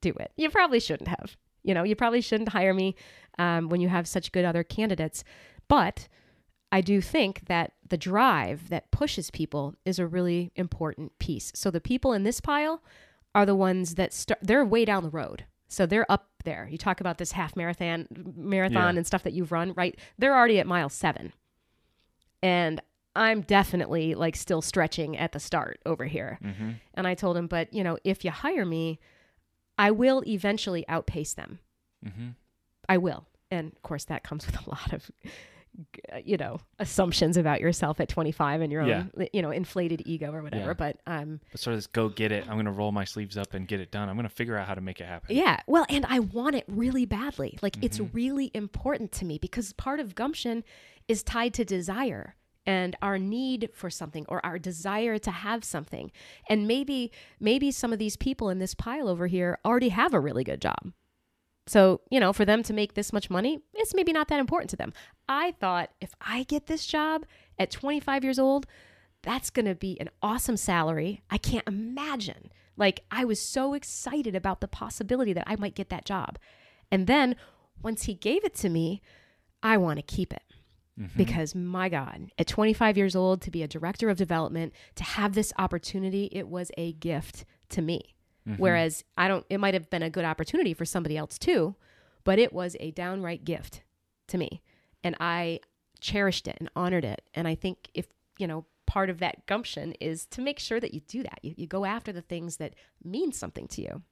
do 0.01 0.11
it. 0.21 0.33
You 0.37 0.51
probably 0.51 0.81
shouldn't 0.81 1.09
have. 1.09 1.37
You 1.63 1.75
know, 1.75 1.83
you 1.83 1.95
probably 1.95 2.21
shouldn't 2.21 2.51
hire 2.51 2.73
me 2.75 2.95
um, 3.39 3.69
when 3.69 3.81
you 3.81 3.89
have 3.89 4.09
such 4.09 4.33
good 4.33 4.45
other 4.45 4.65
candidates. 4.65 5.25
But 5.69 6.09
I 6.73 6.81
do 6.81 7.01
think 7.01 7.47
that 7.47 7.73
the 7.89 7.97
drive 7.99 8.71
that 8.71 8.91
pushes 8.91 9.31
people 9.31 9.75
is 9.85 9.99
a 9.99 10.07
really 10.07 10.53
important 10.57 11.19
piece. 11.19 11.53
So 11.55 11.71
the 11.71 11.81
people 11.81 12.13
in 12.13 12.23
this 12.23 12.41
pile 12.41 12.83
are 13.35 13.45
the 13.45 13.55
ones 13.55 13.97
that 13.97 14.13
start. 14.13 14.41
They're 14.43 14.65
way 14.65 14.85
down 14.85 15.03
the 15.03 15.11
road. 15.11 15.45
So 15.69 15.87
they're 15.87 16.11
up 16.11 16.29
there. 16.45 16.67
You 16.71 16.79
talk 16.79 17.01
about 17.01 17.19
this 17.19 17.33
half 17.33 17.55
marathon, 17.55 18.07
marathon 18.37 18.95
Yeah. 18.95 18.99
and 18.99 19.07
stuff 19.07 19.23
that 19.25 19.33
you've 19.35 19.53
run, 19.53 19.73
right? 19.77 19.97
They're 20.19 20.35
already 20.37 20.59
at 20.59 20.67
mile 20.67 20.89
seven, 20.89 21.33
and 22.43 22.81
I'm 23.15 23.43
definitely 23.43 24.15
like 24.15 24.37
still 24.37 24.63
stretching 24.63 25.17
at 25.17 25.33
the 25.33 25.41
start 25.41 25.81
over 25.85 26.07
here. 26.07 26.39
Mm-hmm. 26.43 26.71
And 26.95 27.07
I 27.07 27.15
told 27.15 27.37
him, 27.37 27.47
but 27.47 27.73
you 27.75 27.85
know, 27.85 27.99
if 28.05 28.25
you 28.25 28.31
hire 28.31 28.65
me, 28.65 28.99
I 29.81 29.93
will 29.93 30.23
eventually 30.27 30.87
outpace 30.89 31.33
them. 31.33 31.59
Mm-hmm. 32.07 32.29
I 32.87 32.99
will. 32.99 33.27
And 33.51 33.73
of 33.73 33.83
course, 33.83 34.05
that 34.05 34.23
comes 34.23 34.45
with 34.45 34.55
a 34.67 34.71
lot 34.71 34.93
of, 34.93 35.11
you 36.23 36.37
know, 36.37 36.61
assumptions 36.79 37.39
about 37.39 37.63
yourself 37.63 37.99
at 37.99 38.11
25 38.11 38.61
and 38.61 38.71
your 38.71 38.83
own, 38.83 39.11
you 39.33 39.41
know, 39.41 39.51
inflated 39.51 40.03
ego 40.05 40.33
or 40.33 40.43
whatever. 40.43 40.67
Yeah. 40.67 40.73
But 40.75 40.97
um, 41.07 41.41
But 41.51 41.61
sort 41.61 41.73
of 41.73 41.79
this 41.79 41.87
go 41.87 42.11
get 42.11 42.31
it. 42.31 42.45
I'm 42.47 42.57
going 42.57 42.67
to 42.67 42.73
roll 42.73 42.93
my 42.93 43.05
sleeves 43.05 43.39
up 43.39 43.55
and 43.55 43.67
get 43.67 43.81
it 43.81 43.91
done. 43.91 44.11
I'm 44.11 44.17
going 44.17 44.29
to 44.29 44.35
figure 44.35 44.57
out 44.59 44.69
how 44.69 44.75
to 44.75 44.83
make 44.83 45.01
it 45.01 45.07
happen. 45.07 45.35
yeah, 45.35 45.61
well, 45.67 45.87
and 45.89 46.05
I 46.07 46.19
want 46.19 46.57
it 46.57 46.65
really 46.69 47.07
badly. 47.07 47.59
Like 47.63 47.83
it's 47.83 48.01
really 48.13 48.51
important 48.53 49.13
to 49.13 49.25
me 49.25 49.39
because 49.39 49.73
part 49.73 49.99
of 49.99 50.15
gumption 50.15 50.63
is 51.09 51.23
tied 51.23 51.55
to 51.55 51.65
desire 51.65 52.35
and 52.67 52.97
our 53.01 53.19
need 53.19 53.71
for 53.73 53.91
something 53.91 54.25
or 54.29 54.45
our 54.45 54.59
desire 54.59 55.19
to 55.19 55.31
have 55.31 55.65
something. 55.65 56.13
And 56.49 56.69
maybe 56.69 57.11
maybe 57.39 57.71
some 57.71 57.93
of 57.93 57.99
these 57.99 58.17
people 58.17 58.51
in 58.51 58.59
this 58.59 58.75
pile 58.75 59.09
over 59.09 59.27
here 59.27 59.59
already 59.65 59.91
have 59.91 60.15
a 60.15 60.21
really 60.21 60.45
good 60.45 60.61
job. 60.61 60.93
So, 61.67 62.01
you 62.11 62.19
know, 62.19 62.33
for 62.33 62.45
them 62.45 62.63
to 62.65 62.73
make 62.73 62.95
this 62.95 63.13
much 63.13 63.31
money, 63.31 63.61
it's 63.75 63.95
maybe 63.95 64.13
not 64.13 64.29
that 64.29 64.41
important 64.41 64.71
to 64.71 64.77
them. 64.77 64.93
I 65.29 65.53
thought 65.53 65.91
if 66.01 66.15
I 66.21 66.43
get 66.45 66.67
this 66.67 66.85
job 66.85 67.25
at 67.59 67.71
25 67.71 68.25
years 68.25 68.39
old, 68.39 68.67
that's 69.23 69.51
going 69.51 69.67
to 69.67 69.75
be 69.75 70.01
an 70.01 70.09
awesome 70.23 70.57
salary. 70.57 71.23
I 71.31 71.39
can't 71.39 71.69
imagine. 71.69 72.51
Like, 72.77 73.05
I 73.11 73.25
was 73.25 73.41
so 73.41 73.75
excited 73.75 74.35
about 74.35 74.61
the 74.61 74.69
possibility 74.69 75.33
that 75.33 75.45
I 75.47 75.57
might 75.57 75.75
get 75.75 75.91
that 75.91 76.07
job. 76.07 76.39
And 76.91 77.07
then 77.07 77.37
once 77.83 78.05
he 78.05 78.15
gave 78.15 78.45
it 78.45 78.55
to 78.57 78.69
me, 78.69 79.03
I 79.63 79.77
want 79.77 79.99
to 79.99 80.03
keep 80.03 80.33
it. 80.33 80.43
Mm-hmm. 81.01 81.17
Because 81.17 81.55
my 81.55 81.89
God, 81.89 82.31
at 82.39 82.47
25 82.47 82.99
years 82.99 83.17
old, 83.17 83.41
to 83.43 83.51
be 83.51 83.63
a 83.63 83.69
director 83.69 84.11
of 84.11 84.19
development, 84.19 84.75
to 84.97 85.05
have 85.05 85.35
this 85.35 85.53
opportunity, 85.57 86.29
it 86.31 86.47
was 86.49 86.71
a 86.77 86.93
gift 86.93 87.47
to 87.71 87.81
me. 87.81 88.17
Mm-hmm. 88.47 88.61
Whereas 88.61 89.05
I 89.17 89.29
don't, 89.29 89.47
it 89.49 89.59
might 89.59 89.75
have 89.75 89.89
been 89.89 90.03
a 90.03 90.11
good 90.11 90.25
opportunity 90.25 90.75
for 90.75 90.85
somebody 90.85 91.17
else 91.17 91.39
too, 91.39 91.75
but 92.25 92.39
it 92.39 92.53
was 92.53 92.77
a 92.81 92.91
downright 92.91 93.45
gift 93.45 93.83
to 94.29 94.37
me. 94.37 94.63
And 95.03 95.17
I 95.21 95.61
cherished 96.01 96.47
it 96.47 96.57
and 96.61 96.69
honored 96.77 97.05
it. 97.05 97.23
And 97.33 97.49
I 97.49 97.55
think 97.55 97.89
if, 97.95 98.07
you 98.39 98.47
know, 98.47 98.67
part 98.87 99.09
of 99.09 99.21
that 99.21 99.47
gumption 99.47 99.95
is 100.01 100.27
to 100.27 100.43
make 100.43 100.59
sure 100.59 100.81
that 100.81 100.93
you 100.93 101.01
do 101.01 101.23
that. 101.23 101.39
You, 101.43 101.55
you 101.57 101.67
go 101.67 101.85
after 101.85 102.13
the 102.13 102.23
things 102.23 102.57
that 102.57 102.75
mean 103.03 103.33
something 103.33 103.69
to 103.69 103.83
you. 103.83 104.03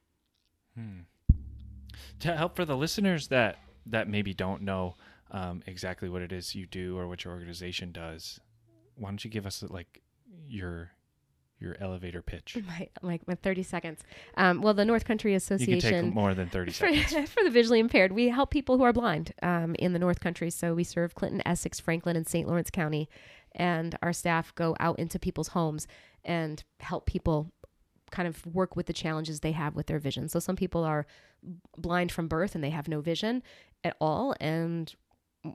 Hmm. 0.75 0.99
to 2.19 2.35
help 2.35 2.55
for 2.55 2.63
the 2.63 2.77
listeners 2.77 3.27
that 3.29 3.57
that 3.87 4.07
maybe 4.07 4.33
don't 4.33 4.61
know 4.61 4.95
um, 5.31 5.61
exactly 5.65 6.09
what 6.09 6.21
it 6.21 6.31
is 6.31 6.55
you 6.55 6.65
do 6.65 6.97
or 6.97 7.07
what 7.07 7.23
your 7.23 7.33
organization 7.33 7.91
does 7.91 8.39
why 8.95 9.09
don't 9.09 9.23
you 9.23 9.29
give 9.29 9.45
us 9.45 9.63
like 9.69 10.01
your 10.47 10.91
your 11.59 11.75
elevator 11.79 12.21
pitch 12.21 12.57
My, 12.67 12.89
like 13.01 13.27
my 13.27 13.35
30 13.35 13.63
seconds. 13.63 13.99
Um, 14.37 14.61
well, 14.61 14.73
the 14.73 14.85
North 14.85 15.05
Country 15.05 15.33
you 15.33 15.39
can 15.39 15.55
Association. 15.55 16.05
take 16.05 16.13
more 16.13 16.33
than 16.33 16.47
30 16.47 16.71
for, 16.71 16.93
seconds 16.93 17.29
for 17.33 17.43
the 17.43 17.49
visually 17.49 17.79
impaired, 17.79 18.11
we 18.11 18.29
help 18.29 18.49
people 18.49 18.77
who 18.77 18.83
are 18.83 18.93
blind 18.93 19.33
um, 19.43 19.75
in 19.77 19.93
the 19.93 19.99
North 19.99 20.19
Country. 20.19 20.49
So 20.49 20.73
we 20.73 20.83
serve 20.83 21.15
Clinton, 21.15 21.41
Essex, 21.45 21.79
Franklin, 21.79 22.15
and 22.15 22.27
St. 22.27 22.47
Lawrence 22.47 22.69
County, 22.69 23.09
and 23.53 23.97
our 24.01 24.13
staff 24.13 24.55
go 24.55 24.75
out 24.79 24.99
into 24.99 25.19
people's 25.19 25.49
homes 25.49 25.87
and 26.23 26.63
help 26.79 27.05
people 27.05 27.51
kind 28.11 28.27
of 28.27 28.45
work 28.45 28.75
with 28.75 28.87
the 28.87 28.93
challenges 28.93 29.41
they 29.41 29.51
have 29.51 29.75
with 29.75 29.87
their 29.87 29.99
vision. 29.99 30.29
So 30.29 30.39
some 30.39 30.55
people 30.55 30.83
are 30.83 31.05
blind 31.77 32.11
from 32.11 32.27
birth 32.27 32.55
and 32.55 32.63
they 32.63 32.71
have 32.71 32.87
no 32.87 33.01
vision 33.01 33.43
at 33.83 33.95
all, 33.99 34.33
and 34.39 34.93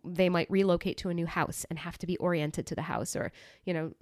they 0.04 0.28
might 0.28 0.50
relocate 0.50 0.96
to 0.98 1.08
a 1.08 1.14
new 1.14 1.26
house 1.26 1.66
and 1.68 1.78
have 1.78 1.98
to 1.98 2.06
be 2.06 2.16
oriented 2.16 2.66
to 2.66 2.74
the 2.74 2.82
house 2.82 3.14
or 3.14 3.32
you 3.64 3.74
know 3.74 3.92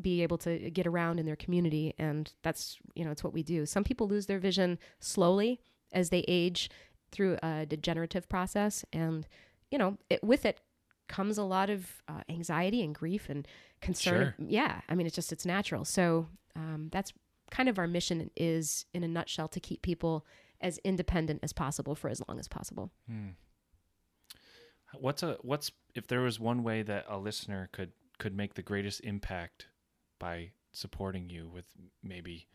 be 0.00 0.22
able 0.22 0.38
to 0.38 0.70
get 0.70 0.86
around 0.86 1.18
in 1.18 1.26
their 1.26 1.36
community. 1.36 1.94
And 1.98 2.32
that's 2.42 2.78
you 2.94 3.04
know 3.04 3.10
it's 3.10 3.24
what 3.24 3.32
we 3.32 3.42
do. 3.42 3.66
Some 3.66 3.84
people 3.84 4.08
lose 4.08 4.26
their 4.26 4.38
vision 4.38 4.78
slowly 4.98 5.60
as 5.92 6.10
they 6.10 6.24
age 6.28 6.70
through 7.10 7.38
a 7.42 7.66
degenerative 7.66 8.28
process. 8.28 8.84
And 8.92 9.26
you 9.70 9.78
know 9.78 9.96
it, 10.08 10.22
with 10.22 10.44
it 10.44 10.60
comes 11.08 11.38
a 11.38 11.42
lot 11.42 11.70
of 11.70 12.02
uh, 12.06 12.22
anxiety 12.28 12.82
and 12.82 12.94
grief 12.94 13.28
and 13.28 13.48
concern. 13.80 14.34
Yeah. 14.38 14.80
I 14.88 14.94
mean 14.94 15.06
it's 15.06 15.16
just 15.16 15.32
it's 15.32 15.46
natural. 15.46 15.84
So 15.84 16.28
um, 16.54 16.88
that's 16.92 17.12
kind 17.50 17.68
of 17.68 17.78
our 17.78 17.88
mission 17.88 18.30
is 18.36 18.84
in 18.94 19.02
a 19.02 19.08
nutshell 19.08 19.48
to 19.48 19.60
keep 19.60 19.82
people 19.82 20.24
as 20.60 20.78
independent 20.84 21.40
as 21.42 21.52
possible 21.52 21.94
for 21.94 22.08
as 22.10 22.22
long 22.28 22.38
as 22.38 22.46
possible 22.46 22.92
what's 24.98 25.22
a 25.22 25.36
what's 25.42 25.70
if 25.94 26.06
there 26.06 26.20
was 26.20 26.38
one 26.40 26.62
way 26.62 26.82
that 26.82 27.04
a 27.08 27.18
listener 27.18 27.68
could 27.72 27.92
could 28.18 28.34
make 28.36 28.54
the 28.54 28.62
greatest 28.62 29.00
impact 29.00 29.66
by 30.18 30.50
supporting 30.72 31.30
you 31.30 31.48
with 31.48 31.66
maybe 32.02 32.46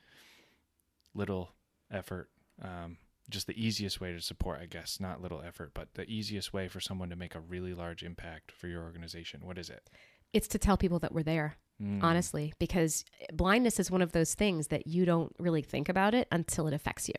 little 1.13 1.51
effort 1.91 2.29
um, 2.61 2.97
just 3.29 3.47
the 3.47 3.61
easiest 3.65 3.99
way 3.99 4.11
to 4.11 4.21
support 4.21 4.59
i 4.61 4.65
guess 4.65 4.99
not 4.99 5.21
little 5.21 5.41
effort 5.41 5.71
but 5.73 5.89
the 5.95 6.09
easiest 6.09 6.53
way 6.53 6.67
for 6.67 6.79
someone 6.79 7.09
to 7.09 7.15
make 7.15 7.36
a 7.36 7.39
really 7.39 7.73
large 7.73 8.03
impact 8.03 8.51
for 8.51 8.67
your 8.67 8.83
organization 8.83 9.41
what 9.43 9.57
is 9.57 9.69
it 9.69 9.89
it's 10.33 10.47
to 10.47 10.57
tell 10.59 10.77
people 10.77 10.99
that 10.99 11.13
we're 11.13 11.23
there 11.23 11.57
Mm. 11.81 12.01
honestly 12.01 12.53
because 12.57 13.03
blindness 13.33 13.81
is 13.81 13.91
one 13.91 14.01
of 14.01 14.13
those 14.13 14.33
things 14.33 14.67
that 14.67 14.88
you 14.88 15.03
don't 15.03 15.36
really 15.39 15.61
think 15.61 15.89
about 15.89 16.13
it 16.13 16.25
until 16.31 16.67
it 16.69 16.73
affects 16.73 17.09
you 17.09 17.15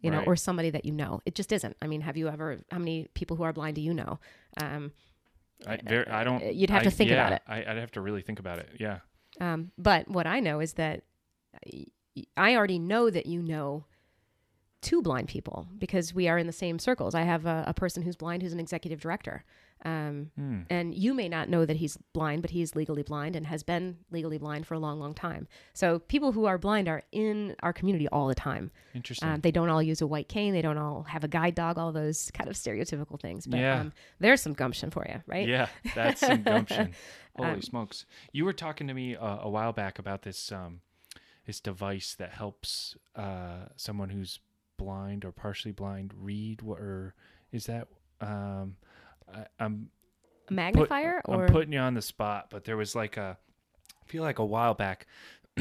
you 0.00 0.10
know 0.10 0.18
Right. 0.18 0.26
or 0.28 0.36
somebody 0.36 0.70
that 0.70 0.84
you 0.84 0.92
know 0.92 1.20
it 1.26 1.34
just 1.34 1.52
isn't 1.52 1.76
i 1.82 1.86
mean 1.86 2.00
have 2.02 2.16
you 2.16 2.28
ever 2.28 2.58
how 2.70 2.78
many 2.78 3.08
people 3.14 3.36
who 3.36 3.42
are 3.42 3.52
blind 3.52 3.74
do 3.76 3.80
you 3.82 3.92
know 3.94 4.18
um, 4.62 4.92
I, 5.66 5.76
very, 5.84 6.06
I 6.06 6.22
don't. 6.22 6.54
You'd 6.54 6.70
have 6.70 6.82
to 6.84 6.88
I- 6.88 6.92
think 6.92 7.10
about 7.10 7.32
it. 7.32 7.42
I, 7.48 7.58
I'd 7.64 7.78
have 7.78 7.90
to 7.92 8.00
really 8.00 8.22
think 8.22 8.38
about 8.38 8.60
it. 8.60 8.68
Yeah. 8.78 8.98
um, 9.40 9.72
but 9.76 10.06
what 10.08 10.26
i 10.26 10.38
know 10.40 10.60
is 10.60 10.74
that 10.74 11.02
I- 11.66 11.86
i 12.36 12.54
already 12.56 12.78
know 12.78 13.10
that 13.10 13.26
you 13.26 13.42
know 13.42 13.84
two 14.80 15.02
blind 15.02 15.28
people 15.28 15.66
because 15.78 16.14
we 16.14 16.28
are 16.28 16.38
in 16.38 16.46
the 16.46 16.52
same 16.52 16.78
circles 16.78 17.14
i 17.14 17.22
have 17.22 17.46
a, 17.46 17.64
a 17.66 17.74
person 17.74 18.02
who's 18.02 18.16
blind 18.16 18.42
who's 18.42 18.52
an 18.52 18.60
executive 18.60 19.00
director 19.00 19.44
um, 19.84 20.30
Hmm. 20.36 20.62
and 20.70 20.92
you 20.94 21.14
may 21.14 21.28
not 21.28 21.48
know 21.48 21.64
that 21.64 21.76
he's 21.76 21.96
blind 22.12 22.42
but 22.42 22.50
he's 22.50 22.74
legally 22.74 23.02
blind 23.04 23.36
and 23.36 23.46
has 23.46 23.62
been 23.62 23.98
legally 24.10 24.36
blind 24.38 24.66
for 24.66 24.74
a 24.74 24.78
long 24.80 24.98
long 24.98 25.14
time 25.14 25.46
so 25.72 25.98
people 26.00 26.32
who 26.32 26.46
are 26.46 26.58
blind 26.58 26.88
are 26.88 27.02
in 27.12 27.54
our 27.62 27.72
community 27.72 28.08
all 28.08 28.26
the 28.28 28.34
time 28.34 28.70
Interesting. 28.94 29.28
Um, 29.28 29.40
they 29.40 29.52
don't 29.52 29.68
all 29.68 29.82
use 29.82 30.00
a 30.00 30.06
white 30.08 30.28
cane. 30.28 30.52
They 30.52 30.62
don't 30.62 30.78
all 30.78 31.04
have 31.04 31.22
a 31.22 31.28
guide 31.28 31.54
dog. 31.54 31.78
All 31.78 31.92
those 31.92 32.32
kind 32.32 32.50
of 32.50 32.56
stereotypical 32.56 33.20
things. 33.20 33.46
But 33.46 33.60
Yeah. 33.60 33.80
um, 33.80 33.92
there's 34.18 34.40
some 34.42 34.54
gumption 34.54 34.90
for 34.90 35.06
you, 35.08 35.22
right? 35.26 35.46
Yeah, 35.46 35.68
that's 35.94 36.20
some 36.20 36.42
gumption. 36.42 36.94
Holy 37.36 37.50
Um, 37.50 37.62
smokes! 37.62 38.04
You 38.32 38.44
were 38.44 38.52
talking 38.52 38.88
to 38.88 38.94
me 38.94 39.14
uh, 39.14 39.38
a 39.42 39.48
while 39.48 39.72
back 39.72 40.00
about 40.00 40.22
this 40.22 40.50
um, 40.50 40.80
this 41.46 41.60
device 41.60 42.16
that 42.16 42.32
helps 42.32 42.96
uh, 43.14 43.66
someone 43.76 44.08
who's 44.08 44.40
blind 44.78 45.24
or 45.26 45.32
partially 45.32 45.72
blind 45.72 46.14
read. 46.16 46.62
What 46.62 46.78
or 46.78 47.14
is 47.52 47.66
that? 47.66 47.88
Um, 48.20 48.76
I, 49.32 49.44
I'm 49.60 49.90
A 50.48 50.52
magnifier 50.54 51.20
put, 51.24 51.34
or 51.34 51.44
I'm 51.44 51.52
putting 51.52 51.72
you 51.74 51.80
on 51.80 51.94
the 51.94 52.02
spot, 52.02 52.46
but 52.50 52.64
there 52.64 52.76
was 52.78 52.94
like 52.94 53.18
a 53.18 53.36
I 54.02 54.10
feel 54.10 54.22
like 54.22 54.38
a 54.38 54.44
while 54.44 54.72
back. 54.72 55.06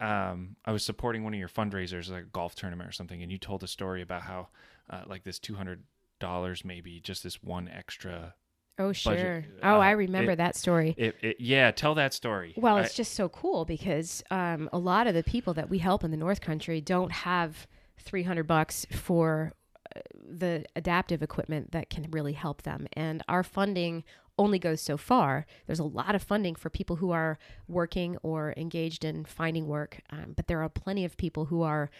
um, 0.00 0.56
I 0.64 0.72
was 0.72 0.84
supporting 0.84 1.24
one 1.24 1.32
of 1.32 1.38
your 1.38 1.48
fundraisers, 1.48 2.10
like 2.10 2.24
a 2.24 2.26
golf 2.26 2.54
tournament 2.54 2.88
or 2.88 2.92
something, 2.92 3.22
and 3.22 3.30
you 3.30 3.38
told 3.38 3.62
a 3.62 3.68
story 3.68 4.02
about 4.02 4.22
how, 4.22 4.48
uh, 4.90 5.02
like 5.06 5.22
this 5.24 5.38
two 5.38 5.54
hundred 5.54 5.84
dollars, 6.18 6.64
maybe 6.64 7.00
just 7.00 7.22
this 7.22 7.42
one 7.42 7.68
extra. 7.68 8.34
Oh 8.78 8.92
sure. 8.92 9.14
budget. 9.14 9.44
Oh, 9.62 9.74
Uh, 9.76 9.78
I 9.78 9.90
remember 9.92 10.32
it- 10.32 10.36
that 10.36 10.56
story. 10.56 10.94
It, 10.98 11.16
it, 11.22 11.36
yeah, 11.40 11.70
tell 11.70 11.94
that 11.94 12.12
story. 12.14 12.54
Well, 12.56 12.76
I- 12.76 12.82
it's 12.82 12.94
just 12.94 13.14
so 13.14 13.28
cool 13.28 13.64
because 13.64 14.22
um, 14.30 14.68
a 14.72 14.78
lot 14.78 15.06
of 15.06 15.14
the 15.14 15.22
people 15.22 15.54
that 15.54 15.68
we 15.70 15.78
help 15.78 16.04
in 16.04 16.10
the 16.10 16.16
North 16.16 16.40
Country 16.40 16.80
don't 16.80 17.12
have 17.12 17.66
300 17.98 18.46
bucks 18.46 18.86
for 18.92 19.52
uh, 19.94 20.00
the 20.28 20.64
adaptive 20.76 21.22
equipment 21.22 21.72
that 21.72 21.90
can 21.90 22.10
really 22.10 22.34
help 22.34 22.62
them. 22.62 22.86
And 22.92 23.22
our 23.28 23.42
funding 23.42 24.04
only 24.38 24.58
goes 24.58 24.82
so 24.82 24.98
far. 24.98 25.46
There's 25.66 25.78
a 25.78 25.84
lot 25.84 26.14
of 26.14 26.22
funding 26.22 26.54
for 26.56 26.68
people 26.68 26.96
who 26.96 27.10
are 27.10 27.38
working 27.68 28.18
or 28.22 28.52
engaged 28.56 29.02
in 29.04 29.24
finding 29.24 29.66
work, 29.66 30.00
um, 30.10 30.34
but 30.36 30.46
there 30.46 30.62
are 30.62 30.68
plenty 30.68 31.06
of 31.06 31.16
people 31.16 31.46
who 31.46 31.62
are 31.62 31.90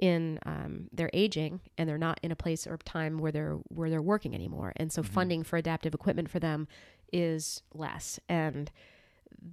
in 0.00 0.38
um, 0.46 0.88
they're 0.92 1.10
aging 1.12 1.60
and 1.76 1.88
they're 1.88 1.98
not 1.98 2.20
in 2.22 2.30
a 2.30 2.36
place 2.36 2.66
or 2.66 2.76
time 2.78 3.18
where 3.18 3.32
they're 3.32 3.58
where 3.68 3.90
they're 3.90 4.02
working 4.02 4.34
anymore 4.34 4.72
and 4.76 4.92
so 4.92 5.02
funding 5.02 5.42
for 5.42 5.56
adaptive 5.56 5.94
equipment 5.94 6.30
for 6.30 6.38
them 6.38 6.68
is 7.12 7.62
less 7.74 8.20
and 8.28 8.70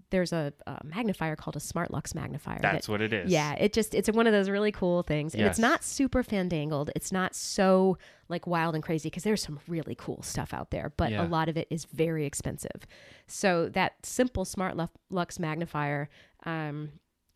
there's 0.09 0.31
a, 0.33 0.51
a 0.65 0.79
magnifier 0.83 1.35
called 1.35 1.55
a 1.55 1.59
SmartLux 1.59 2.15
magnifier 2.15 2.57
that- 2.61 2.71
That's 2.73 2.89
what 2.89 3.01
it 3.01 3.13
is. 3.13 3.29
yeah, 3.31 3.53
it 3.53 3.71
just 3.73 3.93
it's 3.93 4.09
one 4.09 4.25
of 4.25 4.33
those 4.33 4.49
really 4.49 4.71
cool 4.71 5.03
things, 5.03 5.33
and 5.35 5.43
it's 5.43 5.59
not 5.59 5.83
super 5.83 6.23
fandangled. 6.23 6.89
It's 6.95 7.11
not 7.11 7.35
so 7.35 7.97
like 8.29 8.47
wild 8.47 8.73
and 8.73 8.83
crazy 8.83 9.09
because 9.09 9.23
there's 9.23 9.43
some 9.43 9.59
really 9.67 9.93
cool 9.95 10.21
stuff 10.23 10.53
out 10.53 10.71
there, 10.71 10.91
but 10.97 11.11
Yeah. 11.11 11.25
a 11.25 11.27
lot 11.27 11.49
of 11.49 11.57
it 11.57 11.67
is 11.69 11.85
very 11.85 12.25
expensive. 12.25 12.87
So 13.27 13.69
that 13.69 13.93
simple 14.03 14.43
SmartLux- 14.45 14.89
lux 15.11 15.37
magnifier 15.39 16.09
um, 16.45 16.93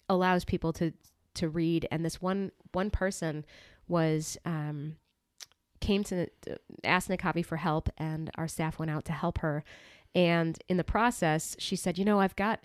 allows 0.07 0.43
people 0.45 0.73
to 0.73 0.93
to 1.39 1.49
read, 1.49 1.87
and 1.91 2.05
this 2.05 2.21
one 2.21 2.51
one 2.71 2.89
person 2.89 3.45
was. 3.87 4.37
Um, 4.45 4.97
came 5.79 6.03
to 6.03 6.27
ask 6.83 7.09
NCAVI 7.09 7.45
for 7.45 7.55
help 7.55 7.89
and 7.97 8.29
our 8.35 8.49
staff 8.49 8.79
went 8.79 8.91
out 8.91 9.05
to 9.05 9.13
help 9.13 9.37
her. 9.37 9.63
And 10.13 10.61
in 10.67 10.75
the 10.75 10.83
process 10.83 11.55
she 11.57 11.77
said 11.77 11.97
you 11.97 12.03
know 12.03 12.19
I've 12.19 12.35
got 12.35 12.59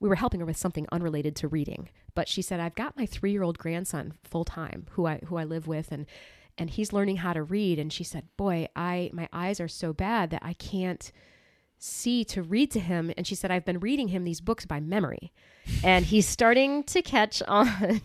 we 0.00 0.08
were 0.08 0.14
helping 0.14 0.40
her 0.40 0.46
with 0.46 0.56
something 0.56 0.86
unrelated 0.90 1.36
to 1.36 1.48
reading 1.48 1.90
but 2.14 2.28
she 2.28 2.42
said 2.42 2.60
I've 2.60 2.74
got 2.74 2.96
my 2.96 3.06
3-year-old 3.06 3.58
grandson 3.58 4.14
full 4.22 4.44
time 4.44 4.86
who 4.92 5.06
I 5.06 5.20
who 5.26 5.36
I 5.36 5.44
live 5.44 5.66
with 5.66 5.92
and 5.92 6.06
and 6.56 6.70
he's 6.70 6.92
learning 6.92 7.16
how 7.16 7.32
to 7.32 7.42
read. 7.42 7.78
And 7.78 7.92
she 7.92 8.04
said 8.04 8.28
boy 8.36 8.68
I 8.76 9.10
my 9.12 9.28
eyes 9.32 9.60
are 9.60 9.68
so 9.68 9.92
bad 9.92 10.30
that 10.30 10.42
I 10.44 10.54
can't 10.54 11.10
see 11.78 12.24
to 12.24 12.42
read 12.42 12.70
to 12.70 12.80
him. 12.80 13.12
And 13.16 13.26
she 13.26 13.34
said 13.34 13.50
I've 13.50 13.64
been 13.64 13.80
reading 13.80 14.08
him 14.08 14.24
these 14.24 14.40
books 14.40 14.64
by 14.64 14.80
memory. 14.80 15.32
And 15.82 16.04
he's 16.04 16.26
starting 16.26 16.84
to 16.84 17.02
catch 17.02 17.42
on 17.42 18.00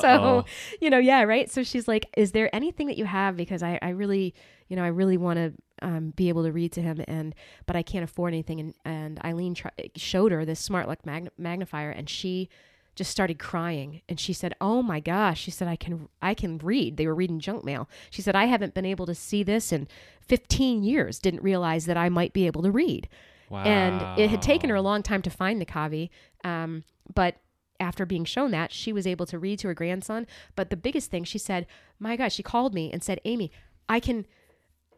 so 0.00 0.44
you 0.80 0.90
know 0.90 0.98
yeah 0.98 1.22
right? 1.22 1.50
So 1.50 1.62
she's 1.62 1.86
like 1.88 2.06
is 2.16 2.32
there 2.32 2.54
anything 2.54 2.86
that 2.86 2.96
you 2.98 3.04
have? 3.04 3.36
Because 3.36 3.62
I 3.62 3.78
I 3.82 3.90
really 3.90 4.34
you 4.68 4.76
know 4.76 4.84
I 4.84 4.88
really 4.88 5.16
want 5.16 5.38
to 5.38 5.52
um, 5.82 6.10
be 6.10 6.28
able 6.28 6.44
to 6.44 6.52
read 6.52 6.72
to 6.72 6.80
him 6.82 7.02
and 7.08 7.34
but 7.66 7.76
I 7.76 7.82
can't 7.82 8.04
afford 8.04 8.32
anything. 8.32 8.60
And 8.60 8.74
and 8.84 9.24
Eileen 9.24 9.54
tr- 9.54 9.68
showed 9.96 10.32
her 10.32 10.44
this 10.44 10.66
SmartLux 10.66 11.04
magn- 11.04 11.30
magnifier 11.36 11.90
and 11.90 12.08
she 12.08 12.48
just 12.94 13.10
started 13.10 13.38
crying. 13.38 14.02
And 14.08 14.20
she 14.20 14.32
said 14.32 14.54
oh 14.60 14.82
my 14.82 15.00
gosh. 15.00 15.40
She 15.40 15.50
said 15.50 15.68
I 15.68 15.76
can 15.76 16.08
I 16.20 16.34
can 16.34 16.58
read. 16.58 16.96
They 16.96 17.06
were 17.06 17.14
reading 17.14 17.40
junk 17.40 17.64
mail. 17.64 17.88
She 18.10 18.22
said 18.22 18.36
I 18.36 18.44
haven't 18.46 18.74
been 18.74 18.86
able 18.86 19.06
to 19.06 19.14
see 19.14 19.42
this 19.42 19.72
in 19.72 19.88
15 20.28 20.82
years. 20.84 21.18
Didn't 21.18 21.42
realize 21.42 21.86
that 21.86 21.96
I 21.96 22.08
might 22.08 22.32
be 22.32 22.46
able 22.46 22.62
to 22.62 22.70
read. 22.70 23.08
Wow. 23.50 23.64
and 23.64 24.18
it 24.18 24.30
had 24.30 24.40
taken 24.40 24.70
her 24.70 24.76
a 24.76 24.80
long 24.80 25.02
time 25.02 25.20
to 25.22 25.28
find 25.28 25.60
the 25.60 25.66
Kavi. 25.66 26.08
Um, 26.42 26.84
but 27.14 27.36
after 27.82 28.06
being 28.06 28.24
shown 28.24 28.50
that, 28.52 28.72
she 28.72 28.92
was 28.92 29.06
able 29.06 29.26
to 29.26 29.38
read 29.38 29.58
to 29.58 29.68
her 29.68 29.74
grandson. 29.74 30.26
But 30.56 30.70
the 30.70 30.76
biggest 30.76 31.10
thing, 31.10 31.24
she 31.24 31.38
said, 31.38 31.66
"My 31.98 32.16
God!" 32.16 32.32
She 32.32 32.42
called 32.42 32.72
me 32.72 32.90
and 32.90 33.02
said, 33.02 33.20
"Amy, 33.26 33.50
I 33.88 34.00
can, 34.00 34.26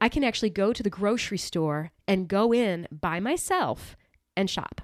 I 0.01 0.09
can 0.09 0.23
actually 0.23 0.51
go 0.51 0.73
to 0.73 0.83
the 0.83 0.91
grocery 0.91 1.39
store 1.39 1.91
and 2.07 2.29
go 2.29 2.53
in 2.53 2.87
by 2.93 3.19
myself 3.19 3.97
and 4.37 4.49
shop. 4.49 4.83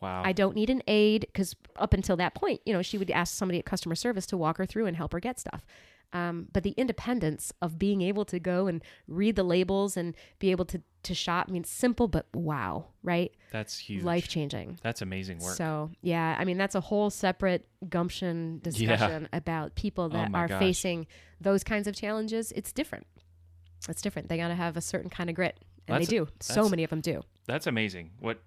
Wow. 0.00 0.22
I 0.24 0.32
don't 0.32 0.54
need 0.54 0.70
an 0.70 0.82
aide 0.86 1.26
because 1.32 1.56
up 1.76 1.94
until 1.94 2.16
that 2.16 2.34
point, 2.34 2.60
you 2.66 2.72
know, 2.72 2.82
she 2.82 2.98
would 2.98 3.10
ask 3.10 3.34
somebody 3.34 3.58
at 3.58 3.64
customer 3.64 3.94
service 3.94 4.26
to 4.26 4.36
walk 4.36 4.58
her 4.58 4.66
through 4.66 4.86
and 4.86 4.96
help 4.96 5.12
her 5.12 5.20
get 5.20 5.40
stuff. 5.40 5.64
Um, 6.12 6.48
but 6.52 6.62
the 6.62 6.72
independence 6.72 7.52
of 7.62 7.78
being 7.78 8.02
able 8.02 8.24
to 8.26 8.38
go 8.38 8.66
and 8.66 8.82
read 9.08 9.34
the 9.34 9.42
labels 9.42 9.96
and 9.96 10.14
be 10.38 10.50
able 10.50 10.64
to 10.66 10.82
to 11.04 11.14
shop, 11.14 11.46
I 11.48 11.52
mean, 11.52 11.64
simple, 11.64 12.08
but 12.08 12.26
wow, 12.34 12.86
right? 13.02 13.32
That's 13.52 13.78
huge. 13.78 14.02
Life 14.02 14.28
changing. 14.28 14.78
That's 14.82 15.02
amazing 15.02 15.38
work. 15.38 15.54
So 15.56 15.90
yeah, 16.02 16.36
I 16.38 16.44
mean 16.44 16.58
that's 16.58 16.74
a 16.74 16.80
whole 16.80 17.10
separate 17.10 17.66
gumption 17.88 18.60
discussion 18.62 19.28
about 19.32 19.74
people 19.74 20.08
that 20.10 20.30
Oh 20.32 20.36
are 20.36 20.48
gosh. 20.48 20.58
facing 20.58 21.06
those 21.40 21.62
kinds 21.64 21.86
of 21.86 21.94
challenges. 21.94 22.52
It's 22.52 22.72
different. 22.72 23.06
It's 23.88 24.00
different. 24.02 24.28
They 24.28 24.36
got 24.36 24.48
to 24.48 24.54
have 24.54 24.76
a 24.76 24.80
certain 24.80 25.10
kind 25.10 25.28
of 25.28 25.36
grit, 25.36 25.58
and 25.86 25.94
That's- 25.94 26.08
they 26.08 26.16
do. 26.16 26.28
So 26.40 26.68
many 26.68 26.84
of 26.84 26.90
them 26.90 27.00
do. 27.00 27.22
That's 27.46 27.66
amazing. 27.66 28.10
What 28.20 28.42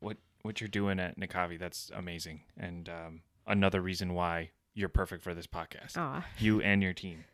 what 0.00 0.16
what 0.42 0.60
you're 0.60 0.68
doing 0.68 0.98
at 1.00 1.18
NCAVI, 1.18 1.58
that's 1.58 1.90
amazing. 1.94 2.40
And 2.58 2.88
um, 2.88 3.20
another 3.46 3.80
reason 3.80 4.12
why 4.14 4.50
you're 4.74 4.88
perfect 4.88 5.22
for 5.22 5.34
this 5.34 5.46
podcast. 5.46 5.96
Aw. 5.96 6.24
You 6.38 6.60
and 6.60 6.82
your 6.82 6.92
team. 6.92 7.24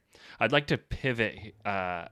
I'd 0.40 0.52
like 0.52 0.66
to 0.68 0.78
pivot 0.78 1.54
uh, 1.64 2.06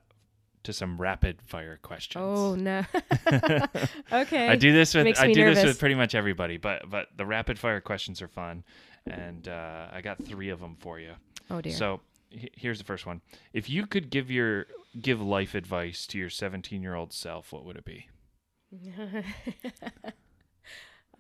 to 0.67 0.73
some 0.73 1.01
rapid 1.01 1.41
fire 1.43 1.79
questions. 1.81 2.23
Oh 2.25 2.55
no. 2.57 2.83
okay. 4.13 4.49
I 4.49 4.57
do 4.57 4.73
this 4.73 4.95
with 4.95 5.05
Makes 5.05 5.21
I 5.21 5.33
do 5.33 5.55
this 5.55 5.65
with 5.65 5.79
pretty 5.79 5.95
much 5.95 6.15
everybody, 6.15 6.57
but 6.57 6.91
but 6.91 7.09
the 7.17 7.25
rapid 7.25 7.59
fire 7.59 7.81
questions 7.81 8.21
are 8.21 8.29
fun, 8.29 8.65
and 9.07 9.49
uh, 9.49 9.87
I 9.93 10.01
got 10.01 10.23
three 10.25 10.51
of 10.51 10.61
them 10.61 10.77
for 10.79 10.99
you. 11.01 11.13
Oh 11.51 11.61
dear. 11.61 11.73
So 11.73 12.01
he- 12.31 12.51
here's 12.55 12.79
the 12.79 12.85
first 12.85 13.07
one: 13.07 13.21
If 13.53 13.71
you 13.71 13.87
could 13.87 14.11
give 14.11 14.31
your 14.31 14.67
give 15.01 15.21
life 15.21 15.55
advice 15.55 16.07
to 16.09 16.19
your 16.19 16.31
17 16.31 16.83
year 16.83 16.95
old 16.95 17.13
self, 17.13 17.53
what 17.53 17.65
would 17.65 17.77
it 17.77 17.85
be? 17.85 18.09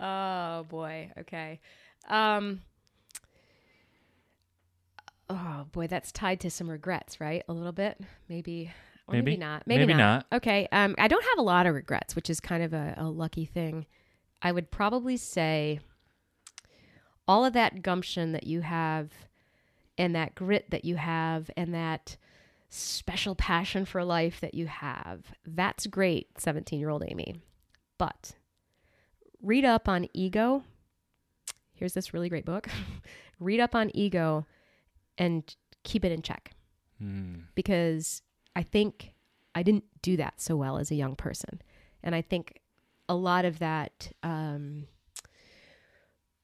oh 0.01 0.65
boy. 0.69 1.13
Okay. 1.21 1.61
Um. 2.09 2.63
Oh 5.29 5.67
boy, 5.73 5.87
that's 5.87 6.13
tied 6.13 6.41
to 6.41 6.51
some 6.51 6.69
regrets, 6.69 7.21
right? 7.21 7.43
A 7.49 7.53
little 7.53 7.73
bit, 7.73 8.01
maybe. 8.29 8.73
Or 9.09 9.13
maybe, 9.15 9.33
Maybe. 9.33 9.37
not. 9.37 9.67
Maybe, 9.67 9.87
Maybe 9.87 9.95
not. 9.99 10.27
Okay. 10.33 10.67
Um, 10.73 10.95
I 10.99 11.07
don't 11.07 11.23
have 11.25 11.39
a 11.39 11.43
lot 11.43 11.67
of 11.67 11.75
regrets, 11.75 12.17
which 12.17 12.29
is 12.29 12.41
kind 12.41 12.63
of 12.63 12.73
a, 12.73 12.95
a 12.97 13.05
lucky 13.09 13.45
thing. 13.45 13.87
I 14.43 14.51
would 14.53 14.71
probably 14.71 15.17
say 15.17 15.79
all 17.29 17.45
of 17.45 17.53
that 17.53 17.83
gumption 17.83 18.33
that 18.33 18.47
you 18.47 18.63
have 18.63 19.11
and 19.97 20.15
that 20.15 20.35
grit 20.35 20.71
that 20.71 20.85
you 20.85 20.97
have 20.97 21.51
and 21.57 21.73
that 21.73 22.17
special 22.69 23.35
passion 23.37 23.85
for 23.85 24.03
life 24.05 24.41
that 24.41 24.55
you 24.55 24.67
have. 24.67 25.23
That's 25.47 25.87
great, 25.87 26.41
17 26.41 26.79
year 26.79 26.91
old 26.91 27.05
Amy. 27.07 27.37
But 27.99 28.33
read 29.41 29.65
up 29.65 29.89
on 29.89 30.09
ego. 30.15 30.65
Here's 31.75 31.95
this 31.95 32.13
really 32.13 32.29
great 32.29 32.45
book. 32.45 32.69
read 33.41 33.61
up 33.61 33.75
on 33.75 33.91
ego 33.95 34.47
and 35.17 35.55
keep 35.85 36.05
it 36.05 36.11
in 36.13 36.23
check 36.23 36.51
Hmm. 36.99 37.35
because 37.55 38.23
I 38.57 38.63
think 38.65 39.13
I 39.55 39.63
didn't 39.63 39.85
do 40.03 40.17
that 40.17 40.41
so 40.41 40.57
well 40.57 40.79
as 40.79 40.91
a 40.91 40.95
young 40.97 41.15
person. 41.15 41.63
And 42.03 42.15
I 42.15 42.23
think 42.23 42.61
a 43.09 43.15
lot 43.15 43.45
of 43.45 43.61
that 43.61 44.11
um, 44.25 44.87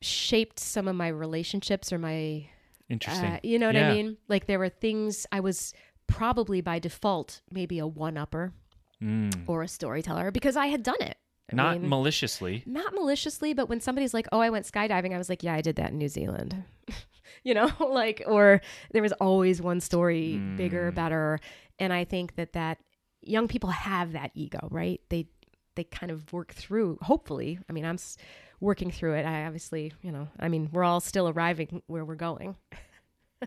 shaped 0.01 0.59
some 0.59 0.89
of 0.89 0.97
my 0.97 1.09
relationships 1.09 1.93
or 1.93 1.99
my 1.99 2.47
Interesting. 2.89 3.25
uh, 3.33 3.41
you 3.43 3.59
know 3.59 3.67
what 3.67 3.77
Yeah. 3.77 3.91
I 3.91 3.95
mean? 3.95 4.17
Like 4.29 4.47
there 4.47 4.59
were 4.59 4.69
things 4.69 5.27
I 5.33 5.41
was 5.41 5.73
probably 6.07 6.61
by 6.61 6.79
default 6.79 7.41
maybe 7.51 7.79
a 7.79 7.87
one 7.87 8.17
upper 8.17 8.53
Mm. 9.01 9.49
or 9.49 9.63
a 9.65 9.69
storyteller 9.69 10.31
because 10.31 10.57
I 10.57 10.67
had 10.67 10.85
done 10.85 11.01
it. 11.01 11.17
I 11.53 11.57
Not 11.57 11.81
mean, 11.81 11.89
maliciously. 11.91 12.63
not 12.67 12.95
maliciously, 12.95 13.53
but 13.53 13.69
when 13.69 13.81
somebody's 13.81 14.15
like, 14.15 14.29
"Oh, 14.31 14.39
I 14.39 14.49
went 14.51 14.65
skydiving," 14.65 15.13
I 15.13 15.19
was 15.19 15.29
like, 15.29 15.43
"Yeah, 15.43 15.55
I 15.55 15.61
did 15.61 15.75
that 15.77 15.91
in 15.91 15.99
New 15.99 16.07
Zealand." 16.09 16.63
you 17.43 17.53
know, 17.53 17.69
like 17.81 18.23
or 18.27 18.61
there 18.93 19.03
was 19.03 19.11
always 19.15 19.61
one 19.61 19.81
story 19.81 20.39
bigger, 20.57 20.93
Mm. 20.93 20.95
better, 20.95 21.41
and 21.83 21.93
I 21.93 22.05
think 22.05 22.37
that 22.37 22.53
that 22.53 22.79
young 23.21 23.49
people 23.49 23.71
have 23.71 24.13
that 24.13 24.31
ego, 24.35 24.69
right? 24.71 25.01
They 25.09 25.27
they 25.75 25.85
kind 25.85 26.13
of 26.13 26.33
work 26.33 26.53
through. 26.53 26.99
Hopefully, 27.03 27.59
I 27.69 27.73
mean, 27.73 27.85
I'm 27.85 27.95
s- 27.95 28.17
working 28.61 28.91
through 28.91 29.15
it. 29.15 29.27
I 29.27 29.47
obviously, 29.47 29.93
you 30.01 30.13
know, 30.13 30.29
I 30.39 30.49
mean, 30.49 30.69
we're 30.73 30.85
all 30.85 31.01
still 31.01 31.29
arriving 31.29 31.83
where 31.89 32.05
we're 32.05 32.15
going. 32.15 32.57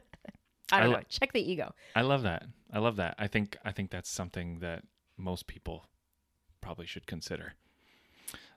I 0.72 0.80
don't 0.82 0.90
I 0.90 0.98
know. 0.98 1.02
Check 1.08 1.32
the 1.32 1.40
ego. 1.52 1.74
I 1.96 2.02
love 2.02 2.24
that. 2.24 2.44
I 2.74 2.80
love 2.80 2.98
that. 2.98 3.16
I 3.18 3.28
think 3.28 3.58
I 3.64 3.72
think 3.72 3.90
that's 3.90 4.10
something 4.10 4.60
that 4.60 4.84
most 5.18 5.48
people 5.48 5.86
probably 6.60 6.88
should 6.88 7.08
consider. 7.08 7.54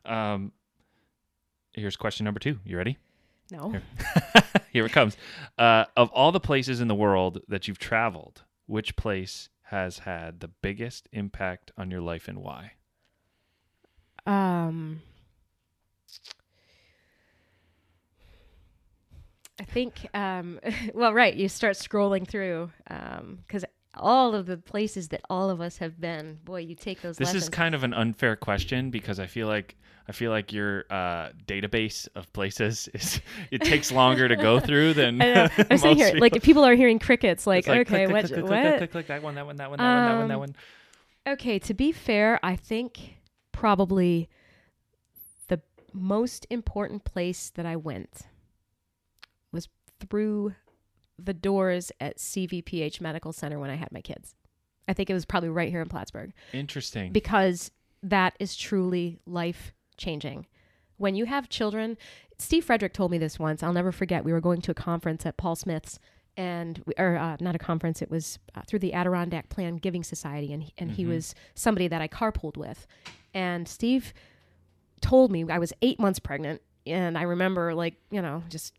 Um, 0.05 0.53
here's 1.73 1.97
question 1.97 2.25
number 2.25 2.41
two. 2.41 2.59
You 2.65 2.79
ready? 2.79 2.97
No. 3.53 3.71
Here. 3.71 3.83
Here 4.73 4.87
it 4.87 4.93
comes. 4.93 5.17
Uh, 5.57 5.85
of 5.97 6.11
all 6.11 6.33
the 6.33 6.41
places 6.41 6.81
in 6.81 6.89
the 6.89 6.95
world 6.95 7.43
that 7.49 7.69
you've 7.69 7.79
traveled, 7.79 8.43
which 8.67 8.97
place 8.97 9.49
has 9.71 10.01
had 10.01 10.41
the 10.41 10.49
biggest 10.49 11.09
impact 11.13 11.71
on 11.77 11.91
your 11.91 12.01
life 12.01 12.27
and 12.29 12.39
why? 12.39 12.73
Um, 14.27 15.03
I 19.61 19.65
think, 19.65 20.07
um, 20.15 20.61
well, 20.95 21.13
right. 21.13 21.35
You 21.35 21.49
start 21.49 21.77
scrolling 21.77 22.27
through 22.27 22.71
because 22.87 23.65
all 23.95 24.35
of 24.35 24.47
the 24.47 24.57
places 24.57 25.09
that 25.09 25.21
all 25.31 25.51
of 25.51 25.61
us 25.61 25.79
have 25.79 26.01
been. 26.01 26.39
Boy, 26.45 26.61
you 26.61 26.75
take 26.75 27.01
those 27.01 27.17
This 27.17 27.29
lessons. 27.29 27.45
is 27.45 27.49
kind 27.49 27.75
of 27.75 27.85
an 27.85 27.95
unfair 27.95 28.37
question 28.37 28.91
because 28.91 29.19
I 29.19 29.27
feel 29.27 29.47
like 29.49 29.77
I 30.09 30.13
feel 30.13 30.31
like 30.31 30.53
your 30.53 30.85
uh, 30.91 31.31
database 31.47 32.09
of 32.15 32.33
places 32.33 32.89
is 32.95 33.21
it 33.51 33.61
takes 33.63 33.93
longer 33.93 34.27
to 34.29 34.37
go 34.37 34.59
through 34.61 34.95
than 34.95 35.21
I 35.23 35.51
I'm 35.71 35.79
sitting 35.79 35.97
here, 35.97 36.15
like 36.19 36.37
if 36.37 36.43
people 36.43 36.65
are 36.65 36.75
hearing 36.75 36.99
crickets, 36.99 37.47
like, 37.47 37.67
like, 37.67 37.81
okay, 37.89 38.07
click, 38.07 38.13
what, 38.13 38.25
click, 38.27 38.41
click, 38.41 38.51
what? 38.51 38.63
click, 38.63 38.79
click, 38.79 38.91
click, 38.91 39.07
that 39.09 39.23
one, 39.23 39.35
that 39.35 39.47
one, 39.47 39.57
that 39.57 39.71
one, 39.71 39.79
that 39.79 39.95
one, 39.95 40.07
that 40.07 40.19
one, 40.19 40.29
that 40.29 40.35
Um, 40.35 40.41
one. 40.41 40.57
Okay, 41.27 41.59
to 41.59 41.75
be 41.75 41.93
fair, 41.93 42.41
I 42.43 42.57
think 42.57 43.17
probably 43.53 44.29
the 45.49 45.61
most 45.93 46.47
important 46.49 47.05
place 47.05 47.51
that 47.51 47.67
I 47.67 47.77
went 47.77 48.23
was 49.53 49.69
through 50.09 50.55
the 51.19 51.35
doors 51.35 51.91
at 52.01 52.19
CVPH 52.19 53.01
Medical 53.01 53.33
Center 53.33 53.59
when 53.59 53.71
I 53.71 53.75
had 53.77 53.91
my 53.93 54.01
kids. 54.01 54.35
I 54.87 54.93
think 54.93 55.11
it 55.11 55.15
was 55.15 55.25
probably 55.25 55.49
right 55.51 55.69
here 55.71 55.83
in 55.83 55.89
Plattsburgh 55.89 56.33
Interesting. 56.53 57.13
because 57.13 57.71
that 58.03 58.35
is 58.39 58.57
truly 58.57 59.19
life 59.27 59.73
changing. 59.97 60.47
When 60.97 61.15
you 61.15 61.27
have 61.27 61.49
children, 61.49 61.97
Steve 62.39 62.65
Frederick 62.65 62.93
told 62.93 63.11
me 63.11 63.19
this 63.19 63.39
once. 63.39 63.63
I'll 63.63 63.73
never 63.73 63.93
forget. 63.93 64.25
We 64.25 64.33
were 64.33 64.41
going 64.41 64.61
to 64.63 64.71
a 64.71 64.75
conference 64.75 65.27
at 65.27 65.37
Paul 65.37 65.57
Smith's, 65.57 65.99
and 66.37 66.83
we- 66.87 66.95
or 66.99 67.17
uh, 67.17 67.37
not 67.41 67.55
a 67.55 67.59
conference. 67.59 68.01
It 68.01 68.11
was 68.11 68.39
uh, 68.55 68.63
through 68.67 68.79
the 68.81 68.95
Adirondack 68.95 69.49
Plan 69.49 69.77
Giving 69.77 70.03
Society, 70.05 70.53
and 70.53 70.63
he, 70.63 70.73
and 70.79 70.91
he 70.93 71.05
was 71.05 71.35
somebody 71.55 71.89
that 71.89 72.01
I 72.01 72.09
carpooled 72.09 72.57
with. 72.57 72.87
And 73.35 73.69
Steve 73.69 74.13
told 75.01 75.31
me 75.31 75.45
I 75.51 75.59
was 75.59 75.73
eight 75.83 76.01
months 76.01 76.19
pregnant, 76.19 76.63
and 76.87 77.19
I 77.19 77.23
remember 77.23 77.75
like 77.75 77.95
you 78.11 78.23
know 78.23 78.43
just 78.49 78.73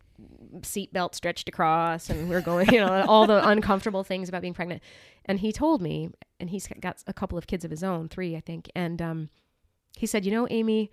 seatbelt 0.61 1.15
stretched 1.15 1.47
across, 1.47 2.09
and 2.09 2.29
we 2.29 2.35
are 2.35 2.41
going 2.41 2.71
you 2.71 2.79
know 2.79 3.05
all 3.07 3.27
the 3.27 3.47
uncomfortable 3.47 4.03
things 4.03 4.29
about 4.29 4.41
being 4.41 4.53
pregnant. 4.53 4.81
And 5.25 5.39
he 5.39 5.51
told 5.51 5.81
me, 5.81 6.09
and 6.39 6.49
he's 6.49 6.67
got 6.81 7.03
a 7.05 7.13
couple 7.13 7.37
of 7.37 7.47
kids 7.47 7.63
of 7.63 7.71
his 7.71 7.83
own, 7.83 8.09
three 8.09 8.35
I 8.35 8.41
think, 8.41 8.69
and 8.75 9.01
um, 9.01 9.29
he 9.97 10.05
said, 10.05 10.25
you 10.25 10.31
know, 10.31 10.47
Amy, 10.49 10.91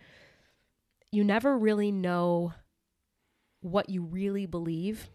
you 1.13 1.25
never 1.25 1.57
really 1.57 1.93
know 1.93 2.53
what 3.61 3.89
you 3.89 4.03
really 4.03 4.47
believe 4.47 5.09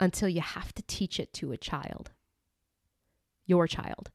until 0.00 0.28
you 0.28 0.40
have 0.40 0.74
to 0.74 0.82
teach 0.86 1.18
it 1.18 1.32
to 1.34 1.52
a 1.52 1.56
child, 1.56 2.10
your 3.46 3.66
child, 3.66 4.10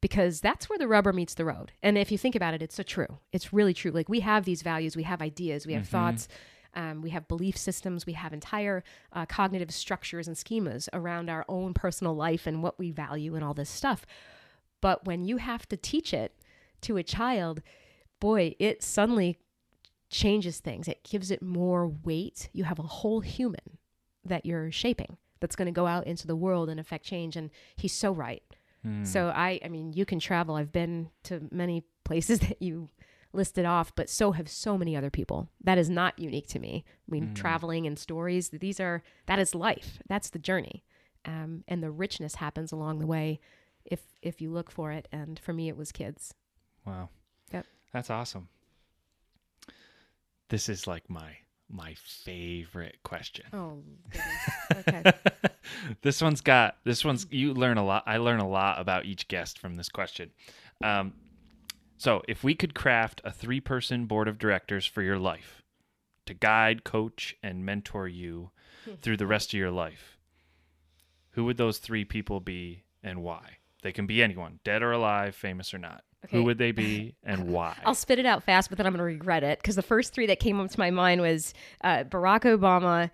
because 0.00 0.40
that's 0.40 0.68
where 0.68 0.78
the 0.78 0.88
rubber 0.88 1.12
meets 1.12 1.34
the 1.34 1.44
road. 1.44 1.72
And 1.82 1.96
if 1.96 2.10
you 2.10 2.18
think 2.18 2.34
about 2.34 2.54
it, 2.54 2.62
it's 2.62 2.74
so 2.74 2.82
true. 2.82 3.18
It's 3.32 3.52
really 3.52 3.74
true. 3.74 3.90
Like 3.90 4.08
we 4.08 4.20
have 4.20 4.44
these 4.44 4.62
values, 4.62 4.96
we 4.96 5.04
have 5.04 5.22
ideas, 5.22 5.66
we 5.66 5.74
have 5.74 5.88
thoughts. 5.88 6.28
Um, 6.74 7.02
we 7.02 7.10
have 7.10 7.28
belief 7.28 7.56
systems. 7.56 8.06
We 8.06 8.14
have 8.14 8.32
entire 8.32 8.82
uh, 9.12 9.26
cognitive 9.26 9.72
structures 9.72 10.26
and 10.26 10.36
schemas 10.36 10.88
around 10.92 11.28
our 11.28 11.44
own 11.48 11.74
personal 11.74 12.14
life 12.14 12.46
and 12.46 12.62
what 12.62 12.78
we 12.78 12.90
value 12.90 13.34
and 13.34 13.44
all 13.44 13.54
this 13.54 13.70
stuff. 13.70 14.06
But 14.80 15.04
when 15.04 15.24
you 15.24 15.36
have 15.36 15.68
to 15.68 15.76
teach 15.76 16.12
it 16.12 16.34
to 16.82 16.96
a 16.96 17.02
child, 17.02 17.62
boy, 18.20 18.54
it 18.58 18.82
suddenly 18.82 19.38
changes 20.10 20.60
things. 20.60 20.88
It 20.88 21.02
gives 21.04 21.30
it 21.30 21.42
more 21.42 21.88
weight. 21.88 22.48
You 22.52 22.64
have 22.64 22.78
a 22.78 22.82
whole 22.82 23.20
human 23.20 23.78
that 24.24 24.46
you're 24.46 24.70
shaping 24.70 25.16
that's 25.40 25.56
going 25.56 25.66
to 25.66 25.72
go 25.72 25.86
out 25.86 26.06
into 26.06 26.26
the 26.26 26.36
world 26.36 26.68
and 26.68 26.78
affect 26.78 27.04
change. 27.04 27.36
And 27.36 27.50
he's 27.76 27.92
so 27.92 28.12
right. 28.12 28.42
Hmm. 28.82 29.04
So 29.04 29.28
I, 29.34 29.60
I 29.64 29.68
mean, 29.68 29.92
you 29.92 30.04
can 30.04 30.18
travel. 30.18 30.54
I've 30.54 30.72
been 30.72 31.10
to 31.24 31.48
many 31.50 31.84
places 32.04 32.38
that 32.48 32.60
you 32.62 32.88
listed 33.32 33.64
off, 33.64 33.94
but 33.94 34.08
so 34.08 34.32
have 34.32 34.48
so 34.48 34.76
many 34.76 34.96
other 34.96 35.10
people. 35.10 35.48
That 35.62 35.78
is 35.78 35.88
not 35.88 36.18
unique 36.18 36.48
to 36.48 36.58
me. 36.58 36.84
I 37.08 37.10
mean, 37.10 37.34
traveling 37.34 37.86
and 37.86 37.98
stories. 37.98 38.50
These 38.50 38.80
are 38.80 39.02
that 39.26 39.38
is 39.38 39.54
life. 39.54 40.00
That's 40.08 40.30
the 40.30 40.38
journey, 40.38 40.84
um, 41.24 41.64
and 41.68 41.82
the 41.82 41.90
richness 41.90 42.36
happens 42.36 42.72
along 42.72 42.98
the 42.98 43.06
way, 43.06 43.40
if 43.84 44.00
if 44.20 44.40
you 44.40 44.50
look 44.50 44.70
for 44.70 44.92
it. 44.92 45.08
And 45.12 45.38
for 45.38 45.52
me, 45.52 45.68
it 45.68 45.76
was 45.76 45.92
kids. 45.92 46.34
Wow. 46.86 47.08
Yep. 47.52 47.66
That's 47.92 48.10
awesome. 48.10 48.48
This 50.48 50.68
is 50.68 50.86
like 50.86 51.08
my 51.08 51.36
my 51.70 51.94
favorite 51.94 52.98
question. 53.02 53.46
Oh, 53.52 53.82
okay. 54.76 55.12
this 56.02 56.20
one's 56.20 56.42
got 56.42 56.76
this 56.84 57.04
one's 57.04 57.26
you 57.30 57.54
learn 57.54 57.78
a 57.78 57.84
lot. 57.84 58.04
I 58.06 58.18
learn 58.18 58.40
a 58.40 58.48
lot 58.48 58.80
about 58.80 59.06
each 59.06 59.28
guest 59.28 59.58
from 59.58 59.76
this 59.76 59.88
question. 59.88 60.30
Um, 60.84 61.14
so, 62.02 62.20
if 62.26 62.42
we 62.42 62.56
could 62.56 62.74
craft 62.74 63.20
a 63.22 63.30
three-person 63.30 64.06
board 64.06 64.26
of 64.26 64.36
directors 64.36 64.84
for 64.84 65.02
your 65.02 65.20
life 65.20 65.62
to 66.26 66.34
guide, 66.34 66.82
coach, 66.82 67.36
and 67.44 67.64
mentor 67.64 68.08
you 68.08 68.50
through 69.00 69.18
the 69.18 69.26
rest 69.28 69.50
of 69.50 69.58
your 69.60 69.70
life, 69.70 70.18
who 71.30 71.44
would 71.44 71.58
those 71.58 71.78
three 71.78 72.04
people 72.04 72.40
be 72.40 72.82
and 73.04 73.22
why? 73.22 73.58
They 73.84 73.92
can 73.92 74.08
be 74.08 74.20
anyone, 74.20 74.58
dead 74.64 74.82
or 74.82 74.90
alive, 74.90 75.36
famous 75.36 75.72
or 75.72 75.78
not. 75.78 76.02
Okay. 76.24 76.36
Who 76.36 76.42
would 76.42 76.58
they 76.58 76.72
be 76.72 77.14
and 77.22 77.52
why? 77.52 77.76
I'll 77.84 77.94
spit 77.94 78.18
it 78.18 78.26
out 78.26 78.42
fast, 78.42 78.68
but 78.68 78.78
then 78.78 78.86
I'm 78.88 78.94
going 78.94 78.98
to 78.98 79.04
regret 79.04 79.44
it 79.44 79.60
because 79.60 79.76
the 79.76 79.82
first 79.82 80.12
three 80.12 80.26
that 80.26 80.40
came 80.40 80.58
up 80.58 80.72
to 80.72 80.80
my 80.80 80.90
mind 80.90 81.20
was 81.20 81.54
uh, 81.84 82.02
Barack 82.02 82.42
Obama, 82.42 83.12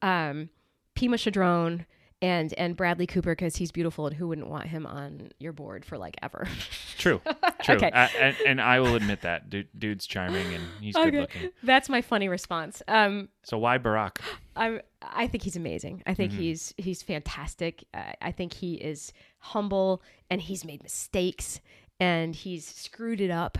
um, 0.00 0.48
Pema 0.96 1.16
Chödrön, 1.16 1.84
and 2.22 2.54
and 2.54 2.74
Bradley 2.76 3.06
Cooper 3.06 3.32
because 3.32 3.56
he's 3.56 3.70
beautiful 3.72 4.06
and 4.06 4.16
who 4.16 4.28
wouldn't 4.28 4.48
want 4.48 4.66
him 4.68 4.86
on 4.86 5.30
your 5.38 5.52
board 5.52 5.84
for 5.84 5.98
like 5.98 6.16
ever? 6.22 6.46
True, 6.98 7.20
true. 7.64 7.74
Okay. 7.74 7.90
I- 7.92 8.06
and, 8.20 8.36
and 8.46 8.60
I 8.60 8.78
will 8.80 8.94
admit 8.94 9.22
that 9.22 9.50
dude, 9.50 9.68
dude's 9.76 10.06
charming 10.06 10.54
and 10.54 10.62
he's 10.80 10.94
good 10.94 11.12
looking. 11.14 11.50
That's 11.64 11.88
my 11.88 12.00
funny 12.00 12.28
response. 12.28 12.80
Um, 12.86 13.28
So 13.42 13.58
why 13.58 13.76
Barack? 13.78 14.18
I 14.56 14.80
I 15.02 15.26
think 15.26 15.42
he's 15.42 15.56
amazing. 15.56 16.02
I 16.06 16.14
think 16.14 16.32
he's 16.32 16.72
he's 16.78 17.02
fantastic. 17.02 17.84
Uh, 17.92 18.12
I 18.22 18.30
think 18.30 18.52
he 18.54 18.74
is 18.74 19.12
humble 19.38 20.00
and 20.30 20.40
he's 20.40 20.64
made 20.64 20.82
mistakes 20.84 21.60
and 21.98 22.34
he's 22.36 22.64
screwed 22.66 23.20
it 23.20 23.30
up. 23.32 23.58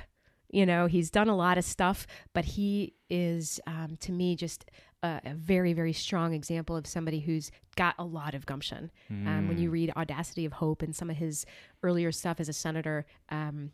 You 0.51 0.67
know, 0.67 0.87
he's 0.87 1.11
done 1.11 1.29
a 1.29 1.35
lot 1.37 1.57
of 1.59 1.65
stuff, 1.65 2.07
but 2.35 2.45
he 2.45 2.95
is 3.11 3.59
um, 3.67 3.97
to 4.01 4.13
me 4.13 4.37
just 4.37 4.67
a, 5.03 5.21
a 5.25 5.35
very 5.35 5.73
very 5.73 5.93
strong 5.93 6.33
example 6.33 6.77
of 6.77 6.87
somebody 6.87 7.21
who's 7.21 7.51
got 7.77 7.95
a 7.99 8.05
lot 8.05 8.35
of 8.35 8.47
gumption. 8.47 8.91
Um, 9.11 9.49
when 9.49 9.59
you 9.59 9.71
read 9.71 9.93
Audacity 9.97 10.45
of 10.45 10.53
Hope 10.55 10.83
and 10.83 10.95
some 10.95 11.11
of 11.11 11.17
his 11.17 11.47
earlier 11.83 12.13
stuff 12.13 12.41
as 12.41 12.49
a 12.49 12.53
senator, 12.53 13.07
um, 13.29 13.71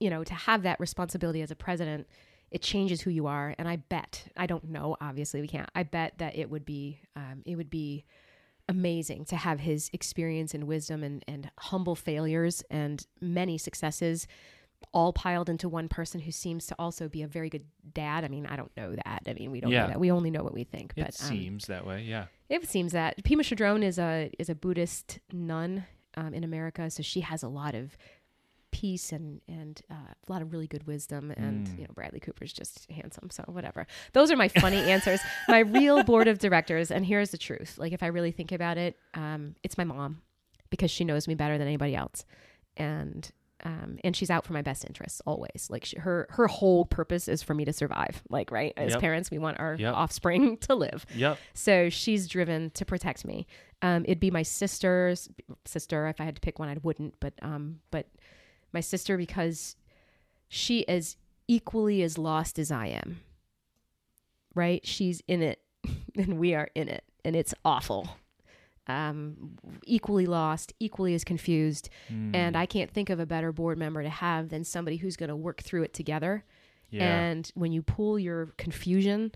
you 0.00 0.10
know, 0.10 0.24
to 0.24 0.34
have 0.34 0.62
that 0.62 0.80
responsibility 0.80 1.42
as 1.42 1.50
a 1.50 1.56
president, 1.56 2.06
it 2.50 2.62
changes 2.62 3.00
who 3.00 3.10
you 3.10 3.26
are. 3.26 3.54
And 3.58 3.68
I 3.68 3.76
bet, 3.76 4.26
I 4.36 4.46
don't 4.46 4.64
know, 4.64 4.96
obviously 5.00 5.40
we 5.40 5.48
can't. 5.48 5.68
I 5.74 5.82
bet 5.82 6.18
that 6.18 6.36
it 6.36 6.50
would 6.50 6.64
be, 6.64 7.00
um, 7.16 7.42
it 7.44 7.56
would 7.56 7.70
be 7.70 8.04
amazing 8.68 9.24
to 9.26 9.36
have 9.36 9.60
his 9.60 9.90
experience 9.92 10.54
and 10.54 10.64
wisdom 10.64 11.02
and, 11.02 11.24
and 11.26 11.50
humble 11.58 11.94
failures 11.94 12.62
and 12.70 13.06
many 13.20 13.58
successes 13.58 14.26
all 14.92 15.12
piled 15.12 15.48
into 15.48 15.68
one 15.68 15.88
person 15.88 16.20
who 16.20 16.30
seems 16.30 16.66
to 16.68 16.74
also 16.78 17.08
be 17.08 17.22
a 17.22 17.26
very 17.26 17.50
good 17.50 17.64
dad. 17.94 18.24
I 18.24 18.28
mean, 18.28 18.46
I 18.46 18.54
don't 18.54 18.70
know 18.76 18.94
that. 18.94 19.22
I 19.26 19.32
mean, 19.32 19.50
we 19.50 19.60
don't 19.60 19.72
Yeah. 19.72 19.82
know 19.82 19.88
that. 19.88 20.00
We 20.00 20.10
only 20.12 20.30
know 20.30 20.44
what 20.44 20.54
we 20.54 20.62
think. 20.64 20.92
It 20.96 21.00
but 21.02 21.20
um, 21.22 21.28
seems 21.36 21.66
that 21.66 21.84
way, 21.86 22.02
yeah. 22.02 22.26
it 22.48 22.68
seems 22.68 22.92
that 22.92 23.22
Pema 23.24 23.40
Chödrön 23.40 23.82
is 23.82 23.98
a 23.98 24.30
is 24.38 24.48
a 24.48 24.54
Buddhist 24.54 25.18
nun 25.32 25.84
um, 26.16 26.32
in 26.32 26.44
America, 26.44 26.88
so 26.90 27.02
she 27.02 27.22
has 27.22 27.42
a 27.42 27.48
lot 27.48 27.74
of 27.74 27.96
peace 28.70 29.12
and 29.12 29.40
and 29.48 29.82
uh, 29.90 29.94
a 30.28 30.32
lot 30.32 30.42
of 30.42 30.52
really 30.52 30.66
good 30.68 30.86
wisdom. 30.86 31.32
And 31.36 31.66
Mm. 31.66 31.78
you 31.78 31.84
know, 31.84 31.90
Bradley 31.94 32.20
Cooper's 32.20 32.52
just 32.52 32.88
handsome, 32.90 33.30
so 33.30 33.42
whatever. 33.48 33.86
Those 34.12 34.30
are 34.30 34.36
my 34.36 34.48
funny 34.48 34.76
answers. 34.90 35.20
My 35.48 35.60
real 35.60 36.04
board 36.04 36.28
of 36.28 36.38
directors, 36.38 36.90
and 36.92 37.04
here's 37.04 37.30
the 37.30 37.38
truth: 37.38 37.78
like 37.78 37.92
if 37.92 38.02
I 38.02 38.06
really 38.08 38.30
think 38.32 38.52
about 38.52 38.78
it, 38.78 38.96
um, 39.14 39.56
it's 39.64 39.76
my 39.78 39.84
mom 39.84 40.22
because 40.70 40.90
she 40.90 41.04
knows 41.04 41.26
me 41.26 41.34
better 41.34 41.58
than 41.58 41.66
anybody 41.66 41.96
else, 41.96 42.24
and. 42.76 43.28
Um, 43.66 43.98
and 44.04 44.14
she's 44.14 44.28
out 44.28 44.44
for 44.44 44.52
my 44.52 44.60
best 44.60 44.84
interests 44.84 45.22
always. 45.24 45.68
Like 45.70 45.86
she, 45.86 45.98
her, 45.98 46.26
her 46.30 46.46
whole 46.46 46.84
purpose 46.84 47.28
is 47.28 47.42
for 47.42 47.54
me 47.54 47.64
to 47.64 47.72
survive. 47.72 48.22
Like 48.28 48.50
right, 48.50 48.74
as 48.76 48.92
Yep. 48.92 49.00
parents, 49.00 49.30
we 49.30 49.38
want 49.38 49.58
our 49.58 49.74
Yep. 49.76 49.94
offspring 49.94 50.56
to 50.68 50.74
live. 50.74 51.06
Yep. 51.14 51.38
So 51.54 51.88
she's 51.88 52.28
driven 52.28 52.70
to 52.72 52.84
protect 52.84 53.24
me. 53.24 53.46
Um, 53.80 54.04
it'd 54.04 54.20
be 54.20 54.30
my 54.30 54.42
sister's 54.42 55.30
sister. 55.64 56.06
If 56.08 56.20
I 56.20 56.24
had 56.24 56.34
to 56.34 56.40
pick 56.42 56.58
one, 56.58 56.68
I 56.68 56.76
wouldn't. 56.82 57.14
But 57.20 57.34
um, 57.40 57.80
but 57.90 58.06
my 58.74 58.80
sister 58.80 59.16
because 59.16 59.76
she 60.48 60.80
is 60.80 61.16
equally 61.48 62.02
as 62.02 62.18
lost 62.18 62.58
as 62.58 62.70
I 62.70 62.88
am. 62.88 63.20
Right? 64.54 64.86
She's 64.86 65.22
in 65.26 65.42
it, 65.42 65.60
and 66.16 66.38
we 66.38 66.54
are 66.54 66.68
in 66.74 66.88
it, 66.88 67.04
and 67.24 67.34
it's 67.34 67.54
awful. 67.64 68.08
Um, 68.86 69.56
equally 69.86 70.26
lost, 70.26 70.74
equally 70.78 71.14
as 71.14 71.24
confused, 71.24 71.88
Mm. 72.12 72.34
and 72.36 72.54
I 72.56 72.66
can't 72.66 72.90
think 72.90 73.08
of 73.08 73.18
a 73.18 73.24
better 73.24 73.50
board 73.50 73.78
member 73.78 74.02
to 74.02 74.10
have 74.10 74.50
than 74.50 74.62
somebody 74.62 74.98
who's 74.98 75.16
going 75.16 75.30
to 75.30 75.36
work 75.36 75.62
through 75.62 75.84
it 75.84 75.94
together. 75.94 76.44
Yeah. 76.90 77.04
And 77.22 77.50
when 77.54 77.72
you 77.72 77.80
pull 77.82 78.18
your 78.18 78.46
confusion, 78.58 79.32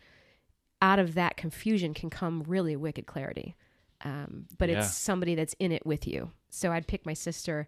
out 0.83 0.99
of 0.99 1.15
that 1.15 1.37
confusion 1.39 1.95
can 1.95 2.11
come 2.11 2.43
really 2.47 2.77
wicked 2.77 3.07
clarity. 3.07 3.57
Um, 4.05 4.47
but 4.59 4.69
Yeah. 4.69 4.81
it's 4.81 4.93
somebody 4.95 5.35
that's 5.35 5.55
in 5.59 5.73
it 5.73 5.87
with 5.87 6.07
you. 6.07 6.31
So 6.51 6.70
I'd 6.70 6.87
pick 6.87 7.07
my 7.07 7.15
sister 7.15 7.66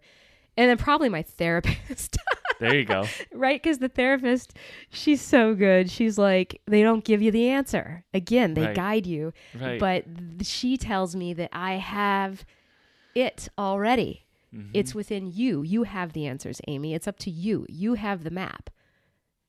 and 0.57 0.69
then 0.69 0.77
probably 0.77 1.09
my 1.09 1.23
therapist, 1.23 2.19
there 2.61 2.77
you 2.79 2.85
go. 2.85 3.07
right? 3.33 3.61
Because 3.61 3.79
the 3.79 3.89
therapist, 3.89 4.55
she's 4.91 5.21
so 5.21 5.55
good. 5.55 5.91
She's 5.91 6.17
like, 6.19 6.61
they 6.67 6.83
don't 6.83 7.05
give 7.05 7.21
you 7.23 7.31
the 7.31 7.49
answer. 7.49 8.05
Again, 8.15 8.55
they 8.55 8.67
Right. 8.67 8.77
guide 8.77 9.07
you. 9.07 9.33
Right. 9.61 9.81
But 9.81 10.05
th- 10.39 10.47
she 10.47 10.77
tells 10.77 11.17
me 11.17 11.35
that 11.35 11.51
I 11.53 11.75
have 11.75 12.45
it 13.15 13.49
already. 13.59 14.27
Mm-hmm. 14.55 14.71
It's 14.75 14.95
within 14.95 15.27
you. 15.33 15.63
You 15.63 15.85
have 15.85 16.13
the 16.13 16.27
answers, 16.27 16.61
Amy. 16.69 16.95
It's 16.95 17.09
up 17.09 17.19
to 17.21 17.31
you. 17.31 17.67
You 17.69 17.95
have 17.95 18.25
the 18.25 18.31
map. 18.31 18.71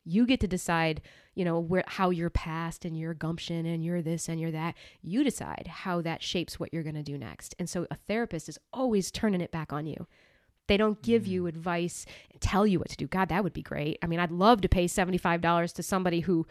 You 0.03 0.25
get 0.25 0.39
to 0.39 0.47
decide, 0.47 1.01
you 1.35 1.45
know, 1.45 1.59
where 1.59 1.83
how 1.85 2.09
your 2.09 2.29
past 2.31 2.85
and 2.85 2.97
your 2.97 3.13
gumption 3.13 3.65
and 3.67 3.83
your 3.83 4.01
this 4.01 4.27
and 4.29 4.39
your 4.39 4.51
that. 4.51 4.73
You 5.01 5.23
decide 5.23 5.67
how 5.67 6.01
that 6.01 6.23
shapes 6.23 6.59
what 6.59 6.73
you're 6.73 6.81
going 6.83 6.95
to 6.95 7.03
do 7.03 7.17
next. 7.17 7.53
And 7.59 7.69
so 7.69 7.85
a 7.91 7.95
therapist 8.07 8.49
is 8.49 8.57
always 8.73 9.11
turning 9.11 9.41
it 9.41 9.51
back 9.51 9.71
on 9.71 9.85
you. 9.85 10.07
They 10.67 10.77
don't 10.77 11.01
give 11.01 11.27
you 11.27 11.47
advice 11.47 12.05
and 12.31 12.39
tell 12.41 12.65
you 12.65 12.79
what 12.79 12.89
to 12.89 12.97
do. 12.97 13.07
God, 13.07 13.29
that 13.29 13.43
would 13.43 13.53
be 13.53 13.61
great. 13.63 13.97
I 14.01 14.07
mean, 14.07 14.19
I'd 14.19 14.31
love 14.31 14.61
to 14.61 14.69
pay 14.69 14.85
$75 14.85 15.73
to 15.73 15.83
somebody 15.83 16.21
who 16.21 16.47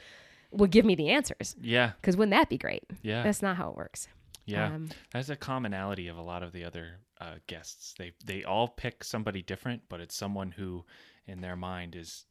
would 0.50 0.70
give 0.70 0.84
me 0.84 0.94
the 0.94 1.08
answers 1.10 1.54
Yeah. 1.60 1.92
because 2.00 2.16
wouldn't 2.16 2.32
that 2.32 2.48
be 2.48 2.58
great? 2.58 2.82
Yeah. 3.02 3.22
That's 3.22 3.40
not 3.42 3.56
how 3.56 3.70
it 3.70 3.76
works. 3.76 4.08
Yeah, 4.46 4.66
Um, 4.66 4.88
that's 5.12 5.28
a 5.28 5.36
commonality 5.36 6.08
of 6.08 6.16
a 6.16 6.22
lot 6.22 6.42
of 6.42 6.52
the 6.52 6.64
other 6.64 6.98
uh, 7.20 7.34
guests. 7.46 7.94
They 7.98 8.12
they 8.24 8.42
all 8.42 8.66
pick 8.66 9.04
somebody 9.04 9.42
different, 9.42 9.82
but 9.88 10.00
it's 10.00 10.16
someone 10.16 10.50
who, 10.52 10.84
in 11.26 11.40
their 11.40 11.54
mind, 11.56 11.94
is 11.94 12.24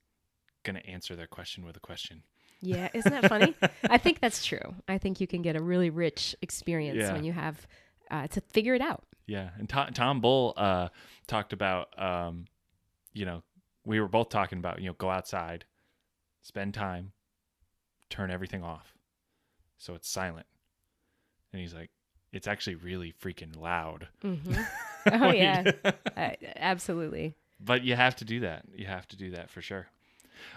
going 0.63 0.75
to 0.75 0.85
answer 0.85 1.15
their 1.15 1.27
question 1.27 1.63
with 1.63 1.77
a 1.77 1.79
question. 1.79 2.23
Yeah, 2.61 2.89
isn't 2.93 3.11
that 3.13 3.29
funny? 3.29 3.55
I 3.89 3.97
think 3.97 4.19
that's 4.21 4.43
true. 4.43 4.75
I 4.87 4.97
think 4.97 5.21
you 5.21 5.27
can 5.27 5.41
get 5.41 5.55
a 5.55 5.61
really 5.63 5.89
rich 5.91 6.35
experience 6.41 6.97
Yeah. 6.99 7.13
when 7.13 7.23
you 7.23 7.31
have 7.31 7.65
uh, 8.11 8.27
to 8.27 8.41
figure 8.41 8.73
it 8.75 8.81
out. 8.81 9.03
Yeah, 9.29 9.49
and 9.59 9.69
Tom, 9.69 9.93
Tom 9.93 10.21
Bull 10.21 10.53
uh, 10.57 10.89
talked 11.27 11.53
about, 11.53 11.87
um, 12.01 12.45
you 13.13 13.25
know, 13.25 13.43
we 13.85 13.99
were 13.99 14.07
both 14.07 14.29
talking 14.29 14.57
about, 14.57 14.81
you 14.81 14.87
know, 14.87 14.93
go 14.97 15.09
outside, 15.11 15.65
spend 16.41 16.73
time, 16.73 17.11
turn 18.09 18.31
everything 18.31 18.63
off, 18.63 18.95
so 19.77 19.93
it's 19.93 20.09
silent. 20.09 20.47
And 21.53 21.61
he's 21.61 21.75
like, 21.75 21.91
it's 22.33 22.47
actually 22.47 22.75
really 22.75 23.13
freaking 23.21 23.55
loud. 23.55 24.07
hmm 24.21 24.35
Oh 25.11 25.31
you 25.31 25.37
yeah, 25.39 25.71
uh, 26.17 26.29
absolutely. 26.57 27.35
but 27.59 27.83
you 27.83 27.95
have 27.95 28.15
to 28.17 28.25
do 28.25 28.39
that. 28.41 28.65
You 28.75 28.85
have 28.87 29.07
to 29.09 29.15
do 29.17 29.31
that 29.31 29.49
for 29.49 29.61
sure. 29.61 29.87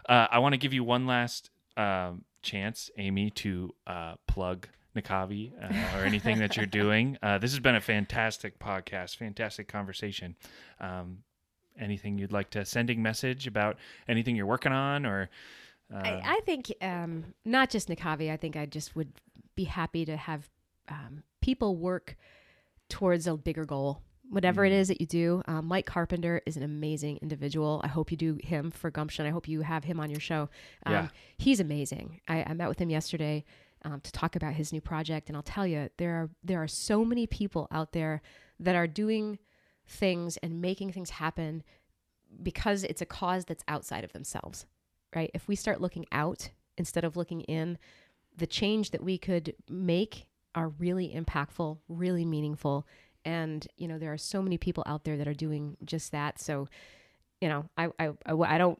Uh, 0.08 0.26
I 0.30 0.38
want 0.40 0.54
to 0.54 0.58
give 0.58 0.72
you 0.72 0.82
one 0.82 1.06
last 1.06 1.50
um, 1.76 2.24
chance, 2.42 2.90
Amy, 2.96 3.30
to 3.30 3.74
uh, 3.86 4.14
plug 4.26 4.68
NCAVI 4.96 5.52
uh, 5.62 5.98
or 5.98 6.04
anything 6.04 6.38
that 6.38 6.56
you're 6.56 6.66
doing. 6.66 7.18
Uh, 7.22 7.38
this 7.38 7.52
has 7.52 7.60
been 7.60 7.76
a 7.76 7.80
fantastic 7.80 8.58
podcast, 8.58 9.16
fantastic 9.16 9.68
conversation. 9.68 10.34
Um, 10.80 11.18
anything 11.78 12.18
you'd 12.18 12.32
like 12.32 12.50
to 12.50 12.64
sending 12.64 13.00
message 13.02 13.46
about 13.46 13.76
anything 14.08 14.34
you're 14.36 14.46
working 14.46 14.72
on 14.72 15.06
or 15.06 15.30
uh, 15.94 15.98
I, 15.98 16.22
I 16.24 16.40
think 16.44 16.72
um, 16.80 17.34
not 17.44 17.70
just 17.70 17.88
NCAVI. 17.88 18.30
I 18.30 18.36
think 18.36 18.56
I 18.56 18.66
just 18.66 18.96
would 18.96 19.12
be 19.54 19.64
happy 19.64 20.04
to 20.04 20.16
have 20.16 20.48
um, 20.88 21.22
people 21.40 21.76
work 21.76 22.16
towards 22.88 23.26
a 23.26 23.36
bigger 23.36 23.64
goal. 23.64 24.02
Whatever 24.30 24.64
it 24.64 24.72
is 24.72 24.88
that 24.88 25.00
you 25.00 25.06
do, 25.06 25.42
um, 25.46 25.66
Mike 25.66 25.84
Carpenter 25.84 26.40
is 26.46 26.56
an 26.56 26.62
amazing 26.62 27.18
individual. 27.20 27.82
I 27.84 27.88
hope 27.88 28.10
you 28.10 28.16
do 28.16 28.38
him 28.42 28.70
for 28.70 28.90
Gumption. 28.90 29.26
I 29.26 29.30
hope 29.30 29.46
you 29.46 29.60
have 29.60 29.84
him 29.84 30.00
on 30.00 30.08
your 30.10 30.20
show. 30.20 30.48
Um, 30.86 30.92
Yeah. 30.92 31.08
he's 31.36 31.60
amazing. 31.60 32.20
I, 32.26 32.42
I 32.44 32.54
met 32.54 32.68
with 32.68 32.78
him 32.78 32.88
yesterday 32.88 33.44
um, 33.84 34.00
to 34.00 34.12
talk 34.12 34.36
about 34.36 34.54
his 34.54 34.72
new 34.72 34.80
project, 34.80 35.28
and 35.28 35.36
I'll 35.36 35.42
tell 35.42 35.66
you, 35.66 35.88
there 35.98 36.14
are 36.14 36.30
there 36.42 36.62
are 36.62 36.68
so 36.68 37.04
many 37.04 37.26
people 37.26 37.68
out 37.70 37.92
there 37.92 38.22
that 38.60 38.76
are 38.76 38.86
doing 38.86 39.38
things 39.86 40.36
and 40.38 40.60
making 40.60 40.92
things 40.92 41.10
happen 41.10 41.62
because 42.42 42.84
it's 42.84 43.02
a 43.02 43.06
cause 43.06 43.44
that's 43.44 43.64
outside 43.68 44.04
of 44.04 44.12
themselves 44.12 44.66
right? 45.14 45.30
If 45.34 45.48
we 45.48 45.56
start 45.56 45.80
looking 45.80 46.06
out 46.12 46.50
instead 46.76 47.04
of 47.04 47.16
looking 47.16 47.42
in, 47.42 47.78
the 48.36 48.46
change 48.46 48.90
that 48.90 49.02
we 49.02 49.18
could 49.18 49.54
make 49.68 50.26
are 50.54 50.68
really 50.68 51.14
impactful, 51.14 51.78
really 51.88 52.24
meaningful. 52.24 52.86
And, 53.24 53.66
you 53.76 53.88
know, 53.88 53.98
there 53.98 54.12
are 54.12 54.18
so 54.18 54.42
many 54.42 54.58
people 54.58 54.82
out 54.86 55.04
there 55.04 55.16
that 55.16 55.28
are 55.28 55.34
doing 55.34 55.76
just 55.84 56.12
that. 56.12 56.40
So, 56.40 56.68
you 57.40 57.48
know, 57.48 57.66
I, 57.76 57.88
I, 57.98 58.10
I, 58.26 58.32
I 58.32 58.58
don't, 58.58 58.78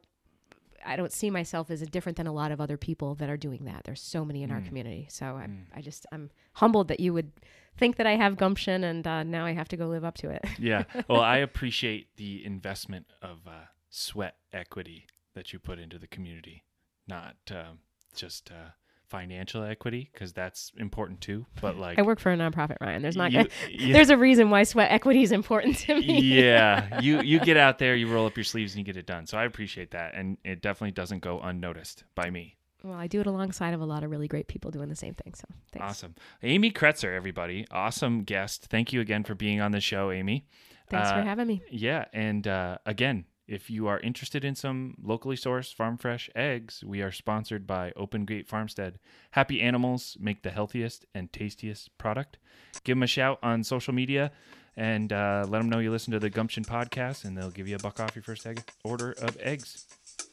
I 0.84 0.96
don't 0.96 1.12
see 1.12 1.30
myself 1.30 1.70
as 1.70 1.80
different 1.82 2.16
than 2.16 2.26
a 2.26 2.32
lot 2.32 2.52
of 2.52 2.60
other 2.60 2.76
people 2.76 3.14
that 3.16 3.28
are 3.30 3.36
doing 3.36 3.64
that. 3.66 3.84
There's 3.84 4.00
so 4.00 4.24
many 4.24 4.42
in 4.42 4.50
our 4.50 4.60
Mm. 4.60 4.66
community. 4.66 5.06
So 5.10 5.36
I, 5.36 5.46
Mm. 5.46 5.64
I 5.74 5.80
just, 5.80 6.06
I'm 6.12 6.30
humbled 6.54 6.88
that 6.88 7.00
you 7.00 7.12
would 7.12 7.32
think 7.76 7.96
that 7.96 8.06
I 8.06 8.16
have 8.16 8.36
gumption 8.36 8.84
and 8.84 9.06
uh, 9.06 9.22
now 9.22 9.44
I 9.46 9.52
have 9.52 9.68
to 9.68 9.76
go 9.76 9.86
live 9.88 10.04
up 10.04 10.16
to 10.18 10.30
it. 10.30 10.44
yeah. 10.58 10.84
Well, 11.08 11.20
I 11.22 11.38
appreciate 11.38 12.16
the 12.16 12.44
investment 12.44 13.06
of 13.22 13.46
uh, 13.46 13.66
sweat 13.90 14.36
equity 14.52 15.06
that 15.34 15.52
you 15.52 15.58
put 15.58 15.78
into 15.78 15.98
the 15.98 16.06
community, 16.06 16.64
not 17.06 17.36
um, 17.50 17.78
just 18.14 18.50
uh, 18.50 18.72
financial 19.12 19.62
equity, 19.62 20.10
because 20.12 20.32
that's 20.32 20.72
important 20.78 21.20
too. 21.20 21.46
But 21.60 21.76
like, 21.76 21.98
I 21.98 22.02
work 22.02 22.18
for 22.18 22.32
a 22.32 22.36
nonprofit, 22.36 22.76
Ryan. 22.80 23.02
There's 23.02 23.16
not, 23.16 23.30
you- 23.30 23.46
yeah, 23.70 23.92
there's 23.92 24.10
a 24.10 24.16
reason 24.16 24.50
why 24.50 24.64
sweat 24.64 24.90
equity 24.90 25.22
is 25.22 25.30
important 25.30 25.76
to 25.80 25.94
me. 26.00 26.20
yeah, 26.20 27.00
you 27.06 27.20
you 27.20 27.38
get 27.38 27.56
out 27.56 27.78
there, 27.78 27.94
you 27.94 28.08
roll 28.12 28.26
up 28.26 28.36
your 28.36 28.44
sleeves, 28.44 28.72
and 28.74 28.78
you 28.80 28.84
get 28.84 28.96
it 28.96 29.06
done. 29.06 29.26
So 29.26 29.38
I 29.38 29.44
appreciate 29.44 29.90
that, 29.92 30.14
and 30.14 30.38
it 30.44 30.62
definitely 30.62 30.92
doesn't 30.92 31.20
go 31.20 31.38
unnoticed 31.40 32.04
by 32.14 32.30
me. 32.30 32.56
Well, 32.82 32.94
I 32.94 33.06
do 33.06 33.20
it 33.20 33.26
alongside 33.28 33.74
of 33.74 33.80
a 33.80 33.84
lot 33.84 34.02
of 34.02 34.10
really 34.10 34.26
great 34.26 34.48
people 34.48 34.72
doing 34.72 34.88
the 34.88 34.96
same 34.96 35.14
thing. 35.14 35.34
So 35.34 35.44
thanks. 35.72 35.88
Awesome, 35.88 36.14
Amy 36.42 36.72
Kretzer, 36.72 37.14
everybody, 37.14 37.66
awesome 37.70 38.24
guest. 38.24 38.66
Thank 38.70 38.92
you 38.92 39.00
again 39.00 39.22
for 39.22 39.34
being 39.36 39.60
on 39.60 39.70
the 39.72 39.80
show, 39.80 40.10
Amy. 40.10 40.46
Thanks 40.90 41.08
Uh, 41.10 41.16
for 41.16 41.22
having 41.22 41.46
me. 41.46 41.62
Yeah, 41.70 42.06
and 42.12 42.46
uh, 42.48 42.78
again, 42.84 43.24
if 43.52 43.68
you 43.68 43.86
are 43.86 44.00
interested 44.00 44.44
in 44.44 44.54
some 44.54 44.94
locally 45.02 45.36
sourced 45.36 45.74
farm 45.74 45.98
fresh 45.98 46.30
eggs, 46.34 46.82
we 46.84 47.02
are 47.02 47.12
sponsored 47.12 47.66
by 47.66 47.92
Open 47.96 48.24
Gate 48.24 48.48
Farmstead. 48.48 48.98
Happy 49.32 49.60
animals 49.60 50.16
make 50.18 50.42
the 50.42 50.50
healthiest 50.50 51.04
and 51.14 51.30
tastiest 51.32 51.96
product. 51.98 52.38
Give 52.82 52.96
them 52.96 53.02
a 53.02 53.06
shout 53.06 53.38
on 53.42 53.62
social 53.62 53.92
media 53.92 54.32
and 54.74 55.12
uh, 55.12 55.44
let 55.46 55.58
them 55.58 55.68
know 55.68 55.80
you 55.80 55.90
listen 55.90 56.12
to 56.12 56.18
the 56.18 56.30
Gumption 56.30 56.64
podcast, 56.64 57.26
and 57.26 57.36
they'll 57.36 57.50
give 57.50 57.68
you 57.68 57.76
a 57.76 57.78
buck 57.78 58.00
off 58.00 58.16
your 58.16 58.22
first 58.22 58.46
egg 58.46 58.64
order 58.84 59.12
of 59.12 59.36
eggs. 59.38 59.86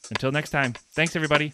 Until 0.09 0.31
next 0.31 0.51
time, 0.51 0.71
thanks 0.93 1.15
everybody. 1.17 1.51